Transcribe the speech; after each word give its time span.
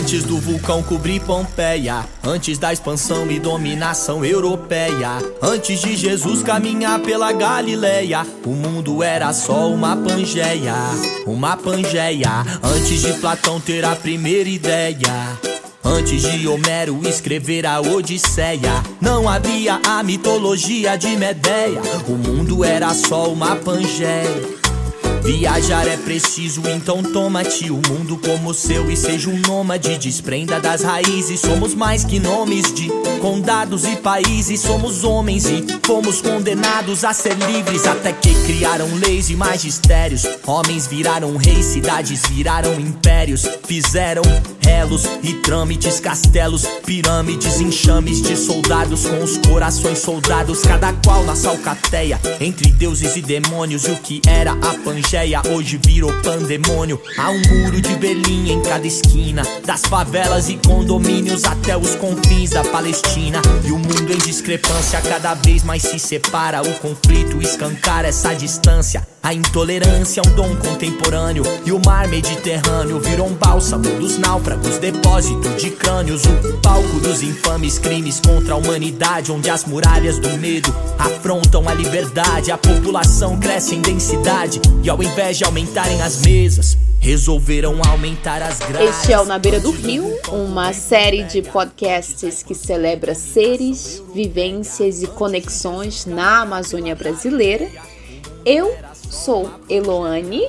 Antes 0.00 0.24
do 0.24 0.38
vulcão 0.38 0.82
cobrir 0.82 1.20
Pompeia, 1.20 2.06
antes 2.24 2.56
da 2.56 2.72
expansão 2.72 3.30
e 3.30 3.38
dominação 3.38 4.24
europeia, 4.24 5.18
antes 5.42 5.78
de 5.82 5.94
Jesus 5.94 6.42
caminhar 6.42 7.00
pela 7.00 7.30
Galileia, 7.32 8.26
o 8.46 8.48
mundo 8.48 9.02
era 9.02 9.30
só 9.34 9.70
uma 9.70 9.94
pangeia, 9.94 10.74
uma 11.26 11.54
pangeia. 11.54 12.30
Antes 12.62 13.02
de 13.02 13.12
Platão 13.20 13.60
ter 13.60 13.84
a 13.84 13.94
primeira 13.94 14.48
ideia. 14.48 15.38
Antes 15.84 16.22
de 16.22 16.48
Homero 16.48 17.06
escrever 17.06 17.66
a 17.66 17.78
Odisseia, 17.82 18.82
não 19.02 19.28
havia 19.28 19.80
a 19.86 20.02
mitologia 20.02 20.96
de 20.96 21.14
Medeia. 21.14 21.82
O 22.08 22.12
mundo 22.12 22.64
era 22.64 22.94
só 22.94 23.30
uma 23.30 23.54
pangeia. 23.54 24.59
Viajar 25.22 25.86
é 25.86 25.96
preciso, 25.96 26.62
então 26.68 27.02
toma-te 27.02 27.70
o 27.70 27.80
mundo 27.88 28.16
como 28.16 28.54
seu 28.54 28.90
e 28.90 28.96
seja 28.96 29.28
um 29.28 29.38
nômade. 29.46 29.98
Desprenda 29.98 30.58
das 30.58 30.82
raízes, 30.82 31.40
somos 31.40 31.74
mais 31.74 32.04
que 32.04 32.18
nomes 32.18 32.72
de 32.72 32.88
condados 33.20 33.84
e 33.84 33.96
países. 33.96 34.60
Somos 34.60 35.04
homens 35.04 35.44
e 35.46 35.64
fomos 35.84 36.20
condenados 36.20 37.04
a 37.04 37.12
ser 37.12 37.34
livres. 37.34 37.86
Até 37.86 38.12
que 38.12 38.34
criaram 38.46 38.88
leis 38.94 39.30
e 39.30 39.36
magistérios. 39.36 40.26
Homens 40.46 40.86
viraram 40.86 41.36
reis, 41.36 41.66
cidades 41.66 42.22
viraram 42.28 42.74
impérios. 42.80 43.46
Fizeram 43.66 44.22
relos 44.60 45.04
e 45.22 45.34
trâmites, 45.34 46.00
castelos, 46.00 46.66
pirâmides, 46.84 47.60
enxames 47.60 48.22
de 48.22 48.36
soldados 48.36 49.06
com 49.06 49.22
os 49.22 49.36
corações 49.38 49.98
soldados. 49.98 50.62
Cada 50.62 50.92
qual 50.94 51.22
na 51.24 51.36
salcateia, 51.36 52.18
entre 52.40 52.70
deuses 52.72 53.16
e 53.16 53.22
demônios. 53.22 53.84
E 53.84 53.90
o 53.90 53.96
que 53.96 54.22
era 54.26 54.52
a 54.52 54.74
Pangeia 55.10 55.42
hoje 55.48 55.76
virou 55.84 56.12
pandemônio. 56.22 57.02
Há 57.18 57.30
um 57.30 57.42
muro 57.48 57.80
de 57.80 57.96
Berlim 57.96 58.52
em 58.52 58.62
cada 58.62 58.86
esquina, 58.86 59.42
das 59.66 59.82
favelas 59.82 60.48
e 60.48 60.56
condomínios 60.56 61.44
até 61.44 61.76
os 61.76 61.96
confins 61.96 62.50
da 62.50 62.62
Palestina. 62.62 63.42
E 63.64 63.72
o 63.72 63.78
mundo 63.78 64.12
em 64.12 64.18
discrepância 64.18 65.00
cada 65.00 65.34
vez 65.34 65.64
mais 65.64 65.82
se 65.82 65.98
separa. 65.98 66.62
O 66.62 66.74
conflito 66.74 67.42
escancara 67.42 68.06
essa 68.06 68.32
distância. 68.34 69.04
A 69.22 69.34
intolerância 69.34 70.22
é 70.22 70.26
um 70.26 70.34
dom 70.34 70.56
contemporâneo. 70.56 71.42
E 71.66 71.72
o 71.72 71.80
mar 71.84 72.08
Mediterrâneo 72.08 72.98
virou 72.98 73.26
um 73.26 73.34
bálsamo 73.34 73.84
dos 73.98 74.16
náufragos, 74.16 74.78
depósito 74.78 75.50
de 75.56 75.70
crânios. 75.70 76.22
O 76.24 76.58
palco 76.62 76.98
dos 77.00 77.22
infames 77.22 77.78
crimes 77.78 78.18
contra 78.18 78.54
a 78.54 78.56
humanidade, 78.56 79.30
onde 79.30 79.50
as 79.50 79.66
muralhas 79.66 80.18
do 80.18 80.30
medo 80.38 80.74
afrontam 80.98 81.68
a 81.68 81.74
liberdade. 81.74 82.50
A 82.50 82.56
população 82.56 83.38
cresce 83.38 83.74
em 83.74 83.82
densidade 83.82 84.58
e 84.82 84.88
ao 84.88 85.02
invés 85.02 85.36
de 85.36 85.44
aumentarem 85.44 86.00
as 86.00 86.22
mesas, 86.22 86.78
resolveram 86.98 87.78
aumentar 87.90 88.40
as 88.40 88.58
grades. 88.58 89.00
Este 89.00 89.12
é 89.12 89.20
o 89.20 89.26
Na 89.26 89.38
Beira 89.38 89.60
do 89.60 89.70
Rio, 89.70 90.18
uma 90.28 90.72
série 90.72 91.24
de 91.24 91.42
podcasts 91.42 92.42
que 92.42 92.54
celebra 92.54 93.14
seres, 93.14 94.02
vivências 94.14 95.02
e 95.02 95.06
conexões 95.06 96.06
na 96.06 96.40
Amazônia 96.40 96.94
brasileira. 96.94 97.68
Eu 98.44 98.74
sou 99.10 99.50
Eloane 99.68 100.48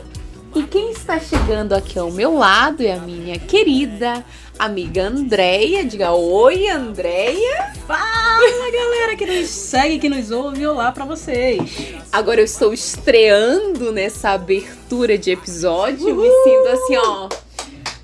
e 0.53 0.63
quem 0.63 0.91
está 0.91 1.19
chegando 1.19 1.73
aqui 1.73 1.97
ao 1.97 2.11
meu 2.11 2.37
lado 2.37 2.83
é 2.83 2.93
a 2.93 2.99
minha 2.99 3.39
querida 3.39 4.23
amiga 4.59 5.07
Andréia. 5.07 5.83
Diga 5.83 6.11
oi, 6.11 6.67
Andréia. 6.67 7.73
Fala, 7.87 8.71
galera 8.71 9.15
que 9.15 9.25
nos 9.25 9.49
segue, 9.49 9.97
que 9.97 10.09
nos 10.09 10.29
ouve. 10.29 10.67
Olá 10.67 10.91
para 10.91 11.05
vocês. 11.05 11.95
Agora 12.11 12.41
eu 12.41 12.45
estou 12.45 12.73
estreando 12.73 13.91
nessa 13.91 14.31
abertura 14.31 15.17
de 15.17 15.31
episódio. 15.31 16.09
Uhul. 16.09 16.21
Me 16.21 16.29
sinto 16.43 16.67
assim, 16.67 16.97
ó, 16.97 17.29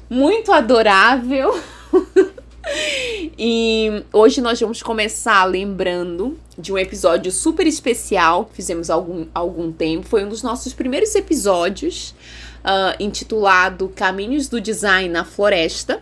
muito 0.09 0.51
adorável. 0.51 1.59
e 3.37 4.03
hoje 4.11 4.41
nós 4.41 4.59
vamos 4.59 4.81
começar 4.81 5.43
lembrando 5.45 6.37
de 6.57 6.73
um 6.73 6.77
episódio 6.77 7.31
super 7.31 7.67
especial 7.67 8.45
que 8.45 8.55
fizemos 8.55 8.89
há 8.89 8.93
algum, 8.93 9.27
algum 9.33 9.71
tempo. 9.71 10.07
Foi 10.07 10.25
um 10.25 10.29
dos 10.29 10.43
nossos 10.43 10.73
primeiros 10.73 11.13
episódios, 11.15 12.15
uh, 12.63 12.95
intitulado 12.99 13.89
Caminhos 13.95 14.47
do 14.47 14.59
Design 14.59 15.09
na 15.09 15.23
Floresta. 15.23 16.01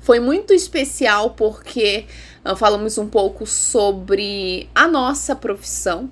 Foi 0.00 0.18
muito 0.18 0.52
especial 0.52 1.30
porque 1.30 2.06
uh, 2.44 2.56
falamos 2.56 2.98
um 2.98 3.08
pouco 3.08 3.46
sobre 3.46 4.68
a 4.74 4.88
nossa 4.88 5.34
profissão, 5.34 6.10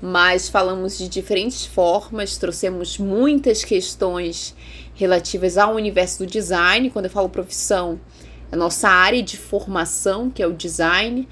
mas 0.00 0.48
falamos 0.48 0.98
de 0.98 1.08
diferentes 1.08 1.64
formas, 1.64 2.36
trouxemos 2.36 2.98
muitas 2.98 3.64
questões 3.64 4.54
relativas 4.94 5.58
ao 5.58 5.74
universo 5.74 6.24
do 6.24 6.26
design. 6.26 6.90
Quando 6.90 7.06
eu 7.06 7.10
falo 7.10 7.28
profissão, 7.28 8.00
nossa 8.56 8.88
área 8.88 9.22
de 9.22 9.36
formação, 9.36 10.30
que 10.30 10.42
é 10.42 10.46
o 10.46 10.52
design. 10.52 11.28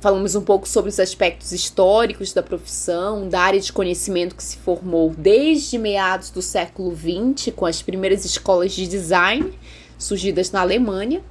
Falamos 0.00 0.34
um 0.34 0.40
pouco 0.40 0.68
sobre 0.68 0.88
os 0.88 0.98
aspectos 0.98 1.52
históricos 1.52 2.32
da 2.32 2.42
profissão, 2.42 3.28
da 3.28 3.40
área 3.40 3.60
de 3.60 3.72
conhecimento 3.72 4.34
que 4.34 4.42
se 4.42 4.56
formou 4.56 5.12
desde 5.16 5.76
meados 5.76 6.30
do 6.30 6.40
século 6.40 6.96
XX, 6.96 7.52
com 7.54 7.66
as 7.66 7.82
primeiras 7.82 8.24
escolas 8.24 8.72
de 8.72 8.86
design 8.86 9.52
surgidas 9.98 10.50
na 10.50 10.60
Alemanha. 10.62 11.22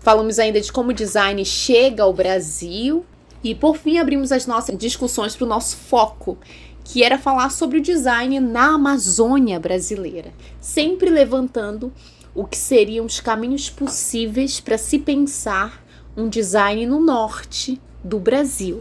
Falamos 0.00 0.38
ainda 0.38 0.60
de 0.60 0.72
como 0.72 0.90
o 0.90 0.94
design 0.94 1.44
chega 1.44 2.02
ao 2.02 2.12
Brasil. 2.12 3.04
E 3.42 3.54
por 3.54 3.76
fim, 3.76 3.98
abrimos 3.98 4.32
as 4.32 4.46
nossas 4.46 4.76
discussões 4.76 5.36
para 5.36 5.44
o 5.44 5.48
nosso 5.48 5.76
foco, 5.76 6.36
que 6.82 7.04
era 7.04 7.18
falar 7.18 7.50
sobre 7.50 7.78
o 7.78 7.82
design 7.82 8.40
na 8.40 8.74
Amazônia 8.74 9.60
brasileira, 9.60 10.32
sempre 10.60 11.08
levantando 11.08 11.92
o 12.38 12.44
que 12.44 12.56
seriam 12.56 13.04
os 13.04 13.18
caminhos 13.18 13.68
possíveis 13.68 14.60
para 14.60 14.78
se 14.78 14.96
pensar 14.96 15.84
um 16.16 16.28
design 16.28 16.86
no 16.86 17.00
norte 17.00 17.80
do 18.02 18.20
Brasil. 18.20 18.80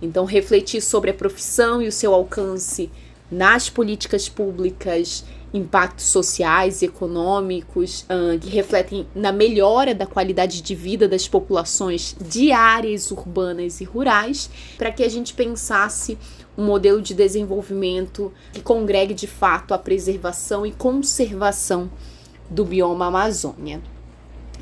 Então, 0.00 0.24
refletir 0.24 0.80
sobre 0.80 1.10
a 1.10 1.14
profissão 1.14 1.82
e 1.82 1.88
o 1.88 1.92
seu 1.92 2.14
alcance 2.14 2.90
nas 3.30 3.68
políticas 3.68 4.30
públicas 4.30 5.26
impactos 5.52 6.06
sociais 6.06 6.80
e 6.80 6.86
econômicos 6.86 8.02
uh, 8.04 8.38
que 8.40 8.48
refletem 8.48 9.06
na 9.14 9.30
melhora 9.30 9.94
da 9.94 10.06
qualidade 10.06 10.62
de 10.62 10.74
vida 10.74 11.06
das 11.06 11.28
populações 11.28 12.16
de 12.18 12.50
áreas 12.50 13.10
urbanas 13.10 13.82
e 13.82 13.84
rurais, 13.84 14.48
para 14.78 14.90
que 14.90 15.02
a 15.02 15.08
gente 15.10 15.34
pensasse 15.34 16.16
um 16.56 16.64
modelo 16.64 17.02
de 17.02 17.12
desenvolvimento 17.12 18.32
que 18.54 18.62
congregue 18.62 19.12
de 19.12 19.26
fato 19.26 19.74
a 19.74 19.78
preservação 19.78 20.64
e 20.64 20.72
conservação 20.72 21.90
do 22.48 22.64
bioma 22.64 23.06
Amazônia. 23.06 23.80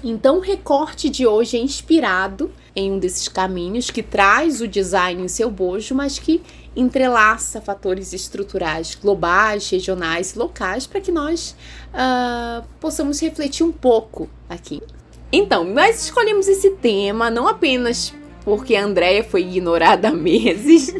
Então, 0.03 0.37
o 0.37 0.41
recorte 0.41 1.09
de 1.09 1.27
hoje 1.27 1.57
é 1.57 1.61
inspirado 1.61 2.51
em 2.77 2.93
um 2.93 2.99
desses 2.99 3.27
caminhos 3.27 3.91
que 3.91 4.03
traz 4.03 4.61
o 4.61 4.69
design 4.69 5.23
em 5.23 5.29
seu 5.29 5.51
bojo, 5.51 5.95
mas 5.95 6.19
que 6.19 6.43
entrelaça 6.77 7.61
fatores 7.61 8.13
estruturais 8.13 8.95
globais, 8.95 9.71
regionais 9.71 10.33
e 10.33 10.39
locais 10.39 10.87
para 10.87 11.01
que 11.01 11.11
nós 11.11 11.57
uh, 11.95 12.63
possamos 12.81 13.19
refletir 13.21 13.65
um 13.65 13.73
pouco 13.73 14.29
aqui. 14.47 14.83
Então, 15.33 15.65
nós 15.65 16.05
escolhemos 16.05 16.49
esse 16.49 16.71
tema 16.73 17.31
não 17.31 17.49
apenas 17.49 18.13
porque 18.45 18.77
a 18.77 18.85
Andrea 18.85 19.25
foi 19.25 19.43
ignorada 19.43 20.09
há 20.09 20.13
meses, 20.13 20.95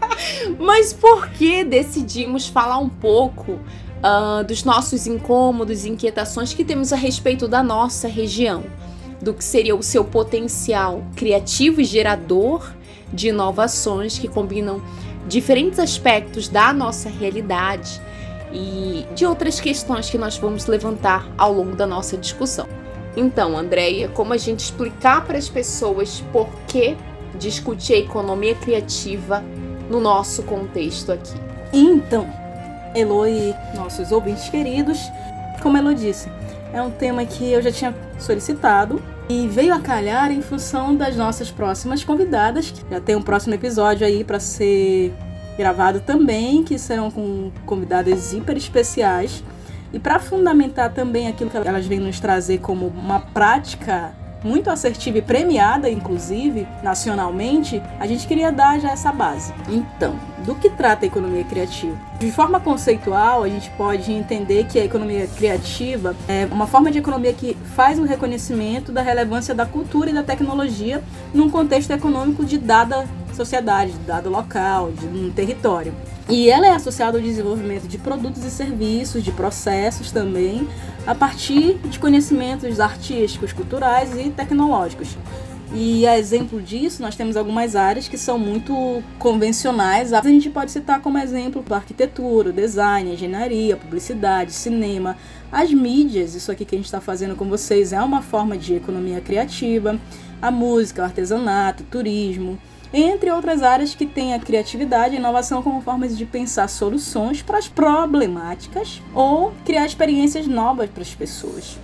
mas 0.58 0.94
porque 0.94 1.62
decidimos 1.62 2.48
falar 2.48 2.78
um 2.78 2.88
pouco 2.88 3.60
uh, 4.06 4.44
dos 4.44 4.62
nossos 4.62 5.06
incômodos 5.06 5.84
e 5.84 5.90
inquietações 5.90 6.54
que 6.54 6.64
temos 6.64 6.92
a 6.92 6.96
respeito 6.96 7.48
da 7.48 7.62
nossa 7.62 8.06
região, 8.06 8.64
do 9.20 9.34
que 9.34 9.42
seria 9.42 9.74
o 9.74 9.82
seu 9.82 10.04
potencial 10.04 11.02
criativo 11.16 11.80
e 11.80 11.84
gerador 11.84 12.72
de 13.12 13.28
inovações 13.28 14.18
que 14.18 14.28
combinam 14.28 14.80
diferentes 15.26 15.78
aspectos 15.78 16.48
da 16.48 16.72
nossa 16.72 17.08
realidade 17.08 18.00
e 18.52 19.04
de 19.14 19.26
outras 19.26 19.58
questões 19.58 20.08
que 20.08 20.16
nós 20.16 20.36
vamos 20.36 20.66
levantar 20.66 21.28
ao 21.36 21.52
longo 21.52 21.74
da 21.74 21.86
nossa 21.86 22.16
discussão. 22.16 22.68
Então, 23.16 23.56
Andréia, 23.56 24.08
como 24.08 24.32
a 24.32 24.36
gente 24.36 24.60
explicar 24.60 25.24
para 25.24 25.38
as 25.38 25.48
pessoas 25.48 26.22
por 26.32 26.48
que 26.68 26.96
discutir 27.38 27.94
a 27.94 27.98
economia 27.98 28.54
criativa 28.54 29.42
no 29.90 30.00
nosso 30.00 30.42
contexto 30.42 31.12
aqui? 31.12 31.34
Então, 31.72 32.45
Elo 32.94 33.26
e 33.26 33.54
nossos 33.74 34.12
ouvintes 34.12 34.48
queridos, 34.48 35.10
como 35.62 35.76
Elo 35.76 35.94
disse, 35.94 36.30
é 36.72 36.82
um 36.82 36.90
tema 36.90 37.24
que 37.24 37.52
eu 37.52 37.62
já 37.62 37.72
tinha 37.72 37.94
solicitado 38.18 39.02
e 39.28 39.48
veio 39.48 39.74
a 39.74 39.80
calhar 39.80 40.30
em 40.30 40.42
função 40.42 40.94
das 40.94 41.16
nossas 41.16 41.50
próximas 41.50 42.04
convidadas. 42.04 42.72
Já 42.90 43.00
tem 43.00 43.16
um 43.16 43.22
próximo 43.22 43.54
episódio 43.54 44.06
aí 44.06 44.22
para 44.22 44.38
ser 44.38 45.12
gravado 45.56 46.00
também, 46.00 46.62
que 46.62 46.78
serão 46.78 47.10
com 47.10 47.50
convidadas 47.64 48.32
hiper 48.32 48.56
especiais. 48.56 49.42
E 49.92 49.98
para 49.98 50.18
fundamentar 50.18 50.92
também 50.92 51.28
aquilo 51.28 51.50
que 51.50 51.56
elas 51.56 51.86
vêm 51.86 51.98
nos 51.98 52.20
trazer 52.20 52.58
como 52.58 52.86
uma 52.88 53.20
prática 53.20 54.12
muito 54.46 54.70
assertiva 54.70 55.18
e 55.18 55.22
premiada, 55.22 55.90
inclusive, 55.90 56.66
nacionalmente, 56.82 57.82
a 57.98 58.06
gente 58.06 58.26
queria 58.26 58.52
dar 58.52 58.78
já 58.80 58.90
essa 58.90 59.12
base. 59.12 59.52
Então, 59.68 60.16
do 60.44 60.54
que 60.54 60.70
trata 60.70 61.04
a 61.04 61.08
economia 61.08 61.44
criativa? 61.44 61.96
De 62.18 62.30
forma 62.30 62.60
conceitual, 62.60 63.42
a 63.42 63.48
gente 63.48 63.68
pode 63.70 64.12
entender 64.12 64.64
que 64.64 64.78
a 64.78 64.84
economia 64.84 65.26
criativa 65.26 66.14
é 66.28 66.46
uma 66.50 66.66
forma 66.66 66.90
de 66.90 66.98
economia 66.98 67.32
que 67.32 67.56
faz 67.74 67.98
um 67.98 68.04
reconhecimento 68.04 68.92
da 68.92 69.02
relevância 69.02 69.54
da 69.54 69.66
cultura 69.66 70.10
e 70.10 70.14
da 70.14 70.22
tecnologia 70.22 71.02
num 71.34 71.50
contexto 71.50 71.90
econômico 71.90 72.44
de 72.44 72.56
dada 72.56 73.06
sociedade, 73.34 73.92
de 73.92 73.98
dado 73.98 74.30
local, 74.30 74.92
de 74.92 75.06
um 75.06 75.30
território. 75.30 75.92
E 76.28 76.50
ela 76.50 76.66
é 76.66 76.70
associada 76.70 77.16
ao 77.16 77.22
desenvolvimento 77.22 77.86
de 77.86 77.98
produtos 77.98 78.44
e 78.44 78.50
serviços, 78.50 79.22
de 79.22 79.30
processos 79.30 80.10
também, 80.10 80.66
a 81.06 81.14
partir 81.14 81.74
de 81.84 82.00
conhecimentos 82.00 82.80
artísticos, 82.80 83.52
culturais 83.52 84.10
e 84.18 84.30
tecnológicos. 84.30 85.16
E 85.72 86.06
a 86.06 86.18
exemplo 86.18 86.60
disso, 86.60 87.02
nós 87.02 87.14
temos 87.14 87.36
algumas 87.36 87.76
áreas 87.76 88.08
que 88.08 88.18
são 88.18 88.38
muito 88.38 89.02
convencionais. 89.18 90.12
A 90.12 90.20
gente 90.22 90.50
pode 90.50 90.72
citar 90.72 91.00
como 91.00 91.18
exemplo 91.18 91.62
a 91.70 91.76
arquitetura, 91.76 92.50
o 92.50 92.52
design, 92.52 93.10
a 93.10 93.14
engenharia, 93.14 93.74
a 93.74 93.76
publicidade, 93.76 94.52
cinema, 94.52 95.16
as 95.50 95.72
mídias. 95.72 96.34
Isso 96.34 96.50
aqui 96.50 96.64
que 96.64 96.74
a 96.74 96.78
gente 96.78 96.86
está 96.86 97.00
fazendo 97.00 97.36
com 97.36 97.44
vocês 97.44 97.92
é 97.92 98.00
uma 98.00 98.22
forma 98.22 98.56
de 98.56 98.74
economia 98.74 99.20
criativa. 99.20 99.98
A 100.42 100.50
música, 100.50 101.02
o 101.02 101.04
artesanato, 101.04 101.82
o 101.82 101.86
turismo 101.86 102.58
entre 102.92 103.30
outras 103.30 103.62
áreas 103.62 103.94
que 103.94 104.06
têm 104.06 104.34
a 104.34 104.38
criatividade 104.38 105.14
e 105.14 105.18
inovação 105.18 105.62
como 105.62 105.80
formas 105.80 106.16
de 106.16 106.24
pensar 106.24 106.68
soluções 106.68 107.42
para 107.42 107.58
as 107.58 107.68
problemáticas 107.68 109.02
ou 109.14 109.52
criar 109.64 109.86
experiências 109.86 110.46
novas 110.46 110.88
para 110.90 111.02
as 111.02 111.14
pessoas. 111.14 111.78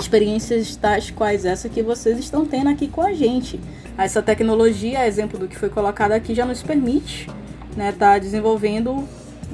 Experiências 0.00 0.76
tais 0.76 1.10
quais 1.10 1.44
essa 1.44 1.68
que 1.68 1.82
vocês 1.82 2.18
estão 2.18 2.44
tendo 2.44 2.70
aqui 2.70 2.88
com 2.88 3.02
a 3.02 3.12
gente. 3.12 3.60
Essa 3.96 4.22
tecnologia, 4.22 5.06
exemplo 5.06 5.38
do 5.38 5.48
que 5.48 5.56
foi 5.56 5.70
colocado 5.70 6.12
aqui, 6.12 6.34
já 6.34 6.44
nos 6.44 6.62
permite 6.62 7.22
estar 7.70 7.76
né, 7.76 7.92
tá 7.92 8.18
desenvolvendo 8.18 9.06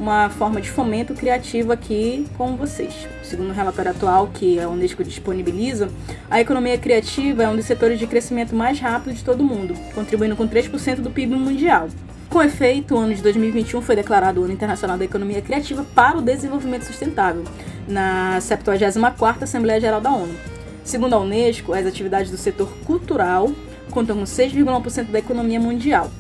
uma 0.03 0.29
forma 0.29 0.61
de 0.61 0.69
fomento 0.69 1.15
criativo 1.15 1.71
aqui 1.71 2.27
com 2.37 2.57
vocês. 2.57 3.07
Segundo 3.23 3.51
o 3.51 3.53
relatório 3.53 3.93
atual 3.93 4.27
que 4.35 4.59
a 4.59 4.69
Unesco 4.69 5.05
disponibiliza, 5.05 5.89
a 6.29 6.41
economia 6.41 6.77
criativa 6.77 7.45
é 7.45 7.49
um 7.49 7.55
dos 7.55 7.67
setores 7.67 8.01
de 8.01 8.07
crescimento 8.09 8.53
mais 8.53 8.81
rápido 8.81 9.15
de 9.15 9.23
todo 9.23 9.43
o 9.43 9.45
mundo, 9.45 9.75
contribuindo 9.95 10.35
com 10.35 10.49
3% 10.49 10.97
do 10.97 11.11
PIB 11.11 11.37
mundial. 11.37 11.89
Com 12.29 12.43
efeito, 12.43 12.97
o 12.97 12.99
ano 12.99 13.15
de 13.15 13.23
2021 13.23 13.81
foi 13.81 13.95
declarado 13.95 14.41
o 14.41 14.45
Ano 14.45 14.53
Internacional 14.53 14.99
da 14.99 15.05
Economia 15.05 15.41
Criativa 15.41 15.87
para 15.95 16.19
o 16.19 16.23
Desenvolvimento 16.23 16.83
Sustentável, 16.83 17.45
na 17.87 18.39
74ª 18.41 19.43
Assembleia 19.43 19.81
Geral 19.81 20.01
da 20.01 20.11
ONU. 20.11 20.35
Segundo 20.83 21.15
a 21.15 21.21
Unesco, 21.21 21.75
as 21.75 21.87
atividades 21.87 22.29
do 22.29 22.37
setor 22.37 22.69
cultural 22.85 23.53
contam 23.93 24.17
com 24.17 24.25
6,1% 24.25 25.13
da 25.13 25.21
economia 25.21 25.61
mundial, 25.61 26.11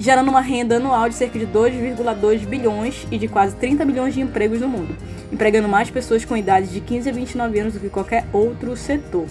gerando 0.00 0.30
uma 0.30 0.40
renda 0.40 0.76
anual 0.76 1.10
de 1.10 1.14
cerca 1.14 1.38
de 1.38 1.46
2,2 1.46 2.46
bilhões 2.46 3.06
e 3.10 3.18
de 3.18 3.28
quase 3.28 3.54
30 3.54 3.84
milhões 3.84 4.14
de 4.14 4.22
empregos 4.22 4.58
no 4.58 4.66
mundo, 4.66 4.96
empregando 5.30 5.68
mais 5.68 5.90
pessoas 5.90 6.24
com 6.24 6.34
idades 6.34 6.72
de 6.72 6.80
15 6.80 7.10
a 7.10 7.12
29 7.12 7.60
anos 7.60 7.74
do 7.74 7.80
que 7.80 7.90
qualquer 7.90 8.24
outro 8.32 8.74
setor. 8.74 9.26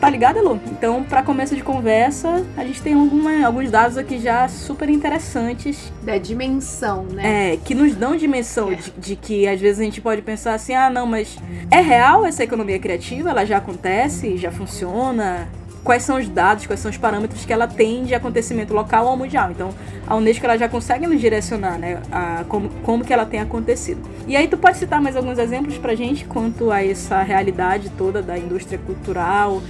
Tá 0.00 0.10
ligado, 0.10 0.38
Elô? 0.38 0.58
Então, 0.72 1.04
para 1.04 1.22
começo 1.22 1.54
de 1.54 1.62
conversa, 1.62 2.44
a 2.56 2.64
gente 2.64 2.82
tem 2.82 2.94
alguma, 2.94 3.46
alguns 3.46 3.70
dados 3.70 3.98
aqui 3.98 4.18
já 4.18 4.48
super 4.48 4.88
interessantes. 4.88 5.92
Da 6.02 6.16
dimensão, 6.16 7.04
né? 7.04 7.52
É, 7.52 7.56
que 7.58 7.74
nos 7.74 7.94
dão 7.94 8.16
dimensão 8.16 8.72
é. 8.72 8.76
de, 8.76 8.90
de, 8.92 9.14
que 9.14 9.46
às 9.46 9.60
vezes 9.60 9.78
a 9.78 9.84
gente 9.84 10.00
pode 10.00 10.22
pensar 10.22 10.54
assim: 10.54 10.74
ah, 10.74 10.88
não, 10.88 11.06
mas 11.06 11.38
é 11.70 11.82
real 11.82 12.24
essa 12.24 12.42
economia 12.42 12.78
criativa? 12.78 13.28
Ela 13.28 13.44
já 13.44 13.58
acontece? 13.58 14.38
Já 14.38 14.50
funciona? 14.50 15.48
Quais 15.82 16.02
são 16.02 16.18
os 16.18 16.28
dados, 16.28 16.66
quais 16.66 16.80
são 16.80 16.90
os 16.90 16.96
parâmetros 16.96 17.44
que 17.44 17.52
ela 17.52 17.66
tem 17.66 18.04
de 18.04 18.14
acontecimento 18.14 18.74
local 18.74 19.06
ou 19.06 19.16
mundial. 19.16 19.50
Então, 19.50 19.70
a 20.06 20.14
Unesco 20.16 20.44
ela 20.44 20.58
já 20.58 20.68
consegue 20.68 21.06
nos 21.06 21.20
direcionar, 21.20 21.78
né, 21.78 22.02
a 22.10 22.44
como, 22.48 22.68
como 22.82 23.04
que 23.04 23.12
ela 23.12 23.24
tem 23.24 23.40
acontecido. 23.40 24.00
E 24.26 24.36
aí 24.36 24.48
tu 24.48 24.56
pode 24.56 24.76
citar 24.76 25.00
mais 25.00 25.16
alguns 25.16 25.38
exemplos 25.38 25.78
pra 25.78 25.94
gente 25.94 26.24
quanto 26.24 26.70
a 26.70 26.84
essa 26.84 27.22
realidade 27.22 27.90
toda 27.96 28.22
da 28.22 28.38
indústria 28.38 28.78
cultural, 28.78 29.62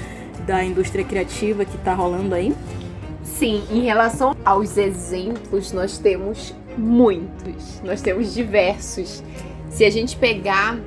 da 0.46 0.64
indústria 0.64 1.04
criativa 1.04 1.64
que 1.64 1.78
tá 1.78 1.94
rolando 1.94 2.34
aí? 2.34 2.54
Sim, 3.22 3.62
em 3.70 3.80
relação 3.80 4.34
aos 4.44 4.76
exemplos, 4.76 5.72
nós 5.72 5.98
temos 5.98 6.54
muitos, 6.76 7.80
nós 7.84 8.02
temos 8.02 8.34
diversos. 8.34 9.22
Se 9.68 9.84
a 9.84 9.90
gente 9.90 10.16
pegar 10.16 10.78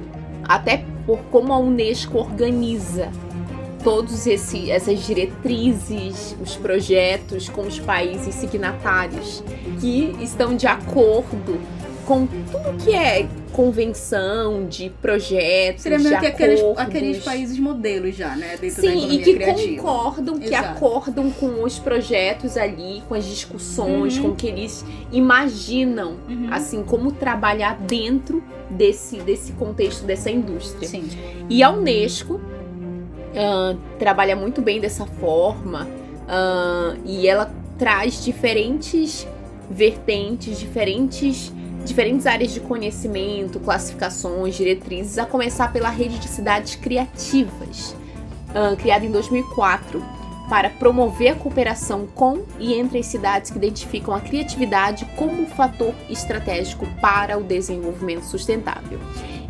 até 0.48 0.84
por 1.06 1.20
como 1.32 1.54
a 1.54 1.58
Unesco 1.58 2.18
organiza 2.18 3.10
todos 3.84 4.26
esse, 4.26 4.72
essas 4.72 5.06
diretrizes, 5.06 6.36
os 6.42 6.56
projetos 6.56 7.50
com 7.50 7.62
os 7.64 7.80
países 7.80 8.34
signatários 8.36 9.44
que 9.80 10.16
estão 10.22 10.56
de 10.56 10.68
acordo 10.68 11.60
com 12.06 12.26
tudo 12.26 12.84
que 12.84 12.94
é 12.94 13.28
convenção 13.54 14.66
de 14.66 14.90
projetos, 15.02 15.84
Seria 15.84 16.00
meio 16.00 16.20
que 16.20 16.26
aqueles, 16.26 16.62
aqueles 16.76 17.24
países 17.24 17.60
modelos 17.60 18.16
já, 18.16 18.36
né? 18.36 18.58
Dentro 18.60 18.82
Sim, 18.82 19.12
e 19.12 19.20
que 19.20 19.36
criativa. 19.36 19.82
concordam, 19.82 20.36
Exato. 20.36 20.50
que 20.50 20.56
acordam 20.56 21.32
com 21.32 21.64
os 21.64 21.78
projetos 21.78 22.58
ali, 22.58 23.04
com 23.08 23.14
as 23.14 23.24
discussões, 23.26 24.18
uhum. 24.18 24.24
com 24.24 24.30
o 24.30 24.36
que 24.36 24.48
eles 24.48 24.84
imaginam, 25.12 26.18
uhum. 26.28 26.48
assim, 26.52 26.84
como 26.84 27.12
trabalhar 27.12 27.78
dentro 27.78 28.44
desse, 28.70 29.18
desse 29.18 29.52
contexto 29.54 30.04
dessa 30.04 30.32
indústria. 30.32 30.88
Sim. 30.88 31.08
E 31.48 31.62
a 31.62 31.70
Unesco 31.70 32.42
uh, 33.34 33.78
trabalha 34.00 34.36
muito 34.36 34.62
bem 34.62 34.80
dessa 34.80 35.06
forma 35.06 35.88
uh, 36.24 37.00
e 37.06 37.28
ela 37.28 37.52
traz 37.78 38.24
diferentes 38.24 39.28
vertentes, 39.70 40.60
diferentes 40.60 41.52
diferentes 41.84 42.26
áreas 42.26 42.52
de 42.52 42.60
conhecimento, 42.62 43.60
classificações, 43.60 44.56
diretrizes, 44.56 45.18
a 45.18 45.26
começar 45.26 45.72
pela 45.72 45.90
rede 45.90 46.18
de 46.18 46.28
cidades 46.28 46.76
criativas, 46.76 47.96
uh, 48.50 48.76
criada 48.78 49.06
em 49.06 49.12
2004 49.12 50.02
para 50.50 50.70
promover 50.70 51.30
a 51.30 51.36
cooperação 51.36 52.06
com 52.08 52.44
e 52.60 52.74
entre 52.74 53.00
as 53.00 53.06
cidades 53.06 53.50
que 53.50 53.58
identificam 53.58 54.14
a 54.14 54.20
criatividade 54.20 55.06
como 55.16 55.46
fator 55.48 55.94
estratégico 56.10 56.86
para 57.02 57.38
o 57.38 57.44
desenvolvimento 57.44 58.24
sustentável. 58.24 59.00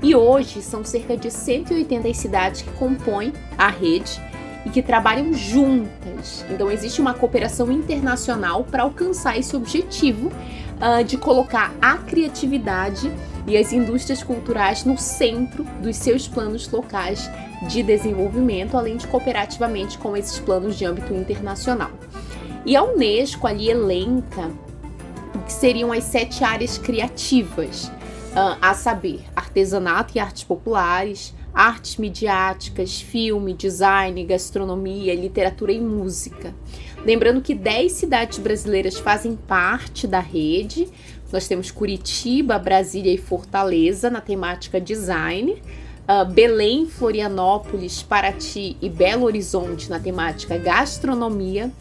E 0.03 0.13
hoje 0.13 0.61
são 0.61 0.83
cerca 0.83 1.15
de 1.15 1.31
180 1.31 2.13
cidades 2.13 2.61
que 2.61 2.71
compõem 2.71 3.31
a 3.57 3.69
rede 3.69 4.21
e 4.65 4.69
que 4.69 4.81
trabalham 4.81 5.33
juntas. 5.33 6.45
Então 6.49 6.69
existe 6.69 6.99
uma 6.99 7.13
cooperação 7.13 7.71
internacional 7.71 8.65
para 8.65 8.83
alcançar 8.83 9.39
esse 9.39 9.55
objetivo 9.55 10.27
uh, 10.27 11.01
de 11.05 11.17
colocar 11.17 11.73
a 11.81 11.97
criatividade 11.97 13.09
e 13.47 13.57
as 13.57 13.71
indústrias 13.71 14.21
culturais 14.21 14.83
no 14.83 14.97
centro 14.97 15.63
dos 15.81 15.95
seus 15.95 16.27
planos 16.27 16.69
locais 16.69 17.31
de 17.69 17.81
desenvolvimento, 17.81 18.75
além 18.75 18.97
de 18.97 19.07
cooperativamente 19.07 19.97
com 19.97 20.17
esses 20.17 20.37
planos 20.37 20.77
de 20.77 20.83
âmbito 20.83 21.13
internacional. 21.13 21.91
E 22.65 22.75
a 22.75 22.83
Unesco 22.83 23.47
ali 23.47 23.69
elenca 23.69 24.51
o 25.33 25.39
que 25.39 25.53
seriam 25.53 25.93
as 25.93 26.03
sete 26.03 26.43
áreas 26.43 26.77
criativas 26.77 27.89
a 28.35 28.73
saber, 28.73 29.21
artesanato 29.35 30.17
e 30.17 30.19
artes 30.19 30.43
populares, 30.43 31.33
artes 31.53 31.97
midiáticas, 31.97 32.99
filme, 32.99 33.53
design, 33.53 34.23
gastronomia, 34.23 35.13
literatura 35.13 35.71
e 35.71 35.79
música. 35.79 36.53
Lembrando 37.05 37.41
que 37.41 37.53
10 37.53 37.91
cidades 37.91 38.39
brasileiras 38.39 38.97
fazem 38.97 39.35
parte 39.35 40.07
da 40.07 40.19
rede. 40.19 40.87
Nós 41.31 41.47
temos 41.47 41.69
Curitiba, 41.69 42.57
Brasília 42.57 43.13
e 43.13 43.17
Fortaleza 43.17 44.09
na 44.09 44.21
temática 44.21 44.81
design. 44.81 45.61
Uh, 46.03 46.25
Belém, 46.25 46.87
Florianópolis, 46.87 48.01
Paraty 48.01 48.75
e 48.81 48.89
Belo 48.89 49.25
Horizonte 49.25 49.89
na 49.89 49.99
temática 49.99 50.57
gastronomia. 50.57 51.71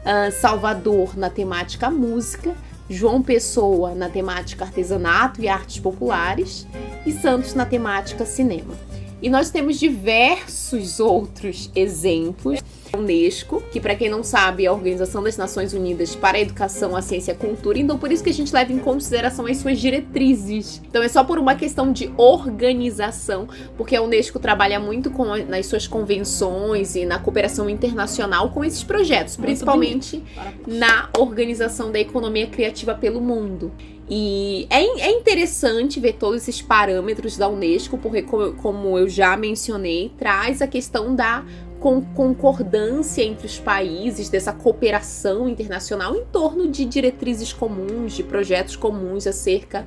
Uh, 0.00 0.32
Salvador 0.32 1.16
na 1.16 1.30
temática 1.30 1.90
música 1.90 2.54
João 2.90 3.22
Pessoa 3.22 3.94
na 3.94 4.08
temática 4.08 4.64
artesanato 4.64 5.40
e 5.40 5.48
artes 5.48 5.78
populares 5.78 6.66
e 7.06 7.12
Santos 7.12 7.54
na 7.54 7.64
temática 7.64 8.26
cinema. 8.26 8.74
E 9.22 9.28
nós 9.28 9.50
temos 9.50 9.78
diversos 9.78 10.98
outros 10.98 11.70
exemplos 11.74 12.60
Unesco, 12.96 13.62
que 13.70 13.80
para 13.80 13.94
quem 13.94 14.08
não 14.08 14.22
sabe 14.22 14.64
é 14.64 14.68
a 14.68 14.72
Organização 14.72 15.22
das 15.22 15.36
Nações 15.36 15.72
Unidas 15.72 16.16
para 16.16 16.38
a 16.38 16.40
Educação, 16.40 16.96
a 16.96 17.02
Ciência 17.02 17.32
e 17.32 17.34
a 17.34 17.38
Cultura, 17.38 17.78
então 17.78 17.98
por 17.98 18.10
isso 18.10 18.22
que 18.22 18.30
a 18.30 18.32
gente 18.32 18.52
leva 18.52 18.72
em 18.72 18.78
consideração 18.78 19.46
as 19.46 19.58
suas 19.58 19.78
diretrizes. 19.78 20.82
Então 20.88 21.02
é 21.02 21.08
só 21.08 21.22
por 21.22 21.38
uma 21.38 21.54
questão 21.54 21.92
de 21.92 22.12
organização, 22.16 23.48
porque 23.76 23.94
a 23.94 24.02
Unesco 24.02 24.38
trabalha 24.38 24.80
muito 24.80 25.10
com 25.10 25.36
nas 25.44 25.66
suas 25.66 25.86
convenções 25.86 26.96
e 26.96 27.04
na 27.04 27.18
cooperação 27.18 27.70
internacional 27.70 28.50
com 28.50 28.64
esses 28.64 28.82
projetos, 28.82 29.36
principalmente 29.36 30.22
na 30.66 31.08
organização 31.16 31.92
da 31.92 32.00
economia 32.00 32.46
criativa 32.46 32.94
pelo 32.94 33.20
mundo. 33.20 33.72
E 34.10 34.66
é, 34.68 34.82
é 34.82 35.10
interessante 35.12 36.00
ver 36.00 36.14
todos 36.14 36.42
esses 36.42 36.60
parâmetros 36.60 37.36
da 37.36 37.48
Unesco, 37.48 37.96
porque, 37.96 38.22
como, 38.22 38.52
como 38.54 38.98
eu 38.98 39.08
já 39.08 39.36
mencionei, 39.36 40.10
traz 40.18 40.60
a 40.60 40.66
questão 40.66 41.14
da 41.14 41.44
com 41.78 42.02
concordância 42.02 43.22
entre 43.22 43.46
os 43.46 43.58
países, 43.58 44.28
dessa 44.28 44.52
cooperação 44.52 45.48
internacional 45.48 46.14
em 46.14 46.24
torno 46.26 46.68
de 46.68 46.84
diretrizes 46.84 47.54
comuns, 47.54 48.12
de 48.12 48.22
projetos 48.22 48.76
comuns 48.76 49.26
acerca 49.26 49.86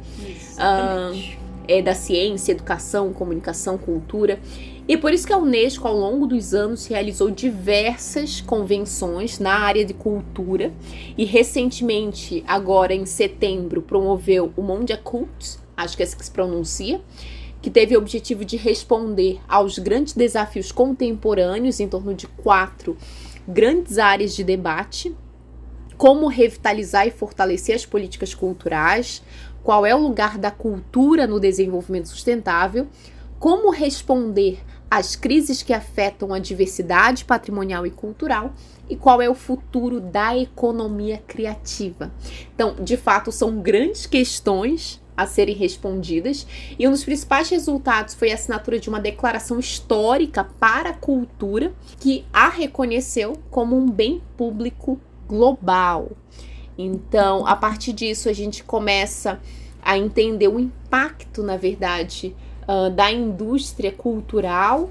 uh, 0.57 1.37
é, 1.67 1.83
da 1.83 1.93
ciência, 1.93 2.51
educação, 2.51 3.13
comunicação, 3.13 3.77
cultura. 3.77 4.39
E 4.85 4.97
por 4.97 5.13
isso 5.13 5.25
que 5.25 5.31
a 5.31 5.37
Unesco, 5.37 5.87
ao 5.87 5.95
longo 5.95 6.27
dos 6.27 6.53
anos, 6.53 6.85
realizou 6.87 7.31
diversas 7.31 8.41
convenções 8.41 9.39
na 9.39 9.53
área 9.59 9.85
de 9.85 9.93
cultura. 9.93 10.73
E 11.17 11.23
recentemente, 11.23 12.43
agora 12.45 12.93
em 12.93 13.05
setembro, 13.05 13.81
promoveu 13.81 14.51
o 14.57 14.61
Mondia 14.61 14.97
Cult, 14.97 15.57
acho 15.77 15.95
que 15.95 16.03
é 16.03 16.05
assim 16.05 16.17
que 16.17 16.25
se 16.25 16.31
pronuncia, 16.31 17.01
que 17.61 17.69
teve 17.69 17.95
o 17.95 17.99
objetivo 17.99 18.43
de 18.43 18.57
responder 18.57 19.39
aos 19.47 19.79
grandes 19.79 20.13
desafios 20.13 20.69
contemporâneos 20.69 21.79
em 21.79 21.87
torno 21.87 22.13
de 22.13 22.27
quatro 22.27 22.97
grandes 23.47 23.97
áreas 23.97 24.35
de 24.35 24.43
debate: 24.43 25.15
como 25.95 26.27
revitalizar 26.27 27.07
e 27.07 27.11
fortalecer 27.11 27.73
as 27.73 27.85
políticas 27.85 28.35
culturais, 28.35 29.23
qual 29.63 29.85
é 29.85 29.95
o 29.95 29.99
lugar 29.99 30.37
da 30.37 30.51
cultura 30.51 31.25
no 31.25 31.39
desenvolvimento 31.39 32.09
sustentável, 32.09 32.85
como 33.39 33.71
responder 33.71 34.59
às 34.95 35.15
crises 35.15 35.63
que 35.63 35.73
afetam 35.73 36.31
a 36.31 36.37
diversidade 36.37 37.25
patrimonial 37.25 37.83
e 37.83 37.89
cultural 37.89 38.53
e 38.87 38.95
qual 38.95 39.19
é 39.23 39.27
o 39.27 39.33
futuro 39.33 39.99
da 39.99 40.37
economia 40.37 41.17
criativa. 41.25 42.11
Então, 42.53 42.75
de 42.75 42.95
fato, 42.95 43.31
são 43.31 43.59
grandes 43.59 44.05
questões 44.05 45.01
a 45.17 45.25
serem 45.25 45.55
respondidas, 45.55 46.45
e 46.77 46.87
um 46.87 46.91
dos 46.91 47.03
principais 47.03 47.49
resultados 47.49 48.13
foi 48.13 48.31
a 48.31 48.35
assinatura 48.35 48.79
de 48.79 48.87
uma 48.89 48.99
declaração 48.99 49.59
histórica 49.59 50.43
para 50.59 50.89
a 50.89 50.93
cultura 50.93 51.73
que 51.99 52.23
a 52.31 52.49
reconheceu 52.49 53.33
como 53.49 53.75
um 53.75 53.89
bem 53.89 54.21
público 54.37 54.99
global. 55.27 56.11
Então, 56.77 57.47
a 57.47 57.55
partir 57.55 57.93
disso, 57.93 58.29
a 58.29 58.33
gente 58.33 58.63
começa 58.63 59.39
a 59.81 59.97
entender 59.97 60.47
o 60.47 60.59
impacto, 60.59 61.41
na 61.41 61.57
verdade, 61.57 62.35
uh, 62.67 62.89
da 62.89 63.11
indústria 63.11 63.91
cultural 63.91 64.89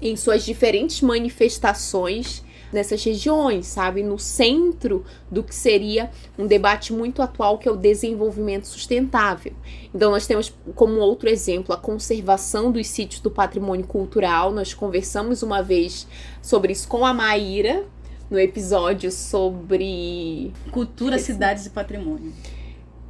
em 0.00 0.16
suas 0.16 0.44
diferentes 0.44 1.00
manifestações 1.00 2.42
nessas 2.72 3.04
regiões, 3.04 3.66
sabe? 3.66 4.02
No 4.02 4.18
centro 4.18 5.04
do 5.30 5.42
que 5.42 5.54
seria 5.54 6.10
um 6.38 6.46
debate 6.46 6.92
muito 6.92 7.20
atual 7.20 7.58
que 7.58 7.68
é 7.68 7.70
o 7.70 7.76
desenvolvimento 7.76 8.66
sustentável. 8.66 9.52
Então 9.94 10.10
nós 10.10 10.26
temos 10.26 10.52
como 10.74 10.98
outro 10.98 11.28
exemplo 11.28 11.74
a 11.74 11.78
conservação 11.78 12.72
dos 12.72 12.86
sítios 12.88 13.20
do 13.20 13.30
patrimônio 13.30 13.86
cultural. 13.86 14.50
Nós 14.50 14.72
conversamos 14.72 15.42
uma 15.42 15.62
vez 15.62 16.06
sobre 16.40 16.72
isso 16.72 16.88
com 16.88 17.04
a 17.04 17.12
Maíra 17.12 17.84
no 18.30 18.40
episódio 18.40 19.12
sobre 19.12 20.50
cultura, 20.70 21.18
cidades 21.18 21.66
e 21.66 21.70
patrimônio 21.70 22.32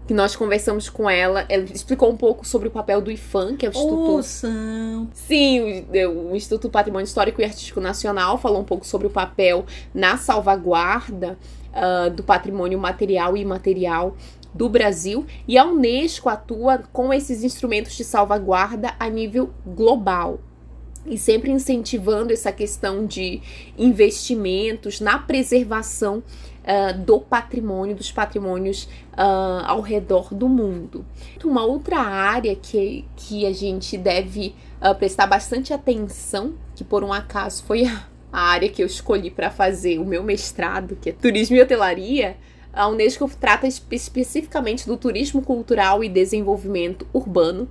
que 0.07 0.15
nós 0.15 0.35
conversamos 0.35 0.89
com 0.89 1.09
ela. 1.09 1.45
Ela 1.49 1.65
explicou 1.65 2.11
um 2.11 2.17
pouco 2.17 2.47
sobre 2.47 2.69
o 2.69 2.71
papel 2.71 3.01
do 3.01 3.11
IFAM, 3.11 3.57
que 3.57 3.67
é 3.67 3.69
o 3.69 3.73
Instituto. 3.73 4.11
Ouçam. 4.11 5.09
Sim, 5.13 5.85
o, 6.07 6.31
o 6.31 6.37
Instituto 6.37 6.69
Patrimônio 6.71 7.05
Histórico 7.05 7.41
e 7.41 7.45
Artístico 7.45 7.81
Nacional 7.81 8.39
falou 8.39 8.61
um 8.61 8.65
pouco 8.65 8.87
sobre 8.87 9.07
o 9.07 9.11
papel 9.11 9.65
na 9.95 10.17
salvaguarda 10.17 11.39
uh, 11.73 12.11
do 12.11 12.23
patrimônio 12.23 12.79
material 12.79 13.37
e 13.37 13.41
imaterial 13.41 14.17
do 14.55 14.69
Brasil 14.69 15.25
e 15.49 15.57
a 15.57 15.65
Unesco 15.65 16.29
atua 16.29 16.83
com 16.93 17.13
esses 17.13 17.43
instrumentos 17.43 17.97
de 17.97 18.05
salvaguarda 18.05 18.95
a 19.01 19.09
nível 19.09 19.51
global 19.67 20.41
e 21.07 21.19
sempre 21.19 21.51
incentivando 21.51 22.33
essa 22.33 22.53
questão 22.53 23.07
de 23.07 23.41
investimentos 23.77 25.01
na 25.01 25.19
preservação 25.19 26.23
uh, 26.63 26.99
do 26.99 27.21
patrimônio, 27.21 27.95
dos 27.95 28.11
patrimônios 28.11 28.85
uh, 29.13 29.65
ao 29.67 29.81
redor 29.81 30.33
do 30.33 30.49
mundo. 30.49 31.05
Uma 31.45 31.65
outra 31.65 31.99
área 31.99 32.55
que, 32.55 33.05
que 33.17 33.47
a 33.47 33.53
gente 33.53 33.97
deve 33.97 34.55
uh, 34.81 34.95
prestar 34.95 35.27
bastante 35.27 35.73
atenção, 35.73 36.55
que 36.75 36.85
por 36.85 37.05
um 37.05 37.13
acaso 37.13 37.63
foi 37.65 37.85
a, 37.85 38.07
área 38.33 38.69
que 38.69 38.83
eu 38.83 38.87
escolhi 38.87 39.31
para 39.31 39.51
fazer 39.51 39.99
o 39.99 40.05
meu 40.07 40.23
mestrado, 40.23 40.97
que 41.01 41.11
é 41.11 41.13
turismo 41.13 41.57
e 41.57 41.61
hotelaria, 41.61 42.37
a 42.73 42.89
Unesco 42.89 43.31
trata 43.39 43.67
espe 43.67 43.95
especificamente 43.95 44.87
do 44.87 44.97
turismo 44.97 45.43
cultural 45.43 46.03
e 46.03 46.09
desenvolvimento 46.09 47.07
urbano, 47.13 47.69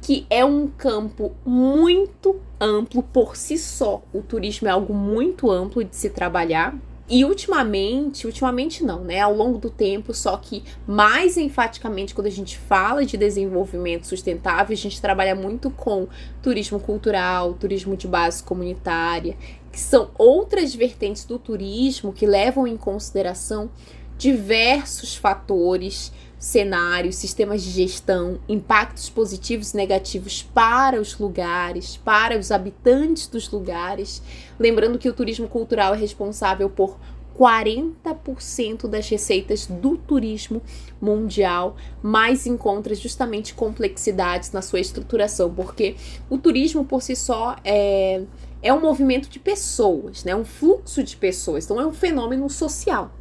que 0.00 0.26
é 0.30 0.42
um 0.42 0.68
campo 0.68 1.32
muito 1.44 2.40
amplo 2.58 3.02
por 3.02 3.36
si 3.36 3.58
só. 3.58 4.02
O 4.12 4.22
turismo 4.22 4.66
é 4.66 4.70
algo 4.70 4.94
muito 4.94 5.50
amplo 5.50 5.84
de 5.84 5.94
se 5.94 6.08
trabalhar. 6.08 6.74
E 7.10 7.24
ultimamente, 7.24 8.26
ultimamente 8.26 8.84
não, 8.84 9.02
né? 9.02 9.20
Ao 9.20 9.34
longo 9.34 9.58
do 9.58 9.70
tempo, 9.70 10.12
só 10.12 10.36
que 10.36 10.62
mais 10.86 11.38
enfaticamente 11.38 12.14
quando 12.14 12.26
a 12.26 12.30
gente 12.30 12.58
fala 12.58 13.06
de 13.06 13.16
desenvolvimento 13.16 14.06
sustentável, 14.06 14.74
a 14.74 14.76
gente 14.76 15.00
trabalha 15.00 15.34
muito 15.34 15.70
com 15.70 16.06
turismo 16.42 16.78
cultural, 16.78 17.54
turismo 17.54 17.96
de 17.96 18.06
base 18.06 18.42
comunitária, 18.42 19.36
que 19.72 19.80
são 19.80 20.10
outras 20.18 20.74
vertentes 20.74 21.24
do 21.24 21.38
turismo 21.38 22.12
que 22.12 22.26
levam 22.26 22.66
em 22.66 22.76
consideração 22.76 23.70
diversos 24.18 25.16
fatores, 25.16 26.12
cenários, 26.38 27.16
sistemas 27.16 27.62
de 27.62 27.70
gestão, 27.70 28.38
impactos 28.48 29.10
positivos 29.10 29.72
e 29.72 29.76
negativos 29.76 30.42
para 30.42 31.00
os 31.00 31.18
lugares, 31.18 31.96
para 31.96 32.38
os 32.38 32.52
habitantes 32.52 33.26
dos 33.26 33.50
lugares. 33.50 34.22
Lembrando 34.58 34.98
que 34.98 35.08
o 35.08 35.12
turismo 35.12 35.48
cultural 35.48 35.94
é 35.94 35.98
responsável 35.98 36.70
por 36.70 36.96
40% 37.38 38.88
das 38.88 39.08
receitas 39.08 39.66
do 39.66 39.96
turismo 39.96 40.60
mundial, 41.00 41.76
mas 42.02 42.46
encontra 42.46 42.94
justamente 42.94 43.54
complexidades 43.54 44.50
na 44.50 44.60
sua 44.60 44.80
estruturação, 44.80 45.54
porque 45.54 45.94
o 46.28 46.36
turismo 46.36 46.84
por 46.84 47.00
si 47.00 47.14
só 47.14 47.54
é, 47.64 48.22
é 48.60 48.74
um 48.74 48.80
movimento 48.80 49.28
de 49.28 49.38
pessoas, 49.38 50.24
né? 50.24 50.34
um 50.34 50.44
fluxo 50.44 51.02
de 51.04 51.16
pessoas, 51.16 51.64
então 51.64 51.80
é 51.80 51.86
um 51.86 51.92
fenômeno 51.92 52.50
social. 52.50 53.12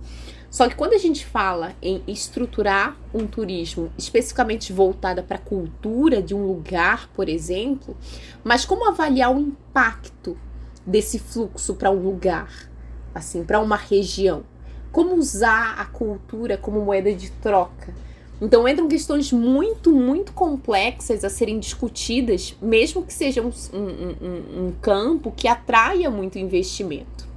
Só 0.49 0.67
que 0.67 0.75
quando 0.75 0.93
a 0.93 0.97
gente 0.97 1.25
fala 1.25 1.73
em 1.81 2.01
estruturar 2.07 2.97
um 3.13 3.27
turismo 3.27 3.91
especificamente 3.97 4.71
voltada 4.71 5.21
para 5.21 5.35
a 5.37 5.41
cultura 5.41 6.21
de 6.21 6.33
um 6.33 6.45
lugar, 6.45 7.09
por 7.13 7.27
exemplo, 7.27 7.97
mas 8.43 8.63
como 8.65 8.87
avaliar 8.87 9.35
o 9.35 9.39
impacto 9.39 10.37
desse 10.85 11.19
fluxo 11.19 11.75
para 11.75 11.91
um 11.91 12.01
lugar, 12.01 12.69
assim, 13.13 13.43
para 13.43 13.59
uma 13.59 13.75
região? 13.75 14.43
Como 14.91 15.15
usar 15.15 15.75
a 15.79 15.85
cultura 15.85 16.57
como 16.57 16.81
moeda 16.81 17.13
de 17.13 17.29
troca? 17.29 17.93
Então 18.39 18.67
entram 18.67 18.87
questões 18.87 19.31
muito, 19.31 19.91
muito 19.91 20.31
complexas 20.31 21.25
a 21.25 21.29
serem 21.29 21.59
discutidas, 21.59 22.55
mesmo 22.61 23.03
que 23.03 23.13
seja 23.13 23.41
um, 23.41 23.51
um, 23.73 24.67
um 24.67 24.71
campo 24.79 25.33
que 25.35 25.47
atraia 25.47 26.09
muito 26.09 26.37
investimento. 26.37 27.27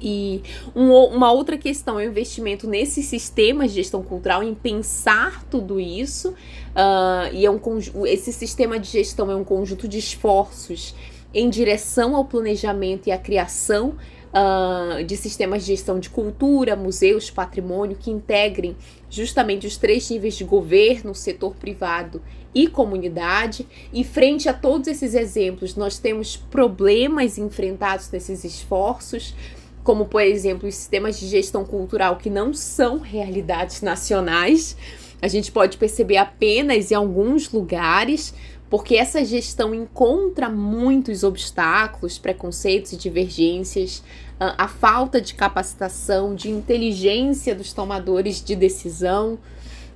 E 0.00 0.42
um, 0.74 0.92
uma 0.92 1.32
outra 1.32 1.56
questão 1.56 1.98
é 1.98 2.06
o 2.06 2.10
investimento 2.10 2.68
nesses 2.68 3.06
sistemas 3.06 3.70
de 3.70 3.76
gestão 3.76 4.02
cultural, 4.02 4.42
em 4.42 4.54
pensar 4.54 5.44
tudo 5.44 5.80
isso. 5.80 6.30
Uh, 6.30 7.32
e 7.32 7.46
é 7.46 7.50
um, 7.50 7.60
esse 8.06 8.32
sistema 8.32 8.78
de 8.78 8.88
gestão 8.88 9.30
é 9.30 9.36
um 9.36 9.44
conjunto 9.44 9.88
de 9.88 9.98
esforços 9.98 10.94
em 11.32 11.50
direção 11.50 12.16
ao 12.16 12.24
planejamento 12.24 13.08
e 13.08 13.12
à 13.12 13.18
criação 13.18 13.96
uh, 14.36 15.02
de 15.04 15.16
sistemas 15.16 15.64
de 15.64 15.68
gestão 15.68 15.98
de 15.98 16.10
cultura, 16.10 16.76
museus, 16.76 17.30
patrimônio, 17.30 17.96
que 17.98 18.10
integrem 18.10 18.76
justamente 19.08 19.66
os 19.66 19.76
três 19.76 20.08
níveis 20.10 20.34
de 20.34 20.44
governo, 20.44 21.14
setor 21.14 21.54
privado 21.54 22.22
e 22.54 22.66
comunidade. 22.66 23.66
E 23.92 24.04
frente 24.04 24.48
a 24.48 24.54
todos 24.54 24.88
esses 24.88 25.14
exemplos, 25.14 25.74
nós 25.76 25.98
temos 25.98 26.36
problemas 26.36 27.38
enfrentados 27.38 28.10
nesses 28.10 28.44
esforços 28.44 29.34
como 29.86 30.06
por 30.06 30.20
exemplo 30.20 30.68
os 30.68 30.74
sistemas 30.74 31.16
de 31.16 31.28
gestão 31.28 31.64
cultural 31.64 32.16
que 32.16 32.28
não 32.28 32.52
são 32.52 32.98
realidades 32.98 33.82
nacionais. 33.82 34.76
A 35.22 35.28
gente 35.28 35.52
pode 35.52 35.78
perceber 35.78 36.16
apenas 36.16 36.90
em 36.90 36.96
alguns 36.96 37.52
lugares, 37.52 38.34
porque 38.68 38.96
essa 38.96 39.24
gestão 39.24 39.72
encontra 39.72 40.50
muitos 40.50 41.22
obstáculos, 41.22 42.18
preconceitos 42.18 42.94
e 42.94 42.96
divergências, 42.96 44.02
ah, 44.40 44.56
a 44.58 44.66
falta 44.66 45.20
de 45.20 45.34
capacitação, 45.34 46.34
de 46.34 46.50
inteligência 46.50 47.54
dos 47.54 47.72
tomadores 47.72 48.42
de 48.42 48.56
decisão 48.56 49.38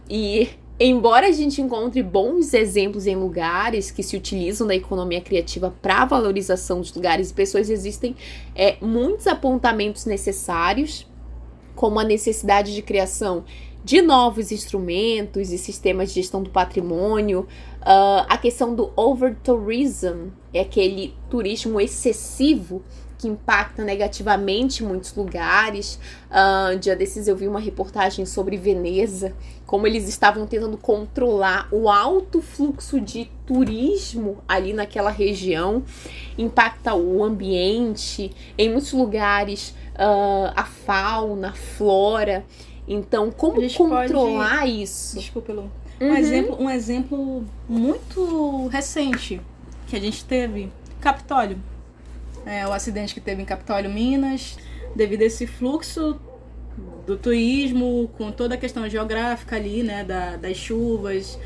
e 0.08 0.50
Embora 0.82 1.26
a 1.26 1.30
gente 1.30 1.60
encontre 1.60 2.02
bons 2.02 2.54
exemplos 2.54 3.06
em 3.06 3.14
lugares 3.14 3.90
que 3.90 4.02
se 4.02 4.16
utilizam 4.16 4.66
da 4.66 4.74
economia 4.74 5.20
criativa 5.20 5.74
para 5.82 6.06
valorização 6.06 6.80
dos 6.80 6.94
lugares 6.94 7.28
e 7.28 7.34
pessoas, 7.34 7.68
existem 7.68 8.16
é, 8.54 8.78
muitos 8.80 9.26
apontamentos 9.26 10.06
necessários, 10.06 11.06
como 11.74 12.00
a 12.00 12.04
necessidade 12.04 12.74
de 12.74 12.80
criação 12.80 13.44
de 13.84 14.00
novos 14.00 14.50
instrumentos 14.52 15.52
e 15.52 15.58
sistemas 15.58 16.08
de 16.08 16.22
gestão 16.22 16.42
do 16.42 16.48
patrimônio, 16.48 17.40
uh, 17.80 18.24
a 18.26 18.38
questão 18.38 18.74
do 18.74 18.90
over-tourism, 18.96 20.28
é 20.52 20.60
aquele 20.60 21.14
turismo 21.28 21.78
excessivo 21.78 22.82
que 23.20 23.28
impacta 23.28 23.84
negativamente 23.84 24.82
muitos 24.82 25.14
lugares. 25.14 26.00
Uh, 26.30 26.78
dia 26.78 26.96
desses 26.96 27.28
eu 27.28 27.36
vi 27.36 27.46
uma 27.46 27.60
reportagem 27.60 28.24
sobre 28.24 28.56
Veneza, 28.56 29.34
como 29.66 29.86
eles 29.86 30.08
estavam 30.08 30.46
tentando 30.46 30.78
controlar 30.78 31.68
o 31.70 31.90
alto 31.90 32.40
fluxo 32.40 32.98
de 32.98 33.30
turismo 33.46 34.38
ali 34.48 34.72
naquela 34.72 35.10
região, 35.10 35.82
impacta 36.38 36.94
o 36.94 37.22
ambiente, 37.22 38.32
em 38.56 38.70
muitos 38.70 38.92
lugares 38.92 39.74
uh, 39.96 40.52
a 40.56 40.64
fauna, 40.64 41.50
a 41.50 41.52
flora. 41.52 42.44
Então, 42.88 43.30
como 43.30 43.60
controlar 43.74 44.60
pode... 44.60 44.82
isso? 44.82 45.16
Desculpa, 45.18 45.52
Lu. 45.52 45.70
Um, 46.00 46.06
uhum. 46.06 46.16
exemplo, 46.16 46.56
um 46.58 46.70
exemplo 46.70 47.44
muito 47.68 48.66
recente 48.68 49.40
que 49.86 49.96
a 49.96 50.00
gente 50.00 50.24
teve, 50.24 50.72
Capitólio. 51.00 51.58
É, 52.50 52.66
o 52.66 52.72
acidente 52.72 53.14
que 53.14 53.20
teve 53.20 53.40
em 53.40 53.44
Capitólio, 53.44 53.88
Minas, 53.88 54.58
devido 54.96 55.22
a 55.22 55.24
esse 55.26 55.46
fluxo 55.46 56.20
do 57.06 57.16
turismo, 57.16 58.10
com 58.18 58.32
toda 58.32 58.56
a 58.56 58.58
questão 58.58 58.88
geográfica 58.88 59.54
ali, 59.54 59.84
né, 59.84 60.02
da, 60.02 60.34
das 60.34 60.56
chuvas, 60.56 61.38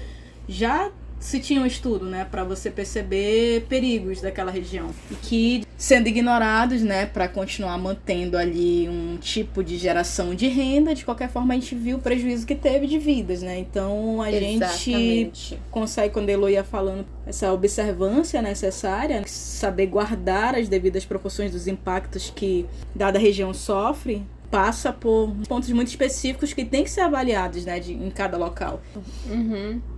já 0.49 0.91
se 1.25 1.41
tinha 1.41 1.63
um 1.63 1.67
estudo, 1.67 2.05
né, 2.05 2.27
para 2.31 2.45
você 2.45 2.71
perceber 2.71 3.65
perigos 3.67 4.21
daquela 4.21 4.51
região 4.51 4.91
e 5.11 5.15
que 5.15 5.65
sendo 5.75 6.07
ignorados, 6.07 6.83
né, 6.83 7.07
para 7.07 7.27
continuar 7.27 7.79
mantendo 7.79 8.37
ali 8.37 8.87
um 8.91 9.17
tipo 9.17 9.65
de 9.65 9.79
geração 9.79 10.35
de 10.35 10.49
renda, 10.49 10.95
de 10.95 11.03
qualquer 11.03 11.31
forma 11.31 11.55
a 11.55 11.57
gente 11.57 11.75
viu 11.75 11.97
o 11.97 12.01
prejuízo 12.01 12.47
que 12.47 12.55
teve 12.55 12.87
de 12.87 12.99
vidas, 12.99 13.41
né? 13.41 13.59
Então 13.59 14.21
a 14.21 14.31
Exatamente. 14.31 14.85
gente 14.85 15.59
consegue 15.71 16.13
quando 16.13 16.29
a 16.29 16.33
Elo 16.33 16.51
ia 16.51 16.63
falando 16.63 17.07
essa 17.27 17.51
observância 17.51 18.43
necessária, 18.43 19.23
saber 19.27 19.87
guardar 19.87 20.55
as 20.55 20.69
devidas 20.69 21.07
proporções 21.07 21.53
dos 21.53 21.67
impactos 21.67 22.31
que 22.37 22.67
dada 22.95 23.19
região 23.19 23.55
sofre, 23.55 24.23
passa 24.51 24.93
por 24.93 25.35
pontos 25.49 25.71
muito 25.71 25.89
específicos 25.89 26.53
que 26.53 26.67
tem 26.67 26.85
que 26.85 26.91
ser 26.91 27.01
avaliados, 27.01 27.65
né, 27.65 27.81
de, 27.81 27.95
em 27.95 28.11
cada 28.11 28.37
local. 28.37 28.83
Uhum 29.27 29.94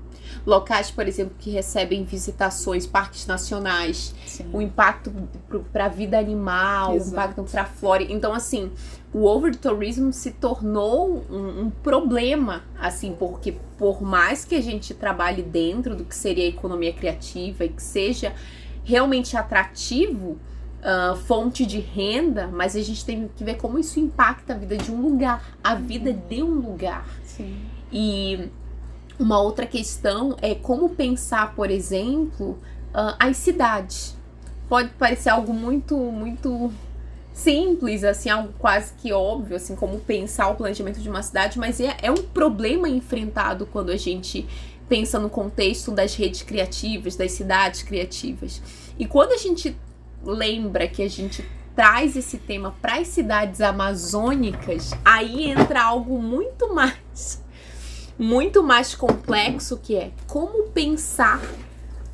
locais, 0.46 0.90
por 0.90 1.08
exemplo, 1.08 1.34
que 1.38 1.50
recebem 1.50 2.04
visitações, 2.04 2.86
parques 2.86 3.26
nacionais, 3.26 4.14
Sim. 4.24 4.48
o 4.52 4.62
impacto 4.62 5.12
para 5.72 5.86
a 5.86 5.88
vida 5.88 6.16
animal, 6.16 6.94
Exato. 6.94 7.10
o 7.10 7.12
impacto 7.12 7.50
para 7.50 7.62
a 7.62 7.66
flora. 7.66 8.04
Então, 8.04 8.32
assim, 8.32 8.70
o 9.12 9.24
overtourism 9.24 10.12
se 10.12 10.30
tornou 10.30 11.24
um, 11.28 11.62
um, 11.62 11.70
problema, 11.70 12.62
assim, 12.78 13.14
porque 13.18 13.56
por 13.76 14.00
mais 14.00 14.44
que 14.44 14.54
a 14.54 14.62
gente 14.62 14.94
trabalhe 14.94 15.42
dentro 15.42 15.96
do 15.96 16.04
que 16.04 16.14
seria 16.14 16.44
a 16.44 16.48
economia 16.48 16.92
criativa 16.92 17.64
e 17.64 17.68
que 17.68 17.82
seja 17.82 18.32
realmente 18.84 19.36
atrativo, 19.36 20.38
uh, 20.80 21.16
fonte 21.16 21.66
de 21.66 21.80
renda, 21.80 22.46
mas 22.46 22.76
a 22.76 22.80
gente 22.80 23.04
tem 23.04 23.28
que 23.34 23.42
ver 23.42 23.56
como 23.56 23.78
isso 23.80 23.98
impacta 23.98 24.54
a 24.54 24.56
vida 24.56 24.76
de 24.76 24.92
um 24.92 25.00
lugar, 25.00 25.44
a 25.62 25.74
vida 25.74 26.12
de 26.12 26.40
um 26.40 26.54
lugar. 26.54 27.04
Sim. 27.24 27.56
E 27.92 28.48
uma 29.18 29.40
outra 29.40 29.66
questão 29.66 30.36
é 30.42 30.54
como 30.54 30.90
pensar, 30.90 31.54
por 31.54 31.70
exemplo, 31.70 32.58
uh, 32.94 33.16
as 33.18 33.36
cidades. 33.36 34.16
Pode 34.68 34.90
parecer 34.90 35.30
algo 35.30 35.52
muito, 35.52 35.96
muito 35.96 36.72
simples, 37.32 38.02
assim, 38.02 38.30
algo 38.30 38.52
quase 38.58 38.92
que 38.94 39.12
óbvio, 39.12 39.56
assim, 39.56 39.76
como 39.76 39.98
pensar 40.00 40.48
o 40.48 40.54
planejamento 40.54 41.00
de 41.00 41.08
uma 41.08 41.22
cidade, 41.22 41.58
mas 41.58 41.80
é, 41.80 41.96
é 42.02 42.10
um 42.10 42.16
problema 42.16 42.88
enfrentado 42.88 43.66
quando 43.66 43.90
a 43.90 43.96
gente 43.96 44.46
pensa 44.88 45.18
no 45.18 45.28
contexto 45.28 45.90
das 45.90 46.14
redes 46.14 46.42
criativas, 46.42 47.16
das 47.16 47.32
cidades 47.32 47.82
criativas. 47.82 48.62
E 48.98 49.06
quando 49.06 49.32
a 49.32 49.36
gente 49.36 49.76
lembra 50.24 50.88
que 50.88 51.02
a 51.02 51.10
gente 51.10 51.44
traz 51.74 52.16
esse 52.16 52.38
tema 52.38 52.74
para 52.80 53.00
as 53.00 53.08
cidades 53.08 53.60
amazônicas, 53.60 54.92
aí 55.04 55.50
entra 55.50 55.82
algo 55.82 56.20
muito 56.20 56.72
mais 56.74 57.44
muito 58.18 58.62
mais 58.62 58.94
complexo 58.94 59.76
que 59.76 59.96
é 59.96 60.10
como 60.26 60.68
pensar 60.70 61.40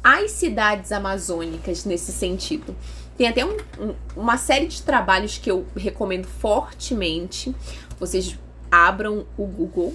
as 0.03 0.33
cidades 0.33 0.91
amazônicas 0.91 1.85
nesse 1.85 2.13
sentido. 2.13 2.75
Tem 3.17 3.29
até 3.29 3.45
um, 3.45 3.57
um, 3.79 3.95
uma 4.17 4.37
série 4.37 4.67
de 4.67 4.83
trabalhos 4.83 5.39
que 5.39 5.51
eu 5.51 5.65
recomendo 5.77 6.27
fortemente. 6.27 7.55
Vocês 8.01 8.37
abram 8.71 9.27
o 9.37 9.47
Google, 9.47 9.95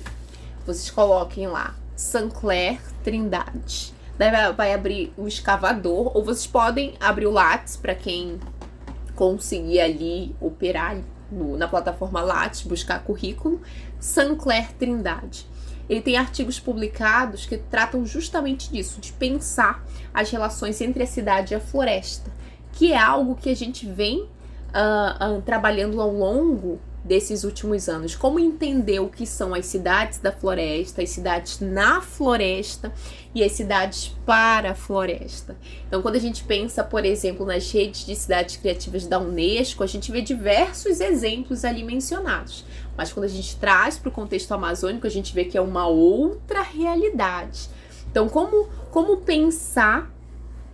vocês 0.66 0.90
coloquem 0.90 1.48
lá 1.48 1.76
Sancler 1.96 2.80
Trindade. 3.04 3.94
Daí 4.18 4.32
vai, 4.32 4.54
vai 4.54 4.74
abrir 4.74 5.14
o 5.18 5.28
escavador, 5.28 6.16
ou 6.16 6.24
vocês 6.24 6.48
podem 6.48 6.94
abrir 7.00 7.28
o 7.28 7.32
Lattes 7.32 7.76
para 7.76 7.94
quem 7.94 8.40
conseguir 9.16 9.80
ali 9.80 10.36
operar 10.40 10.98
no, 11.32 11.58
na 11.58 11.68
plataforma 11.68 12.22
Lattes, 12.22 12.62
buscar 12.62 13.04
currículo. 13.04 13.62
Sancler 14.00 14.72
Trindade. 14.74 15.46
Ele 15.90 16.02
tem 16.02 16.18
artigos 16.18 16.60
publicados 16.60 17.46
que 17.46 17.58
tratam 17.58 18.06
justamente 18.06 18.72
disso, 18.72 19.00
de 19.00 19.14
pensar 19.14 19.86
as 20.14 20.30
relações 20.30 20.80
entre 20.82 21.04
a 21.04 21.08
cidade 21.08 21.54
e 21.54 21.56
a 21.56 21.60
floresta, 21.60 22.32
que 22.74 22.92
é 22.92 22.98
algo 22.98 23.36
que 23.36 23.50
a 23.50 23.56
gente 23.56 23.86
vem 23.86 24.22
uh, 24.22 25.38
uh, 25.38 25.42
trabalhando 25.42 26.02
ao 26.02 26.12
longo 26.12 26.80
desses 27.08 27.44
últimos 27.44 27.88
anos. 27.88 28.16
Como 28.16 28.40
entender 28.40 29.00
o 29.00 29.08
que 29.08 29.26
são 29.26 29.54
as 29.54 29.66
cidades 29.66 30.20
da 30.20 30.32
floresta, 30.32 31.02
as 31.02 31.10
cidades 31.10 31.60
na 31.62 32.02
floresta 32.02 32.92
e 33.34 33.44
as 33.44 33.54
cidades 33.54 34.16
para 34.26 34.72
a 34.72 34.76
floresta. 34.76 35.56
Então, 35.88 36.02
quando 36.02 36.18
a 36.18 36.20
gente 36.20 36.44
pensa, 36.44 36.84
por 36.84 37.06
exemplo, 37.06 37.46
nas 37.46 37.72
redes 37.72 38.06
de 38.06 38.16
cidades 38.16 38.58
criativas 38.58 39.08
da 39.08 39.20
Unesco, 39.20 39.84
a 39.84 39.88
gente 39.88 40.12
vê 40.12 40.22
diversos 40.22 41.00
exemplos 41.00 41.64
ali 41.64 41.84
mencionados. 41.84 42.66
Mas 42.98 43.14
quando 43.14 43.26
a 43.26 43.30
gente 43.30 43.56
traz 43.58 43.98
para 44.00 44.10
o 44.10 44.12
contexto 44.12 44.52
amazônico, 44.52 45.06
a 45.06 45.10
gente 45.10 45.34
vê 45.34 45.46
que 45.46 45.58
é 45.58 45.62
uma 45.62 45.88
outra 45.88 46.64
realidade. 46.64 47.70
Então, 48.10 48.28
como, 48.28 48.68
como 48.90 49.18
pensar 49.18 50.12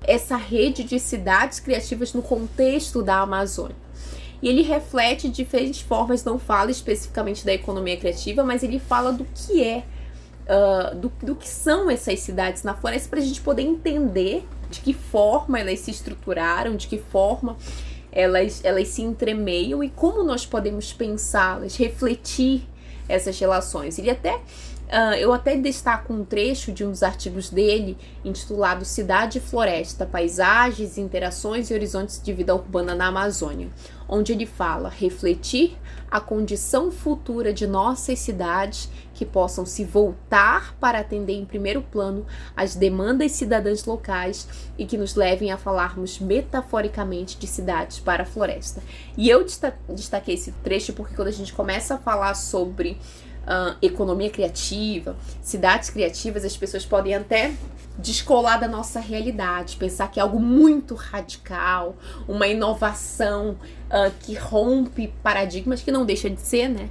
essa 0.02 0.38
rede 0.38 0.84
de 0.84 1.00
cidades 1.00 1.60
criativas 1.60 2.14
no 2.14 2.22
contexto 2.22 3.04
da 3.04 3.20
Amazônia? 3.20 3.76
E 4.42 4.48
ele 4.48 4.62
reflete 4.62 5.30
diferentes 5.30 5.82
formas, 5.82 6.24
não 6.24 6.38
fala 6.40 6.72
especificamente 6.72 7.46
da 7.46 7.54
economia 7.54 7.98
criativa, 7.98 8.44
mas 8.44 8.64
ele 8.64 8.80
fala 8.80 9.12
do 9.12 9.26
que 9.26 9.64
é, 9.64 9.86
uh, 10.44 10.96
do, 10.96 11.12
do 11.22 11.36
que 11.36 11.48
são 11.48 11.90
essas 11.90 12.20
cidades 12.20 12.64
na 12.64 12.74
floresta, 12.74 13.10
para 13.10 13.20
a 13.20 13.24
gente 13.24 13.42
poder 13.42 13.62
entender 13.62 14.46
de 14.70 14.82
que 14.82 14.94
forma 14.94 15.60
elas 15.60 15.80
se 15.80 15.92
estruturaram, 15.92 16.76
de 16.76 16.88
que 16.88 16.98
forma 16.98 17.56
elas, 18.14 18.64
elas 18.64 18.88
se 18.90 19.02
entremeiam 19.02 19.84
e 19.84 19.90
como 19.90 20.24
nós 20.24 20.46
podemos 20.46 20.94
pensá-las, 20.94 21.76
refletir 21.76 22.68
essas 23.10 23.38
relações. 23.40 23.98
Ele 24.00 24.10
até 24.10 24.40
Uh, 24.84 25.16
eu 25.16 25.34
até 25.34 25.56
destaco 25.56 26.14
um 26.14 26.24
trecho 26.24 26.72
de 26.72 26.86
um 26.86 26.92
dos 26.92 27.02
artigos 27.02 27.50
dele, 27.50 27.98
intitulado 28.24 28.86
Cidade 28.86 29.40
e 29.40 29.42
Floresta: 29.42 30.06
Paisagens, 30.06 31.00
Interações 31.00 31.72
e 31.72 31.74
Horizontes 31.74 32.22
de 32.22 32.32
Vida 32.32 32.54
Urbana 32.54 32.94
na 32.94 33.08
Amazônia, 33.08 33.70
onde 34.08 34.34
ele 34.34 34.46
fala 34.46 34.90
refletir 34.90 35.76
a 36.12 36.20
condição 36.20 36.92
futura 36.92 37.52
de 37.52 37.66
nossas 37.66 38.20
cidades 38.20 38.88
que 39.14 39.26
possam 39.26 39.66
se 39.66 39.84
voltar 39.84 40.76
para 40.80 41.00
atender 41.00 41.34
em 41.34 41.46
primeiro 41.46 41.82
plano 41.82 42.26
as 42.56 42.76
demandas 42.76 43.32
cidadãs 43.32 43.86
locais 43.86 44.48
e 44.78 44.86
que 44.86 44.98
nos 44.98 45.16
levem 45.16 45.52
a 45.52 45.58
falarmos 45.58 46.20
metaforicamente 46.20 47.38
de 47.38 47.48
cidades 47.48 48.00
para 48.00 48.24
a 48.24 48.26
floresta. 48.26 48.82
E 49.18 49.30
eu 49.30 49.46
destaquei 49.90 50.36
esse 50.36 50.52
trecho 50.64 50.94
porque 50.94 51.16
quando 51.16 51.28
a 51.28 51.32
gente 51.32 51.54
começa 51.54 51.96
a 51.96 51.98
falar 51.98 52.34
sobre 52.34 52.98
uh, 53.44 53.76
economia 53.82 54.30
criativa, 54.30 55.16
cidades 55.42 55.90
criativas, 55.90 56.44
as 56.44 56.58
pessoas 56.58 56.86
podem 56.86 57.16
até 57.16 57.54
descolar 57.98 58.60
da 58.60 58.68
nossa 58.68 59.00
realidade, 59.00 59.78
pensar 59.78 60.10
que 60.10 60.20
é 60.20 60.24
algo 60.24 60.40
muito 60.40 60.96
radical, 60.96 61.96
uma 62.28 62.48
inovação 62.48 63.52
uh, 63.52 64.12
que 64.22 64.34
rompe 64.34 65.14
paradigmas, 65.22 65.82
que 65.82 65.92
não 65.92 66.06
deixa 66.06 66.30
de 66.30 66.42
ser, 66.42 66.70
né? 66.70 66.90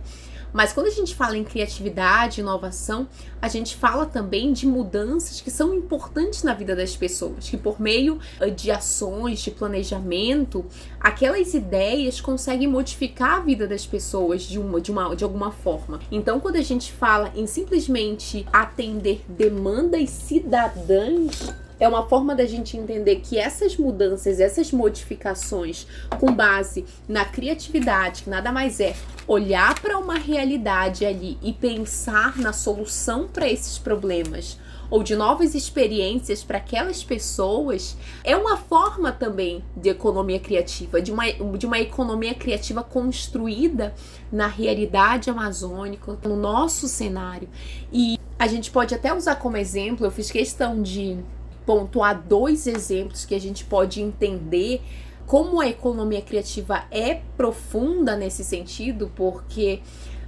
Mas 0.53 0.73
quando 0.73 0.87
a 0.87 0.91
gente 0.91 1.15
fala 1.15 1.37
em 1.37 1.45
criatividade, 1.45 2.41
inovação, 2.41 3.09
a 3.41 3.49
gente 3.49 3.77
fala 3.77 4.07
também 4.07 4.53
de 4.53 4.67
mudanças 4.67 5.41
que 5.41 5.51
são 5.51 5.75
importantes 5.75 6.43
na 6.43 6.55
vida 6.55 6.77
das 6.77 6.95
pessoas, 6.95 7.49
que 7.49 7.57
por 7.57 7.81
meio 7.81 8.19
eh, 8.41 8.51
de 8.51 8.71
ações, 8.71 9.41
de 9.41 9.51
planejamento, 9.51 10.65
aquelas 11.01 11.55
ideias 11.55 12.21
conseguem 12.21 12.69
modificar 12.69 13.39
a 13.39 13.41
vida 13.41 13.67
das 13.67 13.87
pessoas 13.87 14.43
de 14.43 14.59
uma, 14.59 14.81
de 14.81 14.91
uma 14.91 15.15
de 15.17 15.25
alguma 15.25 15.51
forma. 15.51 16.01
Então, 16.11 16.39
quando 16.39 16.57
a 16.57 16.63
gente 16.63 16.93
fala 16.93 17.33
em 17.35 17.47
simplesmente 17.47 18.47
atender 18.53 19.25
demandas 19.29 20.11
cidadãs, 20.11 21.53
é 21.83 21.89
uma 21.89 22.07
forma 22.07 22.33
da 22.33 22.47
gente 22.47 22.77
entender 22.77 23.17
que 23.17 23.37
essas 23.37 23.77
mudanças, 23.77 24.39
essas 24.39 24.71
modificações, 24.71 25.85
com 26.21 26.33
base 26.33 26.85
na 27.09 27.25
criatividade, 27.25 28.23
que 28.23 28.31
nada 28.31 28.53
mais 28.53 28.79
é 28.79 28.95
olhar 29.27 29.81
para 29.81 29.99
uma 29.99 30.15
realidade 30.15 31.05
ali 31.05 31.37
e 31.43 31.53
pensar 31.53 32.39
na 32.39 32.53
solução 32.53 33.27
para 33.27 33.51
esses 33.51 33.79
problemas, 33.79 34.61
ou 34.89 35.03
de 35.03 35.17
novas 35.17 35.57
experiências 35.57 36.45
para 36.45 36.59
aquelas 36.59 37.03
pessoas, 37.03 37.97
é 38.23 38.37
uma 38.37 38.57
forma 38.57 39.11
também 39.11 39.65
de 39.77 39.89
economia 39.89 40.39
criativa, 40.39 41.03
de 41.03 41.11
uma, 41.11 41.25
de 41.33 41.67
uma 41.67 41.81
economia 41.81 42.35
criativa 42.35 42.85
construída 42.85 43.93
na 44.31 44.47
realidade 44.47 45.31
amazônica, 45.31 46.17
no 46.23 46.37
nosso 46.37 46.87
cenário. 46.87 47.49
E 47.93 48.21
a 48.39 48.47
gente 48.47 48.71
pode 48.71 48.95
até 48.95 49.13
usar 49.13 49.35
como 49.35 49.57
exemplo, 49.57 50.07
eu 50.07 50.13
fiz 50.13 50.31
questão 50.31 50.81
de 50.81 51.19
pontuar 51.67 52.21
dois 52.21 52.67
exemplos 52.67 53.25
que 53.25 53.35
a 53.35 53.41
gente 53.41 53.65
pode 53.65 54.01
entender 54.01 54.83
como 55.27 55.61
a 55.61 55.69
economia 55.69 56.21
criativa 56.21 56.85
é 56.91 57.21
profunda 57.37 58.17
nesse 58.17 58.45
sentido, 58.45 59.11
porque 59.15 59.81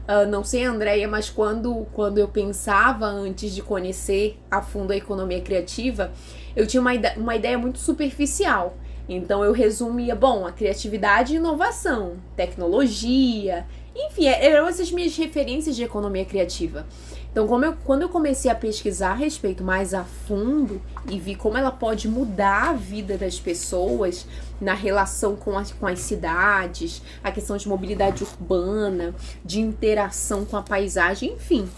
Uh, 0.05 0.29
não 0.29 0.45
sei, 0.45 0.65
Andréia, 0.65 1.09
mas 1.09 1.31
quando, 1.31 1.87
quando 1.95 2.19
eu 2.19 2.29
pensava 2.29 3.07
antes 3.07 3.55
de 3.55 3.63
conhecer 3.63 4.39
a 4.51 4.61
fundo 4.61 4.93
a 4.93 4.97
economia 4.97 5.41
criativa, 5.41 6.13
eu 6.55 6.67
tinha 6.67 6.79
uma, 6.79 6.91
uma 7.17 7.35
ideia 7.35 7.57
muito 7.57 7.79
superficial. 7.79 8.77
Então 9.09 9.43
eu 9.43 9.53
resumia, 9.53 10.15
bom, 10.15 10.47
a 10.47 10.53
criatividade 10.53 11.33
e 11.33 11.37
inovação, 11.37 12.17
tecnologia, 12.37 13.67
enfim, 13.97 14.27
é, 14.27 14.47
eram 14.47 14.69
essas 14.69 14.91
minhas 14.91 15.17
referências 15.17 15.75
de 15.75 15.83
economia 15.83 16.25
criativa. 16.27 16.87
Então, 17.35 17.49
como 17.49 17.65
eu, 17.65 17.75
quando 17.85 18.03
eu 18.03 18.09
comecei 18.09 18.49
a 18.49 18.55
pesquisar 18.55 19.11
a 19.11 19.15
respeito 19.15 19.65
mais 19.65 19.93
a 19.93 20.05
fundo 20.05 20.81
e 21.11 21.19
vi 21.19 21.35
como 21.35 21.59
ela 21.59 21.73
pode 21.73 22.07
mudar 22.07 22.69
a 22.69 22.73
vida 22.75 23.19
das 23.19 23.41
pessoas 23.41 24.25
na 24.61 24.73
relação 24.73 25.35
com 25.35 25.59
as, 25.59 25.73
com 25.73 25.85
as 25.85 25.99
cidades, 25.99 27.03
a 27.25 27.33
questão 27.33 27.57
de 27.57 27.69
mobilidade 27.69 28.23
urbana, 28.23 29.13
de 29.45 29.61
interação 29.61 30.45
com 30.45 30.57
a 30.57 30.63
paisagem, 30.63 31.33
enfim, 31.33 31.69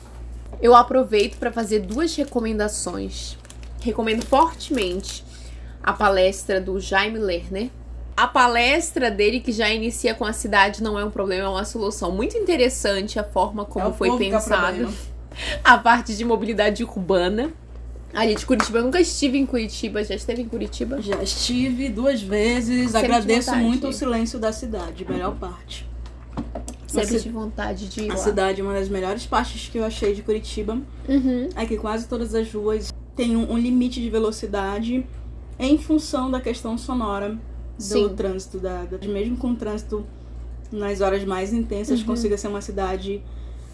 eu 0.61 0.75
aproveito 0.75 1.39
para 1.39 1.51
fazer 1.51 1.79
duas 1.79 2.15
recomendações. 2.15 3.39
Recomendo 3.81 4.27
fortemente 4.27 5.25
a 5.83 5.95
palestra 5.95 6.61
do 6.61 6.79
Jaime 6.79 7.19
Lerner. 7.19 7.71
A 8.15 8.27
palestra 8.27 9.11
dele, 9.11 9.41
que 9.41 9.53
já 9.53 9.71
inicia 9.71 10.15
com 10.15 10.27
a 10.27 10.35
cidade, 10.35 10.83
não 10.83 10.99
é 10.99 11.05
um 11.05 11.11
problema, 11.11 11.47
é 11.47 11.49
uma 11.49 11.65
solução. 11.65 12.13
Muito 12.13 12.37
interessante 12.37 13.19
a 13.19 13.25
forma 13.25 13.65
como 13.65 13.89
É 13.89 13.93
foi 13.95 14.11
o 14.11 14.19
pensado. 14.19 15.16
A 15.65 15.79
parte 15.79 16.17
de 16.17 16.25
mobilidade 16.25 16.83
urbana. 16.85 17.51
Ali 18.15 18.35
de 18.35 18.47
Curitiba, 18.47 18.79
eu 18.79 18.85
nunca 18.85 19.01
estive 19.01 19.37
em 19.37 19.45
Curitiba, 19.45 20.03
já 20.03 20.15
esteve 20.15 20.41
em 20.43 20.49
Curitiba? 20.49 21.03
Já 21.03 21.23
estive 21.23 21.89
duas 21.91 22.23
vezes, 22.23 22.93
Sempre 22.93 23.07
agradeço 23.09 23.51
de 23.53 23.59
muito 23.59 23.89
o 23.89 23.93
silêncio 23.93 24.39
da 24.39 24.53
cidade, 24.53 25.05
melhor 25.07 25.35
parte. 25.35 25.87
Sempre 26.87 27.09
Você- 27.09 27.21
tive 27.21 27.35
vontade 27.35 27.89
de 27.89 28.01
ir 28.05 28.11
A 28.11 28.15
lá. 28.15 28.17
cidade 28.21 28.61
é 28.61 28.65
uma 28.65 28.73
das 28.73 28.89
melhores 28.89 29.27
partes 29.27 29.69
que 29.69 29.77
eu 29.79 29.85
achei 29.85 30.15
de 30.15 30.23
Curitiba. 30.23 30.79
Uhum. 31.09 31.49
É 31.55 31.67
que 31.67 31.77
quase 31.77 32.07
todas 32.09 32.35
as 32.35 32.51
ruas 32.51 32.91
têm 33.15 33.37
um, 33.37 33.53
um 33.53 33.59
limite 33.59 34.01
de 34.01 34.09
velocidade 34.09 35.05
em 35.59 35.77
função 35.77 36.31
da 36.31 36.41
questão 36.41 36.79
sonora 36.79 37.31
do 37.31 37.39
Sim. 37.83 38.09
trânsito. 38.15 38.59
Da, 38.59 38.85
da- 38.85 39.07
mesmo 39.09 39.37
com 39.37 39.49
o 39.51 39.57
trânsito 39.57 40.07
nas 40.73 41.01
horas 41.03 41.23
mais 41.25 41.53
intensas, 41.53 42.01
Uhum. 42.01 42.07
consiga 42.07 42.39
ser 42.39 42.49
uma 42.49 42.63
cidade 42.63 43.21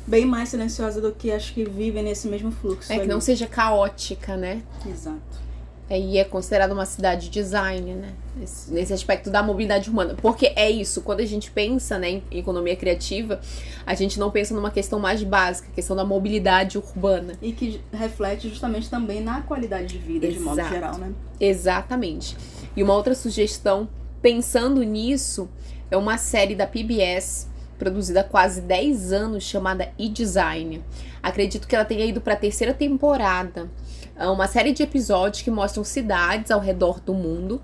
bem 0.06 0.24
mais 0.26 0.48
silenciosa 0.48 1.00
do 1.00 1.12
que 1.12 1.30
as 1.30 1.50
que 1.50 1.64
vivem 1.64 2.02
nesse 2.02 2.28
mesmo 2.28 2.50
fluxo. 2.50 2.92
É 2.92 2.96
que 2.96 3.00
ali. 3.02 3.10
não 3.10 3.20
seja 3.20 3.46
caótica, 3.46 4.36
né? 4.36 4.62
Exato. 4.86 5.42
É, 5.90 5.98
e 6.00 6.16
é 6.16 6.24
considerada 6.24 6.72
uma 6.72 6.86
cidade 6.86 7.28
design, 7.28 7.92
né? 7.94 8.12
Esse- 8.42 8.72
Nesse 8.72 8.94
aspecto 8.94 9.28
da 9.30 9.42
mobilidade 9.42 9.90
humana. 9.90 10.14
Porque 10.22 10.52
é 10.56 10.70
isso, 10.70 11.02
quando 11.02 11.20
a 11.20 11.24
gente 11.26 11.50
pensa 11.50 11.98
né, 11.98 12.22
em 12.30 12.38
economia 12.38 12.74
criativa, 12.74 13.40
a 13.84 13.94
gente 13.94 14.18
não 14.18 14.30
pensa 14.30 14.54
numa 14.54 14.70
questão 14.70 14.98
mais 14.98 15.22
básica, 15.22 15.68
a 15.70 15.74
questão 15.74 15.94
da 15.94 16.04
mobilidade 16.04 16.78
urbana. 16.78 17.34
E 17.42 17.52
que 17.52 17.78
reflete 17.92 18.48
justamente 18.48 18.88
também 18.88 19.20
na 19.20 19.42
qualidade 19.42 19.88
de 19.88 19.98
vida, 19.98 20.26
de 20.30 20.40
modo 20.40 20.58
Exato. 20.60 20.74
geral, 20.74 20.96
né? 20.98 21.12
Exatamente. 21.38 22.36
E 22.74 22.82
uma 22.82 22.94
outra 22.94 23.14
sugestão, 23.14 23.86
pensando 24.22 24.82
nisso, 24.82 25.48
é 25.90 25.96
uma 25.96 26.16
série 26.16 26.54
da 26.54 26.66
PBS, 26.66 27.48
produzida 27.82 28.20
há 28.20 28.24
quase 28.24 28.60
10 28.60 29.12
anos, 29.12 29.42
chamada 29.42 29.92
E-Design. 29.98 30.84
Acredito 31.20 31.66
que 31.66 31.74
ela 31.74 31.84
tenha 31.84 32.04
ido 32.04 32.20
para 32.20 32.34
a 32.34 32.36
terceira 32.36 32.72
temporada. 32.72 33.68
É 34.14 34.28
uma 34.28 34.46
série 34.46 34.72
de 34.72 34.84
episódios 34.84 35.42
que 35.42 35.50
mostram 35.50 35.82
cidades 35.82 36.52
ao 36.52 36.60
redor 36.60 37.00
do 37.00 37.12
mundo 37.12 37.60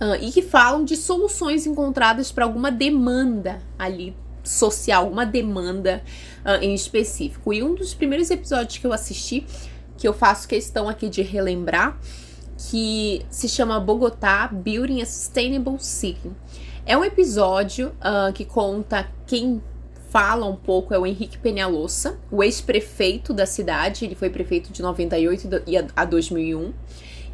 ah, 0.00 0.16
e 0.20 0.32
que 0.32 0.42
falam 0.42 0.84
de 0.84 0.96
soluções 0.96 1.66
encontradas 1.66 2.32
para 2.32 2.44
alguma 2.44 2.68
demanda 2.72 3.62
ali 3.78 4.16
social, 4.42 5.04
alguma 5.04 5.24
demanda 5.24 6.02
ah, 6.44 6.56
em 6.56 6.74
específico. 6.74 7.52
E 7.52 7.62
um 7.62 7.76
dos 7.76 7.94
primeiros 7.94 8.32
episódios 8.32 8.78
que 8.78 8.86
eu 8.88 8.92
assisti, 8.92 9.46
que 9.96 10.08
eu 10.08 10.12
faço 10.12 10.48
questão 10.48 10.88
aqui 10.88 11.08
de 11.08 11.22
relembrar, 11.22 11.96
que 12.56 13.24
se 13.30 13.48
chama 13.48 13.78
Bogotá 13.78 14.48
Building 14.48 15.00
a 15.00 15.06
Sustainable 15.06 15.78
City. 15.78 16.32
É 16.88 16.96
um 16.96 17.04
episódio 17.04 17.92
ah, 18.00 18.32
que 18.34 18.46
conta 18.46 19.06
quem 19.26 19.62
fala 20.08 20.46
um 20.46 20.56
pouco 20.56 20.94
é 20.94 20.98
o 20.98 21.04
Henrique 21.04 21.36
Penhalosa, 21.36 22.18
o 22.30 22.42
ex-prefeito 22.42 23.34
da 23.34 23.44
cidade, 23.44 24.06
ele 24.06 24.14
foi 24.14 24.30
prefeito 24.30 24.72
de 24.72 24.80
98 24.80 25.44
e 25.44 25.48
do- 25.48 25.62
e 25.66 25.76
a, 25.76 25.86
a 25.94 26.06
2001. 26.06 26.72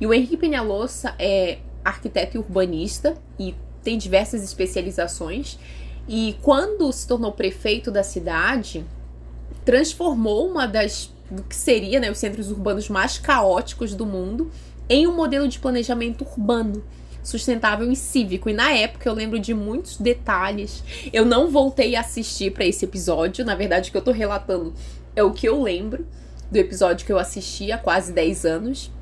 E 0.00 0.06
o 0.08 0.12
Henrique 0.12 0.36
Penhalosa 0.36 1.14
é 1.20 1.58
arquiteto 1.84 2.36
e 2.36 2.40
urbanista 2.40 3.14
e 3.38 3.54
tem 3.84 3.96
diversas 3.96 4.42
especializações. 4.42 5.56
E 6.08 6.36
quando 6.42 6.92
se 6.92 7.06
tornou 7.06 7.30
prefeito 7.30 7.92
da 7.92 8.02
cidade, 8.02 8.84
transformou 9.64 10.50
uma 10.50 10.66
das 10.66 11.14
do 11.30 11.44
que 11.44 11.54
seria 11.54 12.00
né, 12.00 12.10
os 12.10 12.18
centros 12.18 12.50
urbanos 12.50 12.88
mais 12.88 13.18
caóticos 13.18 13.94
do 13.94 14.04
mundo 14.04 14.50
em 14.88 15.06
um 15.06 15.14
modelo 15.14 15.46
de 15.46 15.60
planejamento 15.60 16.24
urbano 16.24 16.82
sustentável 17.24 17.90
e 17.90 17.96
cívico. 17.96 18.48
E 18.48 18.52
na 18.52 18.70
época 18.70 19.08
eu 19.08 19.14
lembro 19.14 19.40
de 19.40 19.52
muitos 19.52 19.96
detalhes. 19.96 20.84
Eu 21.12 21.24
não 21.24 21.50
voltei 21.50 21.96
a 21.96 22.00
assistir 22.00 22.52
para 22.52 22.64
esse 22.64 22.84
episódio, 22.84 23.44
na 23.44 23.56
verdade 23.56 23.88
o 23.88 23.92
que 23.92 23.98
eu 23.98 24.02
tô 24.02 24.12
relatando 24.12 24.72
é 25.16 25.22
o 25.24 25.32
que 25.32 25.48
eu 25.48 25.60
lembro 25.60 26.06
do 26.50 26.56
episódio 26.56 27.04
que 27.04 27.12
eu 27.12 27.18
assisti 27.18 27.72
há 27.72 27.78
quase 27.78 28.12
10 28.12 28.44
anos. 28.44 28.92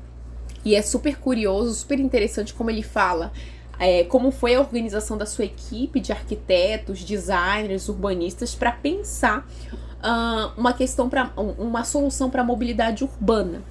E 0.65 0.75
é 0.75 0.81
super 0.81 1.17
curioso, 1.19 1.73
super 1.73 1.99
interessante 1.99 2.53
como 2.53 2.71
ele 2.71 2.81
fala 2.81 3.31
é, 3.79 4.03
como 4.03 4.31
foi 4.31 4.55
a 4.55 4.59
organização 4.59 5.17
da 5.17 5.25
sua 5.25 5.45
equipe 5.45 5.99
de 5.99 6.11
arquitetos, 6.11 7.03
designers, 7.03 7.89
urbanistas 7.89 8.55
para 8.55 8.71
pensar 8.71 9.47
ah, 10.01 10.53
uma 10.55 10.73
questão 10.73 11.09
para 11.09 11.31
uma 11.35 11.83
solução 11.83 12.29
para 12.29 12.41
a 12.41 12.45
mobilidade 12.45 13.03
urbana. 13.03 13.63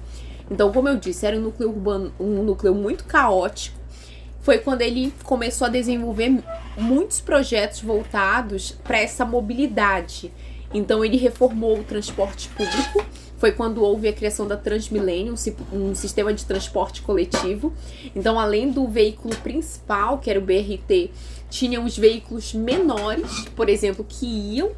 Então, 0.51 0.71
como 0.71 0.89
eu 0.89 0.97
disse, 0.97 1.25
era 1.25 1.37
um 1.37 1.41
núcleo 1.41 1.69
urbano, 1.69 2.13
um 2.19 2.43
núcleo 2.43 2.75
muito 2.75 3.05
caótico. 3.05 3.79
Foi 4.43 4.59
quando 4.59 4.81
ele 4.81 5.11
começou 5.23 5.65
a 5.65 5.69
desenvolver 5.69 6.43
muitos 6.77 7.19
projetos 7.19 7.81
voltados 7.81 8.71
para 8.83 8.99
essa 8.99 9.25
mobilidade. 9.25 10.31
Então, 10.73 11.03
ele 11.03 11.17
reformou 11.17 11.79
o 11.79 11.83
transporte 11.83 12.49
público. 12.49 13.05
Foi 13.37 13.51
quando 13.51 13.83
houve 13.83 14.07
a 14.07 14.13
criação 14.13 14.47
da 14.47 14.55
Transmillennium, 14.57 15.35
si- 15.35 15.55
um 15.71 15.93
sistema 15.95 16.33
de 16.33 16.45
transporte 16.45 17.01
coletivo. 17.01 17.73
Então, 18.15 18.39
além 18.39 18.69
do 18.71 18.87
veículo 18.87 19.35
principal, 19.37 20.17
que 20.19 20.29
era 20.29 20.39
o 20.39 20.41
BRT, 20.41 21.09
tinham 21.49 21.85
os 21.85 21.97
veículos 21.97 22.53
menores, 22.53 23.45
por 23.55 23.69
exemplo, 23.69 24.05
que 24.07 24.25
iam 24.25 24.71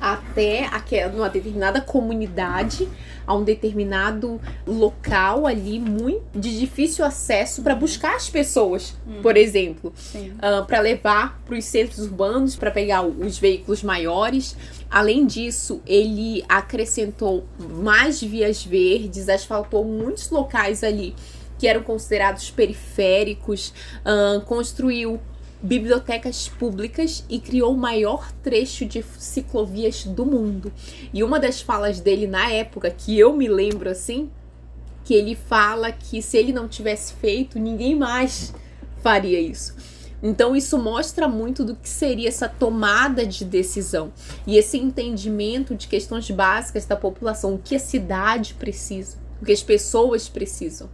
até 0.00 0.66
aquela, 0.66 1.12
numa 1.12 1.28
determinada 1.28 1.80
comunidade, 1.80 2.88
a 3.26 3.34
um 3.34 3.42
determinado 3.42 4.40
local 4.66 5.46
ali 5.46 5.78
muito 5.78 6.38
de 6.38 6.58
difícil 6.58 7.04
acesso 7.04 7.62
para 7.62 7.74
buscar 7.74 8.16
as 8.16 8.28
pessoas, 8.28 8.96
por 9.22 9.36
exemplo, 9.36 9.92
Sim. 9.96 10.34
para 10.66 10.80
levar 10.80 11.40
para 11.46 11.56
os 11.56 11.64
centros 11.64 12.00
urbanos 12.00 12.54
para 12.54 12.70
pegar 12.70 13.02
os 13.02 13.38
veículos 13.38 13.82
maiores. 13.82 14.56
Além 14.90 15.26
disso, 15.26 15.80
ele 15.86 16.44
acrescentou 16.48 17.46
mais 17.58 18.20
vias 18.20 18.64
verdes, 18.64 19.28
asfaltou 19.28 19.84
muitos 19.84 20.30
locais 20.30 20.84
ali 20.84 21.14
que 21.58 21.68
eram 21.68 21.82
considerados 21.82 22.50
periféricos, 22.50 23.72
ahn, 24.04 24.40
construiu 24.40 25.20
bibliotecas 25.64 26.46
públicas 26.46 27.24
e 27.26 27.40
criou 27.40 27.72
o 27.72 27.76
maior 27.76 28.30
trecho 28.42 28.84
de 28.84 29.02
ciclovias 29.18 30.04
do 30.04 30.26
mundo. 30.26 30.70
E 31.12 31.24
uma 31.24 31.40
das 31.40 31.62
falas 31.62 32.00
dele 32.00 32.26
na 32.26 32.50
época, 32.50 32.90
que 32.90 33.18
eu 33.18 33.34
me 33.34 33.48
lembro 33.48 33.88
assim, 33.88 34.30
que 35.04 35.14
ele 35.14 35.34
fala 35.34 35.90
que 35.90 36.20
se 36.20 36.36
ele 36.36 36.52
não 36.52 36.68
tivesse 36.68 37.14
feito, 37.14 37.58
ninguém 37.58 37.96
mais 37.96 38.54
faria 39.02 39.40
isso. 39.40 39.74
Então 40.22 40.54
isso 40.54 40.76
mostra 40.78 41.26
muito 41.26 41.64
do 41.64 41.74
que 41.74 41.88
seria 41.88 42.28
essa 42.28 42.48
tomada 42.48 43.26
de 43.26 43.44
decisão 43.44 44.12
e 44.46 44.58
esse 44.58 44.78
entendimento 44.78 45.74
de 45.74 45.88
questões 45.88 46.30
básicas 46.30 46.84
da 46.84 46.96
população, 46.96 47.54
o 47.54 47.58
que 47.58 47.74
a 47.74 47.78
cidade 47.78 48.54
precisa, 48.54 49.16
o 49.40 49.44
que 49.44 49.52
as 49.52 49.62
pessoas 49.62 50.28
precisam. 50.28 50.90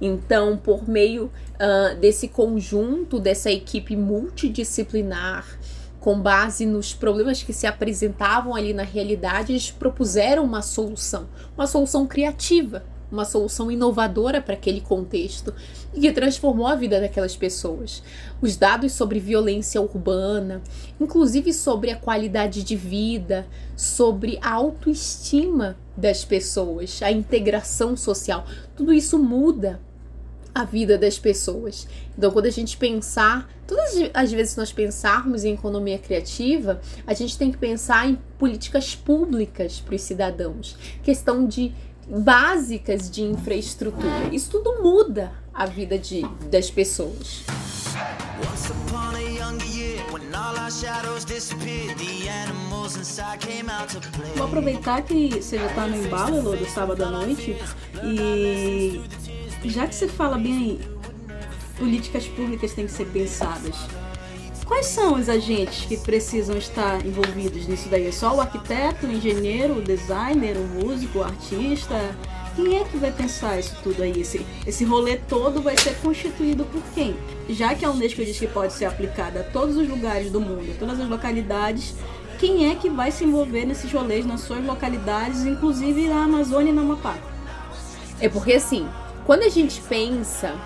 Então, 0.00 0.56
por 0.56 0.88
meio 0.88 1.30
ah, 1.58 1.94
desse 2.00 2.28
conjunto, 2.28 3.18
dessa 3.18 3.50
equipe 3.50 3.96
multidisciplinar, 3.96 5.58
com 5.98 6.20
base 6.20 6.64
nos 6.64 6.94
problemas 6.94 7.42
que 7.42 7.52
se 7.52 7.66
apresentavam 7.66 8.54
ali 8.54 8.72
na 8.72 8.84
realidade, 8.84 9.52
eles 9.52 9.70
propuseram 9.70 10.44
uma 10.44 10.62
solução, 10.62 11.28
uma 11.56 11.66
solução 11.66 12.06
criativa, 12.06 12.84
uma 13.10 13.24
solução 13.24 13.70
inovadora 13.70 14.40
para 14.40 14.54
aquele 14.54 14.80
contexto 14.80 15.52
e 15.94 16.00
que 16.00 16.12
transformou 16.12 16.66
a 16.66 16.76
vida 16.76 17.00
daquelas 17.00 17.36
pessoas. 17.36 18.02
Os 18.40 18.56
dados 18.56 18.92
sobre 18.92 19.18
violência 19.18 19.80
urbana, 19.80 20.62
inclusive 21.00 21.52
sobre 21.52 21.90
a 21.90 21.96
qualidade 21.96 22.62
de 22.62 22.76
vida, 22.76 23.46
sobre 23.76 24.38
a 24.42 24.52
autoestima 24.52 25.76
das 25.96 26.24
pessoas, 26.24 27.02
a 27.02 27.10
integração 27.10 27.96
social, 27.96 28.46
tudo 28.76 28.92
isso 28.92 29.18
muda 29.18 29.80
a 30.58 30.64
vida 30.64 30.98
das 30.98 31.18
pessoas. 31.18 31.86
Então, 32.16 32.30
quando 32.30 32.46
a 32.46 32.50
gente 32.50 32.76
pensar, 32.76 33.48
todas 33.66 33.94
as 34.12 34.32
vezes 34.32 34.56
nós 34.56 34.72
pensarmos 34.72 35.44
em 35.44 35.54
economia 35.54 35.98
criativa, 35.98 36.80
a 37.06 37.14
gente 37.14 37.38
tem 37.38 37.52
que 37.52 37.58
pensar 37.58 38.08
em 38.08 38.18
políticas 38.38 38.94
públicas 38.94 39.80
para 39.80 39.94
os 39.94 40.02
cidadãos, 40.02 40.76
questão 41.02 41.46
de 41.46 41.72
básicas 42.08 43.10
de 43.10 43.22
infraestrutura. 43.22 44.32
Isso 44.32 44.50
tudo 44.50 44.82
muda 44.82 45.32
a 45.52 45.66
vida 45.66 45.98
de, 45.98 46.22
das 46.50 46.70
pessoas. 46.70 47.44
Vou 54.36 54.46
aproveitar 54.46 55.02
que 55.02 55.28
você 55.30 55.58
já 55.58 55.66
está 55.66 55.86
no 55.86 55.96
embalo, 55.96 56.56
do 56.56 56.66
sábado 56.70 57.04
à 57.04 57.10
noite, 57.10 57.56
e 58.04 59.02
já 59.64 59.86
que 59.86 59.94
você 59.94 60.08
fala 60.08 60.38
bem 60.38 60.78
políticas 61.78 62.26
públicas 62.26 62.72
têm 62.72 62.86
que 62.86 62.92
ser 62.92 63.06
pensadas, 63.06 63.76
quais 64.64 64.86
são 64.86 65.14
os 65.14 65.28
agentes 65.28 65.86
que 65.86 65.96
precisam 65.96 66.56
estar 66.56 67.04
envolvidos 67.04 67.66
nisso 67.66 67.88
daí? 67.88 68.06
É 68.06 68.12
só 68.12 68.34
o 68.36 68.40
arquiteto, 68.40 69.06
o 69.06 69.12
engenheiro, 69.12 69.78
o 69.78 69.82
designer, 69.82 70.56
o 70.56 70.84
músico, 70.84 71.20
o 71.20 71.24
artista? 71.24 71.94
Quem 72.54 72.76
é 72.76 72.84
que 72.84 72.96
vai 72.96 73.12
pensar 73.12 73.58
isso 73.58 73.76
tudo 73.82 74.02
aí? 74.02 74.20
Esse, 74.20 74.44
esse 74.66 74.84
rolê 74.84 75.16
todo 75.16 75.62
vai 75.62 75.76
ser 75.76 75.94
constituído 75.96 76.64
por 76.64 76.82
quem? 76.94 77.16
Já 77.48 77.74
que 77.74 77.84
a 77.84 77.90
Unesco 77.90 78.24
diz 78.24 78.38
que 78.38 78.46
pode 78.46 78.72
ser 78.72 78.84
aplicada 78.84 79.40
a 79.40 79.44
todos 79.44 79.76
os 79.76 79.88
lugares 79.88 80.30
do 80.30 80.40
mundo, 80.40 80.76
todas 80.78 81.00
as 81.00 81.08
localidades, 81.08 81.94
quem 82.38 82.70
é 82.70 82.74
que 82.74 82.90
vai 82.90 83.10
se 83.10 83.24
envolver 83.24 83.64
nesses 83.64 83.92
rolês 83.92 84.26
nas 84.26 84.42
suas 84.42 84.64
localidades, 84.64 85.44
inclusive 85.44 86.08
na 86.08 86.24
Amazônia 86.24 86.70
e 86.70 86.74
no 86.74 86.82
Amapá? 86.82 87.16
É 88.20 88.28
porque 88.28 88.54
assim, 88.54 88.88
quando 89.28 89.42
a 89.42 89.50
gente 89.50 89.82
pensa 89.82 90.56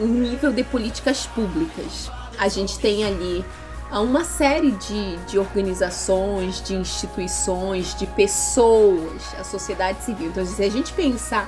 em 0.00 0.06
nível 0.06 0.50
de 0.50 0.64
políticas 0.64 1.26
públicas, 1.26 2.10
a 2.38 2.48
gente 2.48 2.78
tem 2.78 3.04
ali 3.04 3.44
uma 3.92 4.24
série 4.24 4.70
de, 4.70 5.18
de 5.26 5.38
organizações, 5.38 6.62
de 6.62 6.76
instituições, 6.76 7.94
de 7.94 8.06
pessoas, 8.06 9.22
a 9.38 9.44
sociedade 9.44 10.02
civil. 10.02 10.28
Então, 10.28 10.46
se 10.46 10.64
a 10.64 10.70
gente 10.70 10.94
pensar 10.94 11.46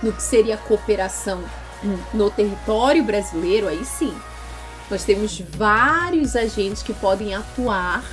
no 0.00 0.12
que 0.12 0.22
seria 0.22 0.56
cooperação 0.56 1.42
no 2.12 2.30
território 2.30 3.02
brasileiro, 3.02 3.66
aí 3.66 3.84
sim, 3.84 4.16
nós 4.88 5.02
temos 5.02 5.40
vários 5.40 6.36
agentes 6.36 6.80
que 6.80 6.94
podem 6.94 7.34
atuar 7.34 8.04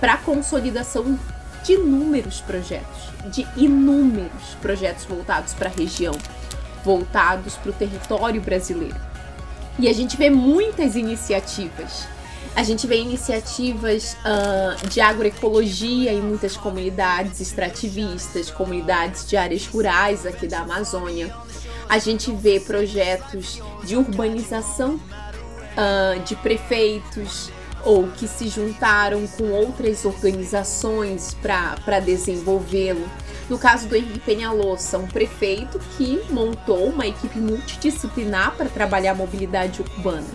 para 0.00 0.14
a 0.14 0.18
consolidação 0.18 1.16
de 1.62 1.74
inúmeros 1.74 2.40
projetos, 2.40 2.98
de 3.26 3.46
inúmeros 3.56 4.56
projetos 4.60 5.04
voltados 5.04 5.54
para 5.54 5.68
a 5.68 5.72
região 5.72 6.16
voltados 6.88 7.54
para 7.56 7.70
o 7.70 7.74
território 7.74 8.40
brasileiro. 8.40 8.96
E 9.78 9.86
a 9.88 9.92
gente 9.92 10.16
vê 10.16 10.30
muitas 10.30 10.96
iniciativas. 10.96 12.08
A 12.56 12.62
gente 12.62 12.86
vê 12.86 12.98
iniciativas 12.98 14.16
uh, 14.24 14.88
de 14.88 14.98
agroecologia 14.98 16.14
em 16.14 16.22
muitas 16.22 16.56
comunidades 16.56 17.40
extrativistas, 17.40 18.50
comunidades 18.50 19.28
de 19.28 19.36
áreas 19.36 19.66
rurais 19.66 20.24
aqui 20.24 20.48
da 20.48 20.60
Amazônia. 20.60 21.30
A 21.90 21.98
gente 21.98 22.32
vê 22.32 22.58
projetos 22.58 23.60
de 23.84 23.94
urbanização 23.94 24.94
uh, 24.94 26.18
de 26.24 26.34
prefeitos 26.36 27.50
ou 27.84 28.08
que 28.08 28.26
se 28.26 28.48
juntaram 28.48 29.26
com 29.26 29.50
outras 29.50 30.06
organizações 30.06 31.36
para 31.42 32.00
desenvolvê-lo. 32.00 33.06
No 33.48 33.58
caso 33.58 33.88
do 33.88 33.96
Henrique 33.96 34.20
Penhalosa, 34.20 34.98
um 34.98 35.06
prefeito 35.06 35.80
que 35.96 36.22
montou 36.30 36.88
uma 36.88 37.06
equipe 37.06 37.38
multidisciplinar 37.38 38.54
para 38.56 38.68
trabalhar 38.68 39.12
a 39.12 39.14
mobilidade 39.14 39.80
urbana. 39.80 40.26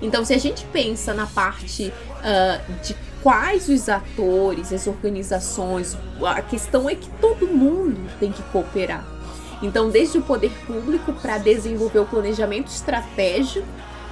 Então, 0.00 0.24
se 0.24 0.32
a 0.32 0.38
gente 0.38 0.64
pensa 0.66 1.12
na 1.12 1.26
parte 1.26 1.92
uh, 2.20 2.82
de 2.82 2.96
quais 3.22 3.68
os 3.68 3.88
atores, 3.88 4.72
as 4.72 4.86
organizações, 4.86 5.96
a 6.24 6.42
questão 6.42 6.88
é 6.88 6.94
que 6.94 7.08
todo 7.20 7.46
mundo 7.46 8.00
tem 8.18 8.32
que 8.32 8.42
cooperar. 8.44 9.04
Então, 9.62 9.90
desde 9.90 10.18
o 10.18 10.22
poder 10.22 10.52
público 10.66 11.12
para 11.14 11.38
desenvolver 11.38 12.00
o 12.00 12.06
planejamento 12.06 12.68
estratégico 12.68 13.66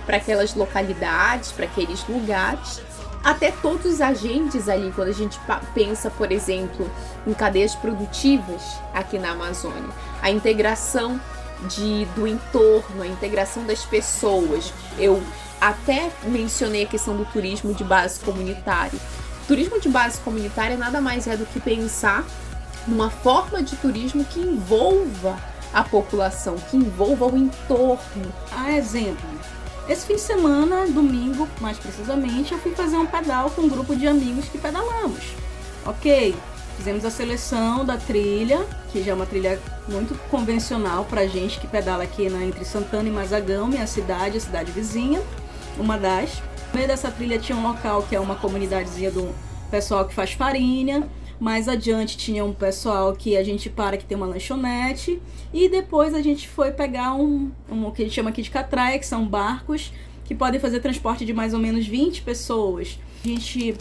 para 0.07 0.17
aquelas 0.17 0.55
localidades, 0.55 1.53
para 1.53 1.65
aqueles 1.65 2.07
lugares, 2.09 2.81
até 3.23 3.51
todos 3.51 3.87
os 3.87 4.01
agentes 4.01 4.69
ali, 4.69 4.93
quando 4.93 5.09
a 5.09 5.13
gente 5.13 5.39
pensa, 5.75 6.11
por 6.11 6.33
exemplo, 6.33 6.91
em 7.27 7.33
cadeias 7.33 7.75
produtivas 7.75 8.63
aqui 8.93 9.19
na 9.19 9.31
Amazônia, 9.31 9.91
a 10.21 10.31
integração 10.31 11.21
de, 11.69 12.05
do 12.17 12.27
entorno, 12.27 13.03
a 13.03 13.07
integração 13.07 13.65
das 13.65 13.85
pessoas. 13.85 14.73
Eu 14.99 15.23
até 15.61 16.11
mencionei 16.25 16.85
a 16.85 16.87
questão 16.87 17.17
do 17.17 17.25
turismo 17.25 17.73
de 17.73 17.85
base 17.85 18.19
comunitária. 18.21 18.99
turismo 19.47 19.81
de 19.81 19.89
base 19.89 20.19
comunitária 20.21 20.77
nada 20.77 21.01
mais 21.01 21.27
é 21.27 21.37
do 21.37 21.47
que 21.47 21.61
pensar 21.61 22.25
numa 22.87 23.11
forma 23.11 23.63
de 23.63 23.77
turismo 23.77 24.25
que 24.25 24.41
envolva 24.41 25.39
a 25.73 25.83
população, 25.85 26.57
que 26.57 26.77
envolva 26.77 27.27
o 27.27 27.37
entorno. 27.37 28.33
A 28.51 28.73
exemplo, 28.73 29.29
esse 29.89 30.07
fim 30.07 30.15
de 30.15 30.21
semana, 30.21 30.87
domingo 30.87 31.49
mais 31.61 31.79
precisamente, 31.79 32.53
eu 32.53 32.59
fui 32.59 32.73
fazer 32.73 32.97
um 32.97 33.07
pedal 33.07 33.51
com 33.51 33.63
um 33.63 33.69
grupo 33.69 33.97
de 33.97 34.07
amigos 34.07 34.49
que 34.49 34.59
pedalamos. 34.59 35.21
Ok, 35.85 36.35
fizemos 36.77 37.05
a 37.05 37.11
seleção 37.11 37.85
da 37.85 37.97
trilha, 37.97 38.65
que 38.93 39.03
já 39.03 39.13
é 39.13 39.15
uma 39.15 39.27
trilha 39.27 39.61
muito 39.89 40.15
convencional 40.31 41.05
pra 41.05 41.27
gente 41.27 41.59
que 41.59 41.67
pedala 41.67 42.05
aqui 42.05 42.27
entre 42.27 42.65
Santana 42.65 43.09
e 43.09 43.13
Mazagão, 43.13 43.67
minha 43.67 43.87
cidade, 43.87 44.39
a 44.39 44.41
cidade 44.41 44.71
vizinha, 44.71 45.21
uma 45.77 45.99
das. 45.99 46.41
No 46.73 46.77
meio 46.77 46.89
dessa 46.89 47.11
trilha 47.11 47.39
tinha 47.39 47.59
um 47.59 47.63
local 47.63 48.03
que 48.09 48.17
é 48.17 48.21
uma 48.21 48.37
comunidadezinha 48.37 49.11
do 49.11 49.35
pessoal 49.71 50.05
que 50.05 50.15
faz 50.15 50.33
farinha. 50.33 51.09
Mais 51.43 51.67
adiante 51.67 52.17
tinha 52.17 52.45
um 52.45 52.53
pessoal 52.53 53.13
que 53.15 53.37
a 53.37 53.43
gente 53.43 53.69
para 53.69 53.97
que 53.97 54.05
tem 54.05 54.17
uma 54.17 54.29
lanchonete. 54.29 55.21
E 55.53 55.69
depois 55.69 56.15
a 56.15 56.23
gente 56.23 56.47
foi 56.47 56.71
pegar 56.71 57.15
um, 57.15 57.51
um 57.69 57.91
que 57.91 58.01
a 58.01 58.05
gente 58.05 58.15
chama 58.15 58.31
aqui 58.31 58.43
de 58.43 58.49
catraia, 58.49 58.97
que 58.97 59.05
são 59.05 59.27
barcos 59.27 59.93
que 60.25 60.37
podem 60.37 60.61
fazer 60.61 60.79
transporte 60.79 61.25
de 61.25 61.33
mais 61.33 61.53
ou 61.53 61.59
menos 61.59 61.85
20 61.85 62.23
pessoas. 62.23 62.97
A 63.25 63.27
gente 63.27 63.75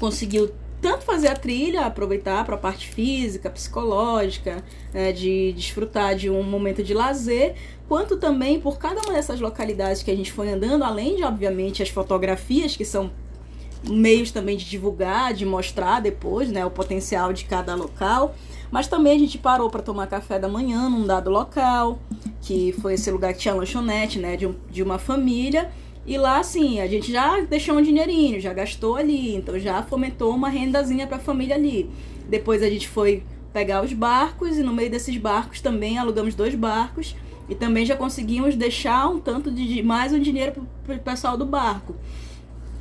conseguiu 0.00 0.50
tanto 0.80 1.04
fazer 1.04 1.28
a 1.28 1.36
trilha, 1.36 1.82
aproveitar 1.82 2.42
para 2.46 2.54
a 2.54 2.58
parte 2.58 2.88
física, 2.88 3.50
psicológica, 3.50 4.64
né, 4.90 5.12
de 5.12 5.52
desfrutar 5.52 6.14
de 6.14 6.30
um 6.30 6.42
momento 6.42 6.82
de 6.82 6.94
lazer, 6.94 7.56
quanto 7.86 8.16
também 8.16 8.58
por 8.58 8.78
cada 8.78 9.02
uma 9.02 9.12
dessas 9.12 9.38
localidades 9.38 10.02
que 10.02 10.10
a 10.10 10.16
gente 10.16 10.32
foi 10.32 10.48
andando, 10.48 10.82
além 10.82 11.16
de, 11.16 11.24
obviamente, 11.24 11.82
as 11.82 11.90
fotografias 11.90 12.74
que 12.74 12.86
são 12.86 13.10
meios 13.88 14.30
também 14.30 14.56
de 14.56 14.64
divulgar, 14.64 15.32
de 15.32 15.44
mostrar 15.44 16.00
depois, 16.00 16.50
né, 16.50 16.64
o 16.64 16.70
potencial 16.70 17.32
de 17.32 17.44
cada 17.44 17.74
local. 17.74 18.34
Mas 18.70 18.88
também 18.88 19.16
a 19.16 19.18
gente 19.18 19.38
parou 19.38 19.70
para 19.70 19.82
tomar 19.82 20.06
café 20.06 20.38
da 20.38 20.48
manhã 20.48 20.88
num 20.88 21.06
dado 21.06 21.30
local, 21.30 21.98
que 22.42 22.72
foi 22.80 22.94
esse 22.94 23.10
lugar 23.10 23.32
que 23.32 23.40
tinha 23.40 23.54
lanchonete, 23.54 24.18
né, 24.18 24.36
de, 24.36 24.46
um, 24.46 24.54
de 24.70 24.82
uma 24.82 24.98
família. 24.98 25.70
E 26.06 26.16
lá, 26.16 26.38
assim, 26.38 26.80
a 26.80 26.86
gente 26.86 27.10
já 27.10 27.40
deixou 27.40 27.76
um 27.76 27.82
dinheirinho, 27.82 28.40
já 28.40 28.52
gastou 28.52 28.96
ali, 28.96 29.34
então 29.34 29.58
já 29.58 29.82
fomentou 29.82 30.34
uma 30.34 30.48
rendazinha 30.48 31.06
para 31.06 31.16
a 31.16 31.20
família 31.20 31.56
ali. 31.56 31.90
Depois 32.28 32.62
a 32.62 32.68
gente 32.68 32.88
foi 32.88 33.24
pegar 33.52 33.82
os 33.82 33.92
barcos 33.92 34.58
e 34.58 34.62
no 34.62 34.72
meio 34.72 34.90
desses 34.90 35.16
barcos 35.16 35.60
também 35.60 35.98
alugamos 35.98 36.34
dois 36.34 36.54
barcos 36.54 37.16
e 37.48 37.54
também 37.54 37.86
já 37.86 37.96
conseguimos 37.96 38.54
deixar 38.54 39.08
um 39.08 39.18
tanto 39.18 39.50
de 39.50 39.82
mais 39.82 40.12
um 40.12 40.20
dinheiro 40.20 40.66
para 40.84 40.94
o 40.94 40.98
pessoal 40.98 41.36
do 41.36 41.46
barco. 41.46 41.96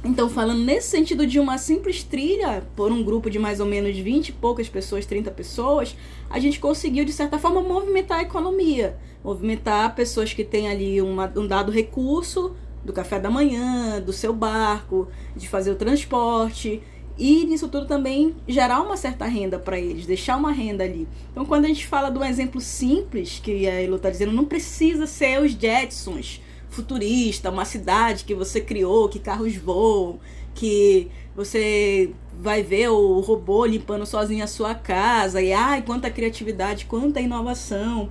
Então, 0.06 0.30
falando 0.30 0.64
nesse 0.64 0.90
sentido 0.90 1.26
de 1.26 1.40
uma 1.40 1.58
simples 1.58 2.04
trilha, 2.04 2.64
por 2.76 2.92
um 2.92 3.04
grupo 3.04 3.28
de 3.28 3.40
mais 3.40 3.60
ou 3.60 3.66
menos 3.66 3.98
20 3.98 4.30
e 4.30 4.32
poucas 4.34 4.70
pessoas, 4.70 5.04
30 5.04 5.32
pessoas, 5.32 5.96
a 6.30 6.38
gente 6.38 6.60
conseguiu, 6.60 7.04
de 7.04 7.12
certa 7.12 7.40
forma, 7.40 7.60
movimentar 7.60 8.20
a 8.20 8.22
economia. 8.22 8.96
Movimentar 9.24 9.96
pessoas 9.96 10.32
que 10.32 10.44
têm 10.44 10.70
ali 10.70 11.02
uma, 11.02 11.32
um 11.36 11.48
dado 11.48 11.72
recurso 11.72 12.56
do 12.84 12.94
café 12.94 13.20
da 13.20 13.32
manhã, 13.32 14.00
do 14.00 14.14
seu 14.14 14.32
barco, 14.32 15.08
de 15.36 15.50
fazer 15.50 15.72
o 15.72 15.76
transporte. 15.76 16.84
E 17.18 17.44
nisso 17.46 17.68
tudo 17.68 17.88
também 17.88 18.36
gerar 18.48 18.82
uma 18.82 18.98
certa 18.98 19.26
renda 19.26 19.58
para 19.58 19.80
eles, 19.80 20.06
deixar 20.06 20.38
uma 20.38 20.52
renda 20.52 20.84
ali. 20.84 21.08
Então, 21.32 21.46
quando 21.46 21.66
a 21.66 21.68
gente 21.68 21.88
fala 21.88 22.12
de 22.12 22.20
um 22.20 22.24
exemplo 22.24 22.62
simples, 22.62 23.40
que 23.44 23.68
a 23.68 23.82
Elo 23.82 23.96
está 23.96 24.12
dizendo, 24.12 24.34
não 24.34 24.46
precisa 24.46 25.08
ser 25.08 25.42
os 25.42 25.54
Jetsons 25.54 26.42
futurista, 26.76 27.50
uma 27.50 27.66
cidade 27.66 28.26
que 28.26 28.36
você 28.36 28.60
criou, 28.60 29.08
que 29.08 29.20
carros 29.20 29.56
voam, 29.56 30.20
que 30.54 31.10
você 31.36 32.12
vai 32.34 32.62
ver 32.62 32.90
o 32.90 33.20
robô 33.22 33.66
limpando 33.66 34.06
sozinho 34.06 34.44
a 34.44 34.48
sua 34.48 34.76
casa, 34.76 35.42
e 35.42 35.54
ai, 35.54 35.82
quanta 35.82 36.12
criatividade, 36.12 36.86
quanta 36.86 37.22
inovação. 37.22 38.10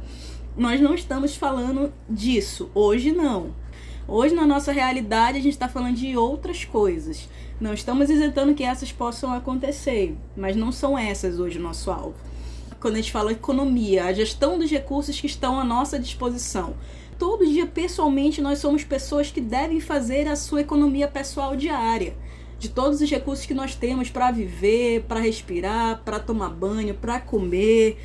nós 0.57 0.81
não 0.81 0.95
estamos 0.95 1.37
falando 1.37 1.93
disso. 2.09 2.71
Hoje 2.75 3.13
não. 3.13 3.55
Hoje, 4.07 4.35
na 4.35 4.47
nossa 4.47 4.71
realidade, 4.71 5.39
a 5.39 5.41
gente 5.41 5.55
está 5.55 5.69
falando 5.69 5.97
de 5.97 6.17
outras 6.17 6.65
coisas. 6.65 7.29
Não 7.59 7.73
estamos 7.73 8.11
isentando 8.11 8.55
que 8.55 8.63
essas 8.63 8.93
possam 8.93 9.33
acontecer, 9.33 10.15
mas 10.37 10.55
não 10.55 10.71
são 10.71 10.99
essas 10.99 11.39
hoje 11.39 11.59
o 11.59 11.63
nosso 11.63 11.91
alvo. 11.91 12.15
Quando 12.81 12.95
a 12.95 12.99
gente 12.99 13.13
fala 13.13 13.33
economia, 13.33 14.05
a 14.05 14.13
gestão 14.13 14.59
dos 14.59 14.71
recursos 14.71 15.19
que 15.19 15.27
estão 15.27 15.59
à 15.59 15.65
nossa 15.65 15.99
disposição. 15.99 16.75
Todo 17.19 17.47
dia, 17.47 17.67
pessoalmente, 17.67 18.41
nós 18.41 18.59
somos 18.59 18.83
pessoas 18.83 19.31
que 19.31 19.41
devem 19.41 19.81
fazer 19.81 20.27
a 20.27 20.37
sua 20.37 20.63
economia 20.63 21.07
pessoal 21.07 21.55
diária. 21.55 22.17
De 22.59 22.69
todos 22.69 23.01
os 23.01 23.11
recursos 23.11 23.47
que 23.47 23.55
nós 23.55 23.75
temos 23.75 24.11
para 24.11 24.31
viver, 24.31 25.03
para 25.03 25.21
respirar, 25.21 26.03
para 26.05 26.19
tomar 26.19 26.51
banho, 26.51 26.95
para 26.95 27.21
comer, 27.21 27.99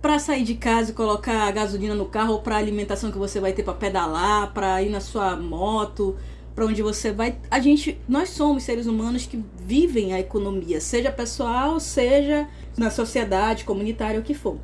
para 0.00 0.18
sair 0.18 0.44
de 0.44 0.54
casa 0.54 0.90
e 0.90 0.94
colocar 0.94 1.50
gasolina 1.50 1.94
no 1.94 2.06
carro 2.06 2.34
ou 2.34 2.40
para 2.40 2.56
alimentação 2.56 3.10
que 3.10 3.18
você 3.18 3.40
vai 3.40 3.52
ter 3.52 3.62
para 3.62 3.74
pedalar, 3.74 4.52
para 4.52 4.82
ir 4.82 4.90
na 4.90 5.00
sua 5.00 5.36
moto, 5.36 6.16
para 6.54 6.64
onde 6.66 6.82
você 6.82 7.12
vai. 7.12 7.38
A 7.50 7.60
gente, 7.60 8.00
nós 8.08 8.30
somos 8.30 8.62
seres 8.62 8.86
humanos 8.86 9.26
que 9.26 9.42
vivem 9.58 10.12
a 10.12 10.20
economia, 10.20 10.80
seja 10.80 11.10
pessoal, 11.10 11.80
seja 11.80 12.48
na 12.76 12.90
sociedade, 12.90 13.64
comunitária, 13.64 14.20
o 14.20 14.22
que 14.22 14.34
for. 14.34 14.58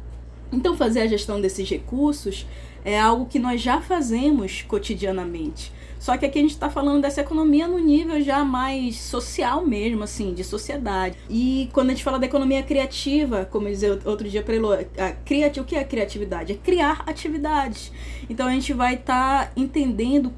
Então, 0.53 0.77
fazer 0.77 1.01
a 1.01 1.07
gestão 1.07 1.41
desses 1.41 1.69
recursos 1.69 2.47
é 2.85 3.01
algo 3.01 3.27
que 3.27 3.39
nós 3.39 3.61
já 3.61 3.81
fazemos 3.81 4.63
cotidianamente. 4.63 5.73
Só 5.99 6.19
que 6.19 6.27
aqui 6.27 6.39
a 6.39 6.43
gente 6.43 6.51
está 6.51 6.69
falando 6.69 7.01
dessa 7.01 7.23
economia 7.23 7.67
no 7.67 7.79
nível 7.79 8.21
já 8.21 8.45
mais 8.45 8.97
social 8.97 9.65
mesmo, 9.65 10.03
assim, 10.03 10.35
de 10.35 10.45
sociedade. 10.45 11.17
E 11.31 11.71
quando 11.73 11.89
a 11.89 11.93
gente 11.95 12.05
fala 12.05 12.19
da 12.19 12.27
economia 12.27 12.63
criativa, 12.63 13.49
como 13.51 13.69
eu 13.69 13.73
dizia 13.73 13.99
outro 14.05 14.29
dia 14.29 14.43
para 14.43 14.55
a 15.03 15.13
criati 15.13 15.61
o 15.61 15.65
que 15.65 15.75
é 15.75 15.81
a 15.81 15.85
criatividade? 15.85 16.53
É 16.53 16.57
criar 16.57 17.05
atividades. 17.07 17.91
Então 18.29 18.47
a 18.47 18.51
gente 18.51 18.75
vai 18.75 18.97
estar 18.97 19.47
tá 19.47 19.53
entendendo 19.57 20.31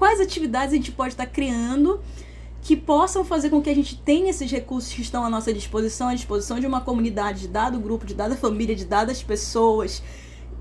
quais 0.00 0.20
atividades 0.20 0.72
a 0.72 0.76
gente 0.76 0.90
pode 0.90 1.14
estar 1.14 1.26
tá 1.26 1.30
criando 1.30 2.00
que 2.60 2.74
possam 2.74 3.24
fazer 3.24 3.50
com 3.50 3.62
que 3.62 3.70
a 3.70 3.74
gente 3.74 3.96
tenha 3.96 4.30
esses 4.30 4.50
recursos 4.50 4.92
que 4.92 5.02
estão 5.02 5.22
à 5.22 5.30
nossa 5.30 5.52
disposição, 5.52 6.08
à 6.08 6.14
disposição 6.14 6.58
de 6.58 6.66
uma 6.66 6.80
comunidade, 6.80 7.42
de 7.42 7.48
dado 7.48 7.78
grupo, 7.78 8.04
de 8.04 8.14
dada 8.14 8.34
família, 8.34 8.74
de 8.74 8.86
dadas 8.86 9.22
pessoas, 9.22 10.02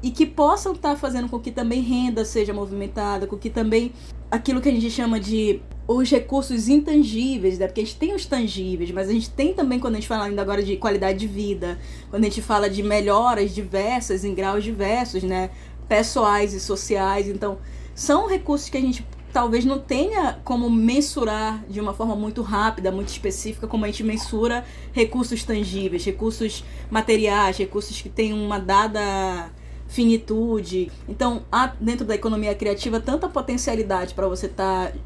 e 0.03 0.11
que 0.11 0.25
possam 0.25 0.73
estar 0.73 0.91
tá 0.91 0.95
fazendo 0.97 1.29
com 1.29 1.39
que 1.39 1.49
também 1.49 1.81
renda 1.81 2.25
seja 2.25 2.53
movimentada, 2.53 3.25
com 3.25 3.37
que 3.37 3.49
também 3.49 3.93
aquilo 4.29 4.59
que 4.59 4.67
a 4.67 4.71
gente 4.71 4.91
chama 4.91 5.17
de 5.17 5.61
os 5.87 6.09
recursos 6.09 6.67
intangíveis, 6.67 7.57
né? 7.57 7.67
Porque 7.67 7.81
a 7.81 7.83
gente 7.85 7.95
tem 7.95 8.13
os 8.13 8.25
tangíveis, 8.25 8.91
mas 8.91 9.07
a 9.07 9.13
gente 9.13 9.29
tem 9.29 9.53
também, 9.53 9.79
quando 9.79 9.95
a 9.95 9.97
gente 9.97 10.07
fala 10.07 10.25
ainda 10.25 10.41
agora 10.41 10.61
de 10.61 10.75
qualidade 10.75 11.19
de 11.19 11.27
vida, 11.27 11.79
quando 12.09 12.23
a 12.23 12.27
gente 12.27 12.41
fala 12.41 12.69
de 12.69 12.83
melhoras 12.83 13.55
diversas, 13.55 14.25
em 14.25 14.33
graus 14.33 14.63
diversos, 14.63 15.23
né? 15.23 15.49
Pessoais 15.87 16.53
e 16.53 16.59
sociais. 16.59 17.29
Então, 17.29 17.57
são 17.95 18.27
recursos 18.27 18.69
que 18.69 18.77
a 18.77 18.81
gente 18.81 19.05
talvez 19.31 19.63
não 19.65 19.79
tenha 19.79 20.39
como 20.43 20.69
mensurar 20.69 21.63
de 21.69 21.79
uma 21.79 21.93
forma 21.93 22.15
muito 22.15 22.41
rápida, 22.41 22.91
muito 22.91 23.07
específica, 23.07 23.67
como 23.67 23.85
a 23.85 23.87
gente 23.87 24.03
mensura 24.03 24.65
recursos 24.91 25.43
tangíveis, 25.43 26.03
recursos 26.03 26.63
materiais, 26.91 27.57
recursos 27.57 28.01
que 28.01 28.09
têm 28.09 28.33
uma 28.33 28.59
dada 28.59 29.51
finitude. 29.93 30.91
Então, 31.07 31.43
há 31.51 31.67
dentro 31.67 32.03
da 32.03 32.15
economia 32.15 32.55
criativa 32.55 32.99
tanta 32.99 33.29
potencialidade 33.29 34.15
para 34.15 34.27
você 34.27 34.47
estar 34.47 34.91
tá 34.91 34.97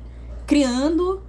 criando, 0.47 1.21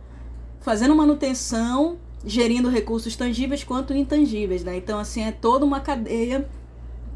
fazendo 0.61 0.95
manutenção, 0.95 1.99
gerindo 2.25 2.69
recursos 2.69 3.17
tangíveis 3.17 3.65
quanto 3.65 3.93
intangíveis, 3.93 4.63
né? 4.63 4.77
Então, 4.77 5.01
assim, 5.01 5.25
é 5.25 5.33
toda 5.33 5.65
uma 5.65 5.81
cadeia 5.81 6.49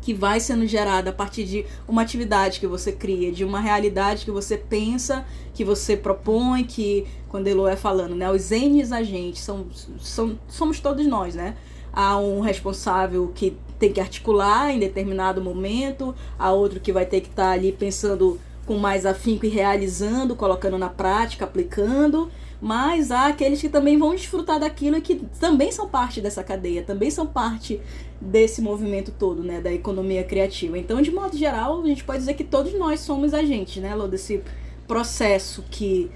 que 0.01 0.13
vai 0.13 0.41
sendo 0.41 0.67
gerada 0.67 1.11
a 1.11 1.13
partir 1.13 1.45
de 1.45 1.65
uma 1.87 2.03
atividade 2.03 2.59
que 2.59 2.67
você 2.67 2.91
cria, 2.91 3.31
de 3.31 3.45
uma 3.45 3.61
realidade 3.61 4.25
que 4.25 4.31
você 4.33 4.57
pensa, 4.57 5.25
que 5.55 5.65
você 5.65 5.97
propõe, 5.97 6.65
que 6.65 7.07
quando 7.29 7.47
Elo 7.47 7.69
é 7.69 7.77
falando, 7.77 8.17
né, 8.17 8.29
os 8.29 8.51
N 8.51 8.83
agentes 8.93 9.43
são, 9.43 9.67
são 10.01 10.37
somos 10.49 10.81
todos 10.81 11.07
nós, 11.07 11.37
né? 11.37 11.57
Há 11.93 12.19
um 12.19 12.41
responsável 12.41 13.31
que 13.33 13.57
tem 13.83 13.93
que 13.93 14.01
articular 14.01 14.71
em 14.71 14.79
determinado 14.79 15.43
momento, 15.43 16.15
há 16.39 16.53
outro 16.53 16.79
que 16.79 16.93
vai 16.93 17.05
ter 17.05 17.21
que 17.21 17.27
estar 17.27 17.47
tá 17.47 17.51
ali 17.51 17.73
pensando 17.73 18.39
com 18.65 18.77
mais 18.77 19.05
afinco 19.05 19.45
e 19.45 19.49
realizando, 19.49 20.37
colocando 20.37 20.79
na 20.79 20.89
prática, 20.89 21.47
aplicando, 21.47 22.31
mas 22.61 23.11
há 23.11 23.27
aqueles 23.27 23.61
que 23.61 23.69
também 23.69 23.99
vão 23.99 24.15
desfrutar 24.15 24.61
daquilo 24.61 24.99
e 24.99 25.01
que 25.01 25.17
também 25.41 25.73
são 25.73 25.89
parte 25.89 26.21
dessa 26.21 26.45
cadeia, 26.45 26.85
também 26.85 27.11
são 27.11 27.27
parte 27.27 27.81
desse 28.21 28.63
movimento 28.63 29.11
todo, 29.19 29.43
né, 29.43 29.61
da 29.61 29.73
economia 29.73 30.23
criativa. 30.23 30.79
Então, 30.79 31.03
de 31.03 31.11
modo 31.11 31.37
geral, 31.37 31.83
a 31.83 31.87
gente 31.89 32.05
pode 32.05 32.21
dizer 32.21 32.35
que 32.35 32.45
todos 32.45 32.73
nós 32.75 33.01
somos 33.01 33.35
agentes, 33.35 33.83
né, 33.83 33.97
Lô, 33.97 34.07
desse 34.07 34.45
processo 34.87 35.65
que 35.69 36.09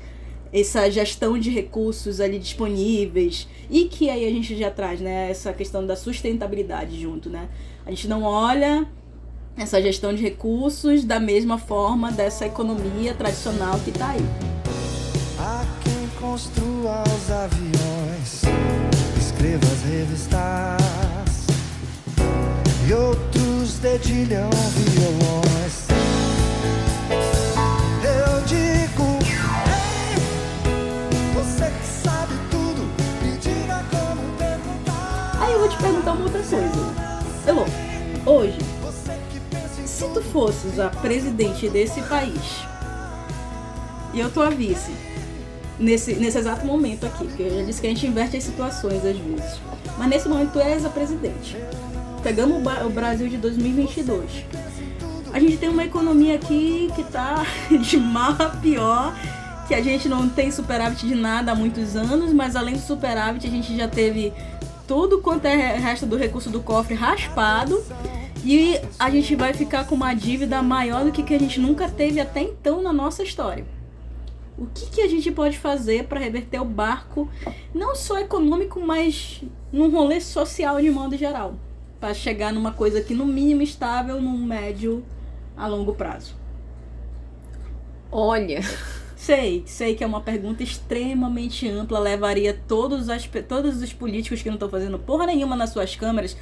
essa 0.52 0.90
gestão 0.90 1.38
de 1.38 1.50
recursos 1.50 2.20
ali 2.20 2.38
disponíveis 2.38 3.48
e 3.70 3.84
que 3.84 4.08
aí 4.08 4.26
a 4.26 4.30
gente 4.30 4.56
já 4.56 4.70
traz, 4.70 5.00
né, 5.00 5.30
essa 5.30 5.52
questão 5.52 5.86
da 5.86 5.96
sustentabilidade 5.96 7.00
junto, 7.00 7.28
né? 7.28 7.48
A 7.84 7.90
gente 7.90 8.08
não 8.08 8.22
olha 8.22 8.86
essa 9.56 9.80
gestão 9.80 10.14
de 10.14 10.22
recursos 10.22 11.04
da 11.04 11.18
mesma 11.18 11.58
forma 11.58 12.12
dessa 12.12 12.46
economia 12.46 13.14
tradicional 13.14 13.78
que 13.80 13.90
está 13.90 14.10
aí. 14.10 14.24
Há 15.38 15.64
quem 15.82 16.08
construa 16.20 17.02
os 17.02 17.30
aviões, 17.30 18.42
escreva 19.18 19.66
as 19.66 19.82
revistas 19.82 21.46
e 22.88 22.92
outros 22.92 23.78
dedilham 23.78 24.50
violões. 24.50 25.85
Perguntar 36.06 36.12
uma 36.12 36.24
outra 36.24 36.42
coisa. 36.42 36.94
Elô, 37.46 37.64
hoje, 38.24 38.58
se 39.84 40.04
tu 40.08 40.22
fosses 40.22 40.78
a 40.78 40.88
presidente 40.88 41.68
desse 41.68 42.00
país 42.02 42.64
e 44.14 44.20
eu 44.20 44.30
tô 44.30 44.40
a 44.42 44.50
vice, 44.50 44.92
nesse, 45.78 46.14
nesse 46.14 46.38
exato 46.38 46.64
momento 46.64 47.06
aqui, 47.06 47.24
porque 47.24 47.42
eu 47.42 47.58
já 47.58 47.62
disse 47.64 47.80
que 47.80 47.86
a 47.86 47.90
gente 47.90 48.06
inverte 48.06 48.36
as 48.36 48.44
situações 48.44 49.04
às 49.04 49.16
vezes, 49.16 49.60
mas 49.98 50.08
nesse 50.08 50.28
momento 50.28 50.52
tu 50.52 50.60
és 50.60 50.84
a 50.84 50.88
presidente. 50.88 51.56
Pegamos 52.22 52.62
o 52.84 52.90
Brasil 52.90 53.28
de 53.28 53.36
2022. 53.36 54.44
A 55.32 55.40
gente 55.40 55.56
tem 55.56 55.68
uma 55.68 55.84
economia 55.84 56.36
aqui 56.36 56.90
que 56.94 57.04
tá 57.04 57.44
de 57.70 57.96
mal 57.96 58.34
a 58.38 58.48
pior 58.50 59.14
que 59.66 59.74
a 59.74 59.82
gente 59.82 60.08
não 60.08 60.28
tem 60.28 60.52
superávit 60.52 61.06
de 61.06 61.14
nada 61.16 61.50
há 61.50 61.54
muitos 61.54 61.96
anos, 61.96 62.32
mas 62.32 62.54
além 62.54 62.76
do 62.76 62.80
superávit 62.80 63.46
a 63.46 63.50
gente 63.50 63.76
já 63.76 63.88
teve 63.88 64.32
tudo 64.86 65.20
quanto 65.20 65.46
é 65.46 65.76
resto 65.76 66.06
do 66.06 66.16
recurso 66.16 66.50
do 66.50 66.60
cofre 66.60 66.94
raspado 66.94 67.82
e 68.44 68.80
a 68.98 69.10
gente 69.10 69.34
vai 69.34 69.52
ficar 69.52 69.86
com 69.86 69.94
uma 69.94 70.14
dívida 70.14 70.62
maior 70.62 71.04
do 71.04 71.10
que, 71.10 71.22
que 71.22 71.34
a 71.34 71.38
gente 71.38 71.58
nunca 71.58 71.88
teve 71.88 72.20
até 72.20 72.42
então 72.42 72.80
na 72.80 72.92
nossa 72.92 73.22
história. 73.22 73.66
O 74.56 74.66
que, 74.66 74.86
que 74.86 75.00
a 75.02 75.08
gente 75.08 75.30
pode 75.32 75.58
fazer 75.58 76.04
para 76.04 76.20
reverter 76.20 76.60
o 76.60 76.64
barco, 76.64 77.28
não 77.74 77.94
só 77.94 78.18
econômico, 78.18 78.80
mas 78.80 79.42
num 79.70 79.90
rolê 79.90 80.20
social 80.20 80.80
de 80.80 80.90
modo 80.90 81.16
geral? 81.16 81.56
Para 82.00 82.14
chegar 82.14 82.52
numa 82.52 82.72
coisa 82.72 83.02
que, 83.02 83.12
no 83.12 83.26
mínimo, 83.26 83.62
estável, 83.62 84.20
num 84.20 84.38
médio 84.38 85.04
a 85.56 85.66
longo 85.66 85.94
prazo. 85.94 86.34
Olha, 88.10 88.60
Sei, 89.16 89.62
sei 89.66 89.94
que 89.94 90.04
é 90.04 90.06
uma 90.06 90.20
pergunta 90.20 90.62
extremamente 90.62 91.66
ampla, 91.66 91.98
levaria 91.98 92.52
todos, 92.68 93.08
as, 93.08 93.28
todos 93.48 93.80
os 93.80 93.92
políticos 93.92 94.42
que 94.42 94.48
não 94.48 94.56
estão 94.56 94.68
fazendo 94.68 94.98
porra 94.98 95.24
nenhuma 95.26 95.56
nas 95.56 95.70
suas 95.70 95.96
câmaras, 95.96 96.36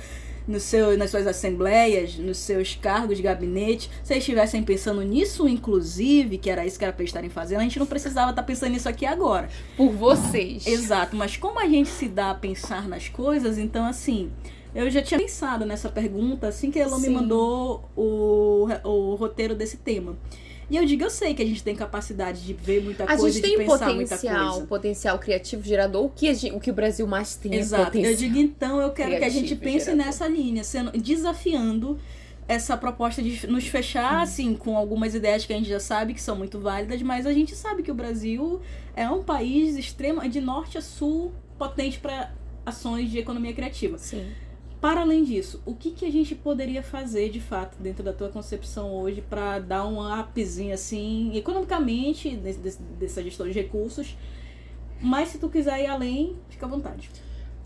no 0.47 0.59
seu, 0.59 0.99
nas 0.99 1.11
suas 1.11 1.25
assembleias, 1.25 2.17
nos 2.17 2.37
seus 2.37 2.75
cargos 2.75 3.17
de 3.17 3.23
gabinete, 3.23 3.89
se 4.03 4.13
eles 4.13 4.25
estivessem 4.25 4.63
pensando 4.63 5.01
nisso, 5.03 5.49
inclusive, 5.49 6.37
que 6.37 6.51
era 6.51 6.67
isso 6.67 6.77
que 6.77 6.85
era 6.85 6.93
para 6.93 7.05
estarem 7.05 7.31
fazendo, 7.31 7.61
a 7.61 7.63
gente 7.63 7.79
não 7.79 7.87
precisava 7.87 8.31
estar 8.31 8.43
tá 8.43 8.47
pensando 8.47 8.73
nisso 8.73 8.89
aqui 8.89 9.07
agora. 9.07 9.49
Por 9.77 9.93
vocês. 9.93 10.67
Exato, 10.67 11.17
mas 11.17 11.37
como 11.37 11.61
a 11.61 11.69
gente 11.69 11.89
se 11.89 12.09
dá 12.09 12.33
a 12.33 12.35
pensar 12.35 12.89
nas 12.89 13.09
coisas, 13.09 13.57
então 13.57 13.87
assim. 13.87 14.31
Eu 14.75 14.91
já 14.91 15.01
tinha 15.01 15.21
pensado 15.21 15.65
nessa 15.65 15.89
pergunta 15.89 16.49
assim 16.49 16.69
que 16.69 16.81
ela 16.81 16.99
me 16.99 17.09
mandou 17.09 17.89
o, 17.95 18.67
o 18.83 19.15
roteiro 19.15 19.55
desse 19.55 19.77
tema. 19.77 20.17
E 20.71 20.77
eu 20.77 20.85
digo, 20.85 21.05
eu 21.05 21.11
sei 21.11 21.35
que 21.35 21.43
a 21.43 21.47
gente 21.47 21.63
tem 21.63 21.75
capacidade 21.75 22.41
de 22.41 22.53
ver 22.53 22.83
muita 22.83 23.05
a 23.05 23.17
coisa, 23.17 23.41
de 23.41 23.57
pensar 23.57 23.95
muita 23.95 24.17
coisa. 24.17 24.39
A 24.39 24.45
gente 24.45 24.57
tem 24.59 24.67
potencial 24.67 25.19
criativo 25.19 25.63
gerador, 25.63 26.05
o 26.05 26.09
que, 26.09 26.33
gente, 26.35 26.55
o 26.55 26.61
que 26.61 26.71
o 26.71 26.75
Brasil 26.75 27.07
mais 27.07 27.37
tem 27.37 27.55
é 27.55 27.59
Exato. 27.59 27.97
É 27.97 28.13
eu 28.13 28.17
digo, 28.17 28.39
então, 28.39 28.81
eu 28.81 28.91
quero 28.91 29.17
que 29.19 29.25
a 29.25 29.29
gente 29.29 29.55
pense 29.57 29.87
gerador. 29.87 30.07
nessa 30.07 30.29
linha, 30.29 30.65
sendo, 30.65 30.93
desafiando 30.93 31.99
essa 32.47 32.77
proposta 32.77 33.23
de 33.23 33.47
nos 33.47 33.67
fechar, 33.67 34.19
hum. 34.19 34.23
assim, 34.23 34.55
com 34.55 34.77
algumas 34.77 35.15
ideias 35.15 35.47
que 35.47 35.53
a 35.53 35.57
gente 35.57 35.69
já 35.69 35.81
sabe 35.81 36.15
que 36.15 36.21
são 36.21 36.37
muito 36.37 36.59
válidas, 36.59 37.01
mas 37.03 37.27
a 37.27 37.33
gente 37.33 37.55
sabe 37.55 37.83
que 37.83 37.91
o 37.91 37.95
Brasil 37.95 38.61
é 38.95 39.09
um 39.09 39.23
país 39.23 39.77
extremo, 39.77 40.27
de 40.29 40.41
norte 40.41 40.77
a 40.79 40.83
sul, 40.83 41.33
potente 41.59 41.99
para 41.99 42.33
ações 42.67 43.11
de 43.11 43.19
economia 43.19 43.53
criativa. 43.53 43.99
Sim 43.99 44.25
para 44.85 45.01
além 45.01 45.25
disso, 45.25 45.63
o 45.65 45.75
que, 45.75 45.93
que 45.93 46.05
a 46.05 46.13
gente 46.13 46.35
poderia 46.35 46.83
fazer 46.83 47.31
de 47.31 47.41
fato 47.41 47.79
dentro 47.81 48.05
da 48.05 48.13
tua 48.13 48.29
concepção 48.29 48.93
hoje 48.93 49.23
para 49.23 49.59
dar 49.59 49.87
um 49.87 49.99
upzinho 50.21 50.75
assim, 50.75 51.35
economicamente, 51.35 52.37
dessa 53.01 53.23
gestão 53.23 53.49
de 53.49 53.55
recursos? 53.55 54.15
Mas 55.01 55.31
se 55.31 55.39
tu 55.39 55.49
quiser 55.49 55.81
ir 55.81 55.87
além, 55.87 56.37
fica 56.51 56.67
à 56.67 56.69
vontade. 56.69 57.11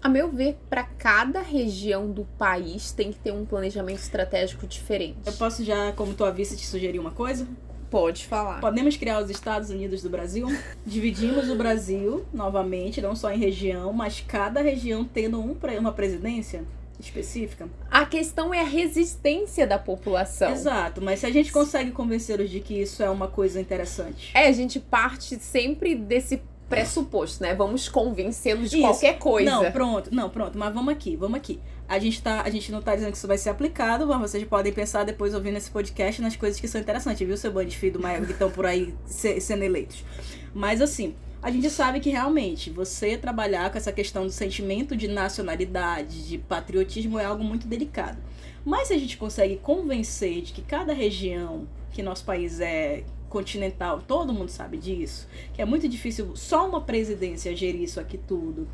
A 0.01 0.09
meu 0.09 0.31
ver, 0.31 0.59
para 0.71 0.85
cada 0.85 1.43
região 1.43 2.09
do 2.09 2.25
país 2.39 2.93
tem 2.93 3.11
que 3.11 3.19
ter 3.19 3.33
um 3.33 3.45
planejamento 3.45 3.99
estratégico 3.99 4.65
diferente. 4.65 5.19
Eu 5.27 5.33
posso 5.33 5.65
já, 5.65 5.91
como 5.95 6.15
tua 6.15 6.31
vice, 6.31 6.57
te 6.57 6.65
sugerir 6.65 7.01
uma 7.01 7.11
coisa? 7.11 7.49
Pode 7.91 8.27
falar. 8.27 8.61
Podemos 8.61 8.97
criar 8.97 9.21
os 9.21 9.29
Estados 9.29 9.71
Unidos 9.71 10.05
do 10.05 10.09
Brasil? 10.09 10.47
Dividimos 10.87 11.51
o 11.51 11.57
Brasil, 11.57 12.25
novamente, 12.33 13.01
não 13.01 13.17
só 13.17 13.33
em 13.33 13.39
região, 13.41 13.93
mas 13.93 14.21
cada 14.21 14.63
região 14.63 15.05
tendo 15.05 15.41
um, 15.41 15.57
uma 15.81 15.93
presidência 15.93 16.65
específica. 16.99 17.69
A 17.91 18.05
questão 18.05 18.53
é 18.53 18.61
a 18.61 18.65
resistência 18.65 19.67
da 19.67 19.79
população. 19.79 20.53
Exato, 20.53 21.01
mas 21.01 21.21
se 21.21 21.27
a 21.27 21.31
gente 21.31 21.53
consegue 21.53 21.91
convencê-los 21.91 22.51
de 22.51 22.61
que 22.61 22.75
isso 22.81 23.03
é 23.03 23.11
uma 23.11 23.29
coisa 23.29 23.61
interessante. 23.61 24.31
É, 24.35 24.49
a 24.49 24.53
gente 24.53 24.81
parte 24.81 25.39
sempre 25.41 25.95
desse 25.95 26.43
pressuposto, 26.69 27.43
né? 27.43 27.55
Vamos 27.55 27.89
convencê-los 27.89 28.71
de 28.71 28.77
isso. 28.77 28.87
qualquer 28.87 29.19
coisa. 29.19 29.51
Não, 29.51 29.73
pronto, 29.73 30.15
não, 30.15 30.31
pronto, 30.31 30.59
mas 30.59 30.73
vamos 30.75 30.93
aqui, 30.93 31.17
vamos 31.17 31.39
aqui. 31.39 31.61
A 31.89 31.99
gente, 31.99 32.23
tá, 32.23 32.43
a 32.43 32.51
gente 32.51 32.71
não 32.71 32.83
tá 32.83 32.95
dizendo 32.95 33.13
que 33.13 33.17
isso 33.17 33.27
vai 33.27 33.39
ser 33.39 33.49
aplicado, 33.49 34.07
mas 34.07 34.21
vocês 34.21 34.45
podem 34.45 34.73
pensar 34.73 35.05
depois 35.05 35.33
ouvindo 35.33 35.57
esse 35.57 35.71
podcast 35.71 36.21
nas 36.21 36.37
coisas 36.37 36.61
que 36.61 36.69
são 36.69 36.79
interessantes, 36.79 37.27
viu, 37.27 37.37
seu 37.37 37.51
bando 37.51 37.71
de 37.71 37.79
filho 37.79 37.95
do 37.95 38.01
Maia 38.01 38.21
que 38.21 38.33
estão 38.33 38.51
por 38.51 38.67
aí 38.67 38.95
sendo 39.07 39.63
eleitos. 39.63 40.05
Mas 40.53 40.83
assim, 40.83 41.15
a 41.41 41.51
gente 41.51 41.71
sabe 41.71 42.01
que 42.01 42.11
realmente 42.11 42.69
você 42.69 43.17
trabalhar 43.17 43.71
com 43.71 43.79
essa 43.79 43.93
questão 43.93 44.25
do 44.25 44.33
sentimento 44.33 44.97
de 44.97 45.07
nacionalidade, 45.07 46.27
de 46.27 46.39
patriotismo 46.39 47.19
é 47.19 47.25
algo 47.25 47.45
muito 47.45 47.67
delicado. 47.67 48.19
Mas 48.65 48.89
se 48.89 48.95
a 48.95 48.99
gente 48.99 49.17
consegue 49.17 49.57
convencer 49.57 50.43
de 50.43 50.53
que 50.53 50.63
cada 50.63 50.93
região 50.93 51.69
que 51.93 52.03
nosso 52.03 52.25
país 52.25 52.61
é 52.61 53.05
continental, 53.29 54.03
todo 54.03 54.33
mundo 54.33 54.49
sabe 54.49 54.77
disso, 54.79 55.29
que 55.55 55.63
é 55.63 55.65
muito 55.65 55.89
difícil 55.89 56.35
só 56.35 56.69
uma 56.69 56.81
presidência 56.81 57.55
gerir 57.55 57.83
isso 57.83 58.01
aqui 58.01 58.19
tudo. 58.19 58.67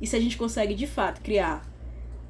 E 0.00 0.06
se 0.06 0.14
a 0.14 0.20
gente 0.20 0.36
consegue 0.36 0.74
de 0.74 0.86
fato 0.86 1.20
criar 1.20 1.68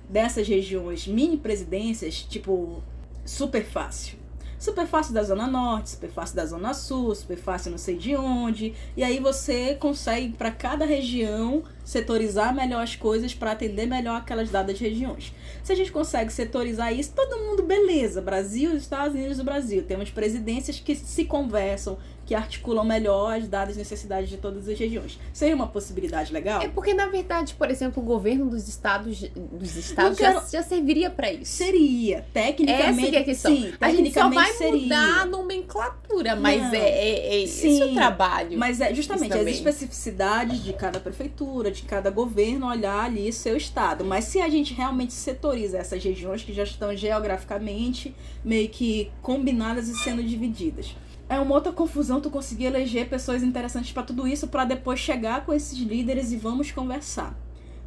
dessas 0.09 0.49
regiões 0.49 1.07
mini 1.07 1.37
presidências, 1.37 2.23
tipo, 2.23 2.83
super 3.25 3.65
fácil 3.65 4.22
super 4.63 4.87
fácil 4.87 5.13
da 5.13 5.25
Zona 5.25 5.49
Norte, 5.49 5.91
super 5.91 6.09
fácil 6.09 6.37
da 6.37 6.47
Zona 6.47 6.73
Sul, 6.73 7.13
super 7.17 7.37
fácil 7.37 7.73
não 7.73 7.79
sei 7.79 7.97
de 7.97 8.15
onde. 8.15 8.73
E 8.97 9.03
aí 9.03 9.19
você 9.19 9.75
consegue, 9.75 10.37
para 10.37 10.53
cada 10.53 10.85
região, 10.85 11.65
setorizar 11.85 12.55
melhor 12.55 12.85
as 12.85 12.95
coisas 12.95 13.35
para 13.35 13.51
atender 13.51 13.87
melhor 13.87 14.19
aquelas 14.19 14.51
dadas 14.51 14.79
regiões. 14.79 15.33
Se 15.65 15.73
a 15.73 15.75
gente 15.75 15.91
consegue 15.91 16.33
setorizar 16.33 16.93
isso, 16.93 17.13
todo 17.13 17.41
mundo, 17.41 17.65
beleza. 17.65 18.23
Brasil, 18.23 18.77
Estados 18.77 19.17
Unidos 19.17 19.39
do 19.39 19.45
Brasil. 19.45 19.83
Temos 19.83 20.11
presidências 20.11 20.79
que 20.79 20.95
se 20.95 21.25
conversam, 21.25 21.99
que 22.25 22.35
articulam 22.35 22.85
melhor 22.85 23.37
as 23.37 23.49
dadas 23.49 23.77
necessidades 23.77 24.31
de 24.31 24.37
todas 24.37 24.69
as 24.69 24.79
regiões. 24.79 25.19
Seria 25.33 25.55
uma 25.55 25.67
possibilidade 25.67 26.33
legal? 26.33 26.63
É 26.63 26.69
porque, 26.69 26.95
na 26.95 27.07
verdade, 27.07 27.55
por 27.55 27.71
exemplo, 27.71 28.03
o 28.03 28.07
governo 28.07 28.49
dos 28.49 28.69
estados, 28.69 29.21
dos 29.53 29.77
estados 29.77 30.19
quero... 30.19 30.35
já, 30.35 30.47
já, 30.59 30.63
serviria 30.63 31.11
para 31.11 31.33
isso. 31.33 31.53
Seria. 31.53 32.25
Tecnicamente. 32.33 33.09
Essa 33.09 33.17
é 33.17 33.21
a 33.21 33.25
questão. 33.25 33.57
Sim, 33.57 33.73
a 33.81 33.91
gente 33.91 34.13
só 34.13 34.31
vai 34.31 34.53
seria. 34.53 34.83
mudar 34.83 35.23
a 35.23 35.27
nomenclatura, 35.27 36.37
mas 36.37 36.63
Não. 36.63 36.75
é, 36.75 36.79
é, 36.79 37.35
é 37.35 37.43
esse 37.43 37.83
o 37.83 37.95
trabalho. 37.95 38.57
Mas 38.59 38.81
é 38.81 38.95
justamente 38.95 39.35
as 39.35 39.47
especificidades 39.47 40.63
de 40.63 40.73
cada 40.73 41.01
prefeitura, 41.01 41.71
de 41.71 41.83
cada 41.83 42.11
governo, 42.11 42.69
olhar 42.69 43.05
ali 43.05 43.33
seu 43.33 43.57
estado. 43.57 44.05
Mas 44.05 44.25
se 44.27 44.41
a 44.41 44.49
gente 44.49 44.75
realmente 44.75 45.13
setoriza 45.13 45.79
essas 45.79 46.03
regiões 46.03 46.43
que 46.43 46.53
já 46.53 46.63
estão 46.63 46.95
geograficamente 46.95 48.15
meio 48.45 48.69
que 48.69 49.11
combinadas 49.21 49.89
e 49.89 49.97
sendo 49.97 50.23
divididas 50.23 50.95
é 51.33 51.41
uma 51.41 51.55
outra 51.55 51.73
confusão 51.73 52.21
tu 52.21 52.31
conseguir 52.31 52.67
eleger 52.67 53.09
pessoas 53.09 53.43
interessantes 53.43 53.91
para 53.93 54.03
tudo 54.03 54.29
isso 54.29 54.49
para 54.49 54.65
depois 54.65 55.01
chegar 55.01 55.47
com 55.47 55.53
esses 55.53 55.79
líderes 55.79 56.31
e 56.31 56.37
vamos 56.37 56.71
conversar. 56.71 57.35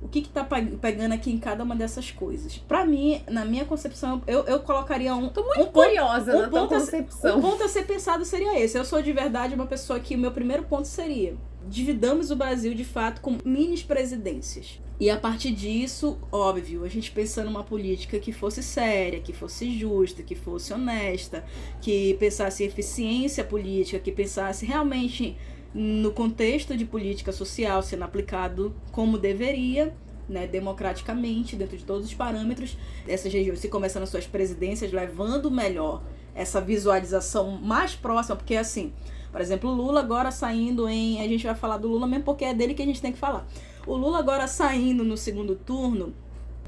O 0.02 0.08
que 0.08 0.22
que 0.22 0.30
tá 0.30 0.44
pegando 0.82 1.14
aqui 1.14 1.32
em 1.32 1.38
cada 1.38 1.64
uma 1.64 1.76
dessas 1.76 2.12
coisas? 2.12 2.58
Para 2.58 2.86
mim, 2.86 3.22
na 3.28 3.44
minha 3.46 3.66
concepção, 3.66 4.22
eu, 4.28 4.44
eu 4.46 4.60
colocaria 4.60 5.16
um. 5.16 5.30
Tô 5.30 5.44
muito 5.44 5.62
um 5.62 5.72
curiosa 5.72 6.32
ponto, 6.32 6.38
um 6.38 6.42
na 6.42 6.50
ponto 6.50 6.70
tua 6.70 6.80
concepção. 6.80 7.38
um 7.40 7.42
ponto 7.42 7.64
a 7.64 7.68
ser 7.68 7.84
pensado 7.88 8.24
seria 8.24 8.60
esse. 8.60 8.78
Eu 8.78 8.86
sou 8.86 9.02
de 9.02 9.12
verdade 9.12 9.56
uma 9.56 9.66
pessoa 9.66 10.00
que 10.00 10.16
o 10.16 10.18
meu 10.18 10.32
primeiro 10.32 10.64
ponto 10.64 10.88
seria: 10.88 11.36
dividamos 11.68 12.32
o 12.32 12.36
Brasil 12.36 12.74
de 12.74 12.86
fato 12.86 13.22
com 13.22 13.38
mini 13.44 13.78
presidências. 13.84 14.80
E 14.98 15.10
a 15.10 15.18
partir 15.18 15.52
disso, 15.52 16.18
óbvio, 16.32 16.86
a 16.86 16.88
gente 16.88 17.12
pensando 17.12 17.48
numa 17.48 17.64
política 17.64 18.18
que 18.18 18.32
fosse 18.32 18.64
séria, 18.64 19.20
que 19.20 19.34
fosse 19.34 19.78
justa, 19.78 20.24
que 20.24 20.36
fosse 20.36 20.74
honesta, 20.74 21.44
que 21.82 22.14
pensasse 22.14 22.64
em 22.64 22.68
eficiência 22.68 23.44
política, 23.44 24.00
que 24.00 24.12
pensasse 24.12 24.66
realmente 24.66 25.36
no 25.74 26.12
contexto 26.14 26.78
de 26.78 26.86
política 26.86 27.34
social 27.34 27.84
sendo 27.84 28.04
aplicado 28.04 28.74
como 28.94 29.18
deveria, 29.18 29.94
né, 30.30 30.48
democraticamente, 30.48 31.58
dentro 31.58 31.76
de 31.76 31.84
todos 31.84 32.06
os 32.06 32.14
parâmetros. 32.14 32.78
Essas 33.06 33.34
regiões 33.34 33.60
se 33.60 33.68
começando 33.68 34.04
as 34.04 34.10
suas 34.10 34.26
presidências, 34.26 34.94
levando 34.94 35.52
melhor 35.52 36.02
essa 36.34 36.62
visualização 36.62 37.52
mais 37.52 37.96
próxima, 37.96 38.38
porque 38.38 38.56
assim, 38.56 38.94
por 39.36 39.42
exemplo, 39.42 39.70
o 39.70 39.74
Lula 39.74 40.00
agora 40.00 40.32
saindo 40.32 40.88
em. 40.88 41.20
A 41.20 41.28
gente 41.28 41.46
vai 41.46 41.54
falar 41.54 41.76
do 41.76 41.90
Lula 41.90 42.08
mesmo 42.08 42.24
porque 42.24 42.46
é 42.46 42.54
dele 42.54 42.74
que 42.74 42.82
a 42.82 42.86
gente 42.86 43.02
tem 43.02 43.12
que 43.12 43.18
falar. 43.18 43.46
O 43.86 43.94
Lula 43.98 44.18
agora 44.18 44.48
saindo 44.48 45.04
no 45.04 45.18
segundo 45.18 45.58
turno, 45.58 46.14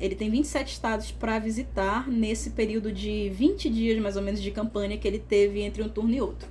ele 0.02 0.16
tem 0.16 0.30
27 0.30 0.74
estados 0.74 1.10
para 1.10 1.40
visitar 1.40 2.10
nesse 2.10 2.50
período 2.50 2.92
de 2.92 3.30
20 3.30 3.70
dias 3.70 3.98
mais 4.02 4.18
ou 4.18 4.22
menos 4.22 4.42
de 4.42 4.52
campanha 4.52 4.98
que 4.98 5.08
ele 5.08 5.18
teve 5.18 5.62
entre 5.62 5.82
um 5.82 5.88
turno 5.88 6.14
e 6.14 6.20
outro. 6.20 6.50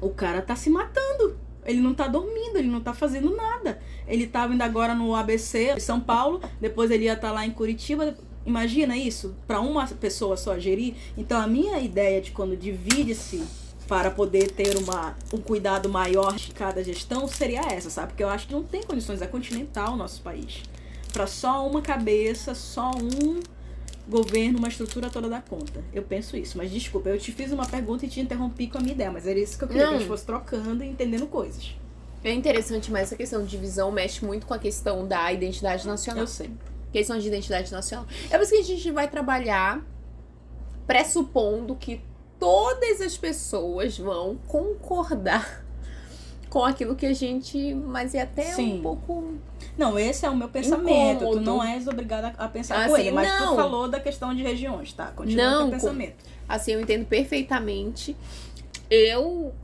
O 0.00 0.08
cara 0.08 0.40
tá 0.40 0.56
se 0.56 0.70
matando. 0.70 1.36
Ele 1.66 1.82
não 1.82 1.92
tá 1.92 2.08
dormindo, 2.08 2.56
ele 2.56 2.68
não 2.68 2.80
tá 2.80 2.94
fazendo 2.94 3.36
nada. 3.36 3.82
Ele 4.08 4.26
tava 4.26 4.54
indo 4.54 4.62
agora 4.62 4.94
no 4.94 5.14
ABC, 5.14 5.78
São 5.78 6.00
Paulo, 6.00 6.40
depois 6.58 6.90
ele 6.90 7.04
ia 7.04 7.12
estar 7.12 7.28
tá 7.28 7.34
lá 7.34 7.44
em 7.44 7.50
Curitiba. 7.50 8.16
Imagina 8.46 8.96
isso, 8.96 9.36
para 9.46 9.60
uma 9.60 9.86
pessoa 9.86 10.38
só 10.38 10.58
gerir. 10.58 10.94
Então 11.18 11.38
a 11.38 11.46
minha 11.46 11.78
ideia 11.80 12.18
de 12.18 12.30
quando 12.30 12.56
divide-se 12.56 13.42
para 13.92 14.10
poder 14.10 14.50
ter 14.52 14.74
uma, 14.78 15.14
um 15.34 15.36
cuidado 15.36 15.86
maior 15.86 16.34
de 16.36 16.50
cada 16.52 16.82
gestão 16.82 17.28
seria 17.28 17.60
essa, 17.60 17.90
sabe? 17.90 18.08
Porque 18.08 18.24
eu 18.24 18.28
acho 18.30 18.46
que 18.46 18.54
não 18.54 18.62
tem 18.62 18.82
condições, 18.82 19.20
é 19.20 19.26
continental 19.26 19.92
o 19.92 19.96
nosso 19.96 20.22
país. 20.22 20.62
Para 21.12 21.26
só 21.26 21.68
uma 21.68 21.82
cabeça, 21.82 22.54
só 22.54 22.90
um 22.90 23.40
governo, 24.08 24.58
uma 24.58 24.68
estrutura 24.68 25.10
toda 25.10 25.28
da 25.28 25.42
conta. 25.42 25.84
Eu 25.92 26.02
penso 26.02 26.38
isso. 26.38 26.56
Mas 26.56 26.70
desculpa, 26.70 27.10
eu 27.10 27.18
te 27.18 27.32
fiz 27.32 27.52
uma 27.52 27.66
pergunta 27.66 28.06
e 28.06 28.08
te 28.08 28.18
interrompi 28.18 28.66
com 28.66 28.78
a 28.78 28.80
minha 28.80 28.94
ideia, 28.94 29.10
mas 29.10 29.26
era 29.26 29.38
isso 29.38 29.58
que 29.58 29.64
eu 29.64 29.68
queria, 29.68 29.82
não. 29.82 29.90
que 29.90 29.96
a 29.96 29.98
gente 29.98 30.08
fosse 30.08 30.24
trocando 30.24 30.82
e 30.82 30.88
entendendo 30.88 31.26
coisas. 31.26 31.76
É 32.24 32.32
interessante, 32.32 32.90
mas 32.90 33.02
essa 33.02 33.16
questão 33.16 33.42
de 33.42 33.48
divisão 33.50 33.92
mexe 33.92 34.24
muito 34.24 34.46
com 34.46 34.54
a 34.54 34.58
questão 34.58 35.06
da 35.06 35.30
identidade 35.30 35.86
nacional. 35.86 36.22
Eu 36.22 36.26
sei. 36.26 36.50
Questão 36.90 37.18
de 37.18 37.28
identidade 37.28 37.70
nacional. 37.70 38.06
É 38.30 38.38
por 38.38 38.42
isso 38.42 38.52
que 38.52 38.58
a 38.58 38.64
gente 38.64 38.90
vai 38.90 39.06
trabalhar 39.06 39.84
pressupondo 40.86 41.76
que 41.76 42.00
todas 42.42 43.00
as 43.00 43.16
pessoas 43.16 43.96
vão 43.96 44.36
concordar 44.48 45.64
com 46.50 46.64
aquilo 46.64 46.96
que 46.96 47.06
a 47.06 47.12
gente. 47.12 47.72
Mas 47.72 48.16
é 48.16 48.22
até 48.22 48.42
Sim. 48.42 48.80
um 48.80 48.82
pouco. 48.82 49.34
Não, 49.78 49.96
esse 49.96 50.26
é 50.26 50.28
o 50.28 50.36
meu 50.36 50.48
pensamento. 50.48 51.22
Incômodo. 51.22 51.38
Tu 51.38 51.40
não 51.40 51.62
és 51.62 51.86
obrigada 51.86 52.34
a 52.36 52.48
pensar 52.48 52.80
assim, 52.80 52.88
com 52.88 52.98
ele. 52.98 53.12
Mas 53.12 53.28
não. 53.28 53.50
tu 53.50 53.54
falou 53.54 53.86
da 53.86 54.00
questão 54.00 54.34
de 54.34 54.42
regiões, 54.42 54.92
tá? 54.92 55.06
Continua 55.12 55.50
não, 55.50 55.68
o 55.68 55.70
pensamento. 55.70 56.16
Assim, 56.48 56.72
eu 56.72 56.80
entendo 56.80 57.06
perfeitamente. 57.06 58.16
Eu 58.90 59.54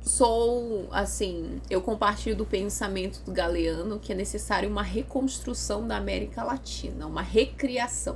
sou, 0.00 0.86
assim, 0.92 1.60
eu 1.68 1.82
compartilho 1.82 2.36
do 2.36 2.46
pensamento 2.46 3.20
do 3.24 3.32
Galeano 3.32 3.98
que 3.98 4.12
é 4.12 4.14
necessário 4.14 4.70
uma 4.70 4.82
reconstrução 4.84 5.88
da 5.88 5.96
América 5.96 6.44
Latina, 6.44 7.04
uma 7.08 7.20
recriação. 7.20 8.14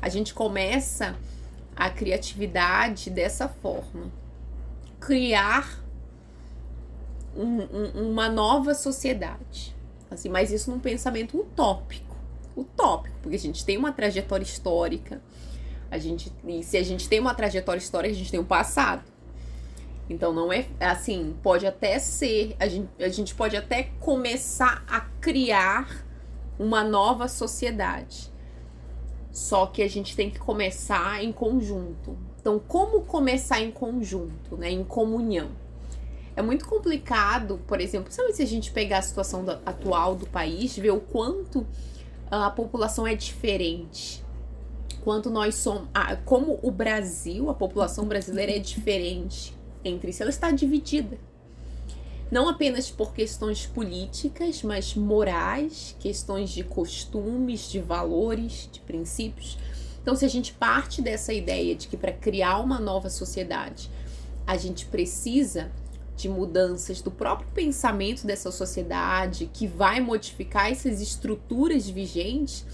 A 0.00 0.08
gente 0.08 0.32
começa 0.32 1.16
a 1.76 1.90
criatividade 1.90 3.10
dessa 3.10 3.48
forma. 3.48 4.10
Criar 4.98 5.84
um, 7.36 7.60
um, 7.62 8.10
uma 8.10 8.28
nova 8.28 8.74
sociedade. 8.74 9.76
Assim, 10.10 10.28
mas 10.28 10.50
isso 10.50 10.70
num 10.70 10.80
pensamento 10.80 11.38
utópico. 11.38 12.16
Utópico, 12.56 13.16
porque 13.20 13.36
a 13.36 13.38
gente 13.38 13.64
tem 13.64 13.76
uma 13.76 13.92
trajetória 13.92 14.44
histórica. 14.44 15.20
A 15.90 15.98
gente, 15.98 16.32
e 16.46 16.62
se 16.64 16.78
a 16.78 16.82
gente 16.82 17.08
tem 17.08 17.20
uma 17.20 17.34
trajetória 17.34 17.78
histórica, 17.78 18.14
a 18.14 18.16
gente 18.16 18.30
tem 18.30 18.40
um 18.40 18.44
passado. 18.44 19.04
Então 20.08 20.32
não 20.32 20.52
é 20.52 20.66
assim, 20.80 21.36
pode 21.42 21.66
até 21.66 21.98
ser, 21.98 22.56
a 22.58 22.68
gente, 22.68 22.88
a 22.98 23.08
gente 23.08 23.34
pode 23.34 23.56
até 23.56 23.90
começar 24.00 24.84
a 24.88 25.00
criar 25.20 26.06
uma 26.58 26.82
nova 26.84 27.28
sociedade. 27.28 28.30
Só 29.36 29.66
que 29.66 29.82
a 29.82 29.88
gente 29.88 30.16
tem 30.16 30.30
que 30.30 30.38
começar 30.38 31.22
em 31.22 31.30
conjunto. 31.30 32.16
Então, 32.40 32.58
como 32.58 33.02
começar 33.02 33.60
em 33.60 33.70
conjunto, 33.70 34.56
né? 34.56 34.70
Em 34.70 34.82
comunhão? 34.82 35.50
É 36.34 36.40
muito 36.40 36.66
complicado, 36.66 37.60
por 37.66 37.78
exemplo, 37.78 38.10
se 38.10 38.42
a 38.42 38.46
gente 38.46 38.70
pegar 38.70 38.96
a 38.96 39.02
situação 39.02 39.44
do, 39.44 39.50
atual 39.66 40.14
do 40.14 40.26
país, 40.26 40.74
ver 40.78 40.92
o 40.92 41.00
quanto 41.00 41.66
a 42.30 42.48
população 42.48 43.06
é 43.06 43.14
diferente. 43.14 44.24
enquanto 44.98 45.28
nós 45.28 45.54
somos. 45.56 45.86
Ah, 45.92 46.16
como 46.16 46.58
o 46.62 46.70
Brasil, 46.70 47.50
a 47.50 47.54
população 47.54 48.06
brasileira 48.06 48.52
é 48.52 48.58
diferente 48.58 49.54
entre 49.84 50.14
si, 50.14 50.22
ela 50.22 50.30
está 50.30 50.50
dividida. 50.50 51.18
Não 52.30 52.48
apenas 52.48 52.90
por 52.90 53.12
questões 53.12 53.66
políticas, 53.66 54.62
mas 54.62 54.94
morais, 54.94 55.94
questões 56.00 56.50
de 56.50 56.64
costumes, 56.64 57.70
de 57.70 57.80
valores, 57.80 58.68
de 58.70 58.80
princípios. 58.80 59.56
Então, 60.02 60.14
se 60.16 60.24
a 60.24 60.28
gente 60.28 60.52
parte 60.52 61.00
dessa 61.00 61.32
ideia 61.32 61.74
de 61.74 61.88
que 61.88 61.96
para 61.96 62.12
criar 62.12 62.58
uma 62.58 62.78
nova 62.78 63.10
sociedade 63.10 63.90
a 64.46 64.56
gente 64.56 64.86
precisa 64.86 65.70
de 66.16 66.28
mudanças 66.28 67.02
do 67.02 67.10
próprio 67.10 67.48
pensamento 67.52 68.26
dessa 68.26 68.50
sociedade 68.50 69.50
que 69.52 69.66
vai 69.66 70.00
modificar 70.00 70.70
essas 70.70 71.00
estruturas 71.00 71.88
vigentes, 71.88 72.64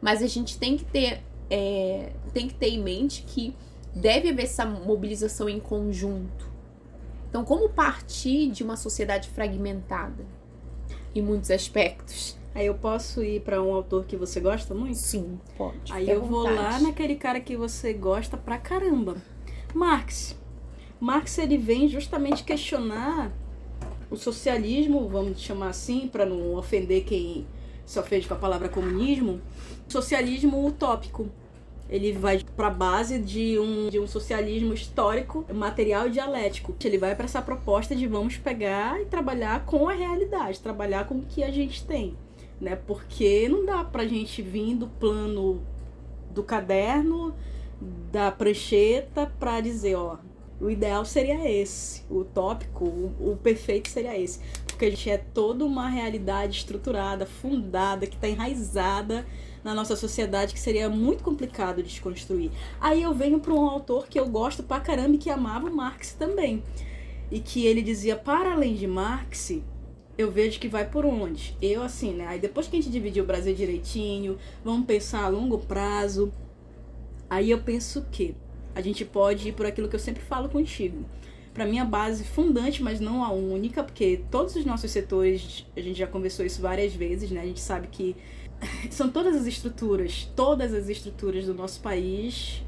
mas 0.00 0.22
a 0.22 0.26
gente 0.26 0.58
tem 0.58 0.76
que 0.78 0.84
ter, 0.84 1.22
é, 1.50 2.12
tem 2.32 2.48
que 2.48 2.54
ter 2.54 2.68
em 2.68 2.82
mente 2.82 3.22
que 3.22 3.54
deve 3.94 4.30
haver 4.30 4.44
essa 4.44 4.64
mobilização 4.64 5.48
em 5.48 5.60
conjunto. 5.60 6.55
Então, 7.36 7.44
como 7.44 7.68
partir 7.68 8.50
de 8.50 8.64
uma 8.64 8.78
sociedade 8.78 9.28
fragmentada 9.28 10.24
em 11.14 11.20
muitos 11.20 11.50
aspectos? 11.50 12.34
Aí 12.54 12.64
eu 12.64 12.74
posso 12.74 13.22
ir 13.22 13.42
para 13.42 13.62
um 13.62 13.74
autor 13.74 14.06
que 14.06 14.16
você 14.16 14.40
gosta 14.40 14.72
muito? 14.72 14.96
Sim, 14.96 15.38
pode. 15.54 15.92
Aí 15.92 16.08
eu 16.08 16.24
vou 16.24 16.44
lá 16.44 16.80
naquele 16.80 17.14
cara 17.14 17.38
que 17.38 17.54
você 17.54 17.92
gosta 17.92 18.38
pra 18.38 18.56
caramba. 18.56 19.18
Marx. 19.74 20.34
Marx 20.98 21.36
ele 21.36 21.58
vem 21.58 21.86
justamente 21.88 22.42
questionar 22.42 23.30
o 24.10 24.16
socialismo, 24.16 25.06
vamos 25.06 25.38
chamar 25.38 25.68
assim, 25.68 26.08
para 26.08 26.24
não 26.24 26.54
ofender 26.54 27.04
quem 27.04 27.46
se 27.84 27.98
ofende 27.98 28.26
com 28.26 28.32
a 28.32 28.38
palavra 28.38 28.70
comunismo, 28.70 29.42
socialismo 29.86 30.66
utópico. 30.66 31.28
Ele 31.88 32.12
vai 32.12 32.42
para 32.56 32.68
base 32.68 33.18
de 33.18 33.58
um, 33.58 33.88
de 33.88 34.00
um 34.00 34.06
socialismo 34.06 34.74
histórico, 34.74 35.44
material 35.54 36.08
e 36.08 36.10
dialético. 36.10 36.74
Ele 36.84 36.98
vai 36.98 37.14
para 37.14 37.26
essa 37.26 37.40
proposta 37.40 37.94
de 37.94 38.06
vamos 38.06 38.36
pegar 38.36 39.00
e 39.00 39.04
trabalhar 39.04 39.64
com 39.64 39.88
a 39.88 39.92
realidade, 39.92 40.60
trabalhar 40.60 41.06
com 41.06 41.16
o 41.16 41.22
que 41.22 41.44
a 41.44 41.50
gente 41.50 41.84
tem. 41.84 42.16
Né? 42.60 42.74
Porque 42.74 43.48
não 43.48 43.64
dá 43.64 43.84
para 43.84 44.02
a 44.02 44.06
gente 44.06 44.42
vir 44.42 44.74
do 44.74 44.88
plano 44.88 45.62
do 46.30 46.42
caderno, 46.42 47.34
da 48.10 48.32
prancheta, 48.32 49.32
para 49.38 49.60
dizer, 49.60 49.94
ó, 49.94 50.18
o 50.60 50.70
ideal 50.70 51.04
seria 51.04 51.50
esse, 51.50 52.02
o 52.08 52.20
utópico, 52.20 52.84
o, 52.84 53.32
o 53.32 53.36
perfeito 53.36 53.88
seria 53.88 54.18
esse. 54.18 54.40
Porque 54.66 54.86
a 54.86 54.90
gente 54.90 55.10
é 55.10 55.18
toda 55.18 55.64
uma 55.64 55.88
realidade 55.88 56.58
estruturada, 56.58 57.26
fundada, 57.26 58.06
que 58.06 58.16
está 58.16 58.28
enraizada 58.28 59.26
na 59.66 59.74
nossa 59.74 59.96
sociedade 59.96 60.54
que 60.54 60.60
seria 60.60 60.88
muito 60.88 61.24
complicado 61.24 61.82
de 61.82 61.88
desconstruir. 61.88 62.52
Aí 62.80 63.02
eu 63.02 63.12
venho 63.12 63.40
para 63.40 63.52
um 63.52 63.68
autor 63.68 64.06
que 64.06 64.18
eu 64.18 64.28
gosto 64.28 64.62
pra 64.62 64.78
caramba 64.78 65.16
e 65.16 65.18
que 65.18 65.28
amava 65.28 65.68
Marx 65.68 66.12
também. 66.12 66.62
E 67.32 67.40
que 67.40 67.66
ele 67.66 67.82
dizia, 67.82 68.14
para 68.14 68.52
além 68.52 68.76
de 68.76 68.86
Marx, 68.86 69.58
eu 70.16 70.30
vejo 70.30 70.60
que 70.60 70.68
vai 70.68 70.88
por 70.88 71.04
onde? 71.04 71.56
Eu 71.60 71.82
assim, 71.82 72.12
né? 72.14 72.28
Aí 72.28 72.38
depois 72.38 72.68
que 72.68 72.76
a 72.76 72.80
gente 72.80 72.92
dividir 72.92 73.20
o 73.20 73.26
Brasil 73.26 73.52
direitinho, 73.56 74.38
vamos 74.64 74.86
pensar 74.86 75.24
a 75.24 75.28
longo 75.28 75.58
prazo. 75.58 76.32
Aí 77.28 77.50
eu 77.50 77.58
penso 77.58 78.06
que 78.12 78.36
a 78.72 78.80
gente 78.80 79.04
pode 79.04 79.48
ir 79.48 79.52
por 79.52 79.66
aquilo 79.66 79.88
que 79.88 79.96
eu 79.96 80.00
sempre 80.00 80.22
falo 80.22 80.48
contigo. 80.48 81.04
Para 81.52 81.66
mim, 81.66 81.80
a 81.80 81.84
base 81.84 82.22
fundante, 82.22 82.84
mas 82.84 83.00
não 83.00 83.24
a 83.24 83.32
única, 83.32 83.82
porque 83.82 84.20
todos 84.30 84.54
os 84.54 84.64
nossos 84.64 84.92
setores, 84.92 85.66
a 85.76 85.80
gente 85.80 85.98
já 85.98 86.06
conversou 86.06 86.46
isso 86.46 86.62
várias 86.62 86.94
vezes, 86.94 87.32
né? 87.32 87.40
A 87.40 87.46
gente 87.46 87.60
sabe 87.60 87.88
que 87.88 88.14
são 88.90 89.10
todas 89.10 89.36
as 89.36 89.46
estruturas, 89.46 90.30
todas 90.34 90.72
as 90.72 90.88
estruturas 90.88 91.46
do 91.46 91.54
nosso 91.54 91.80
país, 91.80 92.62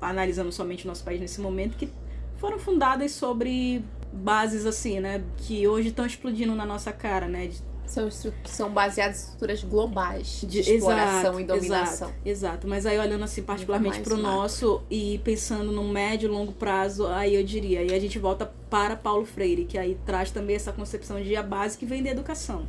analisando 0.00 0.52
somente 0.52 0.84
o 0.84 0.88
nosso 0.88 1.04
país 1.04 1.20
nesse 1.20 1.40
momento, 1.40 1.76
que 1.76 1.90
foram 2.36 2.58
fundadas 2.58 3.12
sobre 3.12 3.84
bases 4.12 4.64
assim, 4.64 5.00
né? 5.00 5.22
Que 5.38 5.66
hoje 5.66 5.88
estão 5.88 6.06
explodindo 6.06 6.54
na 6.54 6.64
nossa 6.64 6.92
cara, 6.92 7.26
né? 7.26 7.48
De 7.48 7.62
são, 7.88 8.08
são 8.44 8.70
baseadas 8.70 9.16
em 9.16 9.20
estruturas 9.24 9.64
globais 9.64 10.40
de, 10.42 10.46
de 10.46 10.60
exploração 10.60 11.38
exato, 11.38 11.40
e 11.40 11.44
dominação. 11.44 12.08
Exato, 12.08 12.28
exato, 12.28 12.68
mas 12.68 12.86
aí 12.86 12.98
olhando 12.98 13.24
assim 13.24 13.42
particularmente 13.42 14.00
para 14.00 14.14
o 14.14 14.16
nosso 14.16 14.82
e 14.90 15.18
pensando 15.24 15.72
no 15.72 15.84
médio 15.88 16.28
e 16.28 16.30
longo 16.30 16.52
prazo, 16.52 17.06
aí 17.06 17.34
eu 17.34 17.42
diria, 17.42 17.80
aí 17.80 17.94
a 17.94 17.98
gente 17.98 18.18
volta 18.18 18.52
para 18.68 18.94
Paulo 18.94 19.24
Freire, 19.24 19.64
que 19.64 19.78
aí 19.78 19.98
traz 20.04 20.30
também 20.30 20.54
essa 20.54 20.72
concepção 20.72 21.20
de 21.22 21.34
a 21.34 21.42
base 21.42 21.78
que 21.78 21.86
vem 21.86 22.02
da 22.02 22.10
educação. 22.10 22.66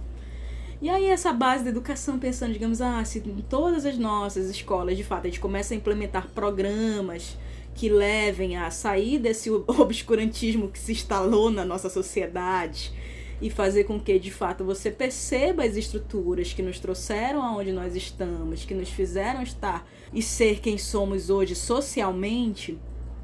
E 0.81 0.89
aí 0.89 1.07
essa 1.07 1.33
base 1.33 1.63
da 1.63 1.69
educação, 1.69 2.17
pensando, 2.17 2.53
digamos, 2.53 2.81
ah, 2.81 3.03
se 3.03 3.19
em 3.19 3.41
todas 3.41 3.85
as 3.85 3.97
nossas 3.97 4.49
escolas, 4.49 4.95
de 4.95 5.03
fato, 5.03 5.25
a 5.25 5.29
gente 5.29 5.39
começa 5.39 5.73
a 5.73 5.77
implementar 5.77 6.29
programas 6.29 7.37
que 7.75 7.89
levem 7.89 8.57
a 8.57 8.71
sair 8.71 9.19
desse 9.19 9.49
obscurantismo 9.67 10.69
que 10.69 10.79
se 10.79 10.93
instalou 10.93 11.51
na 11.51 11.65
nossa 11.65 11.89
sociedade, 11.89 12.93
e 13.41 13.49
fazer 13.49 13.85
com 13.85 13.99
que 13.99 14.19
de 14.19 14.31
fato 14.31 14.63
você 14.63 14.91
perceba 14.91 15.63
as 15.63 15.77
estruturas 15.77 16.53
que 16.53 16.61
nos 16.61 16.79
trouxeram 16.79 17.41
aonde 17.41 17.71
nós 17.71 17.95
estamos, 17.95 18.65
que 18.65 18.73
nos 18.73 18.89
fizeram 18.89 19.41
estar 19.41 19.87
e 20.13 20.21
ser 20.21 20.59
quem 20.59 20.77
somos 20.77 21.29
hoje 21.29 21.55
socialmente, 21.55 22.77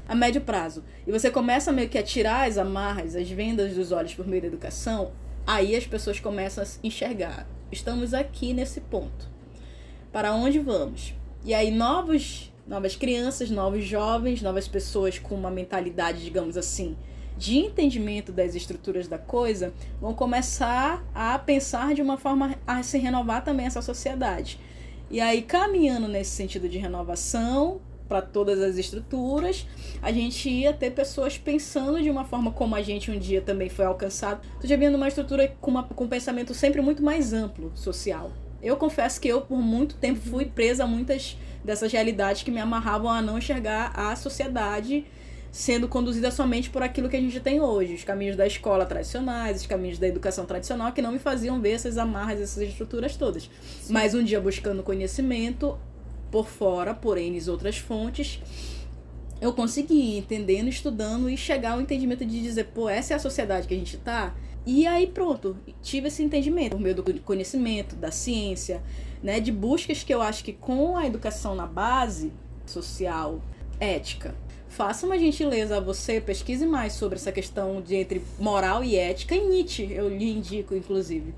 a 0.08 0.14
médio 0.14 0.40
prazo. 0.40 0.84
E 1.06 1.12
você 1.12 1.30
começa 1.30 1.72
meio 1.72 1.88
que 1.88 1.98
a 1.98 2.02
tirar 2.02 2.48
as 2.48 2.56
amarras, 2.56 3.14
as 3.14 3.28
vendas 3.30 3.74
dos 3.74 3.92
olhos 3.92 4.14
por 4.14 4.26
meio 4.26 4.42
da 4.42 4.48
educação, 4.48 5.12
aí 5.46 5.76
as 5.76 5.86
pessoas 5.86 6.18
começam 6.18 6.64
a 6.64 6.66
enxergar. 6.82 7.46
Estamos 7.70 8.12
aqui 8.12 8.52
nesse 8.52 8.80
ponto. 8.80 9.28
Para 10.12 10.34
onde 10.34 10.58
vamos? 10.58 11.14
E 11.44 11.54
aí 11.54 11.70
novos, 11.70 12.52
novas 12.66 12.96
crianças, 12.96 13.50
novos 13.50 13.84
jovens, 13.84 14.42
novas 14.42 14.66
pessoas 14.66 15.18
com 15.18 15.34
uma 15.34 15.50
mentalidade, 15.50 16.24
digamos 16.24 16.56
assim, 16.56 16.96
de 17.38 17.58
entendimento 17.58 18.32
das 18.32 18.54
estruturas 18.54 19.06
da 19.06 19.18
coisa 19.18 19.72
vão 20.00 20.14
começar 20.14 21.04
a 21.14 21.38
pensar 21.38 21.94
de 21.94 22.02
uma 22.02 22.16
forma 22.16 22.56
a 22.66 22.82
se 22.82 22.98
renovar 22.98 23.44
também 23.44 23.66
essa 23.66 23.82
sociedade. 23.82 24.58
E 25.08 25.20
aí, 25.20 25.42
caminhando 25.42 26.08
nesse 26.08 26.30
sentido 26.30 26.68
de 26.68 26.78
renovação 26.78 27.80
para 28.08 28.22
todas 28.22 28.60
as 28.60 28.76
estruturas, 28.76 29.66
a 30.00 30.12
gente 30.12 30.48
ia 30.48 30.72
ter 30.72 30.90
pessoas 30.92 31.36
pensando 31.36 32.02
de 32.02 32.10
uma 32.10 32.24
forma 32.24 32.52
como 32.52 32.74
a 32.74 32.82
gente 32.82 33.10
um 33.10 33.18
dia 33.18 33.40
também 33.40 33.68
foi 33.68 33.84
alcançado. 33.84 34.40
Tu 34.60 34.66
já 34.66 34.76
vendo 34.76 34.94
uma 34.94 35.08
estrutura 35.08 35.54
com, 35.60 35.70
uma, 35.70 35.82
com 35.82 36.04
um 36.04 36.08
pensamento 36.08 36.54
sempre 36.54 36.80
muito 36.80 37.02
mais 37.02 37.32
amplo 37.32 37.72
social. 37.74 38.32
Eu 38.62 38.76
confesso 38.76 39.20
que 39.20 39.28
eu, 39.28 39.42
por 39.42 39.58
muito 39.58 39.96
tempo, 39.96 40.20
fui 40.20 40.46
presa 40.46 40.84
a 40.84 40.86
muitas 40.86 41.36
dessas 41.62 41.92
realidades 41.92 42.42
que 42.42 42.50
me 42.50 42.60
amarravam 42.60 43.10
a 43.10 43.20
não 43.20 43.38
enxergar 43.38 43.92
a 43.94 44.14
sociedade 44.16 45.04
sendo 45.56 45.88
conduzida 45.88 46.30
somente 46.30 46.68
por 46.68 46.82
aquilo 46.82 47.08
que 47.08 47.16
a 47.16 47.20
gente 47.20 47.40
tem 47.40 47.62
hoje, 47.62 47.94
os 47.94 48.04
caminhos 48.04 48.36
da 48.36 48.46
escola 48.46 48.84
tradicionais, 48.84 49.62
os 49.62 49.66
caminhos 49.66 49.98
da 49.98 50.06
educação 50.06 50.44
tradicional, 50.44 50.92
que 50.92 51.00
não 51.00 51.12
me 51.12 51.18
faziam 51.18 51.58
ver 51.62 51.72
essas 51.72 51.96
amarras, 51.96 52.40
essas 52.40 52.62
estruturas 52.62 53.16
todas. 53.16 53.48
Sim. 53.80 53.92
Mas 53.92 54.14
um 54.14 54.22
dia 54.22 54.38
buscando 54.38 54.82
conhecimento 54.82 55.78
por 56.36 56.46
fora, 56.46 56.92
por 56.92 57.16
N 57.16 57.40
outras 57.48 57.78
fontes, 57.78 58.38
eu 59.40 59.54
consegui, 59.54 60.18
entendendo, 60.18 60.68
estudando 60.68 61.30
e 61.30 61.36
chegar 61.36 61.72
ao 61.72 61.80
entendimento 61.80 62.26
de 62.26 62.42
dizer, 62.42 62.64
pô, 62.74 62.90
essa 62.90 63.14
é 63.14 63.16
a 63.16 63.18
sociedade 63.18 63.66
que 63.66 63.72
a 63.72 63.78
gente 63.78 63.96
tá. 63.96 64.34
E 64.66 64.86
aí 64.86 65.06
pronto, 65.06 65.56
tive 65.80 66.08
esse 66.08 66.22
entendimento 66.22 66.72
por 66.72 66.80
meio 66.80 66.94
do 66.94 67.20
conhecimento, 67.22 67.96
da 67.96 68.10
ciência, 68.10 68.82
né, 69.22 69.40
de 69.40 69.50
buscas 69.50 70.02
que 70.02 70.12
eu 70.12 70.20
acho 70.20 70.44
que 70.44 70.52
com 70.52 70.94
a 70.94 71.06
educação 71.06 71.54
na 71.54 71.66
base 71.66 72.30
social, 72.66 73.40
ética, 73.80 74.34
faça 74.68 75.06
uma 75.06 75.18
gentileza 75.18 75.78
a 75.78 75.80
você, 75.80 76.20
pesquise 76.20 76.66
mais 76.66 76.92
sobre 76.92 77.16
essa 77.16 77.32
questão 77.32 77.80
de 77.80 77.96
entre 77.96 78.22
moral 78.38 78.84
e 78.84 78.94
ética 78.94 79.34
em 79.34 79.48
Nietzsche, 79.48 79.90
eu 79.90 80.06
lhe 80.10 80.30
indico, 80.30 80.74
inclusive. 80.74 81.32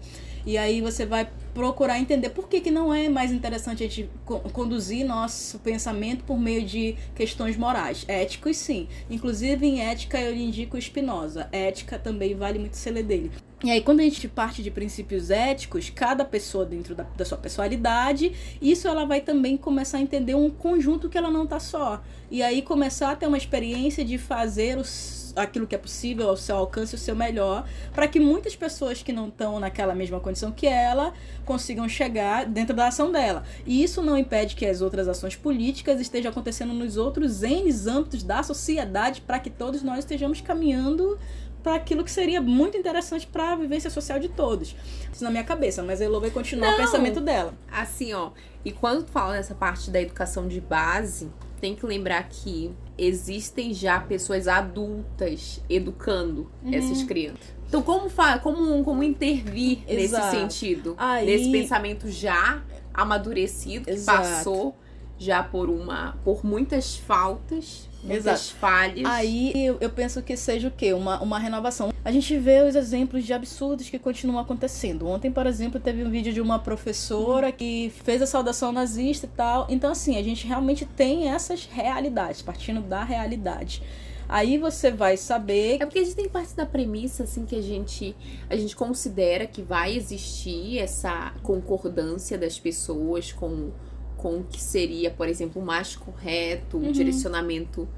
E 0.49 0.57
aí 0.57 0.81
você 0.81 1.05
vai 1.05 1.29
procurar 1.53 1.99
entender 1.99 2.31
por 2.31 2.49
que, 2.49 2.63
que 2.63 2.71
não 2.71 2.95
é 2.95 3.07
mais 3.07 3.31
interessante 3.31 3.85
a 3.85 3.87
gente 3.87 4.09
conduzir 4.25 5.05
nosso 5.05 5.59
pensamento 5.59 6.25
por 6.25 6.41
meio 6.41 6.65
de 6.65 6.97
questões 7.15 7.55
morais. 7.55 8.03
Éticos, 8.09 8.57
sim. 8.57 8.89
Inclusive, 9.11 9.67
em 9.67 9.83
ética, 9.83 10.19
eu 10.19 10.33
lhe 10.33 10.43
indico 10.43 10.81
Spinoza. 10.81 11.51
Ética 11.53 11.99
também 11.99 12.35
vale 12.35 12.59
muito 12.59 12.79
ser 12.79 12.95
dele. 13.03 13.31
E 13.63 13.71
aí, 13.71 13.83
quando 13.83 14.01
a 14.01 14.05
gente 14.05 14.27
parte 14.27 14.63
de 14.63 14.71
princípios 14.71 15.29
éticos, 15.29 15.91
cada 15.91 16.25
pessoa 16.25 16.65
dentro 16.65 16.95
da, 16.95 17.03
da, 17.03 17.27
sua 17.27 17.37
personalidade, 17.37 18.33
isso 18.63 18.89
ela 18.89 19.05
vai 19.05 19.21
também 19.21 19.55
começar 19.59 19.99
a 19.99 20.01
entender 20.01 20.35
um 20.35 20.49
conjunto 20.49 21.11
que 21.11 21.19
ela 21.19 21.31
não 21.31 21.47
tá 21.47 21.61
só. 21.61 22.01
E 22.31 22.43
aí 22.43 22.63
começar 22.63 23.11
a 23.11 23.17
ter 23.17 23.27
uma 23.27 23.37
experiência 23.37 24.03
de 24.03 24.17
fazer 24.17 24.79
os 24.79 25.28
aquilo 25.39 25.67
que 25.67 25.75
é 25.75 25.79
possível, 25.79 26.29
ao 26.29 26.37
seu 26.37 26.57
alcance, 26.57 26.95
o 26.95 26.99
seu 26.99 27.15
melhor, 27.15 27.67
para 27.95 28.09
que 28.09 28.21
muitas 28.21 28.55
pessoas 28.57 29.03
que 29.03 29.13
não 29.13 29.29
estão 29.29 29.59
naquela 29.61 29.95
mesma 29.95 30.21
condição 30.21 30.53
que 30.53 30.67
ela 30.67 31.13
consigam 31.45 31.89
chegar 31.89 32.45
dentro 32.47 32.75
da 32.75 32.89
ação 32.89 33.11
dela. 33.11 33.45
E 33.65 33.83
isso 33.83 34.03
não 34.03 34.17
impede 34.17 34.55
que 34.55 34.67
as 34.67 34.81
outras 34.81 35.09
ações 35.09 35.37
políticas 35.37 36.01
estejam 36.01 36.31
acontecendo 36.31 36.73
nos 36.73 36.97
outros 36.97 37.43
N 37.43 37.71
âmbitos 37.89 38.23
da 38.23 38.43
sociedade 38.43 39.21
para 39.21 39.39
que 39.39 39.51
todos 39.51 39.83
nós 39.83 40.01
estejamos 40.01 40.41
caminhando 40.41 41.19
para 41.63 41.75
aquilo 41.75 42.05
que 42.05 42.11
seria 42.11 42.41
muito 42.41 42.77
interessante 42.77 43.27
para 43.27 43.53
a 43.53 43.57
vivência 43.57 43.91
social 43.91 44.19
de 44.19 44.29
todos. 44.29 44.75
Isso 45.13 45.25
na 45.25 45.31
minha 45.31 45.45
cabeça, 45.45 45.83
mas 45.83 46.01
a 46.01 46.05
Elo 46.05 46.21
vai 46.21 46.31
continuar 46.31 46.69
Não, 46.69 46.75
o 46.75 46.77
pensamento 46.79 47.21
dela. 47.21 47.53
Assim, 47.71 48.13
ó, 48.13 48.31
e 48.65 48.73
quando 48.73 49.05
tu 49.05 49.11
fala 49.11 49.35
nessa 49.35 49.55
parte 49.55 49.91
da 49.91 50.01
educação 50.01 50.49
de 50.49 50.61
base, 50.61 51.31
tem 51.61 51.75
que 51.75 51.85
lembrar 51.85 52.27
que 52.29 52.73
existem 52.99 53.73
já 53.73 54.01
pessoas 54.01 54.49
adultas 54.49 55.63
educando 55.71 56.51
uhum. 56.65 56.75
essas 56.75 57.03
crianças. 57.05 57.57
Então, 57.69 57.83
como, 57.83 58.11
como, 58.43 58.83
como 58.85 59.03
intervir 59.03 59.83
Exato. 59.87 60.25
nesse 60.25 60.37
sentido? 60.37 60.95
Aí... 60.99 61.25
Nesse 61.25 61.53
pensamento 61.53 62.11
já 62.11 62.63
amadurecido, 62.93 63.85
que 63.85 63.93
Exato. 63.93 64.19
passou 64.19 64.77
já 65.19 65.43
por 65.43 65.69
uma 65.69 66.17
por 66.25 66.45
muitas 66.45 66.97
faltas, 66.97 67.88
muitas 68.03 68.51
falhas. 68.51 69.05
Aí 69.05 69.53
eu, 69.55 69.77
eu, 69.81 69.91
penso 69.91 70.23
que 70.23 70.37
seja 70.37 70.69
o 70.69 70.71
quê? 70.71 70.93
Uma, 70.93 71.21
uma 71.21 71.39
renovação. 71.39 71.93
A 72.05 72.13
gente 72.13 72.37
vê 72.39 72.63
os 72.63 72.75
exemplos 72.75 73.25
de 73.25 73.33
absurdos 73.33 73.89
que 73.89 73.99
continuam 73.99 74.39
acontecendo. 74.39 75.07
Ontem, 75.07 75.31
por 75.31 75.47
exemplo, 75.47 75.81
teve 75.81 76.03
um 76.03 76.11
vídeo 76.11 76.33
de 76.33 76.41
uma 76.41 76.59
professora 76.59 77.51
que 77.51 77.93
fez 78.05 78.23
a 78.23 78.27
saudação 78.27 78.73
nazista 78.73 79.27
e 79.27 79.31
tal. 79.31 79.67
Então, 79.69 79.91
assim, 79.91 80.17
a 80.17 80.23
gente 80.23 80.47
realmente 80.47 80.85
tem 80.85 81.29
essas 81.29 81.65
realidades, 81.65 82.43
partindo 82.43 82.81
da 82.81 83.03
realidade. 83.03 83.83
Aí 84.29 84.59
você 84.59 84.91
vai 84.91 85.17
saber. 85.17 85.79
É 85.81 85.87
porque 85.87 86.01
a 86.01 86.05
gente 86.05 86.15
tem 86.15 86.29
partir 86.29 86.55
da 86.55 86.67
premissa, 86.67 87.23
assim, 87.23 87.47
que 87.47 87.57
a 87.57 87.63
gente, 87.63 88.15
a 88.51 88.57
gente 88.57 88.77
considera 88.77 89.47
que 89.47 89.63
vai 89.63 89.97
existir 89.97 90.79
essa 90.79 91.33
concordância 91.43 92.37
das 92.37 92.59
pessoas 92.59 93.33
com, 93.33 93.71
com 94.19 94.41
o 94.41 94.45
que 94.45 94.61
seria, 94.61 95.11
por 95.11 95.29
exemplo, 95.29 95.63
o 95.63 95.65
mais 95.65 95.97
correto, 95.97 96.77
o 96.77 96.81
uhum. 96.81 96.93
direcionamento 96.93 97.89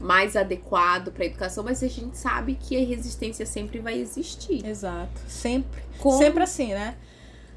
mais 0.00 0.34
adequado 0.34 1.12
para 1.12 1.24
a 1.24 1.26
educação, 1.26 1.62
mas 1.62 1.82
a 1.82 1.88
gente 1.88 2.16
sabe 2.16 2.54
que 2.54 2.76
a 2.76 2.84
resistência 2.84 3.44
sempre 3.44 3.78
vai 3.78 3.98
existir. 3.98 4.64
Exato. 4.66 5.20
Sempre. 5.28 5.82
Como, 5.98 6.18
sempre 6.18 6.42
assim, 6.42 6.68
né? 6.68 6.96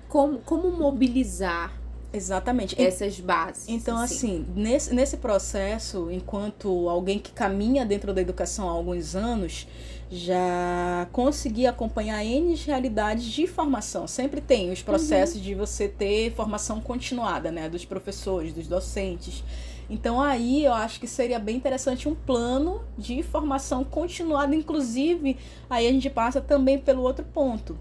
Como, 0.09 0.39
como 0.39 0.69
mobilizar 0.71 1.79
Exatamente. 2.13 2.79
Essas 2.81 3.19
bases. 3.19 3.65
Então, 3.69 3.97
assim. 3.97 4.43
assim, 4.43 4.45
nesse, 4.53 4.93
nesse 4.93 5.17
processo, 5.17 6.09
enquanto 6.11 6.89
alguém 6.89 7.17
que 7.17 7.31
caminha 7.31 7.85
dentro 7.85 8.13
da 8.13 8.21
educação 8.21 8.67
há 8.69 8.73
alguns 8.73 9.15
anos, 9.15 9.65
já 10.11 11.07
consegui 11.13 11.65
acompanhar 11.65 12.23
N 12.25 12.53
realidades 12.55 13.23
de 13.23 13.47
formação. 13.47 14.05
Sempre 14.07 14.41
tem 14.41 14.69
os 14.69 14.81
processos 14.81 15.37
uhum. 15.37 15.41
de 15.41 15.55
você 15.55 15.87
ter 15.87 16.33
formação 16.33 16.81
continuada, 16.81 17.49
né? 17.49 17.69
Dos 17.69 17.85
professores, 17.85 18.51
dos 18.51 18.67
docentes. 18.67 19.41
Então 19.89 20.21
aí 20.21 20.65
eu 20.65 20.73
acho 20.73 20.99
que 20.99 21.07
seria 21.07 21.39
bem 21.39 21.55
interessante 21.55 22.09
um 22.09 22.15
plano 22.15 22.81
de 22.97 23.23
formação 23.23 23.83
continuada, 23.85 24.53
inclusive 24.53 25.37
aí 25.69 25.87
a 25.87 25.91
gente 25.91 26.09
passa 26.09 26.41
também 26.41 26.77
pelo 26.77 27.01
outro 27.01 27.25
ponto, 27.25 27.77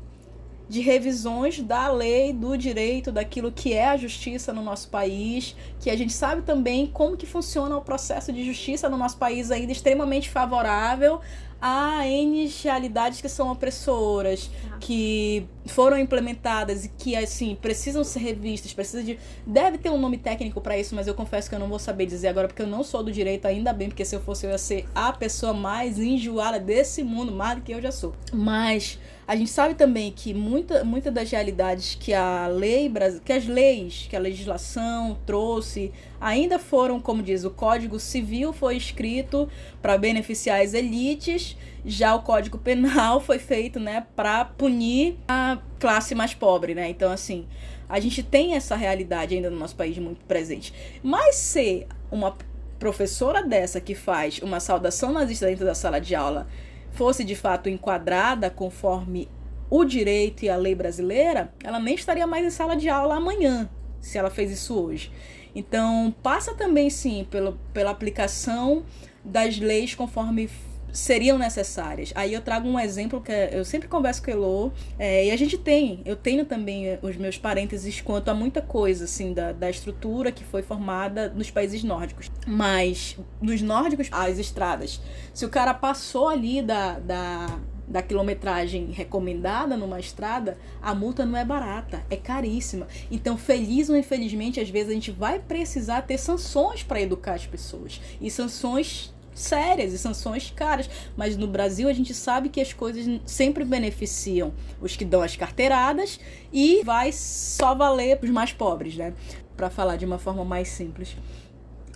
de 0.68 0.80
revisões 0.80 1.60
da 1.60 1.90
lei, 1.90 2.32
do 2.32 2.56
direito, 2.56 3.10
daquilo 3.10 3.50
que 3.50 3.72
é 3.72 3.88
a 3.88 3.96
justiça 3.96 4.52
no 4.52 4.62
nosso 4.62 4.88
país, 4.88 5.56
que 5.80 5.90
a 5.90 5.96
gente 5.96 6.12
sabe 6.12 6.42
também 6.42 6.86
como 6.86 7.16
que 7.16 7.26
funciona 7.26 7.76
o 7.76 7.80
processo 7.80 8.32
de 8.32 8.44
justiça 8.44 8.88
no 8.88 8.96
nosso 8.96 9.16
país 9.16 9.50
ainda 9.50 9.72
extremamente 9.72 10.30
favorável 10.30 11.20
há 11.60 12.06
N 12.06 12.46
realidades 12.62 13.20
que 13.20 13.28
são 13.28 13.50
opressoras, 13.50 14.50
ah. 14.70 14.76
que 14.80 15.46
foram 15.66 15.98
implementadas 15.98 16.84
e 16.84 16.88
que, 16.88 17.14
assim, 17.14 17.54
precisam 17.54 18.02
ser 18.02 18.20
revistas, 18.20 18.72
precisa 18.72 19.02
de... 19.02 19.18
Deve 19.46 19.78
ter 19.78 19.90
um 19.90 19.98
nome 19.98 20.18
técnico 20.18 20.60
para 20.60 20.78
isso, 20.78 20.94
mas 20.94 21.06
eu 21.06 21.14
confesso 21.14 21.48
que 21.48 21.54
eu 21.54 21.58
não 21.58 21.68
vou 21.68 21.78
saber 21.78 22.06
dizer 22.06 22.28
agora, 22.28 22.48
porque 22.48 22.62
eu 22.62 22.66
não 22.66 22.82
sou 22.82 23.02
do 23.02 23.12
direito, 23.12 23.46
ainda 23.46 23.72
bem, 23.72 23.88
porque 23.88 24.04
se 24.04 24.14
eu 24.16 24.20
fosse 24.20 24.46
eu 24.46 24.50
ia 24.50 24.58
ser 24.58 24.86
a 24.94 25.12
pessoa 25.12 25.52
mais 25.52 25.98
enjoada 25.98 26.58
desse 26.58 27.02
mundo, 27.02 27.32
mais 27.32 27.56
do 27.56 27.62
que 27.62 27.72
eu 27.72 27.80
já 27.80 27.92
sou. 27.92 28.14
Mas 28.32 28.98
a 29.30 29.36
gente 29.36 29.50
sabe 29.50 29.74
também 29.74 30.10
que 30.10 30.34
muita, 30.34 30.82
muita 30.82 31.08
das 31.08 31.30
realidades 31.30 31.94
que 31.94 32.12
a 32.12 32.48
lei, 32.48 32.92
que 33.24 33.32
as 33.32 33.46
leis, 33.46 34.08
que 34.10 34.16
a 34.16 34.18
legislação 34.18 35.16
trouxe, 35.24 35.92
ainda 36.20 36.58
foram, 36.58 37.00
como 37.00 37.22
diz, 37.22 37.44
o 37.44 37.50
Código 37.50 38.00
Civil 38.00 38.52
foi 38.52 38.76
escrito 38.76 39.48
para 39.80 39.96
beneficiar 39.96 40.60
as 40.60 40.74
elites, 40.74 41.56
já 41.86 42.12
o 42.12 42.22
Código 42.22 42.58
Penal 42.58 43.20
foi 43.22 43.38
feito, 43.38 43.78
né, 43.78 44.04
para 44.16 44.44
punir 44.46 45.16
a 45.28 45.58
classe 45.78 46.12
mais 46.12 46.34
pobre, 46.34 46.74
né? 46.74 46.88
Então, 46.90 47.12
assim, 47.12 47.46
a 47.88 48.00
gente 48.00 48.24
tem 48.24 48.56
essa 48.56 48.74
realidade 48.74 49.36
ainda 49.36 49.48
no 49.48 49.56
nosso 49.56 49.76
país 49.76 49.96
muito 49.96 50.24
presente. 50.24 50.74
Mas 51.04 51.36
ser 51.36 51.86
uma 52.10 52.36
professora 52.80 53.44
dessa 53.46 53.80
que 53.80 53.94
faz 53.94 54.40
uma 54.42 54.58
saudação 54.58 55.12
nazista 55.12 55.46
dentro 55.46 55.64
da 55.64 55.74
sala 55.76 56.00
de 56.00 56.16
aula 56.16 56.48
fosse 56.92 57.24
de 57.24 57.34
fato 57.34 57.68
enquadrada 57.68 58.50
conforme 58.50 59.28
o 59.68 59.84
direito 59.84 60.44
e 60.44 60.48
a 60.48 60.56
lei 60.56 60.74
brasileira, 60.74 61.52
ela 61.62 61.78
nem 61.78 61.94
estaria 61.94 62.26
mais 62.26 62.44
em 62.44 62.50
sala 62.50 62.76
de 62.76 62.88
aula 62.88 63.16
amanhã, 63.16 63.70
se 64.00 64.18
ela 64.18 64.30
fez 64.30 64.50
isso 64.50 64.78
hoje. 64.78 65.12
Então, 65.54 66.14
passa 66.22 66.54
também, 66.54 66.90
sim, 66.90 67.26
pelo, 67.30 67.58
pela 67.72 67.90
aplicação 67.90 68.84
das 69.24 69.58
leis 69.58 69.94
conforme 69.94 70.48
seriam 70.92 71.38
necessárias. 71.38 72.12
Aí 72.14 72.32
eu 72.32 72.40
trago 72.40 72.68
um 72.68 72.78
exemplo 72.78 73.20
que 73.20 73.32
eu 73.32 73.64
sempre 73.64 73.88
converso 73.88 74.22
com 74.22 74.30
o 74.30 74.34
Elô, 74.34 74.72
é, 74.98 75.26
e 75.26 75.30
a 75.30 75.36
gente 75.36 75.58
tem, 75.58 76.02
eu 76.04 76.16
tenho 76.16 76.44
também 76.44 76.88
eh, 76.88 76.98
os 77.02 77.16
meus 77.16 77.36
parênteses 77.38 78.00
quanto 78.00 78.28
a 78.28 78.34
muita 78.34 78.60
coisa, 78.60 79.04
assim, 79.04 79.32
da, 79.32 79.52
da 79.52 79.70
estrutura 79.70 80.32
que 80.32 80.44
foi 80.44 80.62
formada 80.62 81.28
nos 81.28 81.50
países 81.50 81.82
nórdicos. 81.82 82.30
Mas, 82.46 83.16
nos 83.40 83.62
nórdicos, 83.62 84.08
as 84.10 84.38
estradas, 84.38 85.00
se 85.32 85.44
o 85.44 85.48
cara 85.48 85.74
passou 85.74 86.28
ali 86.28 86.62
da, 86.62 86.98
da 86.98 87.60
da 87.90 88.00
quilometragem 88.00 88.92
recomendada 88.92 89.76
numa 89.76 89.98
estrada, 89.98 90.56
a 90.80 90.94
multa 90.94 91.26
não 91.26 91.36
é 91.36 91.44
barata, 91.44 92.04
é 92.08 92.16
caríssima. 92.16 92.86
Então, 93.10 93.36
feliz 93.36 93.90
ou 93.90 93.96
infelizmente, 93.96 94.60
às 94.60 94.70
vezes 94.70 94.90
a 94.90 94.94
gente 94.94 95.10
vai 95.10 95.40
precisar 95.40 96.02
ter 96.02 96.16
sanções 96.16 96.84
para 96.84 97.00
educar 97.00 97.34
as 97.34 97.46
pessoas. 97.46 98.00
E 98.20 98.30
sanções 98.30 99.12
sérias 99.40 99.92
e 99.92 99.98
sanções 99.98 100.50
caras. 100.50 100.88
Mas 101.16 101.36
no 101.36 101.46
Brasil 101.46 101.88
a 101.88 101.92
gente 101.92 102.14
sabe 102.14 102.48
que 102.48 102.60
as 102.60 102.72
coisas 102.72 103.20
sempre 103.24 103.64
beneficiam 103.64 104.52
os 104.80 104.96
que 104.96 105.04
dão 105.04 105.22
as 105.22 105.36
carteiradas 105.36 106.20
e 106.52 106.82
vai 106.84 107.12
só 107.12 107.74
valer 107.74 108.18
para 108.18 108.26
os 108.26 108.32
mais 108.32 108.52
pobres, 108.52 108.96
né? 108.96 109.14
Para 109.56 109.70
falar 109.70 109.96
de 109.96 110.04
uma 110.04 110.18
forma 110.18 110.44
mais 110.44 110.68
simples. 110.68 111.16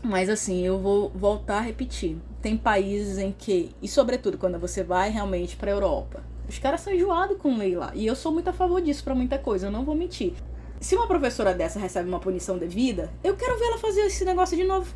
Mas 0.03 0.29
assim, 0.29 0.65
eu 0.65 0.79
vou 0.79 1.11
voltar 1.15 1.59
a 1.59 1.63
repetir. 1.63 2.19
Tem 2.43 2.59
países 2.59 3.17
em 3.17 3.33
que, 3.33 3.71
e 3.81 3.89
sobretudo 3.89 4.37
quando 4.37 4.59
você 4.59 4.83
vai 4.83 5.09
realmente 5.09 5.57
para 5.57 5.71
a 5.71 5.75
Europa, 5.75 6.23
os 6.47 6.59
caras 6.59 6.83
são 6.83 6.93
enjoados 6.93 7.39
com 7.39 7.57
lei 7.57 7.75
lá. 7.75 7.91
E 7.95 8.07
eu 8.07 8.15
sou 8.15 8.31
muito 8.31 8.49
a 8.49 8.53
favor 8.53 8.83
disso 8.83 9.03
para 9.03 9.15
muita 9.15 9.39
coisa, 9.39 9.67
eu 9.67 9.71
não 9.71 9.85
vou 9.85 9.95
mentir. 9.95 10.35
Se 10.79 10.95
uma 10.95 11.07
professora 11.07 11.55
dessa 11.55 11.79
recebe 11.79 12.07
uma 12.07 12.21
punição 12.21 12.59
devida, 12.59 13.11
eu 13.25 13.35
quero 13.35 13.59
ver 13.59 13.65
ela 13.65 13.79
fazer 13.79 14.03
esse 14.03 14.23
negócio 14.27 14.55
de 14.55 14.65
novo. 14.65 14.95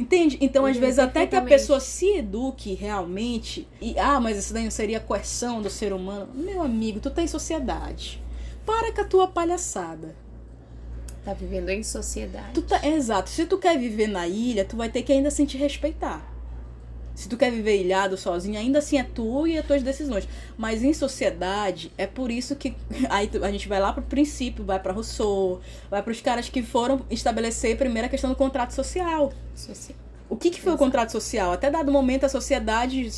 Entende? 0.00 0.38
Então, 0.40 0.64
às 0.64 0.78
vezes, 0.78 0.98
até 0.98 1.26
que 1.26 1.36
a 1.36 1.42
pessoa 1.42 1.78
se 1.78 2.16
eduque 2.16 2.72
realmente, 2.72 3.68
e 3.82 3.98
ah, 3.98 4.18
mas 4.18 4.38
isso 4.38 4.54
daí 4.54 4.64
não 4.64 4.70
seria 4.70 4.98
coerção 4.98 5.60
do 5.60 5.68
ser 5.68 5.92
humano. 5.92 6.30
Meu 6.34 6.62
amigo, 6.62 7.00
tu 7.00 7.10
tá 7.10 7.20
em 7.22 7.26
sociedade. 7.26 8.18
Para 8.64 8.94
com 8.94 9.02
a 9.02 9.04
tua 9.04 9.28
palhaçada. 9.28 10.16
Tá 11.22 11.34
vivendo 11.34 11.68
em 11.68 11.82
sociedade. 11.82 12.54
Tu 12.54 12.62
tá, 12.62 12.80
exato. 12.88 13.28
Se 13.28 13.44
tu 13.44 13.58
quer 13.58 13.78
viver 13.78 14.06
na 14.06 14.26
ilha, 14.26 14.64
tu 14.64 14.74
vai 14.74 14.88
ter 14.88 15.02
que 15.02 15.12
ainda 15.12 15.28
assim 15.28 15.44
te 15.44 15.58
respeitar. 15.58 16.29
Se 17.14 17.28
tu 17.28 17.36
quer 17.36 17.50
viver 17.50 17.80
ilhado 17.80 18.16
sozinho, 18.16 18.58
ainda 18.58 18.78
assim 18.78 18.98
é 18.98 19.04
tu 19.04 19.46
e 19.46 19.58
as 19.58 19.66
tuas 19.66 19.82
decisões. 19.82 20.28
Mas 20.56 20.82
em 20.82 20.92
sociedade, 20.92 21.92
é 21.98 22.06
por 22.06 22.30
isso 22.30 22.56
que 22.56 22.74
aí 23.10 23.30
a 23.42 23.50
gente 23.50 23.68
vai 23.68 23.80
lá 23.80 23.92
pro 23.92 24.02
princípio, 24.02 24.64
vai 24.64 24.78
para 24.78 24.92
Rousseau, 24.92 25.60
vai 25.90 26.02
para 26.02 26.12
os 26.12 26.20
caras 26.20 26.48
que 26.48 26.62
foram 26.62 27.04
estabelecer 27.10 27.76
primeiro 27.76 28.06
a 28.06 28.10
questão 28.10 28.30
do 28.30 28.36
contrato 28.36 28.72
social. 28.72 29.32
Social. 29.54 29.96
O 30.28 30.36
que, 30.36 30.48
que 30.48 30.60
foi 30.60 30.70
Exato. 30.70 30.82
o 30.82 30.86
contrato 30.86 31.10
social? 31.10 31.50
Até 31.52 31.68
dado 31.70 31.90
momento 31.90 32.24
a 32.24 32.28
sociedade 32.28 33.10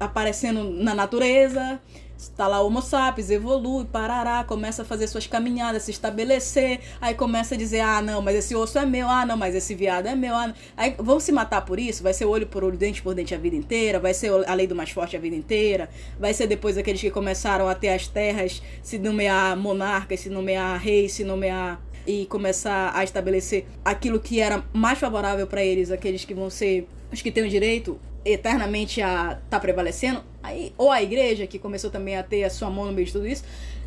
aparecendo 0.00 0.64
na 0.64 0.94
natureza, 0.94 1.78
Está 2.16 2.46
lá 2.46 2.62
o 2.62 2.66
Homo 2.66 2.80
sapiens, 2.80 3.28
evolui, 3.28 3.84
parará, 3.84 4.44
começa 4.44 4.82
a 4.82 4.84
fazer 4.84 5.06
suas 5.06 5.26
caminhadas, 5.26 5.82
se 5.82 5.90
estabelecer, 5.90 6.80
aí 7.00 7.14
começa 7.14 7.54
a 7.54 7.58
dizer, 7.58 7.80
ah, 7.80 8.00
não, 8.00 8.22
mas 8.22 8.36
esse 8.36 8.54
osso 8.54 8.78
é 8.78 8.86
meu, 8.86 9.08
ah, 9.08 9.26
não, 9.26 9.36
mas 9.36 9.54
esse 9.54 9.74
viado 9.74 10.06
é 10.06 10.14
meu, 10.14 10.34
ah, 10.34 10.48
não. 10.48 10.54
aí 10.76 10.94
vão 10.98 11.18
se 11.18 11.32
matar 11.32 11.62
por 11.64 11.78
isso? 11.78 12.02
Vai 12.02 12.14
ser 12.14 12.24
olho 12.24 12.46
por 12.46 12.64
olho, 12.64 12.78
dente 12.78 13.02
por 13.02 13.14
dente 13.14 13.34
a 13.34 13.38
vida 13.38 13.56
inteira, 13.56 13.98
vai 13.98 14.14
ser 14.14 14.30
a 14.48 14.54
lei 14.54 14.66
do 14.66 14.74
mais 14.74 14.90
forte 14.90 15.16
a 15.16 15.20
vida 15.20 15.36
inteira, 15.36 15.90
vai 16.18 16.32
ser 16.32 16.46
depois 16.46 16.78
aqueles 16.78 17.00
que 17.00 17.10
começaram 17.10 17.68
a 17.68 17.74
ter 17.74 17.88
as 17.88 18.06
terras, 18.06 18.62
se 18.82 18.98
nomear 18.98 19.56
monarcas, 19.56 20.20
se 20.20 20.30
nomear 20.30 20.78
reis, 20.78 21.12
se 21.12 21.24
nomear 21.24 21.80
e 22.06 22.26
começar 22.26 22.92
a 22.94 23.02
estabelecer 23.02 23.66
aquilo 23.84 24.20
que 24.20 24.40
era 24.40 24.64
mais 24.72 24.98
favorável 24.98 25.46
para 25.46 25.64
eles, 25.64 25.90
aqueles 25.90 26.24
que 26.24 26.34
vão 26.34 26.50
ser 26.50 26.86
os 27.12 27.22
que 27.22 27.30
têm 27.30 27.44
o 27.44 27.48
direito 27.48 27.98
eternamente 28.24 29.02
a 29.02 29.38
tá 29.50 29.60
prevalecendo, 29.60 30.22
aí, 30.42 30.72
ou 30.78 30.90
a 30.90 31.02
igreja, 31.02 31.46
que 31.46 31.58
começou 31.58 31.90
também 31.90 32.16
a 32.16 32.22
ter 32.22 32.44
a 32.44 32.50
sua 32.50 32.70
mão 32.70 32.86
no 32.86 32.92
meio 32.92 33.06
de 33.06 33.12
tudo 33.12 33.26
isso. 33.26 33.44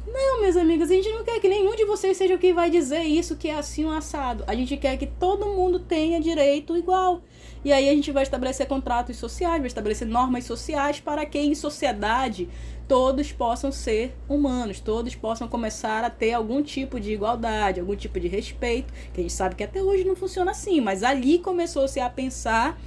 Não, 0.07 0.41
meus 0.41 0.55
amigos, 0.55 0.89
a 0.89 0.93
gente 0.93 1.11
não 1.11 1.23
quer 1.23 1.37
que 1.41 1.49
nenhum 1.49 1.75
de 1.75 1.83
vocês 1.83 2.15
seja 2.15 2.35
o 2.35 2.39
que 2.39 2.53
vai 2.53 2.69
dizer 2.69 3.01
isso 3.01 3.35
que 3.35 3.49
é 3.49 3.55
assim 3.55 3.83
um 3.83 3.91
assado. 3.91 4.43
A 4.47 4.55
gente 4.55 4.77
quer 4.77 4.95
que 4.95 5.05
todo 5.05 5.45
mundo 5.47 5.79
tenha 5.79 6.21
direito 6.21 6.77
igual. 6.77 7.21
E 7.65 7.73
aí 7.73 7.89
a 7.89 7.91
gente 7.93 8.09
vai 8.11 8.23
estabelecer 8.23 8.67
contratos 8.67 9.17
sociais, 9.17 9.59
vai 9.59 9.67
estabelecer 9.67 10.07
normas 10.07 10.45
sociais 10.45 11.01
para 11.01 11.25
que 11.25 11.37
em 11.37 11.53
sociedade 11.53 12.47
todos 12.87 13.33
possam 13.33 13.69
ser 13.69 14.15
humanos, 14.29 14.79
todos 14.79 15.13
possam 15.13 15.45
começar 15.45 16.05
a 16.05 16.09
ter 16.09 16.31
algum 16.31 16.63
tipo 16.63 17.01
de 17.01 17.11
igualdade, 17.11 17.81
algum 17.81 17.95
tipo 17.95 18.17
de 18.17 18.29
respeito, 18.29 18.93
que 19.13 19.19
a 19.19 19.23
gente 19.23 19.33
sabe 19.33 19.55
que 19.55 19.63
até 19.63 19.83
hoje 19.83 20.05
não 20.05 20.15
funciona 20.15 20.51
assim, 20.51 20.79
mas 20.79 21.03
ali 21.03 21.37
começou-se 21.39 21.99
a 21.99 22.09
pensar 22.09 22.79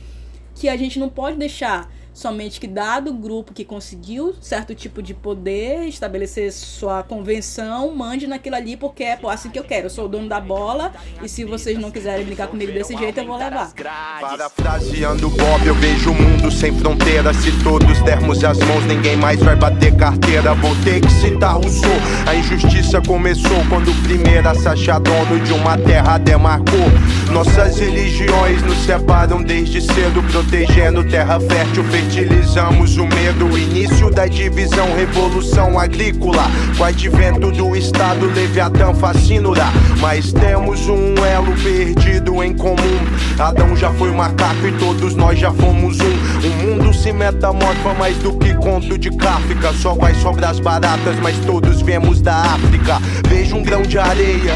que 0.60 0.68
a 0.68 0.76
gente 0.76 0.98
não 0.98 1.08
pode 1.08 1.38
deixar 1.38 1.90
somente 2.12 2.60
que 2.60 2.66
dado 2.66 3.10
o 3.10 3.14
grupo 3.14 3.54
que 3.54 3.64
conseguiu 3.64 4.34
certo 4.42 4.74
tipo 4.74 5.02
de 5.02 5.14
poder, 5.14 5.86
estabelecer 5.86 6.52
sua 6.52 7.02
convenção, 7.02 7.94
mande 7.94 8.26
naquilo 8.26 8.56
ali 8.56 8.76
porque 8.76 9.04
é 9.04 9.18
assim 9.24 9.48
que 9.48 9.58
eu 9.58 9.64
quero. 9.64 9.86
Eu 9.86 9.90
sou 9.90 10.04
o 10.04 10.08
dono 10.08 10.28
da 10.28 10.38
bola 10.38 10.92
e 11.22 11.28
se 11.28 11.44
vocês 11.44 11.78
não 11.78 11.90
quiserem 11.90 12.26
brincar 12.26 12.48
comigo 12.48 12.72
desse 12.72 12.94
jeito, 12.94 13.18
eu 13.18 13.26
vou 13.26 13.38
levar. 13.38 13.72
Parafraseando 14.20 15.30
Bob, 15.30 15.66
eu 15.66 15.74
vejo 15.76 16.10
o 16.10 16.14
mundo 16.14 16.50
sem 16.50 16.76
fronteiras. 16.78 17.36
Se 17.36 17.52
todos 17.62 18.02
dermos 18.02 18.44
as 18.44 18.58
mãos, 18.58 18.84
ninguém 18.84 19.16
mais 19.16 19.40
vai 19.40 19.56
bater 19.56 19.96
carteira. 19.96 20.54
Vou 20.54 20.74
ter 20.84 21.00
que 21.00 21.10
citar 21.10 21.54
Rousseau. 21.54 21.90
A 22.26 22.34
injustiça 22.34 23.00
começou 23.00 23.64
quando 23.70 23.90
o 23.90 24.02
primeiro 24.02 24.46
a 24.48 24.98
dono 24.98 25.40
de 25.42 25.52
uma 25.52 25.78
terra 25.78 26.18
demarcou. 26.18 26.90
Nossas 27.32 27.78
religiões 27.78 28.60
nos 28.62 28.78
separam 28.84 29.40
desde 29.40 29.80
cedo, 29.80 30.20
protegendo 30.32 31.04
terra 31.04 31.38
fértil, 31.38 31.84
fertilizamos 31.84 32.96
o 32.96 33.06
medo. 33.06 33.56
Início 33.56 34.10
da 34.10 34.26
divisão, 34.26 34.92
revolução 34.96 35.78
agrícola. 35.78 36.42
Com 36.76 36.84
advento 36.84 37.52
do 37.52 37.76
Estado, 37.76 38.26
Leviatã 38.26 38.92
fascinará. 38.94 39.72
Mas 40.00 40.32
temos 40.32 40.88
um 40.88 41.14
elo 41.24 41.54
perdido 41.62 42.42
em 42.42 42.52
comum. 42.52 42.98
Adão 43.38 43.76
já 43.76 43.92
foi 43.92 44.10
macaco 44.10 44.66
e 44.66 44.72
todos 44.72 45.14
nós 45.14 45.38
já 45.38 45.52
fomos 45.52 45.98
um. 46.00 46.46
O 46.46 46.66
mundo 46.66 46.92
se 46.92 47.12
metamorfa 47.12 47.94
mais 47.94 48.16
do 48.18 48.32
que 48.38 48.52
conto 48.54 48.98
de 48.98 49.10
Kafka. 49.10 49.72
Só 49.74 49.94
vai 49.94 50.14
sobrar 50.16 50.50
as 50.50 50.58
baratas, 50.58 51.16
mas 51.22 51.36
todos 51.46 51.80
viemos 51.80 52.20
da 52.20 52.34
África. 52.34 52.98
Vejo 53.28 53.54
um 53.54 53.62
grão 53.62 53.82
de 53.82 53.98
areia 53.98 54.54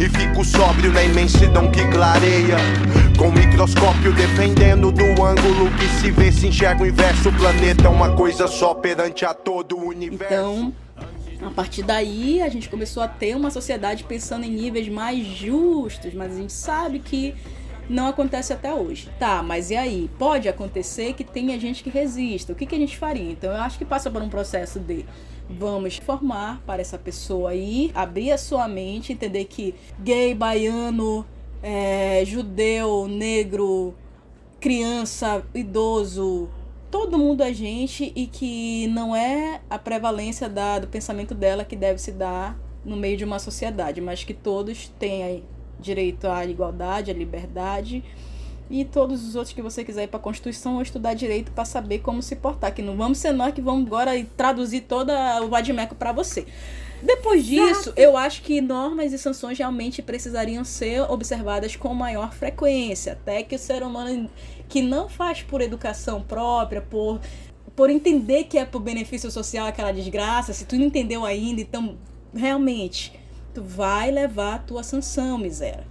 e 0.00 0.08
fico 0.08 0.44
sóbrio 0.44 0.92
na 0.92 1.02
imensidão 1.02 1.70
que 1.70 1.84
clareia. 1.88 2.56
Com 3.18 3.32
microscópio 3.32 4.12
defendendo 4.14 4.92
do 4.92 5.02
ângulo 5.02 5.68
que 5.76 5.88
se 6.00 6.10
vê, 6.12 6.30
se 6.30 6.46
enxerga 6.46 6.84
o 6.84 6.86
inverso. 6.86 7.30
O 7.30 7.32
planeta 7.32 7.86
é 7.86 7.88
uma 7.88 8.14
coisa 8.14 8.46
só 8.46 8.74
perante 8.74 9.24
a 9.24 9.34
todo 9.34 9.76
o 9.76 9.88
universo. 9.88 10.24
Então, 10.32 10.72
a 11.42 11.50
partir 11.50 11.82
daí, 11.82 12.40
a 12.40 12.48
gente 12.48 12.68
começou 12.68 13.02
a 13.02 13.08
ter 13.08 13.34
uma 13.34 13.50
sociedade 13.50 14.04
pensando 14.04 14.44
em 14.44 14.50
níveis 14.50 14.88
mais 14.88 15.26
justos, 15.26 16.14
mas 16.14 16.32
a 16.32 16.36
gente 16.36 16.52
sabe 16.52 17.00
que 17.00 17.34
não 17.88 18.06
acontece 18.06 18.52
até 18.52 18.72
hoje. 18.72 19.08
Tá, 19.18 19.42
mas 19.42 19.70
e 19.70 19.76
aí? 19.76 20.08
Pode 20.16 20.48
acontecer 20.48 21.14
que 21.14 21.24
tenha 21.24 21.58
gente 21.58 21.82
que 21.82 21.90
resista. 21.90 22.52
O 22.52 22.56
que, 22.56 22.66
que 22.66 22.74
a 22.76 22.78
gente 22.78 22.96
faria? 22.96 23.32
Então, 23.32 23.50
eu 23.50 23.60
acho 23.60 23.76
que 23.76 23.84
passa 23.84 24.08
por 24.08 24.22
um 24.22 24.28
processo 24.28 24.78
de 24.78 25.04
Vamos 25.50 25.96
formar 25.96 26.62
para 26.66 26.82
essa 26.82 26.98
pessoa 26.98 27.50
aí, 27.50 27.90
abrir 27.94 28.32
a 28.32 28.38
sua 28.38 28.68
mente, 28.68 29.12
entender 29.12 29.46
que 29.46 29.74
gay, 29.98 30.34
baiano, 30.34 31.24
é, 31.62 32.22
judeu, 32.26 33.08
negro, 33.08 33.94
criança, 34.60 35.42
idoso, 35.54 36.50
todo 36.90 37.18
mundo 37.18 37.42
é 37.42 37.52
gente 37.52 38.12
e 38.14 38.26
que 38.26 38.88
não 38.88 39.14
é 39.14 39.60
a 39.68 39.78
prevalência 39.78 40.48
da, 40.48 40.78
do 40.78 40.88
pensamento 40.88 41.34
dela 41.34 41.64
que 41.64 41.76
deve 41.76 41.98
se 41.98 42.12
dar 42.12 42.58
no 42.84 42.96
meio 42.96 43.16
de 43.16 43.24
uma 43.24 43.38
sociedade, 43.38 44.00
mas 44.00 44.24
que 44.24 44.34
todos 44.34 44.88
têm 44.98 45.44
direito 45.80 46.26
à 46.26 46.44
igualdade, 46.44 47.10
à 47.10 47.14
liberdade 47.14 48.02
e 48.70 48.84
todos 48.84 49.26
os 49.26 49.34
outros 49.34 49.54
que 49.54 49.62
você 49.62 49.84
quiser 49.84 50.04
ir 50.04 50.08
para 50.08 50.18
a 50.18 50.22
Constituição 50.22 50.76
ou 50.76 50.82
estudar 50.82 51.14
direito 51.14 51.52
para 51.52 51.64
saber 51.64 52.00
como 52.00 52.22
se 52.22 52.36
portar. 52.36 52.74
Que 52.74 52.82
não 52.82 52.96
vamos 52.96 53.18
ser 53.18 53.32
nós 53.32 53.54
que 53.54 53.60
vamos 53.60 53.86
agora 53.86 54.12
traduzir 54.36 54.82
toda 54.82 55.42
o 55.42 55.48
vadimeco 55.48 55.94
para 55.94 56.12
você. 56.12 56.46
Depois 57.02 57.46
disso, 57.46 57.92
eu 57.96 58.16
acho 58.16 58.42
que 58.42 58.60
normas 58.60 59.12
e 59.12 59.18
sanções 59.18 59.56
realmente 59.56 60.02
precisariam 60.02 60.64
ser 60.64 61.02
observadas 61.02 61.76
com 61.76 61.94
maior 61.94 62.32
frequência, 62.32 63.12
até 63.12 63.42
que 63.42 63.54
o 63.54 63.58
ser 63.58 63.84
humano 63.84 64.28
que 64.68 64.82
não 64.82 65.08
faz 65.08 65.42
por 65.42 65.60
educação 65.60 66.20
própria, 66.20 66.80
por 66.80 67.20
por 67.76 67.90
entender 67.90 68.44
que 68.44 68.58
é 68.58 68.64
por 68.64 68.80
benefício 68.80 69.30
social 69.30 69.64
aquela 69.64 69.92
desgraça, 69.92 70.52
se 70.52 70.64
tu 70.64 70.74
não 70.74 70.86
entendeu 70.86 71.24
ainda, 71.24 71.60
então 71.60 71.96
realmente 72.34 73.12
tu 73.54 73.62
vai 73.62 74.10
levar 74.10 74.54
a 74.56 74.58
tua 74.58 74.82
sanção, 74.82 75.38
miséria 75.38 75.86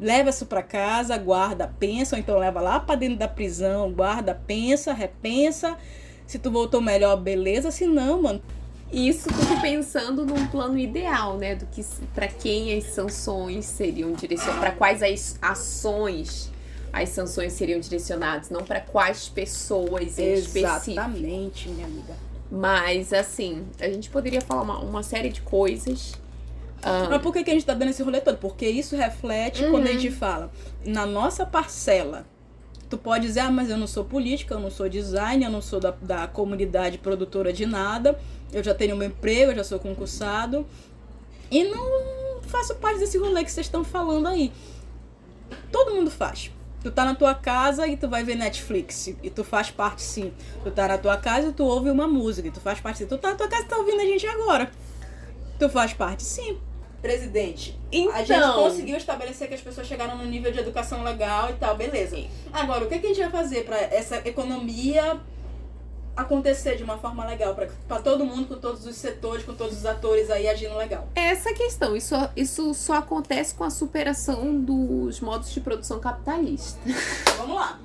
leva 0.00 0.30
isso 0.30 0.46
para 0.46 0.62
casa, 0.62 1.16
guarda, 1.16 1.72
pensa, 1.78 2.16
ou 2.16 2.20
então 2.20 2.38
leva 2.38 2.60
lá 2.60 2.80
para 2.80 2.96
dentro 2.96 3.18
da 3.18 3.28
prisão, 3.28 3.92
guarda, 3.92 4.34
pensa, 4.34 4.92
repensa. 4.92 5.76
Se 6.26 6.38
tu 6.38 6.50
voltou 6.50 6.80
melhor, 6.80 7.16
beleza, 7.16 7.70
se 7.70 7.86
não, 7.86 8.22
mano. 8.22 8.42
Isso 8.92 9.28
tudo 9.28 9.60
pensando 9.60 10.24
num 10.24 10.46
plano 10.46 10.78
ideal, 10.78 11.36
né, 11.36 11.54
do 11.54 11.66
que 11.66 11.84
para 12.14 12.28
quem 12.28 12.76
as 12.76 12.84
sanções 12.84 13.66
seriam 13.66 14.12
direcionadas, 14.12 14.60
para 14.60 14.72
quais 14.72 15.02
as 15.02 15.38
ações 15.42 16.50
as 16.90 17.10
sanções 17.10 17.52
seriam 17.52 17.78
direcionadas, 17.80 18.48
não 18.48 18.62
para 18.62 18.80
quais 18.80 19.28
pessoas 19.28 20.18
em 20.18 20.32
específico. 20.34 20.90
Exatamente, 20.90 21.68
minha 21.68 21.86
amiga. 21.86 22.14
Mas 22.50 23.12
assim, 23.12 23.66
a 23.78 23.88
gente 23.88 24.08
poderia 24.08 24.40
falar 24.40 24.62
uma, 24.62 24.78
uma 24.78 25.02
série 25.02 25.28
de 25.28 25.42
coisas 25.42 26.14
ah. 26.82 27.08
Mas 27.10 27.22
por 27.22 27.32
que, 27.32 27.42
que 27.42 27.50
a 27.50 27.54
gente 27.54 27.66
tá 27.66 27.74
dando 27.74 27.90
esse 27.90 28.02
rolê 28.02 28.20
todo? 28.20 28.38
Porque 28.38 28.66
isso 28.66 28.96
reflete 28.96 29.64
uhum. 29.64 29.70
quando 29.70 29.86
a 29.86 29.92
gente 29.92 30.10
fala 30.10 30.50
na 30.84 31.04
nossa 31.06 31.44
parcela. 31.44 32.26
Tu 32.88 32.96
pode 32.96 33.26
dizer, 33.26 33.40
ah, 33.40 33.50
mas 33.50 33.68
eu 33.68 33.76
não 33.76 33.86
sou 33.86 34.04
política, 34.04 34.54
eu 34.54 34.60
não 34.60 34.70
sou 34.70 34.88
designer, 34.88 35.46
eu 35.46 35.50
não 35.50 35.60
sou 35.60 35.78
da, 35.78 35.90
da 35.90 36.26
comunidade 36.26 36.96
produtora 36.96 37.52
de 37.52 37.66
nada, 37.66 38.18
eu 38.50 38.64
já 38.64 38.74
tenho 38.74 38.96
meu 38.96 39.08
emprego, 39.08 39.52
eu 39.52 39.56
já 39.56 39.64
sou 39.64 39.78
concursado. 39.78 40.66
E 41.50 41.64
não 41.64 42.40
faço 42.42 42.74
parte 42.76 42.98
desse 42.98 43.18
rolê 43.18 43.44
que 43.44 43.50
vocês 43.50 43.66
estão 43.66 43.84
falando 43.84 44.26
aí. 44.26 44.52
Todo 45.70 45.94
mundo 45.94 46.10
faz. 46.10 46.50
Tu 46.82 46.90
tá 46.90 47.04
na 47.04 47.14
tua 47.14 47.34
casa 47.34 47.86
e 47.86 47.96
tu 47.96 48.08
vai 48.08 48.22
ver 48.22 48.36
Netflix. 48.36 49.08
E 49.22 49.28
tu 49.28 49.44
faz 49.44 49.70
parte 49.70 50.00
sim. 50.00 50.32
Tu 50.62 50.70
tá 50.70 50.88
na 50.88 50.96
tua 50.96 51.16
casa 51.16 51.48
e 51.48 51.52
tu 51.52 51.64
ouve 51.64 51.90
uma 51.90 52.06
música. 52.06 52.48
E 52.48 52.50
tu 52.50 52.60
faz 52.60 52.80
parte 52.80 52.98
sim. 52.98 53.06
Tu 53.06 53.18
tá 53.18 53.30
na 53.30 53.34
tua 53.34 53.48
casa 53.48 53.64
e 53.64 53.66
tá 53.66 53.76
ouvindo 53.76 54.00
a 54.00 54.04
gente 54.04 54.26
agora. 54.26 54.70
Tu 55.58 55.68
faz 55.68 55.92
parte 55.92 56.22
sim 56.22 56.56
presidente. 57.00 57.78
Então, 57.92 58.14
a 58.14 58.18
gente 58.18 58.32
então. 58.32 58.54
conseguiu 58.54 58.96
estabelecer 58.96 59.48
que 59.48 59.54
as 59.54 59.60
pessoas 59.60 59.86
chegaram 59.86 60.16
no 60.16 60.24
nível 60.24 60.50
de 60.50 60.58
educação 60.58 61.02
legal 61.02 61.50
e 61.50 61.54
tal, 61.54 61.76
beleza. 61.76 62.18
Agora, 62.52 62.84
o 62.84 62.88
que, 62.88 62.98
que 62.98 63.06
a 63.06 63.08
gente 63.10 63.20
vai 63.20 63.30
fazer 63.30 63.64
para 63.64 63.76
essa 63.76 64.16
economia 64.28 65.20
acontecer 66.16 66.76
de 66.76 66.82
uma 66.82 66.98
forma 66.98 67.24
legal 67.24 67.54
para 67.54 68.00
todo 68.00 68.24
mundo, 68.24 68.48
com 68.48 68.56
todos 68.56 68.84
os 68.84 68.96
setores, 68.96 69.44
com 69.44 69.54
todos 69.54 69.78
os 69.78 69.86
atores 69.86 70.28
aí 70.30 70.48
agindo 70.48 70.76
legal. 70.76 71.06
Essa 71.14 71.54
questão, 71.54 71.94
isso, 71.94 72.14
isso 72.34 72.74
só 72.74 72.94
acontece 72.94 73.54
com 73.54 73.62
a 73.62 73.70
superação 73.70 74.60
dos 74.60 75.20
modos 75.20 75.52
de 75.52 75.60
produção 75.60 76.00
capitalista. 76.00 76.80
Vamos 77.38 77.54
lá. 77.54 77.78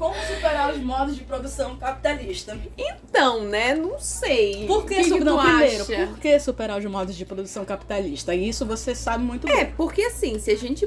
Como 0.00 0.14
superar 0.14 0.72
os 0.72 0.78
modos 0.78 1.14
de 1.14 1.24
produção 1.24 1.76
capitalista? 1.76 2.58
Então, 2.78 3.44
né? 3.44 3.74
Não 3.74 4.00
sei. 4.00 4.66
Por 4.66 4.86
que, 4.86 4.94
que, 4.94 5.10
que 5.10 5.20
não, 5.20 5.38
primeiro, 5.38 5.84
por 5.84 6.18
que 6.18 6.40
superar 6.40 6.78
os 6.78 6.84
modos 6.86 7.14
de 7.14 7.26
produção 7.26 7.66
capitalista? 7.66 8.34
Isso 8.34 8.64
você 8.64 8.94
sabe 8.94 9.22
muito 9.22 9.46
é, 9.46 9.52
bem. 9.52 9.60
É, 9.60 9.64
porque 9.66 10.00
assim, 10.00 10.38
se 10.38 10.50
a 10.50 10.56
gente, 10.56 10.86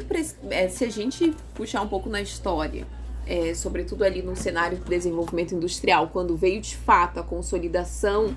é, 0.50 0.68
se 0.68 0.84
a 0.84 0.90
gente 0.90 1.32
puxar 1.54 1.84
um 1.84 1.88
pouco 1.88 2.10
na 2.10 2.24
história, 2.24 2.88
é, 3.28 3.54
sobretudo 3.54 4.04
ali 4.04 4.24
no 4.24 4.36
cenário 4.36 4.80
de 4.80 4.86
desenvolvimento 4.86 5.54
industrial, 5.54 6.10
quando 6.12 6.36
veio 6.36 6.60
de 6.60 6.76
fato 6.76 7.20
a 7.20 7.24
consolidação 7.24 8.36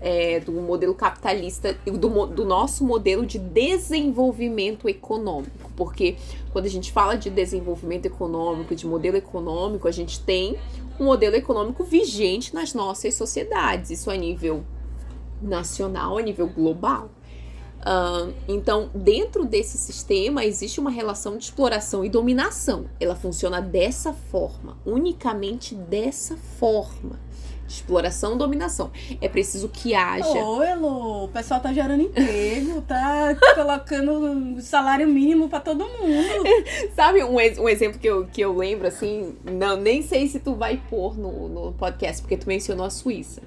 é, 0.00 0.38
do 0.38 0.52
modelo 0.52 0.94
capitalista, 0.94 1.76
do, 1.84 2.26
do 2.26 2.44
nosso 2.44 2.84
modelo 2.84 3.26
de 3.26 3.38
desenvolvimento 3.38 4.88
econômico. 4.88 5.72
Porque 5.74 6.16
quando 6.54 6.66
a 6.66 6.70
gente 6.70 6.92
fala 6.92 7.16
de 7.16 7.30
desenvolvimento 7.30 8.06
econômico, 8.06 8.76
de 8.76 8.86
modelo 8.86 9.16
econômico, 9.16 9.88
a 9.88 9.90
gente 9.90 10.20
tem 10.20 10.56
um 11.00 11.06
modelo 11.06 11.34
econômico 11.34 11.82
vigente 11.82 12.54
nas 12.54 12.72
nossas 12.72 13.14
sociedades, 13.14 13.90
isso 13.90 14.08
a 14.08 14.14
nível 14.14 14.64
nacional, 15.42 16.16
a 16.16 16.22
nível 16.22 16.46
global. 16.46 17.10
Uh, 17.80 18.32
então, 18.46 18.88
dentro 18.94 19.44
desse 19.44 19.76
sistema 19.76 20.44
existe 20.44 20.78
uma 20.78 20.90
relação 20.90 21.36
de 21.36 21.42
exploração 21.42 22.04
e 22.04 22.08
dominação. 22.08 22.86
Ela 23.00 23.16
funciona 23.16 23.60
dessa 23.60 24.12
forma, 24.12 24.78
unicamente 24.86 25.74
dessa 25.74 26.36
forma 26.36 27.18
exploração, 27.66 28.36
dominação. 28.36 28.90
É 29.20 29.28
preciso 29.28 29.68
que 29.68 29.94
haja. 29.94 30.26
Ô, 30.26 30.62
Elo, 30.62 31.24
o 31.24 31.28
pessoal 31.28 31.60
tá 31.60 31.72
gerando 31.72 32.02
emprego, 32.02 32.80
tá 32.82 33.34
colocando 33.54 34.60
salário 34.60 35.06
mínimo 35.06 35.48
para 35.48 35.60
todo 35.60 35.84
mundo. 35.84 36.44
Sabe 36.94 37.24
um, 37.24 37.34
um 37.34 37.68
exemplo 37.68 37.98
que 37.98 38.08
eu, 38.08 38.26
que 38.26 38.40
eu 38.40 38.56
lembro, 38.56 38.86
assim, 38.86 39.34
não, 39.44 39.76
nem 39.76 40.02
sei 40.02 40.28
se 40.28 40.38
tu 40.40 40.54
vai 40.54 40.80
pôr 40.88 41.18
no, 41.18 41.48
no 41.48 41.72
podcast, 41.72 42.22
porque 42.22 42.36
tu 42.36 42.46
mencionou 42.46 42.86
a 42.86 42.90
Suíça. 42.90 43.42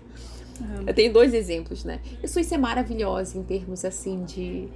Uhum. 0.60 0.86
Eu 0.88 0.94
tenho 0.94 1.14
dois 1.14 1.34
exemplos, 1.34 1.84
né? 1.84 2.00
A 2.24 2.28
Suíça 2.28 2.56
é 2.56 2.58
maravilhosa 2.58 3.38
em 3.38 3.44
termos, 3.44 3.86
assim, 3.86 4.24
de, 4.24 4.68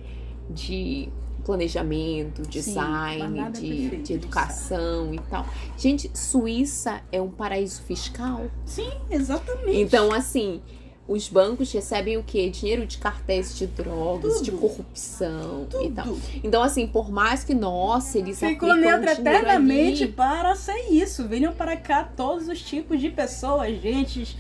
de 0.50 1.10
planejamento, 1.52 2.44
design, 2.44 3.52
Sim, 3.54 3.90
de, 3.90 3.98
de 3.98 4.14
educação 4.14 5.14
e 5.14 5.20
tal. 5.30 5.46
Gente, 5.78 6.10
Suíça 6.18 7.02
é 7.12 7.22
um 7.22 7.30
paraíso 7.30 7.82
fiscal? 7.84 8.46
Sim, 8.66 8.90
exatamente. 9.10 9.78
Então, 9.78 10.14
assim, 10.14 10.62
os 11.06 11.28
bancos 11.28 11.70
recebem 11.74 12.16
o 12.16 12.24
quê? 12.24 12.50
Dinheiro 12.50 12.86
de 12.86 12.98
cartéis 12.98 13.58
de 13.58 13.68
drogas, 13.68 14.36
Tudo. 14.36 14.46
de 14.46 14.52
corrupção 14.52 15.68
Tudo. 15.70 15.84
e 15.84 15.92
tal. 15.92 16.18
Então, 16.42 16.64
assim, 16.64 16.88
por 16.88 17.12
mais 17.12 17.44
que, 17.44 17.54
nossa, 17.54 18.18
eles 18.18 18.40
Ficou 18.40 18.74
neutro 18.74 19.10
eternamente 19.10 20.04
ali... 20.04 20.12
para 20.14 20.56
ser 20.56 20.90
isso. 20.90 21.28
Venham 21.28 21.52
para 21.52 21.76
cá 21.76 22.06
todos 22.16 22.48
os 22.48 22.62
tipos 22.62 23.02
de 23.02 23.10
pessoas, 23.10 23.82
gente, 23.82 24.38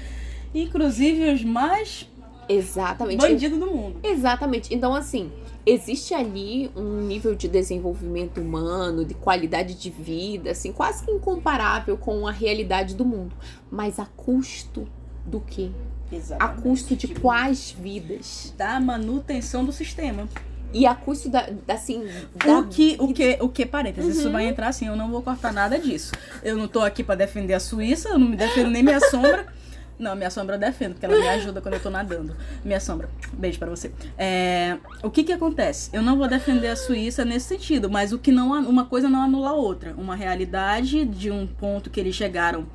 inclusive 0.56 1.34
os 1.34 1.44
mais 1.44 2.10
Exatamente. 2.48 3.20
bandidos 3.20 3.60
do 3.60 3.68
mundo. 3.68 4.00
Exatamente. 4.02 4.74
Então, 4.74 4.96
assim, 4.96 5.30
existe 5.66 6.14
ali 6.14 6.72
um 6.76 7.02
nível 7.02 7.36
de 7.36 7.48
desenvolvimento 7.48 8.42
humano, 8.42 9.06
de 9.06 9.14
qualidade 9.14 9.76
de 9.76 9.90
vida, 9.90 10.52
assim, 10.52 10.72
quase 10.72 11.06
que 11.06 11.12
incomparável 11.12 11.98
com 11.98 12.28
a 12.28 12.32
realidade 12.32 12.96
do 12.96 13.06
mundo. 13.06 13.36
Mas 13.70 14.00
a 14.00 14.06
custo 14.06 14.88
do 15.26 15.40
quê? 15.40 15.72
Exatamente. 16.12 16.60
A 16.60 16.62
custo 16.62 16.96
de 16.96 17.08
quais 17.08 17.72
vidas? 17.72 18.54
Da 18.58 18.80
manutenção 18.80 19.64
do 19.64 19.72
sistema. 19.72 20.28
E 20.74 20.86
a 20.86 20.96
custo 20.96 21.30
da, 21.30 21.50
da 21.66 21.74
assim. 21.74 22.06
Da 22.36 22.60
o 22.60 22.68
que, 22.68 22.96
o 23.00 23.14
que, 23.14 23.38
o 23.42 23.50
que, 23.50 23.66
parênteses, 23.66 24.16
uhum. 24.16 24.22
isso 24.22 24.32
vai 24.32 24.46
entrar 24.48 24.70
assim, 24.70 24.88
eu 24.88 24.96
não 24.96 25.12
vou 25.12 25.22
cortar 25.22 25.52
nada 25.52 25.78
disso. 25.78 26.14
Eu 26.42 26.58
não 26.58 26.68
tô 26.68 26.80
aqui 26.80 27.04
para 27.04 27.16
defender 27.16 27.54
a 27.54 27.60
Suíça, 27.60 28.10
eu 28.10 28.20
não 28.20 28.30
me 28.30 28.38
defendo 28.38 28.70
nem 28.70 28.82
minha 28.82 29.00
sombra. 29.00 29.48
Não, 30.02 30.16
minha 30.16 30.32
sombra 30.32 30.56
eu 30.56 30.60
defendo, 30.60 30.94
porque 30.94 31.06
ela 31.06 31.16
me 31.16 31.28
ajuda 31.30 31.62
quando 31.62 31.76
eu 31.76 31.80
tô 31.80 31.92
nadando. 31.92 32.36
Minha 32.66 32.80
sombra, 32.80 33.08
beijo 33.34 33.60
para 33.60 33.70
você. 33.70 33.92
É, 34.18 34.78
o 35.04 35.12
que 35.12 35.24
que 35.24 35.32
acontece? 35.32 35.92
Eu 35.94 36.02
não 36.02 36.18
vou 36.18 36.28
defender 36.28 36.70
a 36.70 36.76
Suíça 36.76 37.24
nesse 37.24 37.48
sentido, 37.48 37.88
mas 37.88 38.12
o 38.12 38.18
que 38.18 38.32
não 38.32 38.52
uma 38.68 38.86
coisa 38.86 39.08
não 39.08 39.22
anula 39.22 39.50
a 39.50 39.54
outra. 39.54 39.94
Uma 39.96 40.16
realidade 40.16 41.06
de 41.06 41.30
um 41.30 41.46
ponto 41.46 41.92
que 41.92 42.00
eles 42.00 42.16
chegaram 42.16 42.66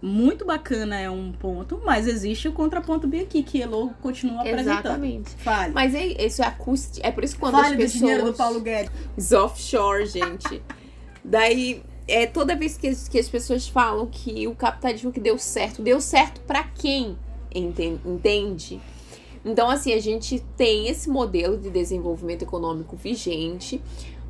muito 0.00 0.44
bacana 0.44 0.96
é 0.96 1.10
um 1.10 1.32
ponto, 1.32 1.82
mas 1.84 2.06
existe 2.06 2.46
o 2.46 2.52
contraponto 2.52 3.08
bem 3.08 3.22
aqui, 3.22 3.42
que 3.42 3.60
Elo 3.60 3.90
continua 4.00 4.42
apresentando. 4.42 4.78
Exatamente. 4.78 5.30
Fale. 5.38 5.72
Mas 5.72 5.96
é, 5.96 6.06
isso 6.24 6.40
é 6.40 6.46
acústico. 6.46 7.04
É 7.04 7.10
por 7.10 7.24
isso 7.24 7.34
que 7.34 7.40
quando 7.40 7.54
Fale 7.54 7.66
as 7.66 7.72
pessoas... 7.72 7.92
do 7.92 7.98
dinheiro 7.98 8.24
do 8.24 8.34
Paulo 8.34 8.60
Guedes. 8.60 8.92
Os 9.16 9.32
offshore, 9.32 10.06
gente. 10.06 10.62
Daí 11.24 11.82
é 12.08 12.26
toda 12.26 12.56
vez 12.56 12.76
que, 12.76 12.94
que 13.10 13.18
as 13.18 13.28
pessoas 13.28 13.68
falam 13.68 14.06
que 14.06 14.48
o 14.48 14.54
capitalismo 14.54 15.12
que 15.12 15.20
deu 15.20 15.38
certo, 15.38 15.82
deu 15.82 16.00
certo 16.00 16.40
para 16.40 16.64
quem? 16.64 17.18
Entende? 17.54 18.80
Então, 19.44 19.68
assim, 19.70 19.92
a 19.92 20.00
gente 20.00 20.40
tem 20.56 20.88
esse 20.88 21.08
modelo 21.08 21.58
de 21.58 21.70
desenvolvimento 21.70 22.42
econômico 22.42 22.96
vigente. 22.96 23.80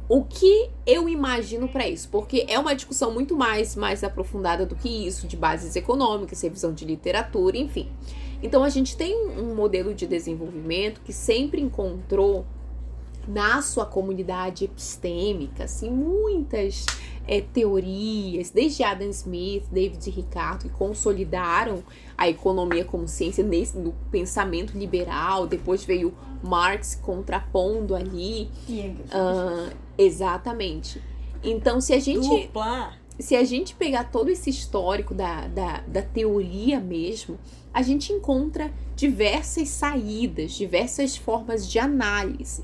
O 0.09 0.25
que 0.25 0.71
eu 0.87 1.09
imagino 1.09 1.69
para 1.69 1.89
isso? 1.89 2.09
Porque 2.09 2.45
é 2.49 2.59
uma 2.59 2.75
discussão 2.75 3.13
muito 3.13 3.37
mais, 3.37 3.77
mais 3.77 4.03
aprofundada 4.03 4.67
do 4.67 4.75
que 4.75 5.07
isso, 5.07 5.27
de 5.27 5.37
bases 5.37 5.77
econômicas, 5.77 6.41
revisão 6.41 6.73
de 6.73 6.85
literatura, 6.85 7.57
enfim. 7.57 7.89
Então, 8.43 8.65
a 8.65 8.69
gente 8.69 8.97
tem 8.97 9.15
um 9.39 9.55
modelo 9.55 9.95
de 9.95 10.07
desenvolvimento 10.07 11.01
que 11.03 11.13
sempre 11.13 11.61
encontrou 11.61 12.45
na 13.27 13.61
sua 13.61 13.85
comunidade 13.85 14.65
epistêmica, 14.65 15.65
assim, 15.65 15.91
muitas 15.91 16.87
é, 17.29 17.43
teorias, 17.43 18.51
desde 18.51 18.83
Adam 18.83 19.11
Smith, 19.11 19.65
David 19.71 20.11
Ricardo, 20.11 20.63
que 20.63 20.71
consolidaram 20.71 21.85
a 22.17 22.29
economia 22.29 22.85
como 22.85 23.07
ciência 23.07 23.45
nesse, 23.45 23.77
no 23.77 23.93
pensamento 24.11 24.77
liberal. 24.77 25.47
Depois 25.47 25.85
veio 25.85 26.15
Marx 26.43 26.99
contrapondo 27.01 27.95
ali. 27.95 28.49
Uh, 28.69 29.77
exatamente. 29.99 31.01
Então, 31.45 31.81
se 31.81 31.93
a 31.93 32.01
gente. 32.01 32.27
Dupla. 32.27 32.95
Se 33.21 33.35
a 33.35 33.43
gente 33.43 33.75
pegar 33.75 34.05
todo 34.05 34.31
esse 34.31 34.49
histórico 34.49 35.13
da, 35.13 35.49
da, 35.49 35.81
da 35.89 36.03
teoria 36.03 36.79
mesmo, 36.79 37.37
a 37.75 37.83
gente 37.83 38.13
encontra 38.13 38.73
diversas 38.95 39.69
saídas, 39.71 40.53
diversas 40.53 41.17
formas 41.17 41.69
de 41.69 41.81
análise. 41.81 42.63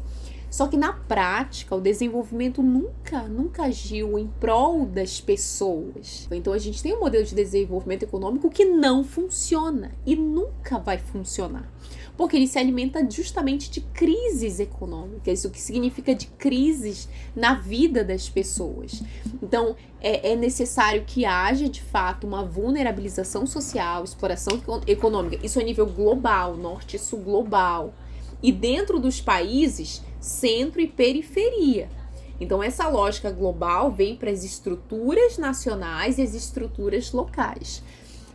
Só 0.55 0.69
que 0.69 0.77
na 0.77 0.93
prática, 0.93 1.75
o 1.75 1.81
desenvolvimento 1.81 2.63
nunca, 2.63 3.23
nunca 3.23 3.65
agiu 3.65 4.17
em 4.17 4.29
prol 4.39 4.87
das 4.87 5.21
pessoas. 5.21 6.29
Então 6.31 6.53
a 6.53 6.59
gente 6.59 6.81
tem 6.81 6.95
um 6.95 7.01
modelo 7.01 7.25
de 7.25 7.35
desenvolvimento 7.35 8.05
econômico 8.05 8.49
que 8.49 8.65
não 8.65 9.03
funciona 9.03 9.91
e 10.07 10.15
nunca 10.15 10.79
vai 10.79 10.97
funcionar. 10.97 11.69
Porque 12.17 12.37
ele 12.37 12.47
se 12.47 12.57
alimenta 12.57 13.05
justamente 13.11 13.69
de 13.69 13.81
crises 13.81 14.61
econômicas, 14.61 15.45
o 15.45 15.51
que 15.51 15.61
significa 15.61 16.15
de 16.15 16.29
crises 16.29 17.09
na 17.35 17.55
vida 17.55 18.05
das 18.05 18.29
pessoas. 18.29 19.03
Então, 19.43 19.75
é, 20.01 20.35
é 20.35 20.37
necessário 20.37 21.03
que 21.05 21.25
haja 21.25 21.69
de 21.69 21.83
fato 21.83 22.29
uma 22.29 22.45
vulnerabilização 22.45 23.45
social, 23.45 24.05
exploração 24.05 24.63
econômica, 24.87 25.45
isso 25.45 25.59
a 25.59 25.65
nível 25.65 25.87
global, 25.87 26.57
norte 26.57 26.95
e 26.95 27.01
sul 27.01 27.19
global. 27.19 27.93
E 28.41 28.53
dentro 28.53 29.01
dos 29.01 29.21
países, 29.21 30.03
centro 30.25 30.81
e 30.81 30.89
periferia. 30.89 31.89
Então, 32.41 32.63
essa 32.63 32.89
lógica 32.89 33.31
global 33.31 33.93
vem 33.93 34.17
para 34.17 34.31
as 34.31 34.43
estruturas 34.43 35.37
nacionais 35.37 36.17
e 36.17 36.23
as 36.23 36.35
estruturas 36.35 37.13
locais. 37.13 37.83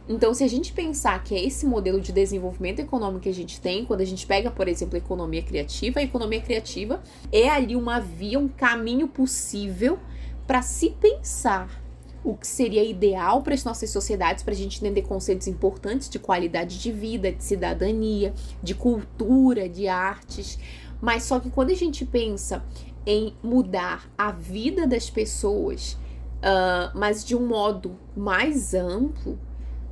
Então, 0.07 0.33
se 0.33 0.43
a 0.43 0.47
gente 0.47 0.71
pensar 0.71 1.23
que 1.23 1.35
é 1.35 1.43
esse 1.43 1.65
modelo 1.65 1.99
de 1.99 2.11
desenvolvimento 2.11 2.79
econômico 2.79 3.21
que 3.21 3.29
a 3.29 3.33
gente 3.33 3.59
tem, 3.59 3.85
quando 3.85 4.01
a 4.01 4.05
gente 4.05 4.25
pega, 4.25 4.49
por 4.51 4.67
exemplo, 4.67 4.95
a 4.95 4.99
economia 4.99 5.41
criativa, 5.41 5.99
a 5.99 6.03
economia 6.03 6.41
criativa 6.41 7.01
é 7.31 7.49
ali 7.49 7.75
uma 7.75 7.99
via, 7.99 8.39
um 8.39 8.47
caminho 8.47 9.07
possível 9.07 9.97
para 10.45 10.61
se 10.61 10.91
pensar 10.91 11.81
o 12.23 12.35
que 12.35 12.47
seria 12.47 12.83
ideal 12.83 13.41
para 13.41 13.53
as 13.53 13.63
nossas 13.63 13.89
sociedades, 13.89 14.43
para 14.43 14.53
a 14.53 14.57
gente 14.57 14.77
entender 14.77 15.03
conceitos 15.03 15.47
importantes 15.47 16.09
de 16.09 16.19
qualidade 16.19 16.79
de 16.79 16.91
vida, 16.91 17.31
de 17.31 17.43
cidadania, 17.43 18.33
de 18.61 18.75
cultura, 18.75 19.69
de 19.69 19.87
artes, 19.87 20.59
mas 21.01 21.23
só 21.23 21.39
que 21.39 21.49
quando 21.49 21.71
a 21.71 21.75
gente 21.75 22.05
pensa 22.05 22.63
em 23.05 23.33
mudar 23.41 24.09
a 24.17 24.31
vida 24.31 24.85
das 24.85 25.09
pessoas, 25.09 25.93
uh, 25.93 26.97
mas 26.97 27.23
de 27.23 27.35
um 27.35 27.45
modo 27.45 27.97
mais 28.15 28.73
amplo, 28.73 29.39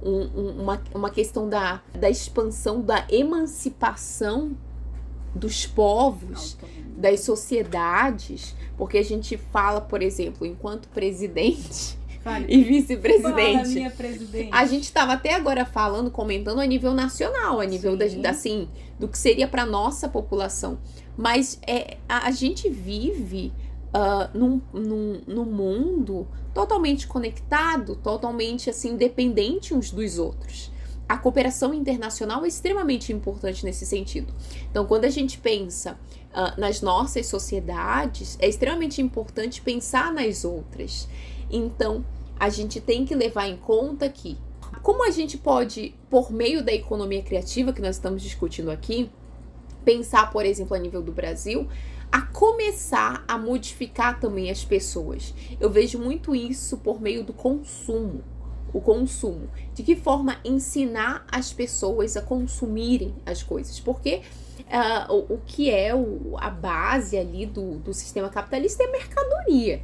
um, 0.02 0.22
um, 0.40 0.62
uma, 0.62 0.82
uma 0.94 1.10
questão 1.10 1.50
da, 1.50 1.82
da 1.98 2.10
expansão, 2.10 2.82
da 2.82 3.06
emancipação 3.10 4.56
dos 5.34 5.66
povos, 5.66 6.58
das 6.98 7.22
sociedades, 7.22 8.56
porque 8.78 8.98
a 8.98 9.04
gente 9.04 9.38
fala, 9.38 9.82
por 9.82 10.02
exemplo, 10.02 10.46
enquanto 10.46 10.88
presidente 10.90 11.98
e 12.48 12.64
vice-presidente. 12.64 14.50
A 14.52 14.66
gente 14.66 14.84
estava 14.84 15.14
até 15.14 15.34
agora 15.34 15.66
falando, 15.66 16.12
comentando 16.12 16.60
a 16.60 16.66
nível 16.66 16.94
nacional, 16.94 17.60
a 17.60 17.66
nível 17.66 17.96
da, 17.96 18.06
da, 18.08 18.30
assim, 18.32 18.68
do 19.00 19.08
que 19.08 19.18
seria 19.18 19.48
para 19.48 19.66
nossa 19.66 20.08
população. 20.08 20.80
Mas 21.16 21.60
é, 21.66 21.98
a, 22.08 22.28
a 22.28 22.32
gente 22.32 22.70
vive 22.70 23.54
uh, 23.88 24.38
num, 24.38 24.62
num, 24.74 25.22
num 25.28 25.46
mundo 25.46 26.28
totalmente 26.54 27.08
conectado, 27.08 27.96
totalmente 27.96 28.70
assim, 28.70 28.96
dependente 28.96 29.74
uns 29.74 29.92
dos 29.92 30.18
outros. 30.18 30.72
A 31.08 31.18
cooperação 31.18 31.74
internacional 31.74 32.44
é 32.44 32.50
extremamente 32.50 33.14
importante 33.14 33.64
nesse 33.64 33.86
sentido. 33.86 34.34
Então, 34.70 34.86
quando 34.86 35.06
a 35.06 35.10
gente 35.10 35.38
pensa 35.38 35.98
uh, 36.34 36.60
nas 36.60 36.82
nossas 36.82 37.28
sociedades, 37.28 38.38
é 38.42 38.48
extremamente 38.48 39.02
importante 39.02 39.62
pensar 39.62 40.12
nas 40.12 40.44
outras. 40.44 41.08
Então, 41.50 42.04
a 42.40 42.50
gente 42.50 42.80
tem 42.80 43.06
que 43.06 43.16
levar 43.16 43.48
em 43.48 43.58
conta 43.58 44.08
que, 44.10 44.38
como 44.82 45.06
a 45.08 45.12
gente 45.12 45.38
pode, 45.38 45.96
por 46.10 46.32
meio 46.32 46.64
da 46.64 46.74
economia 46.74 47.22
criativa 47.22 47.74
que 47.74 47.82
nós 47.82 47.96
estamos 47.96 48.22
discutindo 48.22 48.72
aqui, 48.72 49.10
pensar, 49.84 50.32
por 50.32 50.46
exemplo, 50.46 50.76
a 50.76 50.80
nível 50.80 51.02
do 51.02 51.12
Brasil, 51.12 51.68
a 52.12 52.22
começar 52.22 53.24
a 53.28 53.38
modificar 53.38 54.20
também 54.20 54.50
as 54.50 54.64
pessoas. 54.64 55.34
Eu 55.60 55.70
vejo 55.70 56.00
muito 56.00 56.36
isso 56.36 56.78
por 56.78 57.02
meio 57.02 57.24
do 57.24 57.34
consumo. 57.34 58.24
O 58.74 58.82
consumo. 58.82 59.50
De 59.74 59.84
que 59.84 59.96
forma 59.96 60.38
ensinar 60.44 61.26
as 61.32 61.52
pessoas 61.54 62.16
a 62.18 62.22
consumirem 62.22 63.16
as 63.26 63.44
coisas. 63.44 63.80
Porque 63.80 64.22
uh, 64.60 65.14
o, 65.14 65.36
o, 65.36 65.42
que 65.46 65.70
é 65.70 65.96
o, 65.96 66.36
a 66.38 66.50
base 66.50 67.18
ali 67.18 67.46
do, 67.46 67.80
do 67.80 67.94
sistema 67.94 68.30
capitalista 68.30 68.84
é 68.84 68.92
mercadoria. 68.92 69.82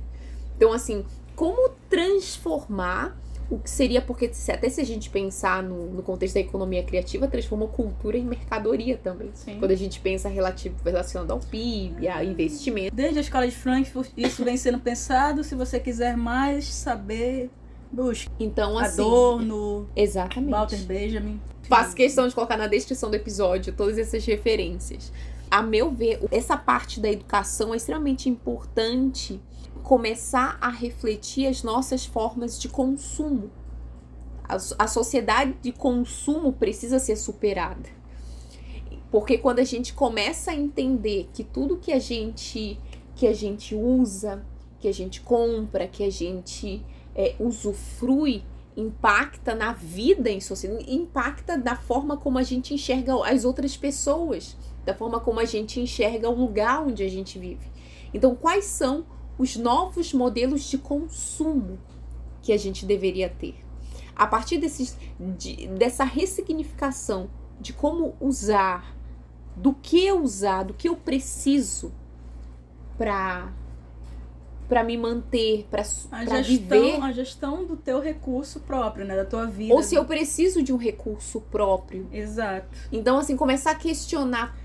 Então, 0.56 0.72
assim, 0.72 1.06
como 1.36 1.69
transformar 1.89 3.17
o 3.49 3.59
que 3.59 3.69
seria, 3.69 4.01
porque 4.01 4.31
até 4.49 4.69
se 4.69 4.81
a 4.81 4.84
gente 4.84 5.09
pensar 5.09 5.61
no, 5.61 5.88
no 5.91 6.01
contexto 6.01 6.36
da 6.36 6.39
economia 6.39 6.84
criativa, 6.84 7.27
transforma 7.27 7.67
cultura 7.67 8.17
em 8.17 8.23
mercadoria 8.23 8.97
também. 8.97 9.29
Sim. 9.34 9.59
Quando 9.59 9.71
a 9.71 9.75
gente 9.75 9.99
pensa 9.99 10.27
relativo, 10.29 10.75
relacionado 10.84 11.31
ao 11.31 11.39
PIB, 11.39 12.07
a 12.07 12.23
investimento. 12.23 12.95
Desde 12.95 13.19
a 13.19 13.21
escola 13.21 13.47
de 13.47 13.55
Frankfurt, 13.55 14.09
isso 14.17 14.43
vem 14.43 14.57
sendo 14.57 14.79
pensado. 14.79 15.43
Se 15.43 15.55
você 15.55 15.79
quiser 15.79 16.17
mais 16.17 16.65
saber, 16.65 17.49
busque. 17.91 18.31
Então, 18.39 18.77
assim. 18.77 19.01
Adorno. 19.01 19.88
Exatamente. 19.95 20.51
Walter 20.51 20.84
Benjamin. 20.84 21.39
Faço 21.63 21.95
questão 21.95 22.27
de 22.27 22.36
colocar 22.36 22.57
na 22.57 22.67
descrição 22.67 23.09
do 23.09 23.15
episódio 23.15 23.73
todas 23.73 23.97
essas 23.97 24.25
referências. 24.25 25.11
A 25.54 25.62
meu 25.62 25.91
ver, 25.91 26.20
essa 26.32 26.58
parte 26.58 26.99
da 26.99 27.12
educação 27.12 27.76
é 27.76 27.78
extremamente 27.78 28.28
importante 28.28 29.39
começar 29.84 30.58
a 30.60 30.70
refletir 30.70 31.45
as 31.45 31.62
nossas 31.62 32.08
formas 32.08 32.60
de 32.60 32.68
consumo. 32.68 33.51
A, 34.43 34.56
a 34.56 34.88
sociedade 34.88 35.54
de 35.62 35.72
consumo 35.72 36.54
precisa 36.54 36.97
ser 36.97 37.16
superada. 37.18 37.88
Porque 39.12 39.38
quando 39.38 39.60
a 39.60 39.64
gente 39.64 39.93
começa 39.93 40.49
a 40.49 40.56
entender 40.56 41.30
que 41.32 41.43
tudo 41.43 41.78
que 41.78 41.91
a 41.91 41.99
gente 41.99 42.80
que 43.14 43.28
a 43.28 43.34
gente 43.34 43.76
usa, 43.76 44.43
que 44.80 44.88
a 44.88 44.93
gente 44.93 45.22
compra, 45.22 45.88
que 45.88 46.04
a 46.04 46.12
gente 46.12 46.84
é, 47.14 47.36
usufrui, 47.39 48.43
impacta 48.76 49.54
na 49.54 49.72
vida 49.72 50.32
em 50.32 50.41
sociedade, 50.41 50.91
impacta 50.91 51.56
da 51.56 51.76
forma 51.76 52.18
como 52.18 52.39
a 52.39 52.43
gente 52.43 52.74
enxerga 52.74 53.14
as 53.24 53.45
outras 53.45 53.78
pessoas, 53.78 54.58
da 54.86 54.93
forma 54.93 55.19
como 55.19 55.39
a 55.39 55.45
gente 55.45 55.79
enxerga 55.79 56.29
o 56.29 56.36
lugar 56.36 56.81
onde 56.81 57.03
a 57.03 57.09
gente 57.09 57.39
vive. 57.39 57.71
Então, 58.13 58.36
quais 58.36 58.65
são 58.65 59.05
os 59.38 59.55
novos 59.55 60.13
modelos 60.13 60.63
de 60.63 60.77
consumo 60.77 61.79
que 62.41 62.51
a 62.51 62.57
gente 62.57 62.86
deveria 62.86 63.29
ter? 63.29 63.55
A 64.15 64.27
partir 64.27 64.57
desses, 64.57 64.97
de, 65.19 65.67
dessa 65.67 66.03
ressignificação 66.03 67.29
de 67.59 67.73
como 67.73 68.15
usar, 68.19 68.95
do 69.55 69.73
que 69.73 70.11
usar, 70.11 70.63
do 70.63 70.73
que 70.73 70.88
eu 70.88 70.95
preciso 70.95 71.91
para 72.97 73.51
para 74.67 74.84
me 74.84 74.97
manter, 74.97 75.67
para 75.69 75.84
viver. 76.41 76.99
A 77.01 77.11
gestão 77.11 77.65
do 77.65 77.75
teu 77.75 77.99
recurso 77.99 78.59
próprio, 78.61 79.05
né? 79.05 79.15
Da 79.15 79.25
tua 79.25 79.45
vida. 79.45 79.73
Ou 79.73 79.84
se 79.84 79.93
eu 79.93 80.05
preciso 80.05 80.63
de 80.63 80.73
um 80.73 80.77
recurso 80.77 81.41
próprio. 81.41 82.07
Exato. 82.11 82.67
Então, 82.91 83.17
assim, 83.19 83.36
começar 83.36 83.71
a 83.71 83.75
questionar. 83.75 84.57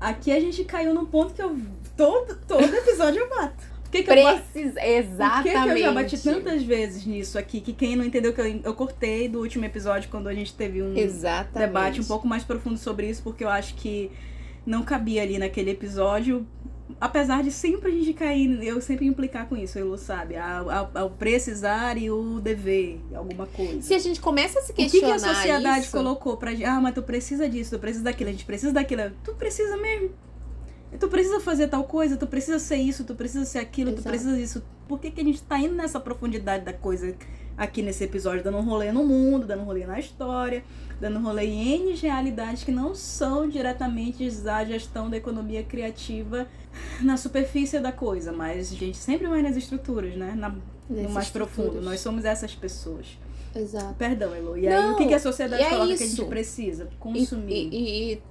Aqui 0.00 0.30
a 0.30 0.40
gente 0.40 0.64
caiu 0.64 0.94
num 0.94 1.06
ponto 1.06 1.34
que 1.34 1.42
eu. 1.42 1.56
Todo, 1.96 2.36
todo 2.46 2.62
episódio 2.62 3.20
eu 3.20 3.28
bato. 3.28 3.66
Por 3.82 3.90
que, 3.90 4.02
que 4.02 4.10
Precisa, 4.10 4.80
eu 4.80 4.98
Exatamente. 4.98 5.42
Por 5.42 5.62
que, 5.62 5.64
que 5.64 5.70
eu 5.70 5.78
já 5.78 5.92
bati 5.92 6.18
tantas 6.18 6.62
vezes 6.62 7.06
nisso 7.06 7.38
aqui 7.38 7.60
que 7.60 7.72
quem 7.72 7.96
não 7.96 8.04
entendeu 8.04 8.34
que 8.34 8.40
eu, 8.40 8.60
eu 8.62 8.74
cortei 8.74 9.28
do 9.28 9.40
último 9.40 9.64
episódio 9.64 10.10
quando 10.10 10.28
a 10.28 10.34
gente 10.34 10.54
teve 10.54 10.82
um 10.82 10.94
Exatamente. 10.94 11.66
debate 11.66 12.00
um 12.00 12.04
pouco 12.04 12.28
mais 12.28 12.44
profundo 12.44 12.76
sobre 12.76 13.08
isso, 13.08 13.22
porque 13.22 13.42
eu 13.42 13.48
acho 13.48 13.74
que 13.74 14.12
não 14.66 14.82
cabia 14.82 15.22
ali 15.22 15.38
naquele 15.38 15.70
episódio 15.70 16.46
apesar 17.00 17.42
de 17.42 17.50
sempre 17.50 17.90
a 17.90 17.94
gente 17.94 18.12
cair, 18.12 18.62
eu 18.62 18.80
sempre 18.80 19.06
implicar 19.06 19.46
com 19.48 19.56
isso, 19.56 19.78
eu 19.78 19.96
sabe? 19.96 20.36
Ao, 20.36 21.10
precisar 21.10 21.96
e 21.96 22.10
o 22.10 22.40
dever, 22.40 23.00
alguma 23.14 23.46
coisa. 23.46 23.82
Se 23.82 23.94
a 23.94 23.98
gente 23.98 24.20
começa 24.20 24.58
a 24.58 24.62
se 24.62 24.72
questionar. 24.72 25.08
O 25.08 25.14
que, 25.14 25.20
que 25.20 25.26
a 25.28 25.34
sociedade 25.34 25.84
isso? 25.84 25.96
colocou 25.96 26.36
pra 26.36 26.52
gente? 26.52 26.64
Ah, 26.64 26.80
mas 26.80 26.94
tu 26.94 27.02
precisa 27.02 27.48
disso, 27.48 27.76
tu 27.76 27.80
precisa 27.80 28.04
daquilo, 28.04 28.30
a 28.30 28.32
gente 28.32 28.44
precisa 28.44 28.72
daquilo. 28.72 29.12
Tu 29.22 29.34
precisa 29.34 29.76
mesmo. 29.76 30.10
Tu 30.98 31.08
precisa 31.08 31.38
fazer 31.40 31.68
tal 31.68 31.84
coisa, 31.84 32.16
tu 32.16 32.26
precisa 32.26 32.58
ser 32.58 32.76
isso, 32.76 33.04
tu 33.04 33.14
precisa 33.14 33.44
ser 33.44 33.58
aquilo, 33.58 33.90
Exato. 33.90 34.02
tu 34.02 34.08
precisa 34.08 34.36
disso. 34.36 34.62
Por 34.88 34.98
que, 34.98 35.10
que 35.10 35.20
a 35.20 35.24
gente 35.24 35.42
tá 35.42 35.58
indo 35.58 35.74
nessa 35.74 36.00
profundidade 36.00 36.64
da 36.64 36.72
coisa 36.72 37.14
aqui 37.56 37.82
nesse 37.82 38.04
episódio, 38.04 38.42
dando 38.42 38.56
um 38.56 38.62
rolê 38.62 38.90
no 38.90 39.04
mundo, 39.04 39.46
dando 39.46 39.62
um 39.62 39.66
rolê 39.66 39.86
na 39.86 39.98
história? 39.98 40.64
Dando 41.00 41.20
rolê 41.20 41.46
em 41.46 41.74
N 41.74 41.94
realidades 41.94 42.64
que 42.64 42.72
não 42.72 42.94
são 42.94 43.48
diretamente 43.48 44.28
a 44.48 44.64
gestão 44.64 45.08
da 45.08 45.16
economia 45.16 45.62
criativa 45.62 46.48
na 47.00 47.16
superfície 47.16 47.78
da 47.78 47.92
coisa, 47.92 48.32
mas 48.32 48.72
a 48.72 48.76
gente 48.76 48.96
sempre 48.96 49.26
vai 49.26 49.42
nas 49.42 49.56
estruturas, 49.56 50.16
né? 50.16 50.34
Na, 50.36 50.54
no 50.88 51.10
mais 51.10 51.30
profundo. 51.30 51.80
Nós 51.80 52.00
somos 52.00 52.24
essas 52.24 52.54
pessoas. 52.54 53.18
Exato. 53.54 53.94
Perdão, 53.94 54.34
Elo. 54.34 54.56
E 54.56 54.68
aí, 54.68 54.90
o 54.90 54.96
que, 54.96 55.06
que 55.06 55.14
a 55.14 55.20
sociedade 55.20 55.62
é 55.62 55.70
coloca 55.70 55.92
isso. 55.92 55.98
que 55.98 56.04
a 56.04 56.06
gente 56.06 56.24
precisa? 56.28 56.88
Consumir. 56.98 57.52
E, 57.52 57.68
e, 57.68 58.12
e, 58.12 58.22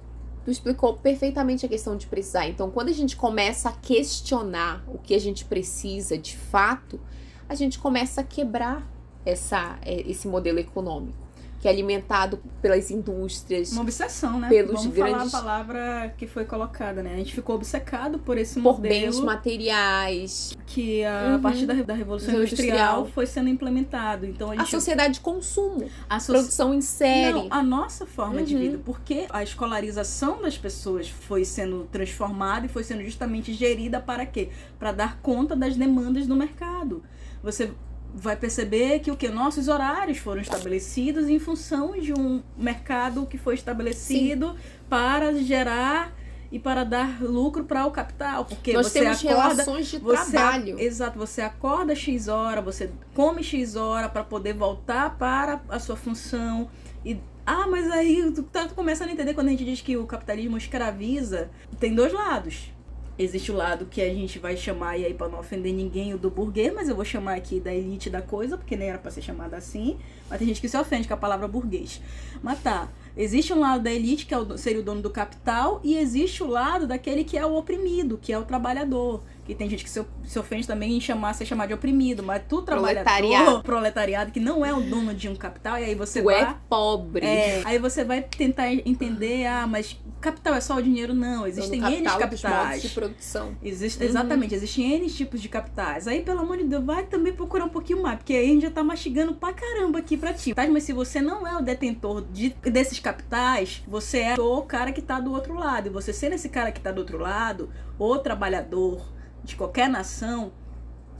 tu 0.44 0.50
explicou 0.50 0.94
perfeitamente 0.94 1.66
a 1.66 1.68
questão 1.68 1.96
de 1.96 2.06
precisar. 2.06 2.46
Então, 2.46 2.70
quando 2.70 2.88
a 2.88 2.92
gente 2.92 3.16
começa 3.16 3.68
a 3.68 3.72
questionar 3.72 4.84
o 4.86 4.98
que 4.98 5.14
a 5.14 5.18
gente 5.18 5.44
precisa 5.44 6.16
de 6.16 6.36
fato, 6.36 7.00
a 7.48 7.54
gente 7.54 7.78
começa 7.78 8.20
a 8.20 8.24
quebrar 8.24 8.86
essa, 9.24 9.78
é, 9.82 10.08
esse 10.08 10.28
modelo 10.28 10.58
econômico 10.58 11.27
que 11.60 11.66
é 11.66 11.70
alimentado 11.70 12.40
pelas 12.62 12.90
indústrias. 12.90 13.72
Uma 13.72 13.82
obsessão, 13.82 14.38
né? 14.38 14.48
Pelos 14.48 14.84
Vamos 14.84 14.94
grandes... 14.94 15.30
falar 15.30 15.58
a 15.58 15.64
palavra 15.64 16.14
que 16.16 16.26
foi 16.26 16.44
colocada, 16.44 17.02
né? 17.02 17.14
A 17.14 17.16
gente 17.16 17.34
ficou 17.34 17.56
obcecado 17.56 18.18
por 18.18 18.38
esse 18.38 18.60
por 18.60 18.74
modelo. 18.74 18.94
Por 18.94 19.00
bens 19.00 19.20
materiais. 19.20 20.56
Que 20.66 21.04
a 21.04 21.32
uhum. 21.34 21.40
partir 21.40 21.66
da, 21.66 21.74
da 21.74 21.94
Revolução 21.94 22.34
industrial, 22.34 22.68
industrial, 22.68 23.06
foi 23.06 23.26
sendo 23.26 23.48
implementado. 23.48 24.24
Então 24.24 24.50
a, 24.50 24.56
gente... 24.56 24.62
a 24.62 24.66
sociedade 24.66 25.14
de 25.14 25.20
consumo. 25.20 25.90
A 26.08 26.20
so... 26.20 26.32
produção 26.32 26.72
em 26.72 26.80
série. 26.80 27.32
Não, 27.32 27.48
a 27.50 27.62
nossa 27.62 28.06
forma 28.06 28.38
uhum. 28.38 28.44
de 28.44 28.56
vida. 28.56 28.80
Porque 28.84 29.26
a 29.30 29.42
escolarização 29.42 30.40
das 30.40 30.56
pessoas 30.56 31.08
foi 31.08 31.44
sendo 31.44 31.88
transformada 31.90 32.66
e 32.66 32.68
foi 32.68 32.84
sendo 32.84 33.02
justamente 33.02 33.52
gerida 33.52 34.00
para 34.00 34.24
quê? 34.24 34.50
Para 34.78 34.92
dar 34.92 35.18
conta 35.20 35.56
das 35.56 35.76
demandas 35.76 36.26
do 36.26 36.36
mercado. 36.36 37.02
Você 37.42 37.72
vai 38.14 38.36
perceber 38.36 39.00
que 39.00 39.10
o 39.10 39.16
que 39.16 39.28
nossos 39.28 39.68
horários 39.68 40.18
foram 40.18 40.40
estabelecidos 40.40 41.28
em 41.28 41.38
função 41.38 41.92
de 41.98 42.12
um 42.12 42.42
mercado 42.56 43.26
que 43.26 43.38
foi 43.38 43.54
estabelecido 43.54 44.52
Sim. 44.52 44.58
para 44.88 45.34
gerar 45.34 46.12
e 46.50 46.58
para 46.58 46.82
dar 46.82 47.22
lucro 47.22 47.64
para 47.64 47.84
o 47.84 47.90
capital, 47.90 48.44
porque 48.46 48.72
Nós 48.72 48.86
você 48.86 49.00
temos 49.00 49.24
acorda, 49.24 49.48
relações 49.48 49.86
de 49.88 49.98
você, 49.98 50.30
trabalho. 50.32 50.80
Exato, 50.80 51.18
você 51.18 51.42
acorda 51.42 51.94
X 51.94 52.26
hora, 52.26 52.62
você 52.62 52.90
come 53.14 53.42
X 53.42 53.76
hora 53.76 54.08
para 54.08 54.24
poder 54.24 54.54
voltar 54.54 55.16
para 55.18 55.60
a 55.68 55.78
sua 55.78 55.96
função 55.96 56.70
e 57.04 57.20
ah, 57.44 57.66
mas 57.66 57.90
aí 57.90 58.30
tu 58.32 58.42
tá 58.42 58.68
começando 58.68 59.08
a 59.08 59.12
entender 59.12 59.32
quando 59.32 59.48
a 59.48 59.50
gente 59.50 59.64
diz 59.64 59.80
que 59.80 59.96
o 59.96 60.06
capitalismo 60.06 60.56
escraviza, 60.56 61.50
tem 61.78 61.94
dois 61.94 62.12
lados 62.12 62.70
Existe 63.18 63.50
o 63.50 63.56
lado 63.56 63.86
que 63.86 64.00
a 64.00 64.14
gente 64.14 64.38
vai 64.38 64.56
chamar, 64.56 64.96
e 64.96 65.04
aí 65.04 65.12
para 65.12 65.28
não 65.28 65.40
ofender 65.40 65.74
ninguém, 65.74 66.14
o 66.14 66.18
do 66.18 66.30
burguês, 66.30 66.72
mas 66.72 66.88
eu 66.88 66.94
vou 66.94 67.04
chamar 67.04 67.34
aqui 67.34 67.58
da 67.58 67.74
elite 67.74 68.08
da 68.08 68.22
coisa, 68.22 68.56
porque 68.56 68.76
nem 68.76 68.90
era 68.90 68.98
para 68.98 69.10
ser 69.10 69.22
chamada 69.22 69.56
assim. 69.56 69.98
Mas 70.30 70.38
tem 70.38 70.46
gente 70.46 70.60
que 70.60 70.68
se 70.68 70.78
ofende 70.78 71.08
com 71.08 71.14
a 71.14 71.16
palavra 71.16 71.48
burguês. 71.48 72.00
Mas 72.42 72.62
tá, 72.62 72.88
existe 73.16 73.52
um 73.52 73.58
lado 73.58 73.82
da 73.82 73.92
elite, 73.92 74.24
que 74.24 74.32
é 74.32 74.38
o, 74.38 74.56
seria 74.56 74.80
o 74.80 74.84
dono 74.84 75.02
do 75.02 75.10
capital, 75.10 75.80
e 75.82 75.96
existe 75.96 76.44
o 76.44 76.46
lado 76.46 76.86
daquele 76.86 77.24
que 77.24 77.36
é 77.36 77.44
o 77.44 77.56
oprimido, 77.56 78.18
que 78.22 78.32
é 78.32 78.38
o 78.38 78.44
trabalhador. 78.44 79.22
E 79.48 79.54
tem 79.54 79.68
gente 79.68 79.82
que 79.82 79.88
se, 79.88 80.04
se 80.24 80.38
ofende 80.38 80.66
também 80.66 80.94
em 80.94 81.00
chamar, 81.00 81.32
ser 81.32 81.46
chamado 81.46 81.68
de 81.68 81.74
oprimido, 81.74 82.22
mas 82.22 82.42
tu 82.46 82.60
trabalhador, 82.60 83.04
proletariado. 83.04 83.62
proletariado, 83.62 84.30
que 84.30 84.38
não 84.38 84.64
é 84.64 84.74
o 84.74 84.80
dono 84.82 85.14
de 85.14 85.26
um 85.26 85.34
capital, 85.34 85.78
e 85.78 85.84
aí 85.84 85.94
você 85.94 86.20
tu 86.20 86.26
vai... 86.26 86.42
é 86.42 86.54
pobre. 86.68 87.24
É, 87.26 87.62
aí 87.64 87.78
você 87.78 88.04
vai 88.04 88.22
tentar 88.22 88.70
entender, 88.70 89.46
ah, 89.46 89.66
mas 89.66 89.98
capital 90.20 90.54
é 90.54 90.60
só 90.60 90.76
o 90.76 90.82
dinheiro? 90.82 91.14
Não, 91.14 91.46
existem 91.46 91.82
N 91.82 92.04
capitais. 92.04 92.82
de 92.82 92.90
produção. 92.90 93.56
Existe, 93.62 94.02
uhum. 94.02 94.08
Exatamente, 94.08 94.54
existem 94.54 94.92
N 94.92 95.08
tipos 95.08 95.40
de 95.40 95.48
capitais. 95.48 96.06
Aí, 96.06 96.20
pelo 96.20 96.40
amor 96.40 96.58
de 96.58 96.64
Deus, 96.64 96.84
vai 96.84 97.04
também 97.04 97.32
procurar 97.32 97.64
um 97.64 97.70
pouquinho 97.70 98.02
mais, 98.02 98.18
porque 98.18 98.34
aí 98.34 98.50
a 98.50 98.52
gente 98.52 98.62
já 98.62 98.70
tá 98.70 98.84
mastigando 98.84 99.34
pra 99.34 99.54
caramba 99.54 99.98
aqui 99.98 100.16
pra 100.18 100.34
ti. 100.34 100.52
Tá? 100.52 100.66
Mas 100.68 100.82
se 100.82 100.92
você 100.92 101.22
não 101.22 101.46
é 101.46 101.56
o 101.56 101.62
detentor 101.62 102.22
de, 102.30 102.50
desses 102.62 102.98
capitais, 102.98 103.82
você 103.88 104.18
é 104.18 104.34
o 104.38 104.62
cara 104.62 104.92
que 104.92 105.00
tá 105.00 105.18
do 105.18 105.32
outro 105.32 105.54
lado. 105.54 105.86
E 105.86 105.90
você 105.90 106.12
sendo 106.12 106.34
esse 106.34 106.50
cara 106.50 106.70
que 106.70 106.80
tá 106.80 106.92
do 106.92 106.98
outro 106.98 107.18
lado, 107.18 107.70
o 107.98 108.18
trabalhador, 108.18 109.00
de 109.48 109.56
qualquer 109.56 109.88
nação, 109.88 110.52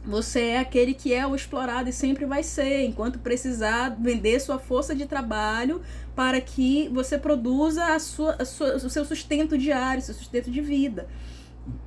você 0.04 0.40
é 0.40 0.58
aquele 0.58 0.94
que 0.94 1.12
é 1.12 1.26
o 1.26 1.34
explorado 1.34 1.88
e 1.88 1.92
sempre 1.92 2.24
vai 2.24 2.42
ser, 2.42 2.84
enquanto 2.84 3.18
precisar 3.18 3.96
vender 4.00 4.40
sua 4.40 4.58
força 4.58 4.94
de 4.94 5.06
trabalho 5.06 5.82
para 6.14 6.40
que 6.40 6.88
você 6.88 7.18
produza 7.18 7.84
a 7.84 7.98
sua, 7.98 8.36
a 8.38 8.44
sua, 8.44 8.76
o 8.76 8.90
seu 8.90 9.04
sustento 9.04 9.58
diário, 9.58 10.02
seu 10.02 10.14
sustento 10.14 10.50
de 10.50 10.60
vida. 10.60 11.08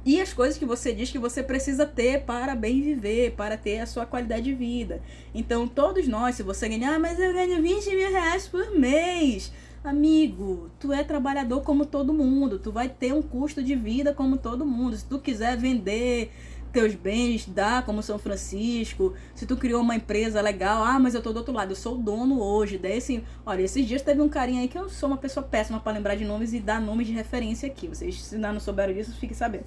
E 0.05 0.21
as 0.21 0.31
coisas 0.31 0.57
que 0.57 0.65
você 0.65 0.93
diz 0.93 1.09
que 1.09 1.17
você 1.17 1.41
precisa 1.41 1.85
ter 1.85 2.21
para 2.21 2.53
bem 2.53 2.81
viver, 2.81 3.31
para 3.31 3.57
ter 3.57 3.79
a 3.79 3.87
sua 3.87 4.05
qualidade 4.05 4.43
de 4.43 4.53
vida. 4.53 5.01
Então, 5.33 5.67
todos 5.67 6.07
nós, 6.07 6.35
se 6.35 6.43
você 6.43 6.69
ganhar, 6.69 6.95
ah, 6.95 6.99
mas 6.99 7.19
eu 7.19 7.33
ganho 7.33 7.61
20 7.61 7.89
mil 7.95 8.11
reais 8.11 8.47
por 8.47 8.77
mês. 8.77 9.51
Amigo, 9.83 10.69
tu 10.79 10.93
é 10.93 11.03
trabalhador 11.03 11.61
como 11.63 11.87
todo 11.87 12.13
mundo, 12.13 12.59
tu 12.59 12.71
vai 12.71 12.87
ter 12.87 13.13
um 13.13 13.21
custo 13.21 13.63
de 13.63 13.75
vida 13.75 14.13
como 14.13 14.37
todo 14.37 14.63
mundo. 14.63 14.95
Se 14.95 15.03
tu 15.03 15.17
quiser 15.17 15.57
vender 15.57 16.31
teus 16.71 16.93
bens, 16.93 17.47
dá 17.47 17.81
como 17.81 18.03
São 18.03 18.19
Francisco, 18.19 19.15
se 19.33 19.45
tu 19.47 19.57
criou 19.57 19.81
uma 19.81 19.95
empresa 19.95 20.39
legal, 20.39 20.83
ah, 20.83 20.99
mas 20.99 21.15
eu 21.15 21.21
tô 21.21 21.33
do 21.33 21.37
outro 21.37 21.51
lado, 21.51 21.71
eu 21.71 21.75
sou 21.75 21.97
dono 21.97 22.39
hoje. 22.39 22.77
Daí 22.77 22.97
assim, 22.97 23.23
olha, 23.43 23.63
esses 23.63 23.83
dias 23.87 24.03
teve 24.03 24.21
um 24.21 24.29
carinha 24.29 24.61
aí 24.61 24.67
que 24.67 24.77
eu 24.77 24.87
sou 24.87 25.09
uma 25.09 25.17
pessoa 25.17 25.43
péssima 25.43 25.79
para 25.79 25.93
lembrar 25.93 26.15
de 26.15 26.25
nomes 26.25 26.53
e 26.53 26.59
dar 26.59 26.79
nomes 26.79 27.07
de 27.07 27.13
referência 27.13 27.67
aqui. 27.67 27.87
Vocês 27.87 28.21
se 28.21 28.37
não 28.37 28.59
souberam 28.59 28.93
disso, 28.93 29.15
fiquem 29.19 29.35
sabendo. 29.35 29.65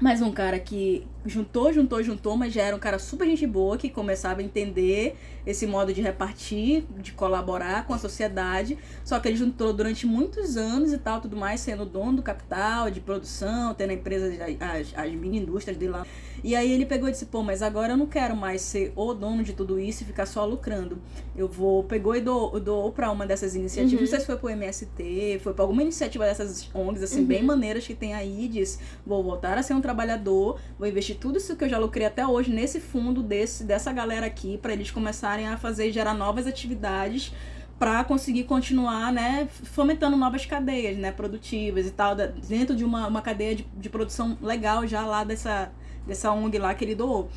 Mais 0.00 0.20
um 0.20 0.30
cara 0.30 0.58
que 0.58 1.06
juntou, 1.24 1.72
juntou, 1.72 2.02
juntou, 2.02 2.36
mas 2.36 2.52
já 2.52 2.62
era 2.62 2.76
um 2.76 2.78
cara 2.78 2.98
super 2.98 3.26
gente 3.26 3.46
boa 3.46 3.76
que 3.76 3.88
começava 3.88 4.40
a 4.40 4.44
entender 4.44 5.16
esse 5.46 5.66
modo 5.66 5.92
de 5.92 6.00
repartir, 6.00 6.84
de 6.98 7.12
colaborar 7.12 7.86
com 7.86 7.94
a 7.94 7.98
sociedade. 7.98 8.78
Só 9.04 9.18
que 9.18 9.28
ele 9.28 9.36
juntou 9.36 9.72
durante 9.72 10.06
muitos 10.06 10.56
anos 10.56 10.92
e 10.92 10.98
tal, 10.98 11.20
tudo 11.20 11.36
mais, 11.36 11.60
sendo 11.60 11.84
dono 11.84 12.16
do 12.16 12.22
capital, 12.22 12.90
de 12.90 13.00
produção, 13.00 13.72
tendo 13.74 13.90
a 13.90 13.94
empresa, 13.94 14.32
as, 14.60 14.92
as 14.96 15.12
mini 15.12 15.38
indústrias 15.38 15.76
dele 15.76 15.92
lá. 15.92 16.06
E 16.42 16.54
aí 16.54 16.70
ele 16.70 16.84
pegou 16.84 17.08
e 17.08 17.12
disse: 17.12 17.26
pô, 17.26 17.42
mas 17.42 17.62
agora 17.62 17.92
eu 17.92 17.96
não 17.96 18.06
quero 18.06 18.36
mais 18.36 18.60
ser 18.60 18.92
o 18.94 19.14
dono 19.14 19.42
de 19.42 19.52
tudo 19.52 19.80
isso 19.80 20.02
e 20.02 20.06
ficar 20.06 20.26
só 20.26 20.44
lucrando. 20.44 20.98
Eu 21.36 21.48
vou, 21.48 21.84
pegou 21.84 22.14
e 22.14 22.20
doou, 22.20 22.58
doou 22.60 22.92
pra 22.92 23.10
uma 23.10 23.26
dessas 23.26 23.54
iniciativas. 23.54 23.94
Uhum. 23.94 24.00
Não 24.00 24.10
sei 24.10 24.20
se 24.20 24.26
foi 24.26 24.36
pro 24.36 24.50
MST, 24.50 25.40
foi 25.42 25.54
pra 25.54 25.64
alguma 25.64 25.82
iniciativa 25.82 26.24
dessas 26.24 26.68
ONGs, 26.74 27.02
assim, 27.02 27.20
uhum. 27.20 27.26
bem 27.26 27.42
maneiras 27.42 27.86
que 27.86 27.94
tem 27.94 28.14
aí, 28.14 28.48
diz: 28.48 28.78
vou 29.06 29.22
voltar 29.22 29.56
a 29.58 29.62
ser 29.62 29.74
um 29.74 29.80
trabalhador, 29.86 30.58
vou 30.76 30.88
investir 30.88 31.16
tudo 31.16 31.38
isso 31.38 31.54
que 31.54 31.62
eu 31.62 31.68
já 31.68 31.78
lucrei 31.78 32.06
até 32.06 32.26
hoje 32.26 32.50
nesse 32.52 32.80
fundo 32.80 33.22
desse 33.22 33.62
dessa 33.62 33.92
galera 33.92 34.26
aqui 34.26 34.58
para 34.58 34.72
eles 34.72 34.90
começarem 34.90 35.46
a 35.46 35.56
fazer 35.56 35.92
gerar 35.92 36.12
novas 36.12 36.44
atividades 36.44 37.32
para 37.78 38.02
conseguir 38.02 38.44
continuar, 38.44 39.12
né, 39.12 39.46
fomentando 39.52 40.16
novas 40.16 40.44
cadeias, 40.46 40.96
né, 40.96 41.12
produtivas 41.12 41.86
e 41.86 41.90
tal, 41.90 42.16
dentro 42.16 42.74
de 42.74 42.84
uma, 42.84 43.06
uma 43.06 43.20
cadeia 43.20 43.54
de, 43.54 43.66
de 43.76 43.88
produção 43.88 44.36
legal 44.40 44.86
já 44.86 45.06
lá 45.06 45.22
dessa, 45.24 45.70
dessa 46.06 46.32
ONG 46.32 46.58
lá 46.58 46.74
que 46.74 46.84
ele 46.84 46.94
doou. 46.94 47.28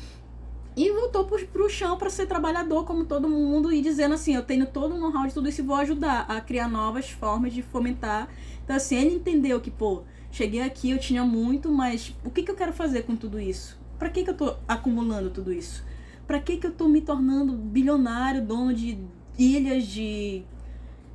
E 0.76 0.90
voltou 0.92 1.24
pro, 1.24 1.46
pro 1.48 1.68
chão 1.68 1.98
para 1.98 2.08
ser 2.08 2.26
trabalhador 2.26 2.84
como 2.84 3.04
todo 3.04 3.28
mundo 3.28 3.70
e 3.70 3.82
dizendo 3.82 4.14
assim, 4.14 4.34
eu 4.34 4.42
tenho 4.42 4.66
todo 4.66 4.94
o 4.94 4.98
know-how 4.98 5.26
de 5.26 5.34
tudo 5.34 5.48
isso 5.48 5.60
e 5.60 5.64
vou 5.64 5.76
ajudar 5.76 6.24
a 6.26 6.40
criar 6.40 6.68
novas 6.68 7.10
formas 7.10 7.52
de 7.52 7.60
fomentar. 7.60 8.28
Então 8.64 8.74
assim, 8.76 8.96
ele 8.96 9.16
entendeu 9.16 9.60
que, 9.60 9.70
pô, 9.70 10.04
cheguei 10.30 10.62
aqui, 10.62 10.90
eu 10.90 10.98
tinha 10.98 11.24
muito, 11.24 11.70
mas 11.70 12.14
o 12.24 12.30
que, 12.30 12.42
que 12.42 12.50
eu 12.50 12.56
quero 12.56 12.72
fazer 12.72 13.02
com 13.02 13.16
tudo 13.16 13.38
isso? 13.38 13.78
Para 13.98 14.08
que, 14.08 14.24
que 14.24 14.30
eu 14.30 14.34
tô 14.34 14.56
acumulando 14.66 15.30
tudo 15.30 15.52
isso? 15.52 15.84
Para 16.26 16.38
que, 16.40 16.56
que 16.56 16.66
eu 16.66 16.72
tô 16.72 16.88
me 16.88 17.00
tornando 17.00 17.52
bilionário, 17.52 18.40
dono 18.40 18.72
de 18.72 18.98
ilhas, 19.36 19.84
de 19.86 20.42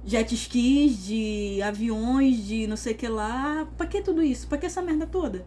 jet 0.03 0.33
skis, 0.35 1.05
de 1.05 1.61
aviões, 1.63 2.45
de 2.45 2.67
não 2.67 2.77
sei 2.77 2.93
o 2.93 2.97
que 2.97 3.07
lá? 3.07 3.67
Para 3.77 3.87
que 3.87 4.01
tudo 4.01 4.21
isso? 4.21 4.47
Para 4.47 4.57
que 4.57 4.65
essa 4.65 4.81
merda 4.81 5.05
toda? 5.05 5.45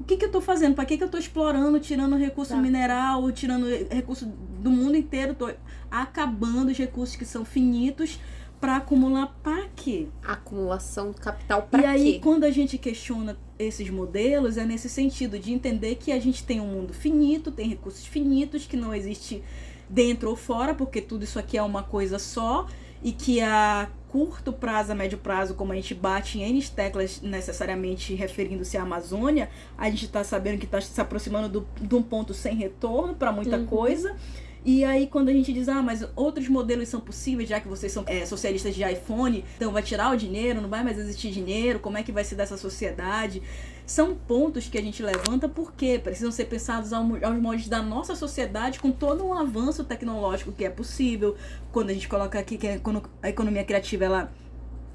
O 0.00 0.04
que, 0.04 0.16
que 0.16 0.24
eu 0.24 0.30
tô 0.30 0.40
fazendo? 0.40 0.74
Para 0.74 0.84
que, 0.84 0.98
que 0.98 1.04
eu 1.04 1.08
tô 1.08 1.16
explorando, 1.16 1.78
tirando 1.78 2.16
recurso 2.16 2.54
tá. 2.54 2.60
mineral, 2.60 3.30
tirando 3.30 3.66
recurso 3.90 4.26
do 4.26 4.70
mundo 4.70 4.96
inteiro? 4.96 5.34
Tô 5.34 5.50
acabando 5.90 6.70
os 6.70 6.78
recursos 6.78 7.14
que 7.14 7.24
são 7.24 7.44
finitos 7.44 8.18
para 8.64 8.76
acumular 8.76 9.26
para 9.42 9.68
quê? 9.76 10.06
Acumulação 10.26 11.10
de 11.10 11.20
capital 11.20 11.68
para 11.70 11.82
quê? 11.82 11.86
E 11.86 11.90
aí, 11.90 12.18
quando 12.18 12.44
a 12.44 12.50
gente 12.50 12.78
questiona 12.78 13.36
esses 13.58 13.90
modelos, 13.90 14.56
é 14.56 14.64
nesse 14.64 14.88
sentido 14.88 15.38
de 15.38 15.52
entender 15.52 15.96
que 15.96 16.10
a 16.10 16.18
gente 16.18 16.42
tem 16.42 16.62
um 16.62 16.66
mundo 16.66 16.94
finito, 16.94 17.50
tem 17.50 17.68
recursos 17.68 18.06
finitos, 18.06 18.64
que 18.64 18.74
não 18.74 18.94
existe 18.94 19.44
dentro 19.86 20.30
ou 20.30 20.34
fora, 20.34 20.74
porque 20.74 21.02
tudo 21.02 21.24
isso 21.24 21.38
aqui 21.38 21.58
é 21.58 21.62
uma 21.62 21.82
coisa 21.82 22.18
só, 22.18 22.66
e 23.02 23.12
que 23.12 23.42
a 23.42 23.90
curto 24.08 24.50
prazo, 24.50 24.92
a 24.92 24.94
médio 24.94 25.18
prazo, 25.18 25.52
como 25.52 25.72
a 25.72 25.74
gente 25.74 25.94
bate 25.94 26.38
em 26.38 26.48
N 26.48 26.62
teclas 26.70 27.20
necessariamente 27.20 28.14
referindo-se 28.14 28.78
à 28.78 28.82
Amazônia, 28.82 29.50
a 29.76 29.90
gente 29.90 30.06
está 30.06 30.24
sabendo 30.24 30.56
que 30.58 30.64
está 30.64 30.80
se 30.80 30.98
aproximando 30.98 31.50
do, 31.50 31.68
de 31.78 31.94
um 31.94 32.02
ponto 32.02 32.32
sem 32.32 32.56
retorno 32.56 33.14
para 33.14 33.30
muita 33.30 33.58
uhum. 33.58 33.66
coisa. 33.66 34.16
E 34.64 34.82
aí, 34.82 35.06
quando 35.06 35.28
a 35.28 35.32
gente 35.32 35.52
diz, 35.52 35.68
ah, 35.68 35.82
mas 35.82 36.06
outros 36.16 36.48
modelos 36.48 36.88
são 36.88 36.98
possíveis, 36.98 37.46
já 37.46 37.60
que 37.60 37.68
vocês 37.68 37.92
são 37.92 38.02
é, 38.06 38.24
socialistas 38.24 38.74
de 38.74 38.82
iPhone, 38.82 39.44
então 39.56 39.70
vai 39.70 39.82
tirar 39.82 40.10
o 40.10 40.16
dinheiro, 40.16 40.62
não 40.62 40.70
vai 40.70 40.82
mais 40.82 40.98
existir 40.98 41.30
dinheiro, 41.30 41.78
como 41.80 41.98
é 41.98 42.02
que 42.02 42.10
vai 42.10 42.24
ser 42.24 42.34
dessa 42.34 42.56
sociedade? 42.56 43.42
São 43.84 44.14
pontos 44.14 44.66
que 44.66 44.78
a 44.78 44.80
gente 44.80 45.02
levanta 45.02 45.46
porque 45.50 45.98
precisam 45.98 46.32
ser 46.32 46.46
pensados 46.46 46.94
aos 46.94 47.38
moldes 47.38 47.68
da 47.68 47.82
nossa 47.82 48.14
sociedade 48.14 48.80
com 48.80 48.90
todo 48.90 49.22
um 49.22 49.34
avanço 49.34 49.84
tecnológico 49.84 50.50
que 50.50 50.64
é 50.64 50.70
possível. 50.70 51.36
Quando 51.70 51.90
a 51.90 51.92
gente 51.92 52.08
coloca 52.08 52.38
aqui 52.38 52.56
que 52.56 52.66
a 52.66 53.28
economia 53.28 53.64
criativa 53.64 54.06
ela 54.06 54.32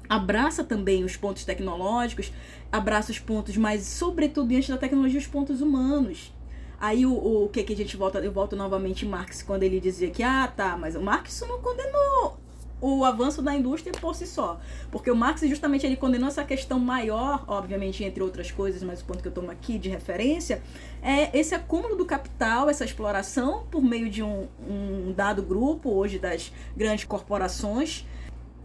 abraça 0.08 0.64
também 0.64 1.04
os 1.04 1.16
pontos 1.16 1.44
tecnológicos, 1.44 2.32
abraça 2.72 3.12
os 3.12 3.20
pontos, 3.20 3.56
mas 3.56 3.86
sobretudo 3.86 4.48
diante 4.48 4.68
da 4.68 4.76
tecnologia, 4.76 5.20
os 5.20 5.28
pontos 5.28 5.60
humanos. 5.60 6.32
Aí 6.80 7.04
o, 7.04 7.44
o 7.44 7.48
que 7.50 7.62
que 7.62 7.74
a 7.74 7.76
gente 7.76 7.96
volta, 7.96 8.18
eu 8.20 8.32
volto 8.32 8.56
novamente 8.56 9.04
Marx 9.04 9.42
quando 9.42 9.62
ele 9.62 9.78
dizia 9.78 10.10
que 10.10 10.22
ah, 10.22 10.48
tá, 10.48 10.78
mas 10.78 10.96
o 10.96 11.00
Marx 11.00 11.40
não 11.46 11.60
condenou 11.60 12.38
o 12.80 13.04
avanço 13.04 13.42
da 13.42 13.54
indústria 13.54 13.92
por 14.00 14.14
si 14.14 14.26
só. 14.26 14.58
Porque 14.90 15.10
o 15.10 15.16
Marx 15.16 15.42
justamente 15.42 15.84
ele 15.84 15.96
condenou 15.96 16.28
essa 16.28 16.42
questão 16.42 16.78
maior, 16.78 17.44
obviamente, 17.46 18.02
entre 18.02 18.22
outras 18.22 18.50
coisas, 18.50 18.82
mas 18.82 19.02
o 19.02 19.04
ponto 19.04 19.20
que 19.20 19.28
eu 19.28 19.32
tomo 19.32 19.50
aqui 19.50 19.78
de 19.78 19.88
referência 19.88 20.62
é 21.02 21.38
esse 21.38 21.54
acúmulo 21.54 21.96
do 21.96 22.06
capital, 22.06 22.70
essa 22.70 22.84
exploração 22.84 23.64
por 23.70 23.82
meio 23.82 24.08
de 24.08 24.22
um, 24.22 24.48
um 24.66 25.12
dado 25.12 25.42
grupo, 25.42 25.90
hoje 25.90 26.18
das 26.18 26.52
grandes 26.76 27.04
corporações, 27.04 28.06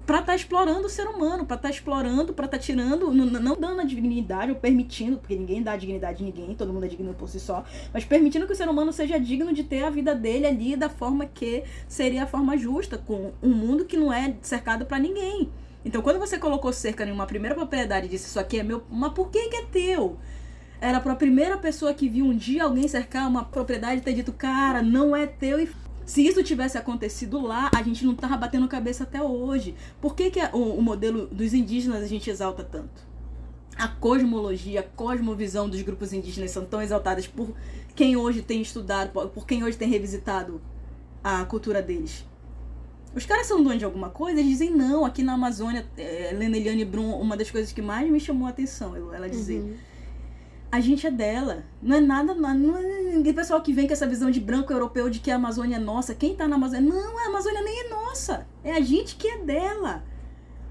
para 0.05 0.19
estar 0.19 0.31
tá 0.31 0.35
explorando 0.35 0.85
o 0.85 0.89
ser 0.89 1.07
humano, 1.07 1.45
para 1.45 1.55
estar 1.55 1.69
tá 1.69 1.73
explorando, 1.73 2.33
para 2.33 2.45
estar 2.45 2.57
tá 2.57 2.63
tirando, 2.63 3.11
não, 3.11 3.25
não 3.25 3.55
dando 3.55 3.81
a 3.81 3.83
dignidade 3.83 4.51
ou 4.51 4.57
permitindo, 4.57 5.17
porque 5.17 5.35
ninguém 5.35 5.63
dá 5.63 5.71
a 5.71 5.77
dignidade 5.77 6.23
a 6.23 6.25
ninguém, 6.25 6.53
todo 6.53 6.71
mundo 6.71 6.85
é 6.85 6.87
digno 6.87 7.13
por 7.13 7.27
si 7.27 7.39
só, 7.39 7.63
mas 7.91 8.05
permitindo 8.05 8.45
que 8.45 8.53
o 8.53 8.55
ser 8.55 8.69
humano 8.69 8.93
seja 8.93 9.19
digno 9.19 9.51
de 9.51 9.63
ter 9.63 9.83
a 9.83 9.89
vida 9.89 10.13
dele 10.13 10.45
ali 10.45 10.75
da 10.75 10.89
forma 10.89 11.25
que 11.25 11.63
seria 11.87 12.23
a 12.23 12.27
forma 12.27 12.55
justa, 12.55 12.97
com 12.97 13.33
um 13.41 13.49
mundo 13.49 13.85
que 13.85 13.97
não 13.97 14.13
é 14.13 14.35
cercado 14.41 14.85
para 14.85 14.99
ninguém. 14.99 15.49
Então, 15.83 16.01
quando 16.01 16.19
você 16.19 16.37
colocou 16.37 16.73
cerca 16.73 17.05
em 17.05 17.11
uma 17.11 17.27
primeira 17.27 17.55
propriedade 17.55 18.07
e 18.07 18.09
disse 18.09 18.27
isso 18.27 18.39
aqui 18.39 18.59
é 18.59 18.63
meu, 18.63 18.83
mas 18.89 19.13
por 19.13 19.29
que, 19.29 19.49
que 19.49 19.55
é 19.55 19.65
teu? 19.65 20.17
Era 20.81 20.99
para 20.99 21.13
a 21.13 21.15
primeira 21.15 21.57
pessoa 21.57 21.93
que 21.93 22.09
viu 22.09 22.25
um 22.25 22.35
dia 22.35 22.63
alguém 22.63 22.87
cercar 22.87 23.27
uma 23.27 23.43
propriedade 23.45 24.01
ter 24.01 24.13
dito, 24.13 24.33
cara, 24.33 24.81
não 24.81 25.15
é 25.15 25.25
teu 25.25 25.59
e 25.59 25.69
se 26.05 26.25
isso 26.25 26.43
tivesse 26.43 26.77
acontecido 26.77 27.41
lá, 27.41 27.71
a 27.75 27.81
gente 27.81 28.05
não 28.05 28.13
tava 28.13 28.37
batendo 28.37 28.67
cabeça 28.67 29.03
até 29.03 29.21
hoje. 29.21 29.75
Por 29.99 30.15
que, 30.15 30.29
que 30.29 30.39
o, 30.53 30.75
o 30.75 30.81
modelo 30.81 31.25
dos 31.27 31.53
indígenas 31.53 32.03
a 32.03 32.07
gente 32.07 32.29
exalta 32.29 32.63
tanto? 32.63 33.03
A 33.75 33.87
cosmologia, 33.87 34.81
a 34.81 34.83
cosmovisão 34.83 35.67
dos 35.67 35.81
grupos 35.81 36.13
indígenas 36.13 36.51
são 36.51 36.63
tão 36.63 36.81
exaltadas 36.81 37.27
por 37.27 37.53
quem 37.95 38.15
hoje 38.15 38.41
tem 38.41 38.61
estudado, 38.61 39.11
por 39.29 39.45
quem 39.45 39.63
hoje 39.63 39.77
tem 39.77 39.89
revisitado 39.89 40.61
a 41.23 41.43
cultura 41.45 41.81
deles. 41.81 42.23
Os 43.15 43.25
caras 43.25 43.47
são 43.47 43.63
donos 43.63 43.79
de 43.79 43.85
alguma 43.85 44.09
coisa? 44.09 44.39
Eles 44.39 44.51
dizem 44.51 44.71
não. 44.71 45.05
Aqui 45.05 45.23
na 45.23 45.33
Amazônia, 45.33 45.85
é, 45.97 46.31
Leneliane 46.37 46.85
Brum, 46.85 47.19
uma 47.19 47.35
das 47.35 47.49
coisas 47.49 47.71
que 47.71 47.81
mais 47.81 48.09
me 48.11 48.19
chamou 48.19 48.45
a 48.45 48.51
atenção, 48.51 48.95
ela 49.13 49.27
dizer. 49.27 49.61
Uhum 49.61 49.94
a 50.71 50.79
gente 50.79 51.07
é 51.07 51.11
dela. 51.11 51.63
Não 51.81 51.95
é 51.95 52.01
nada. 52.01 52.33
Não 52.33 52.77
é, 52.77 53.33
pessoal 53.33 53.61
que 53.61 53.73
vem 53.73 53.87
com 53.87 53.93
essa 53.93 54.07
visão 54.07 54.29
de 54.29 54.39
branco 54.39 54.73
europeu 54.73 55.09
de 55.09 55.19
que 55.19 55.31
a 55.31 55.35
Amazônia 55.35 55.77
é 55.77 55.79
nossa. 55.79 56.13
Quem 56.13 56.35
tá 56.35 56.47
na 56.47 56.55
Amazônia? 56.55 56.89
Não, 56.89 57.19
a 57.19 57.27
Amazônia 57.27 57.61
nem 57.61 57.85
é 57.85 57.89
nossa. 57.89 58.47
É 58.63 58.71
a 58.73 58.81
gente 58.81 59.15
que 59.15 59.27
é 59.27 59.37
dela. 59.39 60.03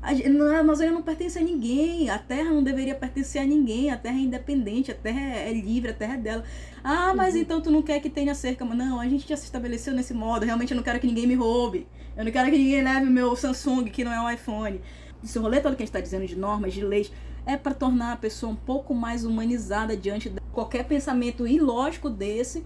A, 0.03 0.11
a 0.11 0.59
Amazônia 0.61 0.93
não 0.93 1.03
pertence 1.03 1.39
a 1.39 1.43
ninguém. 1.43 2.11
A 2.11 2.19
terra 2.19 2.51
não 2.51 2.63
deveria 2.63 2.95
pertencer 2.95 3.41
a 3.41 3.47
ninguém. 3.47 3.91
A 3.91 3.97
terra 3.97 4.17
é 4.17 4.21
independente, 4.21 4.91
a 4.91 4.95
terra 4.95 5.21
é 5.21 5.53
livre, 5.53 5.91
a 5.91 5.95
terra 5.95 6.15
é 6.15 6.19
dela. 6.19 6.45
Ah, 6.83 7.15
mas 7.15 7.35
uhum. 7.35 7.41
então 7.41 7.61
tu 7.63 7.71
não 7.71 7.81
quer 7.81 8.01
que 8.01 8.11
tenha 8.11 8.35
cerca? 8.35 8.65
Não, 8.65 9.01
a 9.01 9.09
gente 9.09 9.27
já 9.27 9.37
se 9.37 9.45
estabeleceu 9.45 9.95
nesse 9.95 10.13
modo. 10.13 10.45
Realmente 10.45 10.73
eu 10.73 10.77
não 10.77 10.83
quero 10.83 11.01
que 11.01 11.07
ninguém 11.07 11.27
me 11.27 11.35
roube. 11.35 11.87
Eu 12.17 12.25
não 12.25 12.31
quero 12.31 12.51
que 12.51 12.59
ninguém 12.59 12.83
leve 12.83 13.07
o 13.07 13.11
meu 13.11 13.35
Samsung, 13.35 13.85
que 13.85 14.05
não 14.05 14.13
é 14.13 14.21
um 14.21 14.31
iPhone. 14.31 14.81
Esse 15.23 15.39
rolê 15.39 15.61
todo 15.61 15.75
que 15.75 15.83
a 15.83 15.87
gente 15.87 15.89
está 15.89 16.01
dizendo 16.01 16.27
de 16.27 16.37
normas, 16.37 16.75
de 16.75 16.85
leis 16.85 17.11
é 17.47 17.57
para 17.57 17.75
tornar 17.75 18.13
a 18.13 18.17
pessoa 18.17 18.53
um 18.53 18.57
pouco 18.57 18.95
mais 18.95 19.25
humanizada 19.25 19.97
diante 19.97 20.31
de 20.31 20.41
qualquer 20.53 20.85
pensamento 20.85 21.47
ilógico 21.47 22.09
desse 22.09 22.65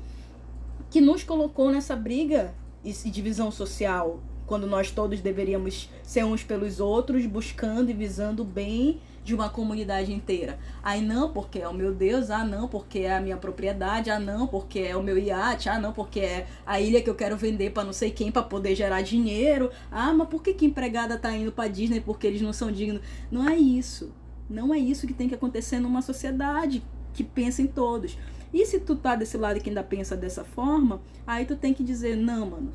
que 0.90 1.00
nos 1.00 1.22
colocou 1.22 1.70
nessa 1.70 1.94
briga 1.94 2.54
e 2.84 2.92
divisão 3.10 3.50
social, 3.50 4.20
quando 4.46 4.66
nós 4.66 4.90
todos 4.90 5.20
deveríamos 5.20 5.90
ser 6.02 6.24
uns 6.24 6.42
pelos 6.42 6.80
outros, 6.80 7.26
buscando 7.26 7.90
e 7.90 7.94
visando 7.94 8.42
o 8.42 8.46
bem 8.46 9.00
de 9.22 9.34
uma 9.34 9.50
comunidade 9.50 10.10
inteira. 10.10 10.58
Aí 10.82 11.02
não, 11.02 11.30
porque 11.30 11.58
é 11.58 11.68
o 11.68 11.74
meu 11.74 11.94
Deus, 11.94 12.30
ah 12.30 12.44
não, 12.44 12.66
porque 12.66 13.00
é 13.00 13.14
a 13.14 13.20
minha 13.20 13.36
propriedade, 13.36 14.08
ah 14.08 14.18
não, 14.18 14.46
porque 14.46 14.78
é 14.78 14.96
o 14.96 15.02
meu 15.02 15.18
iate, 15.18 15.68
ah 15.68 15.78
não, 15.78 15.92
porque 15.92 16.20
é 16.20 16.46
a 16.64 16.80
ilha 16.80 17.02
que 17.02 17.10
eu 17.10 17.14
quero 17.14 17.36
vender 17.36 17.72
para 17.72 17.84
não 17.84 17.92
sei 17.92 18.10
quem 18.10 18.32
para 18.32 18.42
poder 18.42 18.74
gerar 18.74 19.02
dinheiro. 19.02 19.70
Ah, 19.90 20.14
mas 20.14 20.28
por 20.28 20.42
que 20.42 20.54
que 20.54 20.64
empregada 20.64 21.18
tá 21.18 21.30
indo 21.36 21.52
para 21.52 21.68
Disney 21.68 22.00
porque 22.00 22.26
eles 22.26 22.40
não 22.40 22.54
são 22.54 22.72
dignos? 22.72 23.02
Não 23.30 23.46
é 23.46 23.54
isso. 23.54 24.10
Não 24.48 24.72
é 24.72 24.78
isso 24.78 25.06
que 25.06 25.12
tem 25.12 25.28
que 25.28 25.34
acontecer 25.34 25.78
numa 25.78 26.02
sociedade 26.02 26.82
que 27.12 27.22
pensa 27.22 27.60
em 27.60 27.66
todos. 27.66 28.18
E 28.52 28.64
se 28.64 28.80
tu 28.80 28.96
tá 28.96 29.14
desse 29.14 29.36
lado 29.36 29.60
que 29.60 29.68
ainda 29.68 29.82
pensa 29.82 30.16
dessa 30.16 30.44
forma, 30.44 31.02
aí 31.26 31.44
tu 31.44 31.56
tem 31.56 31.74
que 31.74 31.84
dizer, 31.84 32.16
não, 32.16 32.50
mano. 32.50 32.72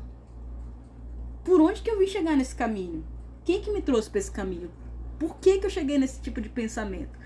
Por 1.44 1.60
onde 1.60 1.82
que 1.82 1.90
eu 1.90 1.98
vim 1.98 2.06
chegar 2.06 2.36
nesse 2.36 2.54
caminho? 2.54 3.04
Quem 3.44 3.60
que 3.60 3.70
me 3.70 3.82
trouxe 3.82 4.08
para 4.08 4.20
esse 4.20 4.30
caminho? 4.30 4.70
Por 5.18 5.36
que 5.36 5.58
que 5.58 5.66
eu 5.66 5.70
cheguei 5.70 5.98
nesse 5.98 6.20
tipo 6.20 6.40
de 6.40 6.48
pensamento? 6.48 7.18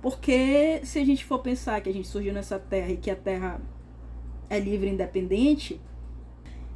Porque 0.00 0.80
se 0.84 0.98
a 0.98 1.04
gente 1.04 1.24
for 1.24 1.40
pensar 1.40 1.80
que 1.80 1.88
a 1.88 1.92
gente 1.92 2.06
surgiu 2.06 2.32
nessa 2.32 2.58
terra 2.58 2.90
e 2.90 2.96
que 2.96 3.10
a 3.10 3.16
terra 3.16 3.60
é 4.48 4.58
livre 4.60 4.88
e 4.88 4.92
independente, 4.92 5.80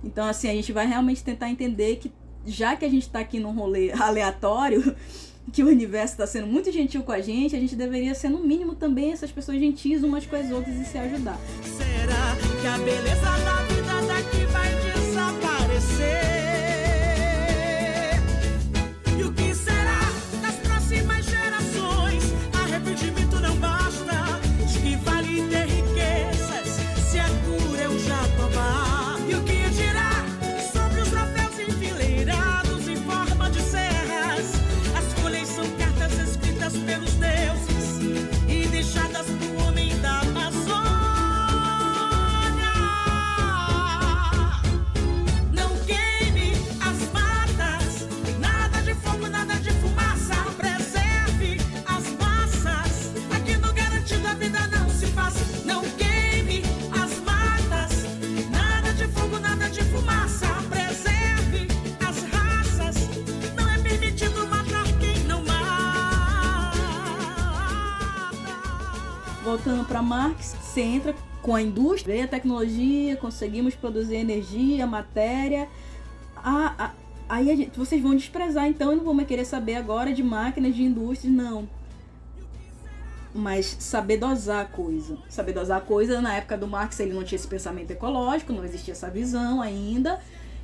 então 0.03 0.27
assim, 0.27 0.49
a 0.49 0.53
gente 0.53 0.73
vai 0.73 0.87
realmente 0.87 1.23
tentar 1.23 1.49
entender 1.49 1.97
que 1.97 2.13
já 2.45 2.75
que 2.75 2.85
a 2.85 2.89
gente 2.89 3.03
está 3.03 3.21
aqui 3.21 3.39
num 3.39 3.55
rolê 3.55 3.93
aleatório, 4.01 4.97
que 5.53 5.63
o 5.63 5.69
universo 5.69 6.15
está 6.15 6.27
sendo 6.27 6.47
muito 6.47 6.71
gentil 6.71 7.03
com 7.03 7.13
a 7.13 7.21
gente, 7.21 7.57
a 7.57 7.61
gente 7.61 7.75
deveria 7.75 8.15
ser, 8.15 8.29
no 8.29 8.39
mínimo, 8.39 8.75
também 8.75 9.13
essas 9.13 9.33
pessoas 9.33 9.59
gentis 9.59 10.03
umas 10.03 10.27
com 10.27 10.37
as 10.37 10.51
outras 10.51 10.77
e 10.77 10.85
se 10.85 10.99
ajudar. 10.99 11.39
Será 11.63 12.37
que 12.61 12.67
a 12.67 12.79
beleza 12.79 13.21
da 13.21 13.63
vida 13.65 14.07
daqui 14.07 14.45
vai 14.47 14.71
desaparecer? 14.93 16.42
Voltando 69.53 69.85
para 69.85 70.01
Marx, 70.01 70.57
você 70.59 70.81
entra 70.81 71.15
com 71.43 71.55
a 71.55 71.61
indústria, 71.61 72.15
vem 72.15 72.25
a 72.25 72.29
tecnologia, 72.29 73.17
conseguimos 73.17 73.75
produzir 73.75 74.15
energia, 74.17 74.87
matéria. 74.87 75.69
A, 76.35 76.87
a, 76.87 76.91
aí 77.29 77.55
gente, 77.55 77.79
vocês 77.79 78.03
vão 78.03 78.15
desprezar, 78.15 78.67
então 78.67 78.91
eu 78.91 78.97
não 78.97 79.05
vou 79.05 79.13
mais 79.13 79.29
querer 79.29 79.45
saber 79.45 79.75
agora 79.75 80.11
de 80.11 80.23
máquinas, 80.23 80.75
de 80.75 80.83
indústrias, 80.83 81.35
não. 81.35 81.69
Mas 83.35 83.77
saber 83.79 84.17
dosar 84.17 84.63
a 84.63 84.65
coisa. 84.65 85.19
Saber 85.29 85.53
dosar 85.53 85.79
a 85.79 85.81
coisa, 85.83 86.19
na 86.23 86.35
época 86.35 86.57
do 86.57 86.67
Marx 86.67 86.99
ele 86.99 87.13
não 87.13 87.23
tinha 87.23 87.37
esse 87.37 87.47
pensamento 87.47 87.91
ecológico, 87.91 88.55
não 88.55 88.65
existia 88.65 88.93
essa 88.93 89.11
visão 89.11 89.61
ainda. 89.61 90.19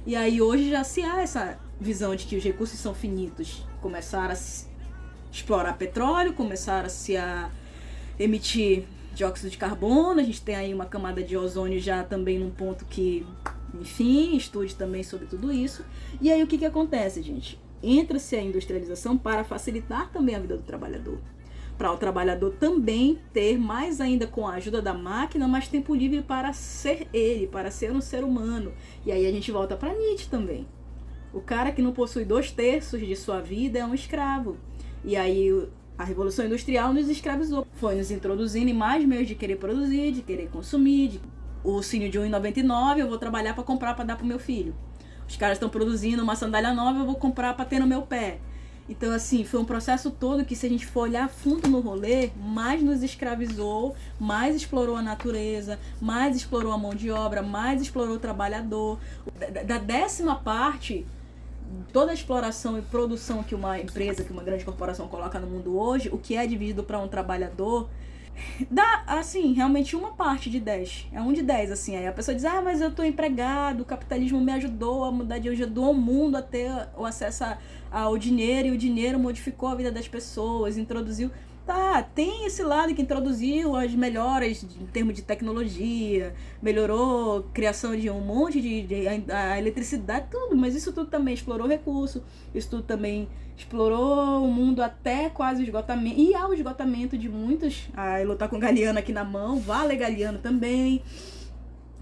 E 0.06 0.16
aí 0.16 0.40
hoje 0.40 0.70
já 0.70 0.82
se 0.82 1.02
há 1.02 1.20
essa 1.20 1.58
visão 1.78 2.16
de 2.16 2.24
que 2.24 2.36
os 2.36 2.42
recursos 2.42 2.78
são 2.78 2.94
finitos. 2.94 3.66
Começaram 3.82 4.32
a 4.32 4.38
explorar 5.30 5.74
petróleo, 5.74 6.32
começaram 6.32 6.86
a 6.86 6.88
se 6.88 7.14
a 7.18 7.50
emitir 8.18 8.84
dióxido 9.14 9.50
de 9.50 9.58
carbono, 9.58 10.20
a 10.20 10.22
gente 10.22 10.40
tem 10.40 10.54
aí 10.54 10.72
uma 10.72 10.86
camada 10.86 11.22
de 11.22 11.36
ozônio 11.36 11.80
já 11.80 12.04
também 12.04 12.38
num 12.38 12.50
ponto 12.50 12.84
que, 12.84 13.26
enfim, 13.74 14.36
estude 14.36 14.74
também 14.74 15.02
sobre 15.02 15.26
tudo 15.26 15.52
isso. 15.52 15.84
E 16.20 16.30
aí 16.30 16.42
o 16.42 16.46
que, 16.46 16.56
que 16.56 16.64
acontece, 16.64 17.20
gente? 17.20 17.58
Entra-se 17.82 18.36
a 18.36 18.42
industrialização 18.42 19.18
para 19.18 19.44
facilitar 19.44 20.10
também 20.12 20.34
a 20.36 20.38
vida 20.38 20.56
do 20.56 20.62
trabalhador. 20.62 21.18
Para 21.76 21.92
o 21.92 21.96
trabalhador 21.96 22.54
também 22.58 23.18
ter 23.32 23.56
mais 23.56 24.00
ainda 24.00 24.26
com 24.26 24.46
a 24.46 24.54
ajuda 24.54 24.82
da 24.82 24.94
máquina, 24.94 25.46
mais 25.46 25.68
tempo 25.68 25.94
livre 25.94 26.22
para 26.22 26.52
ser 26.52 27.06
ele, 27.12 27.46
para 27.46 27.70
ser 27.70 27.92
um 27.92 28.00
ser 28.00 28.24
humano. 28.24 28.72
E 29.06 29.12
aí 29.12 29.26
a 29.26 29.32
gente 29.32 29.50
volta 29.52 29.76
para 29.76 29.94
Nietzsche 29.94 30.28
também. 30.28 30.66
O 31.32 31.40
cara 31.40 31.70
que 31.70 31.82
não 31.82 31.92
possui 31.92 32.24
dois 32.24 32.50
terços 32.50 33.00
de 33.00 33.14
sua 33.14 33.40
vida 33.40 33.78
é 33.78 33.84
um 33.84 33.94
escravo. 33.94 34.56
E 35.04 35.16
aí 35.16 35.68
a 35.98 36.04
Revolução 36.04 36.46
Industrial 36.46 36.94
nos 36.94 37.08
escravizou. 37.08 37.66
Foi 37.74 37.96
nos 37.96 38.12
introduzindo 38.12 38.70
em 38.70 38.74
mais 38.74 39.04
meios 39.04 39.26
de 39.26 39.34
querer 39.34 39.56
produzir, 39.56 40.12
de 40.12 40.22
querer 40.22 40.48
consumir. 40.48 41.08
De... 41.08 41.20
O 41.64 41.82
sino 41.82 42.08
de 42.08 42.16
1,99 42.16 42.98
eu 42.98 43.08
vou 43.08 43.18
trabalhar 43.18 43.52
para 43.52 43.64
comprar 43.64 43.94
para 43.94 44.04
dar 44.04 44.16
pro 44.16 44.24
meu 44.24 44.38
filho. 44.38 44.74
Os 45.28 45.36
caras 45.36 45.56
estão 45.56 45.68
produzindo 45.68 46.22
uma 46.22 46.36
sandália 46.36 46.72
nova, 46.72 47.00
eu 47.00 47.04
vou 47.04 47.16
comprar 47.16 47.52
para 47.54 47.64
ter 47.64 47.80
no 47.80 47.86
meu 47.86 48.02
pé. 48.02 48.38
Então, 48.88 49.12
assim, 49.12 49.44
foi 49.44 49.60
um 49.60 49.64
processo 49.64 50.10
todo 50.10 50.44
que, 50.44 50.56
se 50.56 50.64
a 50.64 50.68
gente 50.68 50.86
for 50.86 51.00
olhar 51.00 51.28
fundo 51.28 51.68
no 51.68 51.80
rolê, 51.80 52.30
mais 52.36 52.82
nos 52.82 53.02
escravizou, 53.02 53.94
mais 54.18 54.56
explorou 54.56 54.96
a 54.96 55.02
natureza, 55.02 55.78
mais 56.00 56.34
explorou 56.34 56.72
a 56.72 56.78
mão 56.78 56.94
de 56.94 57.10
obra, 57.10 57.42
mais 57.42 57.82
explorou 57.82 58.14
o 58.14 58.18
trabalhador. 58.18 58.98
Da, 59.38 59.62
da 59.62 59.78
décima 59.78 60.36
parte 60.36 61.04
toda 61.92 62.10
a 62.10 62.14
exploração 62.14 62.78
e 62.78 62.82
produção 62.82 63.42
que 63.42 63.54
uma 63.54 63.78
empresa, 63.78 64.24
que 64.24 64.32
uma 64.32 64.42
grande 64.42 64.64
corporação 64.64 65.08
coloca 65.08 65.38
no 65.38 65.46
mundo 65.46 65.78
hoje, 65.78 66.08
o 66.10 66.18
que 66.18 66.36
é 66.36 66.46
dividido 66.46 66.82
para 66.82 66.98
um 66.98 67.08
trabalhador, 67.08 67.88
dá, 68.70 69.04
assim, 69.06 69.52
realmente 69.52 69.96
uma 69.96 70.12
parte 70.12 70.48
de 70.50 70.60
10. 70.60 71.08
É 71.12 71.20
um 71.20 71.32
de 71.32 71.42
10, 71.42 71.72
assim. 71.72 71.96
Aí 71.96 72.06
a 72.06 72.12
pessoa 72.12 72.34
diz, 72.34 72.44
ah, 72.44 72.62
mas 72.62 72.80
eu 72.80 72.90
tô 72.90 73.02
empregado, 73.02 73.80
o 73.80 73.84
capitalismo 73.84 74.40
me 74.40 74.52
ajudou 74.52 75.04
a 75.04 75.12
mudar 75.12 75.38
de... 75.38 75.48
Ajudou 75.48 75.90
o 75.90 75.94
mundo 75.94 76.36
a 76.36 76.42
ter 76.42 76.70
o 76.96 77.04
acesso 77.04 77.44
ao 77.90 78.16
dinheiro, 78.18 78.68
e 78.68 78.70
o 78.70 78.78
dinheiro 78.78 79.18
modificou 79.18 79.68
a 79.68 79.74
vida 79.74 79.90
das 79.90 80.08
pessoas, 80.08 80.76
introduziu... 80.76 81.30
Tá, 81.68 82.02
tem 82.02 82.46
esse 82.46 82.62
lado 82.62 82.94
que 82.94 83.02
introduziu 83.02 83.76
as 83.76 83.94
melhoras 83.94 84.64
em 84.80 84.86
termos 84.86 85.14
de 85.14 85.20
tecnologia, 85.20 86.32
melhorou 86.62 87.40
a 87.40 87.42
criação 87.52 87.94
de 87.94 88.08
um 88.08 88.22
monte 88.22 88.58
de, 88.58 88.80
de 88.84 89.06
a, 89.06 89.52
a, 89.52 89.58
eletricidade, 89.58 90.28
tudo, 90.30 90.56
mas 90.56 90.74
isso 90.74 90.94
tudo 90.94 91.10
também 91.10 91.34
explorou 91.34 91.68
recurso, 91.68 92.24
isso 92.54 92.70
tudo 92.70 92.84
também 92.84 93.28
explorou 93.54 94.42
o 94.42 94.50
mundo 94.50 94.80
até 94.80 95.28
quase 95.28 95.60
o 95.60 95.64
esgotamento. 95.64 96.18
E 96.18 96.34
há 96.34 96.48
o 96.48 96.54
esgotamento 96.54 97.18
de 97.18 97.28
muitos. 97.28 97.90
A 97.94 98.18
Elo 98.18 98.34
tá 98.34 98.48
com 98.48 98.58
Galeano 98.58 98.98
aqui 98.98 99.12
na 99.12 99.22
mão, 99.22 99.60
vale 99.60 99.94
Galeano 99.94 100.38
também 100.38 101.02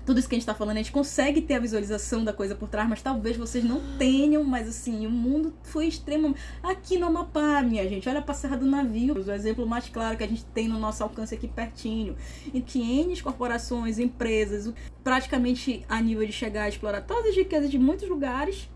tudo 0.07 0.21
isso 0.21 0.29
que 0.29 0.37
a 0.37 0.39
gente 0.39 0.47
tá 0.47 0.55
falando, 0.55 0.77
a 0.77 0.79
gente 0.79 0.93
consegue 0.93 1.43
ter 1.43 1.55
a 1.55 1.59
visualização 1.59 2.23
da 2.23 2.33
coisa 2.33 2.55
por 2.55 2.69
trás, 2.69 2.89
mas 2.89 3.03
talvez 3.03 3.37
vocês 3.37 3.65
não 3.65 3.81
tenham, 3.99 4.45
mas 4.45 4.69
assim, 4.69 5.05
o 5.05 5.11
mundo 5.11 5.53
foi 5.65 5.89
extremo. 5.89 6.33
Aqui 6.63 6.97
no 6.97 7.07
Amapá, 7.07 7.61
minha 7.61 7.87
gente, 7.89 8.09
olha 8.09 8.23
pra 8.23 8.33
Serra 8.33 8.57
do 8.57 8.65
Navio, 8.65 9.15
o 9.15 9.33
exemplo 9.33 9.67
mais 9.67 9.89
claro 9.89 10.17
que 10.17 10.23
a 10.23 10.29
gente 10.29 10.45
tem 10.45 10.69
no 10.69 10.79
nosso 10.79 11.03
alcance 11.03 11.35
aqui 11.35 11.49
pertinho, 11.49 12.17
em 12.55 12.61
que 12.61 12.81
N 12.81 13.21
corporações, 13.21 13.99
empresas, 13.99 14.73
praticamente 15.03 15.85
a 15.89 16.01
nível 16.01 16.25
de 16.25 16.33
chegar 16.33 16.63
a 16.63 16.69
explorar 16.69 17.01
todas 17.01 17.31
as 17.31 17.37
riquezas 17.37 17.69
de 17.69 17.79
muitos 17.79 18.09
lugares, 18.09 18.71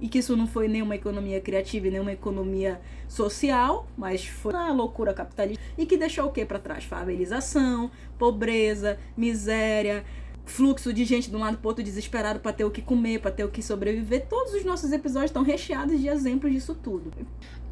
e 0.00 0.08
que 0.08 0.18
isso 0.18 0.36
não 0.36 0.46
foi 0.46 0.68
nenhuma 0.68 0.94
economia 0.94 1.40
criativa 1.40 1.88
e 1.88 1.90
nenhuma 1.90 2.12
economia 2.12 2.80
social, 3.08 3.88
mas 3.96 4.24
foi 4.24 4.52
uma 4.52 4.72
loucura 4.72 5.12
capitalista 5.12 5.60
e 5.76 5.84
que 5.84 5.96
deixou 5.96 6.26
o 6.26 6.30
que 6.30 6.44
para 6.44 6.60
trás? 6.60 6.84
Favelização, 6.84 7.90
pobreza, 8.16 8.96
miséria, 9.16 10.04
fluxo 10.48 10.92
de 10.92 11.04
gente 11.04 11.30
de 11.30 11.36
um 11.36 11.40
lado 11.40 11.58
pro 11.58 11.68
outro 11.68 11.84
desesperado 11.84 12.40
para 12.40 12.52
ter 12.52 12.64
o 12.64 12.70
que 12.70 12.82
comer, 12.82 13.20
para 13.20 13.30
ter 13.30 13.44
o 13.44 13.48
que 13.48 13.62
sobreviver. 13.62 14.26
Todos 14.26 14.54
os 14.54 14.64
nossos 14.64 14.92
episódios 14.92 15.30
estão 15.30 15.42
recheados 15.42 16.00
de 16.00 16.08
exemplos 16.08 16.52
disso 16.52 16.74
tudo. 16.74 17.12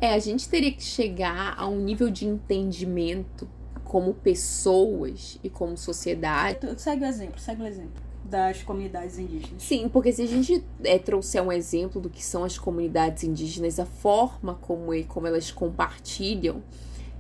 É, 0.01 0.15
a 0.15 0.19
gente 0.19 0.49
teria 0.49 0.73
que 0.73 0.83
chegar 0.83 1.55
a 1.57 1.67
um 1.67 1.81
nível 1.81 2.11
de 2.11 2.27
entendimento 2.27 3.49
como 3.85 4.13
pessoas 4.15 5.39
e 5.43 5.49
como 5.49 5.77
sociedade. 5.77 6.59
Segue 6.77 7.05
o 7.05 7.07
exemplo, 7.07 7.41
segue 7.41 7.63
o 7.63 7.67
exemplo 7.67 8.07
das 8.25 8.63
comunidades 8.63 9.19
indígenas. 9.19 9.63
Sim, 9.63 9.89
porque 9.89 10.13
se 10.13 10.23
a 10.23 10.27
gente 10.27 10.65
é, 10.83 10.99
trouxer 10.99 11.43
um 11.43 11.53
exemplo 11.53 12.01
do 12.01 12.11
que 12.11 12.23
são 12.23 12.45
as 12.45 12.59
comunidades 12.59 13.23
indígenas, 13.25 13.79
a 13.79 13.87
forma 13.87 14.55
como, 14.55 14.91
como 15.07 15.27
elas 15.27 15.51
compartilham 15.51 16.63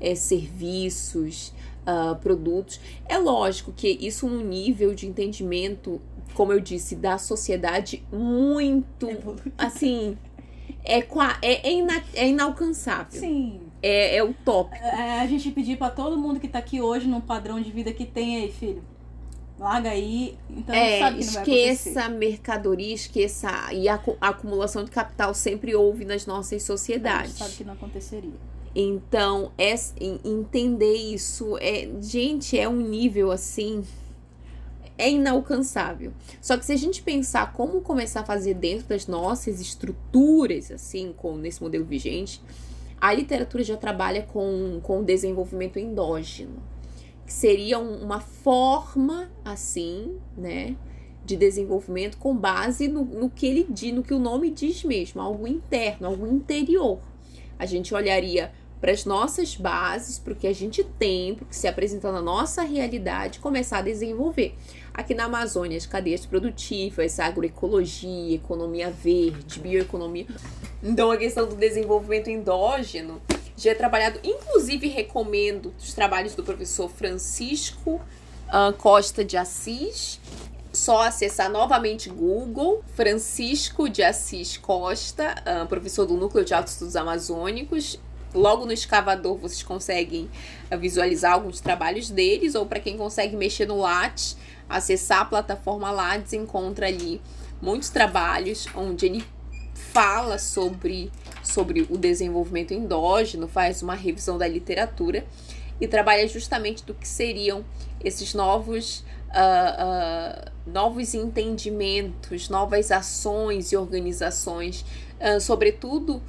é, 0.00 0.14
serviços, 0.14 1.52
uh, 1.86 2.16
produtos. 2.16 2.80
É 3.08 3.18
lógico 3.18 3.72
que 3.72 3.88
isso 3.88 4.28
num 4.28 4.44
nível 4.44 4.94
de 4.94 5.06
entendimento, 5.06 6.00
como 6.34 6.52
eu 6.52 6.60
disse, 6.60 6.96
da 6.96 7.18
sociedade 7.18 8.04
muito, 8.12 9.08
assim, 9.56 10.18
é, 10.84 11.00
é, 11.00 11.68
é, 11.68 11.72
ina, 11.72 12.02
é 12.14 12.28
inalcançável. 12.28 13.20
Sim. 13.20 13.60
É, 13.82 14.16
é 14.16 14.24
utópico. 14.24 14.84
É, 14.84 15.20
a 15.20 15.26
gente 15.26 15.50
pedir 15.50 15.76
para 15.76 15.90
todo 15.90 16.16
mundo 16.16 16.40
que 16.40 16.48
tá 16.48 16.58
aqui 16.58 16.80
hoje 16.80 17.06
num 17.06 17.20
padrão 17.20 17.60
de 17.60 17.70
vida 17.70 17.92
que 17.92 18.04
tem 18.04 18.36
aí, 18.42 18.52
filho. 18.52 18.82
Larga 19.58 19.88
aí, 19.88 20.36
então 20.50 20.74
é, 20.74 20.98
sabe 20.98 21.16
que 21.16 21.24
esqueça 21.24 22.08
mercadoria, 22.10 22.94
esqueça 22.94 23.72
e 23.72 23.88
a, 23.88 23.98
a, 24.20 24.28
acumulação 24.28 24.84
de 24.84 24.90
capital 24.90 25.32
sempre 25.32 25.74
houve 25.74 26.04
nas 26.04 26.26
nossas 26.26 26.62
sociedades. 26.62 27.22
A 27.22 27.26
gente 27.28 27.38
sabe 27.38 27.54
que 27.54 27.64
não 27.64 27.72
aconteceria. 27.72 28.34
Então, 28.78 29.52
é, 29.56 29.74
entender 30.22 30.92
isso 30.92 31.56
é, 31.62 31.88
gente, 31.98 32.58
é 32.58 32.68
um 32.68 32.76
nível 32.76 33.32
assim 33.32 33.82
é 34.98 35.10
inalcançável. 35.10 36.12
Só 36.42 36.56
que 36.58 36.64
se 36.64 36.72
a 36.72 36.76
gente 36.76 37.02
pensar 37.02 37.52
como 37.54 37.80
começar 37.80 38.20
a 38.20 38.24
fazer 38.24 38.52
dentro 38.54 38.86
das 38.88 39.06
nossas 39.06 39.60
estruturas, 39.60 40.70
assim, 40.70 41.14
com 41.16 41.36
nesse 41.36 41.62
modelo 41.62 41.84
vigente, 41.84 42.42
a 43.00 43.12
literatura 43.12 43.62
já 43.64 43.76
trabalha 43.76 44.22
com, 44.22 44.78
com 44.82 45.00
o 45.00 45.04
desenvolvimento 45.04 45.78
endógeno, 45.78 46.62
que 47.26 47.32
seria 47.32 47.78
um, 47.78 48.02
uma 48.02 48.20
forma, 48.20 49.30
assim, 49.44 50.16
né, 50.36 50.76
de 51.24 51.36
desenvolvimento 51.36 52.16
com 52.18 52.36
base 52.36 52.88
no, 52.88 53.04
no 53.04 53.28
que 53.28 53.46
ele 53.46 53.66
diz, 53.68 53.92
no 53.92 54.02
que 54.02 54.14
o 54.14 54.18
nome 54.18 54.50
diz 54.50 54.84
mesmo, 54.84 55.20
algo 55.20 55.46
interno, 55.46 56.06
algo 56.06 56.26
interior. 56.26 57.00
A 57.58 57.66
gente 57.66 57.94
olharia 57.94 58.52
para 58.80 58.92
as 58.92 59.04
nossas 59.04 59.56
bases, 59.56 60.18
para 60.18 60.32
o 60.32 60.36
que 60.36 60.46
a 60.46 60.54
gente 60.54 60.84
tem, 60.84 61.34
para 61.34 61.46
que 61.46 61.56
se 61.56 61.66
apresenta 61.66 62.12
na 62.12 62.20
nossa 62.20 62.62
realidade, 62.62 63.38
começar 63.38 63.78
a 63.78 63.82
desenvolver. 63.82 64.54
Aqui 64.92 65.14
na 65.14 65.24
Amazônia, 65.24 65.76
as 65.76 65.86
cadeias 65.86 66.24
produtivas, 66.24 67.18
agroecologia, 67.18 68.34
economia 68.34 68.90
verde, 68.90 69.60
bioeconomia. 69.60 70.26
Então, 70.82 71.10
a 71.10 71.16
questão 71.16 71.48
do 71.48 71.54
desenvolvimento 71.54 72.28
endógeno 72.28 73.20
já 73.56 73.70
é 73.70 73.74
trabalhado, 73.74 74.20
inclusive 74.22 74.86
recomendo 74.88 75.72
os 75.78 75.94
trabalhos 75.94 76.34
do 76.34 76.42
professor 76.42 76.90
Francisco 76.90 78.00
uh, 78.48 78.72
Costa 78.74 79.24
de 79.24 79.36
Assis, 79.36 80.20
só 80.72 81.02
acessar 81.02 81.50
novamente 81.50 82.10
Google, 82.10 82.84
Francisco 82.94 83.88
de 83.88 84.02
Assis 84.02 84.58
Costa, 84.58 85.34
uh, 85.62 85.66
professor 85.66 86.04
do 86.04 86.14
Núcleo 86.16 86.44
de 86.44 86.52
Altos 86.52 86.74
Estudos 86.74 86.96
Amazônicos. 86.96 87.98
Logo 88.36 88.66
no 88.66 88.72
escavador 88.72 89.36
vocês 89.38 89.62
conseguem 89.62 90.28
uh, 90.70 90.78
visualizar 90.78 91.32
alguns 91.32 91.60
trabalhos 91.60 92.10
deles, 92.10 92.54
ou 92.54 92.66
para 92.66 92.78
quem 92.78 92.96
consegue 92.96 93.34
mexer 93.34 93.66
no 93.66 93.78
Lattes, 93.78 94.36
acessar 94.68 95.22
a 95.22 95.24
plataforma 95.24 95.90
Lattes, 95.90 96.34
encontra 96.34 96.86
ali 96.86 97.20
muitos 97.60 97.88
trabalhos 97.88 98.66
onde 98.74 99.06
ele 99.06 99.24
fala 99.74 100.38
sobre, 100.38 101.10
sobre 101.42 101.86
o 101.88 101.96
desenvolvimento 101.96 102.74
endógeno, 102.74 103.48
faz 103.48 103.82
uma 103.82 103.94
revisão 103.94 104.36
da 104.36 104.46
literatura 104.46 105.24
e 105.80 105.88
trabalha 105.88 106.28
justamente 106.28 106.84
do 106.84 106.92
que 106.92 107.08
seriam 107.08 107.64
esses 108.04 108.34
novos 108.34 109.04
uh, 109.30 110.46
uh, 110.46 110.50
novos 110.66 111.14
entendimentos, 111.14 112.48
novas 112.48 112.90
ações 112.90 113.72
e 113.72 113.76
organizações, 113.76 114.84
uh, 115.20 115.40
sobretudo 115.40 116.22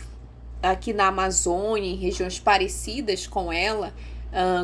aqui 0.62 0.94
na 0.94 1.08
Amazônia, 1.08 1.90
em 1.90 1.96
regiões 1.96 2.40
parecidas 2.40 3.28
com 3.28 3.52
ela, 3.52 3.94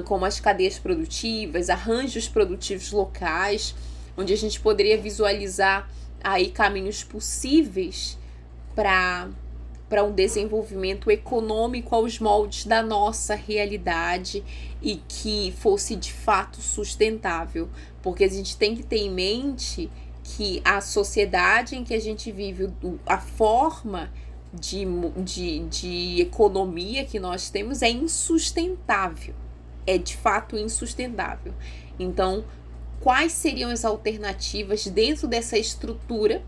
como 0.06 0.26
as 0.26 0.40
cadeias 0.40 0.78
produtivas, 0.78 1.70
arranjos 1.70 2.28
produtivos 2.28 2.92
locais, 2.92 3.76
onde 4.18 4.34
a 4.34 4.38
gente 4.38 4.60
poderia 4.60 4.98
visualizar 4.98 5.90
aí 6.24 6.50
caminhos 6.50 7.04
possíveis 7.04 8.18
para 8.76 9.30
para 9.90 10.04
um 10.04 10.12
desenvolvimento 10.12 11.12
econômico 11.12 11.94
aos 11.94 12.18
moldes 12.18 12.66
da 12.66 12.82
nossa 12.82 13.36
realidade 13.36 14.44
e 14.82 14.96
que 15.08 15.54
fosse 15.60 15.96
de 15.96 16.12
fato 16.12 16.60
sustentável, 16.60 17.70
porque 18.02 18.24
a 18.24 18.28
gente 18.28 18.58
tem 18.58 18.76
que 18.76 18.82
ter 18.82 18.98
em 18.98 19.12
mente 19.12 19.92
que 20.24 20.64
a 20.66 20.82
sociedade 20.82 21.76
em 21.76 21.84
que 21.84 21.94
a 21.94 22.02
gente 22.02 22.32
vive, 22.32 22.74
a 23.06 23.20
forma 23.20 24.12
de, 24.54 24.86
de, 25.18 25.60
de 25.66 26.22
economia 26.22 27.04
que 27.06 27.20
nós 27.20 27.50
temos 27.50 27.82
é 27.82 27.90
insustentável. 27.90 29.34
É 29.86 29.98
de 29.98 30.16
fato 30.16 30.58
insustentável. 30.58 31.54
Então, 32.00 32.46
quais 33.02 33.32
seriam 33.32 33.70
as 33.70 33.84
alternativas 33.84 34.86
dentro 34.88 35.28
dessa 35.28 35.58
estrutura 35.58 36.44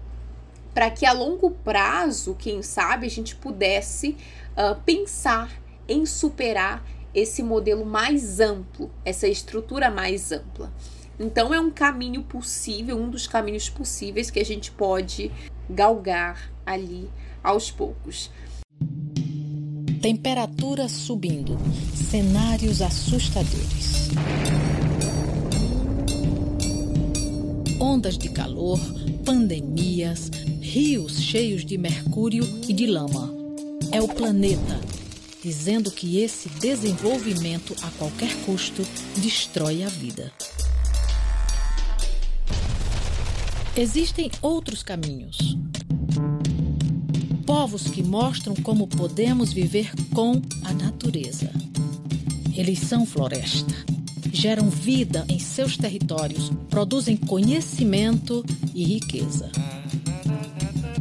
para 0.73 0.91
que 0.91 1.05
a 1.05 1.13
longo 1.13 1.51
prazo, 1.51 2.35
quem 2.35 2.61
sabe, 2.61 3.07
a 3.07 3.09
gente 3.09 3.35
pudesse 3.35 4.17
uh, 4.57 4.79
pensar 4.85 5.49
em 5.87 6.05
superar 6.05 6.85
esse 7.13 7.41
modelo 7.41 7.85
mais 7.85 8.41
amplo, 8.41 8.91
essa 9.05 9.25
estrutura 9.25 9.89
mais 9.89 10.33
ampla. 10.33 10.71
Então 11.17 11.53
é 11.53 11.59
um 11.59 11.71
caminho 11.71 12.23
possível, 12.23 12.97
um 12.97 13.09
dos 13.09 13.25
caminhos 13.25 13.69
possíveis 13.69 14.29
que 14.29 14.39
a 14.39 14.43
gente 14.43 14.69
pode 14.69 15.31
galgar 15.69 16.51
ali 16.65 17.09
aos 17.45 17.69
poucos. 17.69 18.31
Temperatura 20.01 20.89
subindo, 20.89 21.57
cenários 21.93 22.81
assustadores. 22.81 24.09
Ondas 27.79 28.17
de 28.17 28.29
calor, 28.29 28.79
pandemias, 29.23 30.29
rios 30.59 31.21
cheios 31.21 31.63
de 31.63 31.77
mercúrio 31.77 32.43
e 32.67 32.73
de 32.73 32.87
lama. 32.87 33.33
É 33.91 34.01
o 34.01 34.07
planeta 34.07 34.81
dizendo 35.41 35.91
que 35.91 36.19
esse 36.21 36.49
desenvolvimento 36.49 37.75
a 37.83 37.91
qualquer 37.91 38.35
custo 38.45 38.81
destrói 39.17 39.83
a 39.83 39.87
vida. 39.87 40.33
Existem 43.77 44.31
outros 44.41 44.81
caminhos. 44.81 45.55
Povos 47.57 47.83
que 47.83 48.03
mostram 48.03 48.53
como 48.53 48.85
podemos 48.85 49.53
viver 49.53 49.89
com 50.13 50.41
a 50.65 50.73
natureza. 50.73 51.49
Eles 52.53 52.79
são 52.79 53.05
floresta. 53.05 53.73
Geram 54.29 54.69
vida 54.69 55.25
em 55.29 55.39
seus 55.39 55.77
territórios, 55.77 56.51
produzem 56.69 57.15
conhecimento 57.15 58.43
e 58.73 58.83
riqueza. 58.83 59.49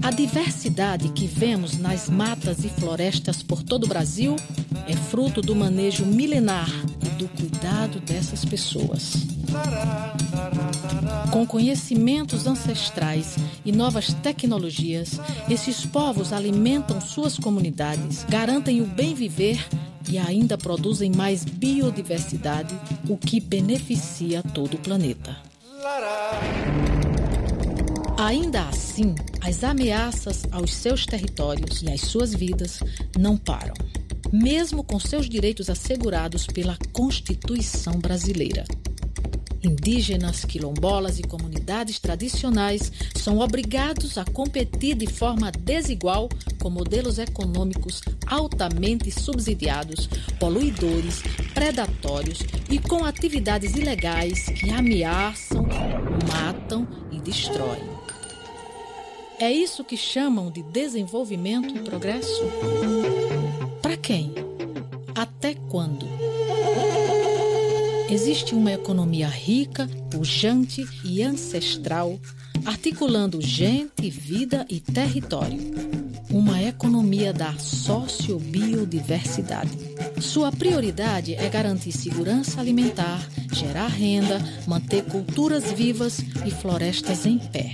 A 0.01 0.13
diversidade 0.13 1.09
que 1.09 1.27
vemos 1.27 1.77
nas 1.77 2.09
matas 2.09 2.65
e 2.65 2.69
florestas 2.69 3.43
por 3.43 3.61
todo 3.65 3.83
o 3.83 3.89
Brasil 3.89 4.37
é 4.87 4.95
fruto 4.95 5.43
do 5.43 5.57
manejo 5.57 6.07
milenar 6.07 6.71
e 7.05 7.09
do 7.19 7.27
cuidado 7.31 7.99
dessas 7.99 8.45
pessoas. 8.45 9.15
Com 11.31 11.47
conhecimentos 11.47 12.47
ancestrais 12.47 13.37
e 13.65 13.73
novas 13.73 14.13
tecnologias, 14.15 15.21
esses 15.49 15.85
povos 15.85 16.33
alimentam 16.33 17.01
suas 17.01 17.39
comunidades, 17.39 18.25
garantem 18.29 18.81
o 18.81 18.87
bem 18.87 19.15
viver 19.15 19.65
e 20.09 20.19
ainda 20.19 20.57
produzem 20.57 21.11
mais 21.11 21.45
biodiversidade, 21.45 22.75
o 23.09 23.17
que 23.17 23.41
beneficia 23.41 24.43
todo 24.43 24.75
o 24.75 24.79
planeta. 24.79 25.37
Ainda 28.19 28.69
assim, 28.69 29.15
as 29.41 29.65
ameaças 29.65 30.45
aos 30.53 30.73
seus 30.73 31.05
territórios 31.05 31.83
e 31.83 31.91
às 31.91 32.01
suas 32.01 32.33
vidas 32.33 32.81
não 33.19 33.37
param, 33.37 33.75
mesmo 34.33 34.85
com 34.85 34.99
seus 35.01 35.29
direitos 35.29 35.69
assegurados 35.69 36.47
pela 36.47 36.79
Constituição 36.93 37.99
brasileira. 37.99 38.65
Indígenas, 39.65 40.45
quilombolas 40.45 41.19
e 41.19 41.23
comunidades 41.23 41.99
tradicionais 41.99 42.93
são 43.15 43.39
obrigados 43.39 44.19
a 44.19 44.25
competir 44.25 44.95
de 44.95 45.07
forma 45.07 45.51
desigual 45.51 46.29
com 46.61 46.71
modelos 46.71 47.19
econômicos 47.19 48.03
altamente 48.27 49.11
subsidiados, 49.11 50.09
poluidores, 50.39 51.23
predatórios 51.53 52.41
e 52.71 52.79
com 52.79 53.05
atividades 53.05 53.75
ilegais 53.75 54.47
que 54.47 54.71
ameaçam, 54.71 55.67
matam 56.29 56.87
e 57.11 57.21
destroem. 57.21 57.83
É 59.39 59.51
isso 59.51 59.85
que 59.85 59.97
chamam 59.97 60.51
de 60.51 60.63
desenvolvimento 60.63 61.77
e 61.77 61.81
progresso? 61.81 62.43
Para 63.83 63.97
quem? 63.97 64.33
Até 65.15 65.55
quando? 65.55 66.07
Existe 68.15 68.55
uma 68.55 68.73
economia 68.73 69.27
rica, 69.27 69.89
pujante 70.09 70.87
e 71.05 71.21
ancestral, 71.21 72.17
articulando 72.65 73.43
gente, 73.43 74.09
vida 74.09 74.65
e 74.71 74.79
território. 74.79 75.59
Uma 76.31 76.63
economia 76.63 77.33
da 77.33 77.55
sociobiodiversidade. 77.55 79.73
Sua 80.21 80.53
prioridade 80.53 81.35
é 81.35 81.49
garantir 81.49 81.91
segurança 81.91 82.61
alimentar, 82.61 83.21
gerar 83.53 83.89
renda, 83.89 84.41
manter 84.65 85.03
culturas 85.07 85.73
vivas 85.73 86.21
e 86.47 86.53
florestas 86.53 87.27
em 87.27 87.41
pé. 87.41 87.73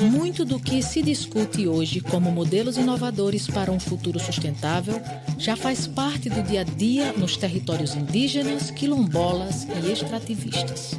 Muito 0.00 0.44
do 0.44 0.58
que 0.58 0.82
se 0.82 1.02
discute 1.02 1.68
hoje 1.68 2.00
como 2.00 2.30
modelos 2.30 2.76
inovadores 2.76 3.46
para 3.46 3.70
um 3.70 3.78
futuro 3.78 4.18
sustentável 4.18 5.00
já 5.38 5.56
faz 5.56 5.86
parte 5.86 6.28
do 6.28 6.42
dia 6.42 6.62
a 6.62 6.64
dia 6.64 7.12
nos 7.12 7.36
territórios 7.36 7.94
indígenas, 7.94 8.70
quilombolas 8.70 9.66
e 9.84 9.92
extrativistas. 9.92 10.98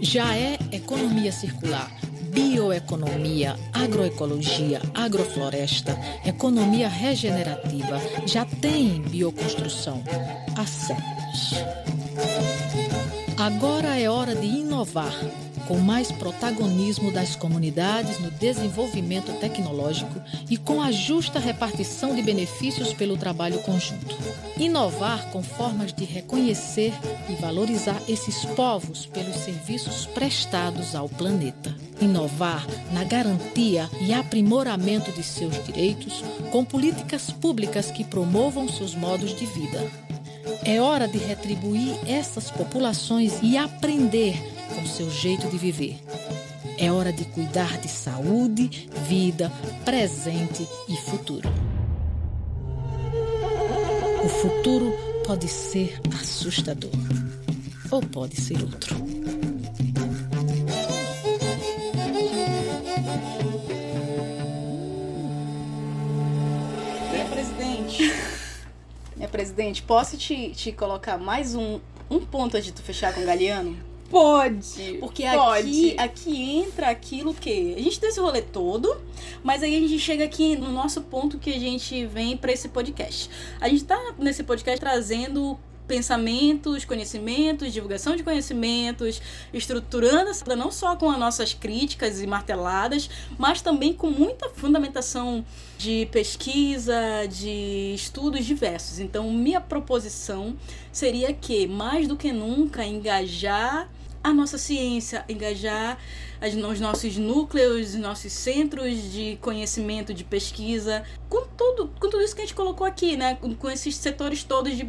Já 0.00 0.36
é 0.36 0.58
economia 0.70 1.32
circular, 1.32 1.90
bioeconomia, 2.32 3.56
agroecologia, 3.72 4.80
agrofloresta, 4.94 5.98
economia 6.24 6.88
regenerativa, 6.88 8.00
já 8.26 8.44
tem 8.44 9.02
bioconstrução 9.02 10.02
há 10.56 10.66
séculos. 10.66 11.54
Agora 13.36 13.98
é 13.98 14.08
hora 14.08 14.34
de 14.34 14.46
inovar 14.46 15.14
com 15.66 15.78
mais 15.78 16.10
protagonismo 16.12 17.10
das 17.10 17.36
comunidades 17.36 18.18
no 18.20 18.30
desenvolvimento 18.30 19.32
tecnológico 19.40 20.20
e 20.48 20.56
com 20.56 20.82
a 20.82 20.90
justa 20.90 21.38
repartição 21.38 22.14
de 22.14 22.22
benefícios 22.22 22.92
pelo 22.92 23.16
trabalho 23.16 23.58
conjunto. 23.60 24.16
Inovar 24.56 25.30
com 25.30 25.42
formas 25.42 25.92
de 25.92 26.04
reconhecer 26.04 26.92
e 27.28 27.34
valorizar 27.34 28.00
esses 28.08 28.44
povos 28.44 29.06
pelos 29.06 29.36
serviços 29.36 30.06
prestados 30.06 30.94
ao 30.94 31.08
planeta. 31.08 31.74
inovar 32.00 32.66
na 32.92 33.04
garantia 33.04 33.88
e 34.00 34.12
aprimoramento 34.12 35.12
de 35.12 35.22
seus 35.22 35.62
direitos 35.64 36.24
com 36.50 36.64
políticas 36.64 37.30
públicas 37.30 37.92
que 37.92 38.02
promovam 38.02 38.68
seus 38.68 38.94
modos 38.94 39.36
de 39.36 39.46
vida. 39.46 39.88
É 40.64 40.80
hora 40.80 41.06
de 41.06 41.18
retribuir 41.18 41.96
essas 42.06 42.50
populações 42.50 43.38
e 43.42 43.56
aprender 43.56 44.36
com 44.74 44.86
seu 44.86 45.10
jeito 45.10 45.48
de 45.48 45.58
viver. 45.58 45.98
É 46.78 46.90
hora 46.90 47.12
de 47.12 47.24
cuidar 47.26 47.78
de 47.78 47.88
saúde, 47.88 48.88
vida, 49.06 49.52
presente 49.84 50.66
e 50.88 50.96
futuro. 50.96 51.48
O 54.24 54.28
futuro 54.28 54.92
pode 55.26 55.48
ser 55.48 56.00
assustador 56.14 56.90
ou 57.90 58.00
pode 58.00 58.40
ser 58.40 58.60
outro. 58.62 58.96
Minha 67.10 67.26
presidente. 67.30 68.14
Minha 69.16 69.28
presidente, 69.28 69.82
posso 69.82 70.16
te, 70.16 70.50
te 70.50 70.72
colocar 70.72 71.18
mais 71.18 71.54
um, 71.54 71.78
um 72.10 72.20
ponto 72.20 72.56
antes 72.56 72.66
de 72.66 72.72
tu 72.72 72.82
fechar 72.82 73.12
com 73.14 73.20
o 73.20 73.26
Galeano? 73.26 73.91
Pode. 74.12 74.98
Porque 75.00 75.24
pode. 75.24 75.92
aqui, 75.96 75.96
aqui 75.98 76.58
entra 76.58 76.90
aquilo 76.90 77.32
que. 77.32 77.74
A 77.74 77.80
gente 77.80 77.98
deu 77.98 78.10
esse 78.10 78.20
rolê 78.20 78.42
todo, 78.42 78.94
mas 79.42 79.62
aí 79.62 79.74
a 79.74 79.80
gente 79.80 79.98
chega 79.98 80.22
aqui 80.22 80.54
no 80.54 80.70
nosso 80.70 81.00
ponto 81.00 81.38
que 81.38 81.48
a 81.48 81.58
gente 81.58 82.04
vem 82.04 82.36
para 82.36 82.52
esse 82.52 82.68
podcast. 82.68 83.30
A 83.58 83.70
gente 83.70 83.84
tá 83.84 83.98
nesse 84.18 84.44
podcast 84.44 84.78
trazendo 84.78 85.58
pensamentos, 85.88 86.84
conhecimentos, 86.84 87.72
divulgação 87.72 88.14
de 88.14 88.22
conhecimentos, 88.22 89.20
estruturando 89.52 90.30
essa 90.30 90.54
não 90.54 90.70
só 90.70 90.94
com 90.94 91.10
as 91.10 91.18
nossas 91.18 91.54
críticas 91.54 92.20
e 92.20 92.26
marteladas, 92.26 93.08
mas 93.38 93.62
também 93.62 93.94
com 93.94 94.10
muita 94.10 94.50
fundamentação 94.50 95.42
de 95.78 96.06
pesquisa, 96.12 97.26
de 97.30 97.94
estudos 97.94 98.44
diversos. 98.44 98.98
Então, 98.98 99.30
minha 99.30 99.60
proposição 99.60 100.54
seria 100.92 101.32
que, 101.32 101.66
mais 101.66 102.06
do 102.06 102.14
que 102.14 102.30
nunca, 102.30 102.84
engajar 102.84 103.88
a 104.22 104.32
nossa 104.32 104.56
ciência, 104.58 105.24
engajar 105.28 105.98
as, 106.40 106.54
os 106.54 106.80
nossos 106.80 107.16
núcleos, 107.16 107.90
os 107.90 108.00
nossos 108.00 108.32
centros 108.32 109.12
de 109.12 109.38
conhecimento, 109.40 110.14
de 110.14 110.24
pesquisa, 110.24 111.04
com 111.28 111.46
tudo, 111.56 111.88
com 111.98 112.08
tudo 112.08 112.20
isso 112.22 112.34
que 112.34 112.42
a 112.42 112.44
gente 112.44 112.54
colocou 112.54 112.86
aqui, 112.86 113.16
né? 113.16 113.34
Com, 113.36 113.54
com 113.54 113.70
esses 113.70 113.96
setores 113.96 114.44
todos 114.44 114.76
de, 114.76 114.88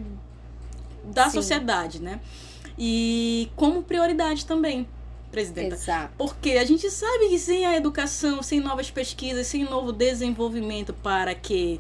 da 1.06 1.26
Sim. 1.26 1.32
sociedade, 1.32 2.02
né? 2.02 2.20
E 2.78 3.50
como 3.56 3.84
prioridade 3.84 4.46
também, 4.46 4.88
presidenta. 5.32 5.76
Exato. 5.76 6.14
Porque 6.18 6.52
a 6.52 6.66
gente 6.66 6.90
sabe 6.90 7.30
que 7.30 7.40
sem 7.40 7.66
a 7.66 7.76
educação, 7.76 8.42
sem 8.44 8.60
novas 8.60 8.90
pesquisas, 8.90 9.48
sem 9.48 9.64
novo 9.64 9.92
desenvolvimento 9.92 10.94
para 10.94 11.34
que 11.34 11.80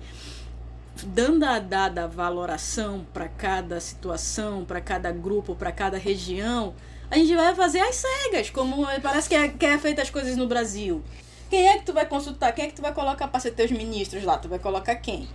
dando 1.06 1.44
a 1.44 1.60
dada 1.60 2.08
valoração 2.08 3.06
para 3.14 3.28
cada 3.28 3.80
situação, 3.80 4.64
para 4.64 4.80
cada 4.80 5.12
grupo, 5.12 5.56
para 5.56 5.72
cada 5.72 5.98
região, 5.98 6.74
a 7.10 7.18
gente 7.18 7.36
vai 7.36 7.54
fazer 7.56 7.80
as 7.80 7.96
cegas, 7.96 8.50
como 8.50 8.86
parece 9.02 9.30
que 9.30 9.36
é, 9.36 9.48
que 9.48 9.66
é 9.66 9.78
feita 9.78 10.02
as 10.02 10.10
coisas 10.10 10.36
no 10.36 10.48
Brasil. 10.48 11.04
Quem 11.50 11.68
é 11.68 11.78
que 11.78 11.86
tu 11.86 11.94
vai 11.94 12.06
consultar? 12.06 12.52
Quem 12.54 12.66
é 12.66 12.68
que 12.68 12.74
tu 12.74 12.82
vai 12.82 12.94
colocar 12.94 13.28
para 13.28 13.40
ser 13.40 13.52
teus 13.52 13.72
ministros 13.72 14.24
lá? 14.24 14.38
Tu 14.38 14.50
vai 14.50 14.58
colocar 14.58 14.96
quem? 14.96 15.28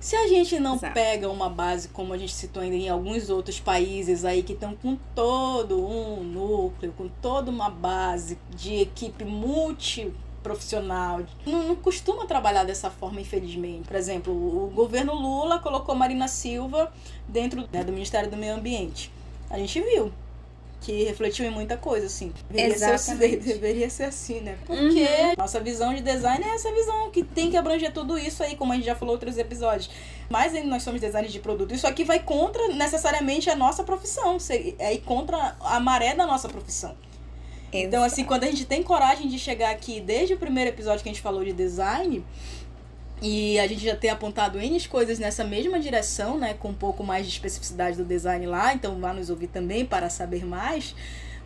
Se 0.00 0.16
a 0.16 0.26
gente 0.26 0.58
não 0.58 0.76
Exato. 0.76 0.94
pega 0.94 1.28
uma 1.28 1.50
base, 1.50 1.88
como 1.88 2.14
a 2.14 2.18
gente 2.18 2.32
citou 2.32 2.62
ainda 2.62 2.74
em 2.74 2.88
alguns 2.88 3.28
outros 3.28 3.60
países 3.60 4.24
aí 4.24 4.42
que 4.42 4.54
estão 4.54 4.74
com 4.74 4.96
todo 5.14 5.78
um 5.78 6.22
núcleo, 6.24 6.94
com 6.96 7.06
toda 7.20 7.50
uma 7.50 7.68
base 7.68 8.38
de 8.48 8.76
equipe 8.76 9.26
multiprofissional, 9.26 11.20
não, 11.44 11.64
não 11.64 11.76
costuma 11.76 12.24
trabalhar 12.24 12.64
dessa 12.64 12.88
forma, 12.88 13.20
infelizmente. 13.20 13.86
Por 13.86 13.96
exemplo, 13.96 14.32
o 14.32 14.70
governo 14.70 15.14
Lula 15.14 15.58
colocou 15.58 15.94
Marina 15.94 16.28
Silva 16.28 16.90
dentro 17.28 17.68
né, 17.70 17.84
do 17.84 17.92
Ministério 17.92 18.30
do 18.30 18.38
Meio 18.38 18.54
Ambiente. 18.54 19.12
A 19.50 19.58
gente 19.58 19.78
viu 19.82 20.10
que 20.80 21.04
refletiu 21.04 21.44
em 21.44 21.50
muita 21.50 21.76
coisa, 21.76 22.06
assim. 22.06 22.32
Deveria 22.50 22.78
ser, 22.78 22.84
assim- 22.86 23.12
Exatamente. 23.12 23.44
deveria 23.46 23.90
ser 23.90 24.04
assim, 24.04 24.40
né? 24.40 24.56
Porque 24.66 25.06
nossa 25.36 25.60
visão 25.60 25.92
de 25.94 26.00
design 26.00 26.42
é 26.44 26.54
essa 26.54 26.72
visão 26.72 27.10
que 27.10 27.22
tem 27.22 27.50
que 27.50 27.56
abranger 27.56 27.92
tudo 27.92 28.18
isso 28.18 28.42
aí, 28.42 28.56
como 28.56 28.72
a 28.72 28.76
gente 28.76 28.86
já 28.86 28.94
falou 28.94 29.12
em 29.14 29.16
outros 29.16 29.36
episódios. 29.36 29.90
Mas 30.30 30.54
ainda 30.54 30.68
nós 30.68 30.82
somos 30.82 31.00
designers 31.00 31.32
de 31.32 31.38
produto. 31.40 31.74
Isso 31.74 31.86
aqui 31.86 32.02
vai 32.02 32.18
contra 32.20 32.68
necessariamente 32.68 33.50
a 33.50 33.56
nossa 33.56 33.84
profissão, 33.84 34.38
é 34.78 34.94
ir 34.94 35.00
contra 35.00 35.56
a 35.60 35.78
maré 35.78 36.14
da 36.14 36.26
nossa 36.26 36.48
profissão. 36.48 36.96
Então, 37.72 38.02
assim, 38.02 38.24
quando 38.24 38.44
a 38.44 38.46
gente 38.46 38.64
tem 38.64 38.82
coragem 38.82 39.28
de 39.28 39.38
chegar 39.38 39.70
aqui, 39.70 40.00
desde 40.00 40.34
o 40.34 40.38
primeiro 40.38 40.70
episódio 40.70 41.02
que 41.04 41.08
a 41.08 41.12
gente 41.12 41.22
falou 41.22 41.44
de 41.44 41.52
design, 41.52 42.24
e 43.22 43.58
a 43.58 43.66
gente 43.66 43.84
já 43.84 43.94
tem 43.94 44.10
apontado 44.10 44.58
N 44.58 44.80
coisas 44.88 45.18
nessa 45.18 45.44
mesma 45.44 45.78
direção, 45.78 46.38
né? 46.38 46.54
Com 46.54 46.68
um 46.68 46.74
pouco 46.74 47.04
mais 47.04 47.26
de 47.26 47.32
especificidade 47.32 47.96
do 47.96 48.04
design 48.04 48.46
lá, 48.46 48.72
então 48.72 48.98
vá 48.98 49.12
nos 49.12 49.28
ouvir 49.28 49.48
também 49.48 49.84
para 49.84 50.08
saber 50.08 50.44
mais. 50.44 50.94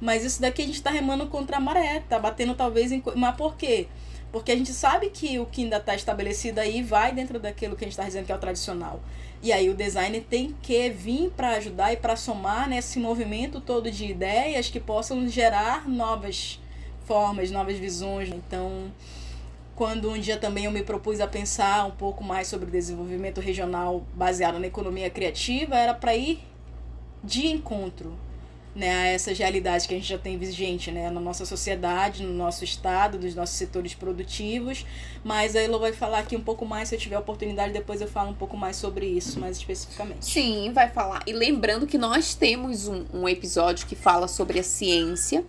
Mas 0.00 0.24
isso 0.24 0.40
daqui 0.40 0.62
a 0.62 0.66
gente 0.66 0.82
tá 0.82 0.90
remando 0.90 1.26
contra 1.26 1.56
a 1.56 1.60
maré, 1.60 2.02
tá 2.08 2.18
batendo 2.18 2.54
talvez 2.54 2.92
em. 2.92 3.02
Mas 3.16 3.36
por 3.36 3.56
quê? 3.56 3.88
Porque 4.30 4.52
a 4.52 4.56
gente 4.56 4.72
sabe 4.72 5.10
que 5.10 5.38
o 5.38 5.46
que 5.46 5.62
ainda 5.62 5.78
tá 5.78 5.94
estabelecido 5.94 6.58
aí 6.60 6.82
vai 6.82 7.12
dentro 7.12 7.38
daquilo 7.38 7.76
que 7.76 7.84
a 7.84 7.88
gente 7.88 7.96
tá 7.96 8.04
dizendo 8.04 8.26
que 8.26 8.32
é 8.32 8.34
o 8.34 8.38
tradicional. 8.38 9.00
E 9.42 9.52
aí 9.52 9.68
o 9.68 9.74
design 9.74 10.20
tem 10.22 10.54
que 10.62 10.90
vir 10.90 11.30
para 11.36 11.50
ajudar 11.50 11.92
e 11.92 11.96
para 11.96 12.16
somar 12.16 12.68
nesse 12.68 12.98
movimento 12.98 13.60
todo 13.60 13.90
de 13.90 14.06
ideias 14.06 14.68
que 14.68 14.80
possam 14.80 15.28
gerar 15.28 15.88
novas 15.88 16.60
formas, 17.04 17.50
novas 17.50 17.78
visões. 17.78 18.28
Então, 18.28 18.90
quando 19.74 20.10
um 20.10 20.18
dia 20.18 20.36
também 20.36 20.66
eu 20.66 20.70
me 20.70 20.82
propus 20.82 21.20
a 21.20 21.26
pensar 21.26 21.86
um 21.86 21.90
pouco 21.90 22.22
mais 22.22 22.48
sobre 22.48 22.70
desenvolvimento 22.70 23.40
regional 23.40 24.04
baseado 24.14 24.58
na 24.58 24.66
economia 24.66 25.10
criativa, 25.10 25.76
era 25.76 25.94
para 25.94 26.14
ir 26.14 26.40
de 27.22 27.46
encontro 27.46 28.16
né, 28.74 28.90
a 28.90 29.06
essas 29.06 29.38
realidades 29.38 29.86
que 29.86 29.94
a 29.94 29.96
gente 29.96 30.08
já 30.08 30.18
tem 30.18 30.36
vigente 30.36 30.90
né, 30.90 31.08
na 31.08 31.20
nossa 31.20 31.46
sociedade, 31.46 32.24
no 32.24 32.32
nosso 32.32 32.64
estado, 32.64 33.18
dos 33.18 33.34
nossos 33.34 33.56
setores 33.56 33.94
produtivos. 33.94 34.84
Mas 35.22 35.54
a 35.54 35.60
Elo 35.60 35.78
vai 35.78 35.92
falar 35.92 36.20
aqui 36.20 36.36
um 36.36 36.40
pouco 36.40 36.66
mais, 36.66 36.88
se 36.88 36.94
eu 36.96 36.98
tiver 36.98 37.16
oportunidade, 37.16 37.72
depois 37.72 38.00
eu 38.00 38.08
falo 38.08 38.30
um 38.30 38.34
pouco 38.34 38.56
mais 38.56 38.76
sobre 38.76 39.06
isso, 39.06 39.38
mais 39.38 39.56
especificamente. 39.56 40.26
Sim, 40.26 40.72
vai 40.72 40.90
falar. 40.90 41.22
E 41.26 41.32
lembrando 41.32 41.86
que 41.86 41.96
nós 41.96 42.34
temos 42.34 42.88
um, 42.88 43.04
um 43.12 43.28
episódio 43.28 43.86
que 43.86 43.94
fala 43.94 44.26
sobre 44.26 44.58
a 44.58 44.62
ciência. 44.64 45.44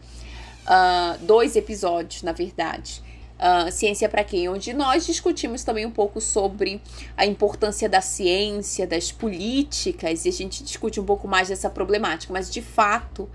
ah, 0.68 1.18
dois 1.22 1.56
episódios, 1.56 2.22
na 2.22 2.32
verdade. 2.32 3.04
Ah, 3.38 3.70
ciência 3.70 4.08
para 4.08 4.24
quem? 4.24 4.48
Onde 4.48 4.74
nós 4.74 5.06
discutimos 5.06 5.64
também 5.64 5.86
um 5.86 5.92
pouco 5.92 6.22
sobre 6.22 6.82
a 7.18 7.26
importância 7.26 7.90
da 7.90 8.00
ciência, 8.00 8.88
das 8.88 9.12
políticas, 9.12 10.26
e 10.26 10.30
a 10.30 10.32
gente 10.32 10.64
discute 10.64 11.00
um 11.00 11.06
pouco 11.06 11.28
mais 11.28 11.50
dessa 11.50 11.70
problemática. 11.70 12.32
Mas, 12.32 12.50
de 12.50 12.62
fato, 12.62 13.30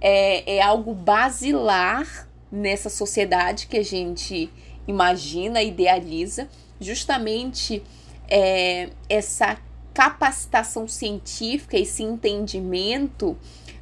é, 0.00 0.56
é 0.56 0.62
algo 0.62 0.92
basilar 0.92 2.28
nessa 2.52 2.90
sociedade 2.90 3.66
que 3.66 3.78
a 3.78 3.84
gente 3.84 4.50
imagina, 4.86 5.62
idealiza, 5.62 6.48
justamente 6.78 7.82
é, 8.28 8.90
essa 9.08 9.58
capacitação 9.94 10.86
científica, 10.86 11.76
esse 11.76 12.02
entendimento 12.02 13.36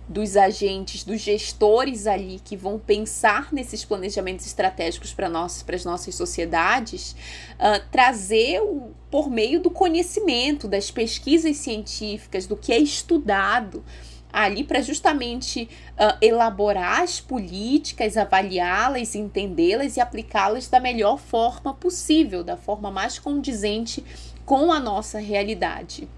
dos 0.08 0.36
agentes, 0.36 1.02
dos 1.02 1.20
gestores 1.20 2.06
ali 2.06 2.40
que 2.44 2.56
vão 2.56 2.78
pensar 2.78 3.52
nesses 3.52 3.84
planejamentos 3.84 4.46
estratégicos 4.46 5.12
para 5.12 5.28
nós, 5.28 5.64
as 5.66 5.84
nossas 5.84 6.14
sociedades, 6.14 7.16
ah, 7.58 7.80
trazer 7.90 8.60
o, 8.60 8.92
por 9.10 9.28
meio 9.28 9.60
do 9.60 9.70
conhecimento, 9.70 10.68
das 10.68 10.90
pesquisas 10.90 11.56
científicas, 11.56 12.46
do 12.46 12.56
que 12.56 12.72
é 12.72 12.78
estudado 12.78 13.84
ali 14.32 14.62
para 14.62 14.80
justamente 14.80 15.68
ah, 15.98 16.16
elaborar 16.20 17.02
as 17.02 17.20
políticas, 17.20 18.16
avaliá-las, 18.16 19.16
entendê-las 19.16 19.96
e 19.96 20.00
aplicá-las 20.00 20.68
da 20.68 20.78
melhor 20.78 21.18
forma 21.18 21.74
possível, 21.74 22.44
da 22.44 22.56
forma 22.56 22.92
mais 22.92 23.18
condizente 23.18 24.04
com 24.44 24.70
a 24.70 24.78
nossa 24.78 25.18
realidade. 25.18 26.08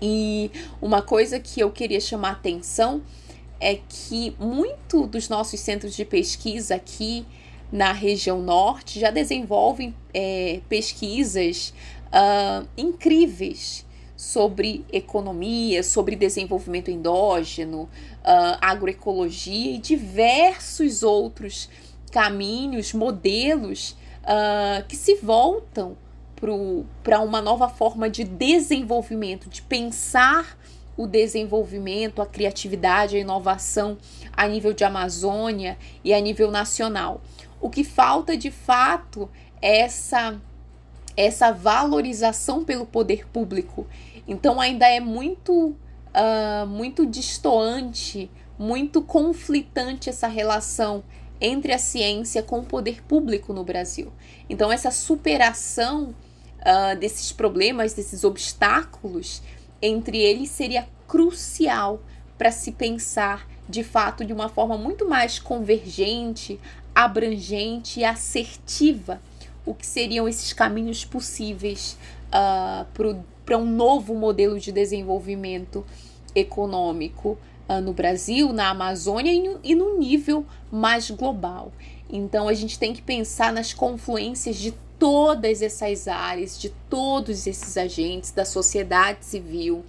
E 0.00 0.50
uma 0.80 1.02
coisa 1.02 1.40
que 1.40 1.60
eu 1.60 1.70
queria 1.70 2.00
chamar 2.00 2.32
atenção 2.32 3.02
é 3.60 3.78
que 3.88 4.34
muito 4.38 5.06
dos 5.06 5.28
nossos 5.28 5.58
centros 5.60 5.94
de 5.94 6.04
pesquisa 6.04 6.76
aqui 6.76 7.26
na 7.70 7.92
região 7.92 8.40
norte 8.40 9.00
já 9.00 9.10
desenvolvem 9.10 9.94
é, 10.14 10.60
pesquisas 10.68 11.74
ah, 12.10 12.64
incríveis 12.76 13.86
sobre 14.16 14.84
economia, 14.92 15.82
sobre 15.82 16.16
desenvolvimento 16.16 16.90
endógeno, 16.90 17.88
ah, 18.24 18.58
agroecologia 18.60 19.74
e 19.74 19.78
diversos 19.78 21.02
outros 21.02 21.68
caminhos, 22.10 22.92
modelos 22.92 23.96
ah, 24.24 24.82
que 24.88 24.96
se 24.96 25.16
voltam 25.16 25.96
para 27.02 27.20
uma 27.20 27.40
nova 27.40 27.68
forma 27.68 28.08
de 28.08 28.24
desenvolvimento, 28.24 29.48
de 29.48 29.62
pensar 29.62 30.56
o 30.96 31.06
desenvolvimento, 31.06 32.20
a 32.20 32.26
criatividade, 32.26 33.16
a 33.16 33.20
inovação 33.20 33.96
a 34.36 34.46
nível 34.48 34.72
de 34.72 34.84
Amazônia 34.84 35.78
e 36.02 36.12
a 36.12 36.20
nível 36.20 36.50
nacional. 36.50 37.20
O 37.60 37.70
que 37.70 37.84
falta 37.84 38.36
de 38.36 38.50
fato 38.50 39.30
é 39.62 39.80
essa 39.80 40.40
essa 41.16 41.50
valorização 41.50 42.64
pelo 42.64 42.86
poder 42.86 43.26
público. 43.26 43.88
Então 44.26 44.60
ainda 44.60 44.86
é 44.86 45.00
muito 45.00 45.74
uh, 46.14 46.66
muito 46.66 47.04
distoante, 47.04 48.30
muito 48.58 49.02
conflitante 49.02 50.08
essa 50.08 50.28
relação 50.28 51.02
entre 51.40 51.72
a 51.72 51.78
ciência 51.78 52.42
com 52.42 52.60
o 52.60 52.64
poder 52.64 53.02
público 53.04 53.52
no 53.52 53.64
Brasil. 53.64 54.12
Então 54.48 54.70
essa 54.70 54.90
superação 54.90 56.14
uh, 56.60 56.98
desses 56.98 57.32
problemas, 57.32 57.94
desses 57.94 58.24
obstáculos 58.24 59.42
entre 59.80 60.18
eles 60.18 60.50
seria 60.50 60.88
crucial 61.06 62.00
para 62.36 62.50
se 62.50 62.72
pensar 62.72 63.48
de 63.68 63.82
fato 63.82 64.24
de 64.24 64.32
uma 64.32 64.48
forma 64.48 64.76
muito 64.76 65.08
mais 65.08 65.38
convergente, 65.38 66.58
abrangente 66.94 68.00
e 68.00 68.04
assertiva 68.04 69.20
o 69.64 69.74
que 69.74 69.86
seriam 69.86 70.26
esses 70.26 70.52
caminhos 70.52 71.04
possíveis 71.04 71.98
uh, 72.28 72.86
para 73.44 73.58
um 73.58 73.66
novo 73.66 74.14
modelo 74.14 74.58
de 74.58 74.72
desenvolvimento 74.72 75.84
econômico 76.34 77.38
uh, 77.68 77.80
no 77.80 77.92
Brasil, 77.92 78.52
na 78.52 78.70
Amazônia 78.70 79.32
e 79.32 79.58
e 79.62 79.74
no 79.74 79.98
nível 79.98 80.46
mais 80.72 81.10
global. 81.10 81.70
Então 82.08 82.48
a 82.48 82.54
gente 82.54 82.78
tem 82.78 82.94
que 82.94 83.02
pensar 83.02 83.52
nas 83.52 83.74
confluências 83.74 84.56
de 84.56 84.72
todas 84.98 85.62
essas 85.62 86.08
áreas, 86.08 86.58
de 86.58 86.70
todos 86.90 87.46
esses 87.46 87.76
agentes 87.76 88.30
da 88.32 88.44
sociedade 88.44 89.24
civil. 89.24 89.84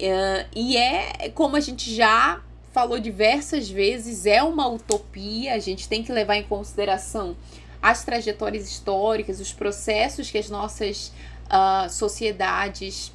Uh, 0.00 0.48
e 0.54 0.76
é 0.76 1.30
como 1.34 1.56
a 1.56 1.60
gente 1.60 1.94
já 1.94 2.40
falou 2.72 2.98
diversas 2.98 3.68
vezes, 3.68 4.26
é 4.26 4.42
uma 4.42 4.68
utopia, 4.68 5.54
a 5.54 5.58
gente 5.58 5.88
tem 5.88 6.02
que 6.02 6.12
levar 6.12 6.36
em 6.36 6.44
consideração 6.44 7.36
as 7.82 8.04
trajetórias 8.04 8.68
históricas, 8.68 9.40
os 9.40 9.52
processos 9.52 10.30
que 10.30 10.38
as 10.38 10.48
nossas 10.48 11.12
uh, 11.46 11.88
sociedades 11.90 13.12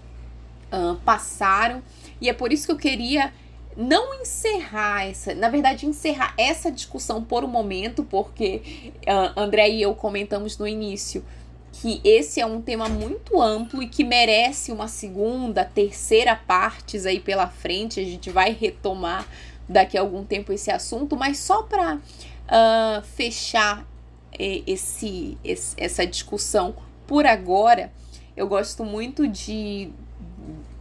uh, 0.71 0.95
passaram. 1.05 1.81
E 2.19 2.29
é 2.29 2.33
por 2.33 2.51
isso 2.51 2.65
que 2.65 2.71
eu 2.71 2.77
queria 2.77 3.31
não 3.75 4.21
encerrar 4.21 5.05
essa, 5.05 5.35
na 5.35 5.49
verdade, 5.49 5.85
encerrar 5.85 6.33
essa 6.37 6.71
discussão 6.71 7.23
por 7.23 7.43
um 7.43 7.47
momento, 7.47 8.03
porque 8.03 8.91
uh, 9.07 9.39
André 9.39 9.69
e 9.69 9.81
eu 9.81 9.93
comentamos 9.93 10.57
no 10.57 10.67
início 10.67 11.23
que 11.71 11.99
esse 12.03 12.39
é 12.39 12.45
um 12.45 12.61
tema 12.61 12.87
muito 12.87 13.41
amplo 13.41 13.83
e 13.83 13.87
que 13.87 14.03
merece 14.03 14.71
uma 14.71 14.87
segunda, 14.87 15.65
terceira 15.65 16.35
partes 16.35 17.05
aí 17.05 17.19
pela 17.19 17.47
frente. 17.47 17.99
A 17.99 18.03
gente 18.03 18.29
vai 18.29 18.53
retomar 18.53 19.27
daqui 19.67 19.97
a 19.97 20.01
algum 20.01 20.23
tempo 20.23 20.53
esse 20.53 20.71
assunto, 20.71 21.17
mas 21.17 21.37
só 21.39 21.63
para 21.63 21.95
uh, 21.95 23.03
fechar 23.03 23.85
esse, 24.37 25.37
esse, 25.43 25.75
essa 25.77 26.05
discussão 26.05 26.75
por 27.07 27.25
agora, 27.25 27.91
eu 28.35 28.47
gosto 28.47 28.83
muito 28.83 29.27
de 29.27 29.89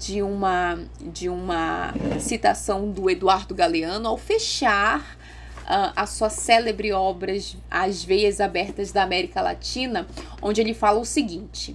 de 0.05 0.21
uma, 0.21 0.79
de 1.01 1.31
uma 1.31 1.95
citação 2.21 2.91
do 2.91 3.09
Eduardo 3.09 3.55
Galeano 3.55 4.07
ao 4.07 4.19
fechar 4.19 5.17
uh, 5.63 5.93
a 5.97 6.05
sua 6.05 6.29
célebre 6.29 6.93
obra 6.93 7.33
As 7.71 8.05
Veias 8.05 8.39
Abertas 8.39 8.93
da 8.93 9.03
América 9.03 9.41
Latina, 9.41 10.07
onde 10.43 10.61
ele 10.61 10.75
fala 10.75 11.01
o 11.01 11.07
seguinte. 11.07 11.75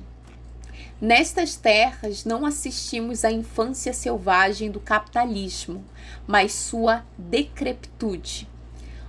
Nestas 1.02 1.56
terras 1.56 2.24
não 2.24 2.46
assistimos 2.46 3.26
à 3.26 3.32
infância 3.32 3.94
selvagem 3.94 4.70
do 4.70 4.80
capitalismo, 4.80 5.84
mas 6.28 6.54
sua 6.54 7.04
decrepitude. 7.18 8.48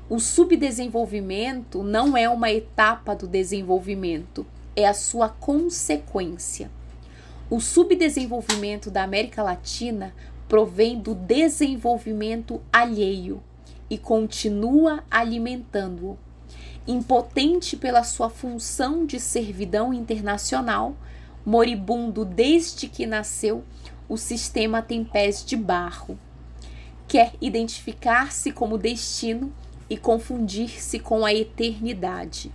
O 0.09 0.19
subdesenvolvimento 0.19 1.83
não 1.83 2.17
é 2.17 2.27
uma 2.27 2.51
etapa 2.51 3.15
do 3.15 3.29
desenvolvimento, 3.29 4.47
é 4.75 4.89
a 4.89 4.95
sua 4.95 5.29
consequência. 5.29 6.71
O 7.51 7.59
subdesenvolvimento 7.59 8.93
da 8.93 9.03
América 9.03 9.43
Latina 9.43 10.15
provém 10.49 11.01
do 11.01 11.17
desenvolvimento 11.17 12.63
alheio 12.73 13.43
e 13.91 13.99
continua 13.99 15.03
alimentando-o. 15.11 16.17
Impotente 16.87 17.77
pela 17.77 18.05
sua 18.05 18.31
função 18.31 19.05
de 19.05 19.19
servidão 19.19 19.93
internacional, 19.93 20.95
moribundo 21.45 22.25
desde 22.25 22.87
que 22.87 23.05
nasceu, 23.05 23.65
o 24.09 24.17
sistema 24.17 24.81
tem 24.81 25.03
pés 25.03 25.45
de 25.45 25.57
barro. 25.57 26.17
Quer 27.09 27.33
identificar-se 27.41 28.53
como 28.53 28.79
destino 28.79 29.53
e 29.89 29.97
confundir-se 29.97 31.01
com 31.01 31.27
a 31.27 31.35
eternidade. 31.35 32.53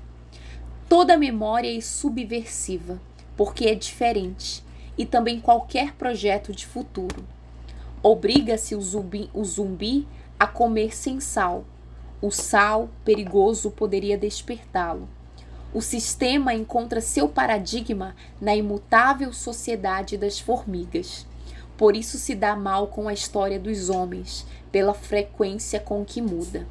Toda 0.87 1.17
memória 1.17 1.77
é 1.77 1.81
subversiva, 1.81 3.01
porque 3.35 3.65
é 3.65 3.75
diferente 3.75 4.63
e 4.97 5.05
também 5.05 5.39
qualquer 5.39 5.93
projeto 5.93 6.51
de 6.51 6.65
futuro. 6.65 7.25
Obriga-se 8.01 8.75
o 8.75 8.81
zumbi, 8.81 9.29
o 9.33 9.43
zumbi 9.43 10.07
a 10.39 10.45
comer 10.45 10.95
sem 10.95 11.19
sal. 11.19 11.65
O 12.21 12.31
sal 12.31 12.89
perigoso 13.03 13.71
poderia 13.71 14.17
despertá-lo. 14.17 15.07
O 15.73 15.81
sistema 15.81 16.53
encontra 16.53 17.01
seu 17.01 17.27
paradigma 17.27 18.15
na 18.39 18.55
imutável 18.55 19.33
sociedade 19.33 20.17
das 20.17 20.39
formigas. 20.39 21.25
Por 21.77 21.97
isso 21.97 22.17
se 22.17 22.33
dá 22.33 22.55
mal 22.55 22.87
com 22.87 23.09
a 23.09 23.13
história 23.13 23.59
dos 23.59 23.89
homens, 23.89 24.45
pela 24.71 24.93
frequência 24.93 25.79
com 25.79 26.05
que 26.05 26.21
muda. 26.21 26.65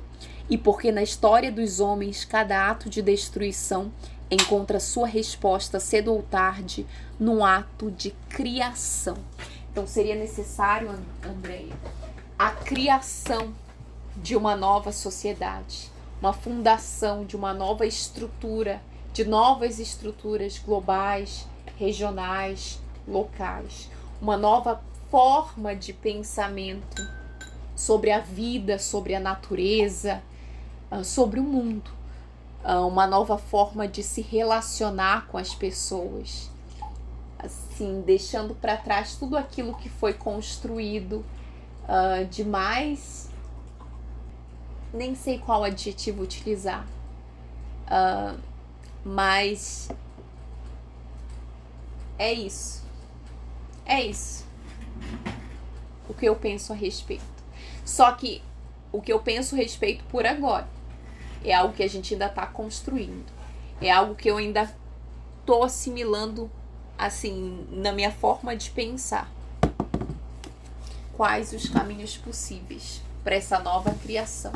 E 0.48 0.56
porque 0.56 0.90
na 0.90 1.02
história 1.02 1.52
dos 1.52 1.80
homens 1.80 2.24
cada 2.24 2.70
ato 2.70 2.88
de 2.88 3.02
destruição 3.02 3.92
encontra 4.30 4.80
sua 4.80 5.06
resposta 5.06 5.78
cedo 5.78 6.12
ou 6.12 6.22
tarde 6.22 6.86
no 7.18 7.44
ato 7.44 7.90
de 7.90 8.10
criação. 8.28 9.16
Então 9.70 9.86
seria 9.86 10.14
necessário, 10.14 10.90
Andréia, 11.24 11.74
a 12.38 12.50
criação 12.50 13.52
de 14.16 14.36
uma 14.36 14.56
nova 14.56 14.92
sociedade, 14.92 15.90
uma 16.20 16.32
fundação 16.32 17.24
de 17.24 17.36
uma 17.36 17.52
nova 17.52 17.86
estrutura, 17.86 18.80
de 19.12 19.24
novas 19.24 19.78
estruturas 19.78 20.58
globais, 20.58 21.46
regionais, 21.78 22.80
locais, 23.06 23.90
uma 24.20 24.36
nova 24.36 24.82
forma 25.10 25.74
de 25.74 25.92
pensamento 25.92 27.02
sobre 27.76 28.10
a 28.10 28.20
vida, 28.20 28.78
sobre 28.78 29.14
a 29.14 29.20
natureza, 29.20 30.22
ah, 30.90 31.04
sobre 31.04 31.40
o 31.40 31.44
mundo 31.44 32.03
uma 32.64 33.06
nova 33.06 33.36
forma 33.36 33.86
de 33.86 34.02
se 34.02 34.22
relacionar 34.22 35.26
com 35.26 35.36
as 35.36 35.54
pessoas. 35.54 36.50
Assim, 37.38 38.00
deixando 38.00 38.54
para 38.54 38.76
trás 38.76 39.16
tudo 39.16 39.36
aquilo 39.36 39.74
que 39.74 39.88
foi 39.90 40.14
construído 40.14 41.24
uh, 41.84 42.24
de 42.24 42.42
mais. 42.42 43.28
Nem 44.92 45.14
sei 45.14 45.38
qual 45.38 45.62
adjetivo 45.62 46.22
utilizar. 46.22 46.86
Uh, 47.84 48.40
mas. 49.04 49.90
É 52.18 52.32
isso. 52.32 52.82
É 53.84 54.02
isso. 54.02 54.46
O 56.08 56.14
que 56.14 56.26
eu 56.26 56.36
penso 56.36 56.72
a 56.72 56.76
respeito. 56.76 57.24
Só 57.84 58.10
que 58.12 58.42
o 58.90 59.02
que 59.02 59.12
eu 59.12 59.18
penso 59.18 59.54
a 59.54 59.58
respeito 59.58 60.04
por 60.04 60.24
agora 60.24 60.66
é 61.44 61.54
algo 61.54 61.74
que 61.74 61.82
a 61.82 61.88
gente 61.88 62.14
ainda 62.14 62.26
está 62.26 62.46
construindo. 62.46 63.26
É 63.80 63.90
algo 63.90 64.14
que 64.14 64.30
eu 64.30 64.38
ainda 64.38 64.74
tô 65.44 65.62
assimilando 65.62 66.50
assim 66.96 67.66
na 67.70 67.92
minha 67.92 68.10
forma 68.10 68.56
de 68.56 68.70
pensar. 68.70 69.30
Quais 71.12 71.52
os 71.52 71.68
caminhos 71.68 72.16
possíveis 72.16 73.00
para 73.22 73.34
essa 73.34 73.58
nova 73.58 73.92
criação? 74.02 74.52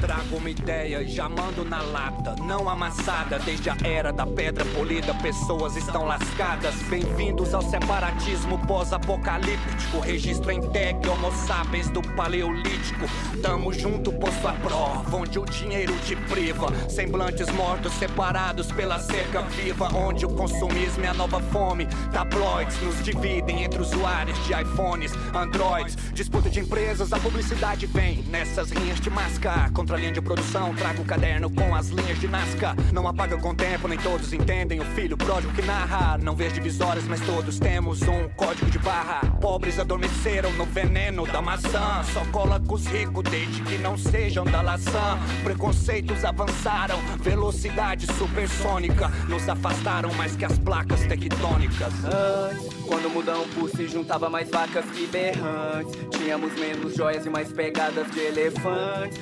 Trago 0.00 0.36
uma 0.36 0.48
ideia, 0.48 1.06
já 1.06 1.28
mando 1.28 1.62
na 1.62 1.82
lata, 1.82 2.34
não 2.42 2.70
amassada. 2.70 3.38
Desde 3.38 3.68
a 3.68 3.76
era 3.84 4.10
da 4.10 4.26
pedra 4.26 4.64
polida, 4.64 5.12
pessoas 5.16 5.76
estão 5.76 6.06
lascadas. 6.06 6.74
Bem-vindos 6.88 7.52
ao 7.52 7.60
separatismo 7.60 8.58
pós-apocalíptico. 8.66 10.00
Registro 10.00 10.52
em 10.52 10.62
tag, 10.62 11.06
homo 11.06 11.30
sapiens 11.46 11.90
do 11.90 12.00
paleolítico. 12.16 13.06
Tamo 13.42 13.74
junto, 13.74 14.10
posto 14.12 14.48
à 14.48 14.52
prova, 14.54 15.16
onde 15.16 15.38
o 15.38 15.44
dinheiro 15.44 15.94
te 16.06 16.16
priva. 16.16 16.68
Semblantes 16.88 17.50
mortos, 17.50 17.92
separados 17.92 18.72
pela 18.72 18.98
cerca 18.98 19.42
viva. 19.42 19.94
Onde 19.94 20.24
o 20.24 20.30
consumismo 20.30 21.04
é 21.04 21.08
a 21.08 21.14
nova 21.14 21.40
fome. 21.40 21.86
Tabloids 22.10 22.80
nos 22.80 23.04
dividem 23.04 23.64
entre 23.64 23.82
usuários 23.82 24.38
de 24.46 24.54
iPhones, 24.54 25.12
Androids. 25.34 25.94
Disputa 26.14 26.48
de 26.48 26.60
empresas, 26.60 27.12
a 27.12 27.18
publicidade 27.18 27.86
vem 27.86 28.22
nessas 28.22 28.70
rinhas 28.70 28.98
de 28.98 29.10
mascar. 29.10 29.70
Outra 29.90 29.96
linha 29.96 30.12
de 30.12 30.20
produção. 30.20 30.72
Trago 30.74 31.02
o 31.02 31.04
caderno 31.04 31.50
com 31.50 31.74
as 31.74 31.88
linhas 31.88 32.18
de 32.20 32.28
Nazca. 32.28 32.76
Não 32.92 33.08
apaga 33.08 33.36
com 33.36 33.50
o 33.50 33.54
tempo, 33.54 33.88
nem 33.88 33.98
todos 33.98 34.32
entendem. 34.32 34.78
O 34.80 34.84
filho 34.84 35.16
pródigo 35.16 35.52
que 35.52 35.62
narra. 35.62 36.16
Não 36.18 36.36
vês 36.36 36.52
divisórias, 36.52 37.04
mas 37.08 37.20
todos 37.20 37.58
temos 37.58 38.02
um 38.02 38.28
código 38.36 38.70
de 38.70 38.78
barra. 38.78 39.20
Pobres 39.40 39.78
adormeceram 39.78 40.52
no 40.52 40.64
veneno 40.64 41.26
da 41.26 41.42
maçã. 41.42 42.02
Só 42.12 42.24
cola 42.30 42.60
com 42.60 42.74
os 42.74 42.86
ricos 42.86 43.24
desde 43.24 43.62
que 43.62 43.78
não 43.78 43.98
sejam 43.98 44.44
da 44.44 44.62
laçã. 44.62 45.18
Preconceitos 45.42 46.24
avançaram, 46.24 46.98
velocidade 47.20 48.06
supersônica. 48.12 49.08
Nos 49.28 49.48
afastaram 49.48 50.12
mais 50.14 50.36
que 50.36 50.44
as 50.44 50.56
placas 50.58 51.00
tectônicas. 51.06 51.92
Antes, 52.04 52.80
quando 52.86 53.10
mudão 53.10 53.46
por 53.54 53.68
se 53.70 53.88
juntava 53.88 54.30
mais 54.30 54.48
vacas 54.50 54.84
que 54.86 55.06
berrantes. 55.06 55.98
Tínhamos 56.16 56.52
menos 56.54 56.94
joias 56.94 57.26
e 57.26 57.30
mais 57.30 57.52
pegadas 57.52 58.08
de 58.10 58.20
elefantes. 58.20 59.18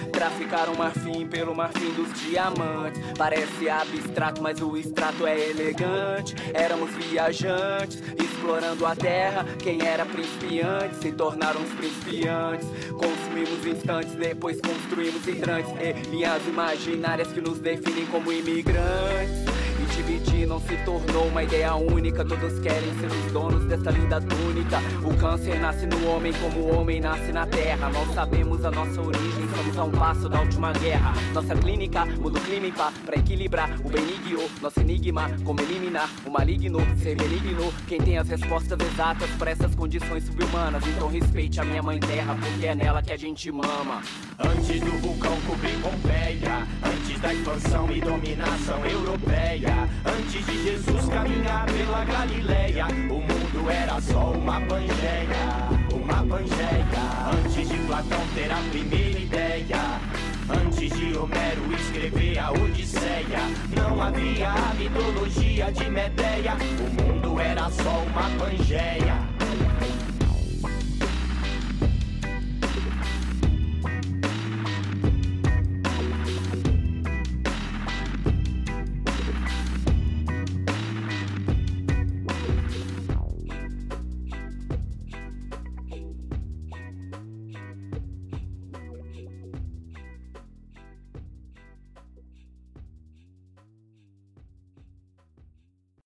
Traficaram 0.59 0.75
marfim 0.75 1.27
pelo 1.27 1.55
marfim 1.55 1.93
dos 1.93 2.13
diamantes. 2.21 3.01
Parece 3.17 3.71
abstrato, 3.71 4.43
mas 4.43 4.61
o 4.61 4.77
extrato 4.77 5.25
é 5.25 5.51
elegante. 5.51 6.35
Éramos 6.53 6.91
viajantes, 6.97 8.03
explorando 8.19 8.85
a 8.85 8.97
terra. 8.97 9.45
Quem 9.63 9.87
era 9.87 10.05
principiante 10.05 10.97
se 10.97 11.13
tornaram 11.13 11.63
os 11.63 11.73
principiantes. 11.75 12.67
Consumimos 12.91 13.67
instantes, 13.67 14.15
depois 14.15 14.61
construímos 14.61 15.25
hidrantes. 15.29 15.71
E 15.81 16.11
linhas 16.11 16.45
imaginárias 16.49 17.29
que 17.29 17.41
nos 17.41 17.61
definem 17.61 18.07
como 18.07 18.33
imigrantes. 18.33 19.68
Dividir 19.97 20.47
não 20.47 20.61
se 20.61 20.77
tornou 20.85 21.27
uma 21.27 21.43
ideia 21.43 21.75
única. 21.75 22.25
Todos 22.25 22.59
querem 22.61 22.93
ser 22.99 23.07
os 23.07 23.33
donos 23.33 23.65
dessa 23.65 23.91
linda 23.91 24.21
túnica. 24.21 24.79
O 25.05 25.17
câncer 25.17 25.59
nasce 25.61 25.87
no 25.87 26.09
homem 26.09 26.33
como 26.35 26.61
o 26.61 26.79
homem 26.79 27.01
nasce 27.01 27.33
na 27.33 27.47
terra. 27.47 27.89
Nós 27.91 28.15
sabemos 28.15 28.65
a 28.65 28.71
nossa 28.71 29.01
origem, 29.01 29.49
somos 29.57 29.79
a 29.79 29.85
um 29.85 29.91
passo 29.91 30.29
da 30.29 30.41
última 30.41 30.73
guerra. 30.73 31.13
Nossa 31.33 31.55
clínica 31.55 32.05
muda 32.07 32.39
o 32.39 32.43
clima 32.43 32.67
em 32.67 32.73
pá 32.73 32.93
pra 33.05 33.17
equilibrar 33.17 33.71
o 33.85 33.89
benigno. 33.89 34.49
Nosso 34.61 34.81
enigma, 34.81 35.31
como 35.45 35.61
eliminar 35.61 36.09
o 36.27 36.31
maligno, 36.31 36.81
ser 37.03 37.17
benigno. 37.17 37.73
Quem 37.87 37.99
tem 37.99 38.19
as 38.19 38.29
respostas 38.29 38.79
exatas 38.81 39.31
pra 39.39 39.51
essas 39.51 39.75
condições 39.75 40.25
subhumanas. 40.25 40.87
Então 40.87 41.09
respeite 41.09 41.61
a 41.61 41.65
minha 41.65 41.83
mãe 41.83 41.99
terra, 41.99 42.37
porque 42.41 42.67
é 42.67 42.75
nela 42.75 43.03
que 43.03 43.13
a 43.13 43.17
gente 43.17 43.51
mama. 43.51 44.03
Antes 44.39 44.81
do 44.81 44.91
vulcão 45.01 45.37
cobrir 45.47 45.79
Pompeia 45.81 46.67
Antes 46.83 47.21
da 47.21 47.33
expansão 47.33 47.91
e 47.91 48.01
dominação 48.01 48.85
europeia 48.87 49.78
Antes 50.05 50.47
de 50.47 50.63
Jesus 50.63 51.09
caminhar 51.09 51.67
pela 51.67 52.05
Galileia 52.05 52.87
O 53.11 53.21
mundo 53.21 53.71
era 53.71 54.01
só 54.01 54.33
uma 54.33 54.61
pangeia 54.63 55.69
Uma 55.93 56.25
pangeia. 56.27 56.89
Antes 57.33 57.69
de 57.69 57.79
Platão 57.87 58.21
ter 58.35 58.51
a 58.51 58.61
primeira 58.71 59.19
ideia 59.19 60.01
Antes 60.49 60.93
de 60.99 61.17
Homero 61.17 61.73
escrever 61.75 62.39
a 62.39 62.51
Odisseia 62.53 63.41
Não 63.77 64.03
havia 64.03 64.51
a 64.51 64.75
mitologia 64.75 65.73
de 65.73 65.91
Medeia. 65.91 66.57
O 66.81 67.03
mundo 67.03 67.41
era 67.41 67.71
só 67.71 68.05
uma 68.05 68.31
pangeia 68.39 69.38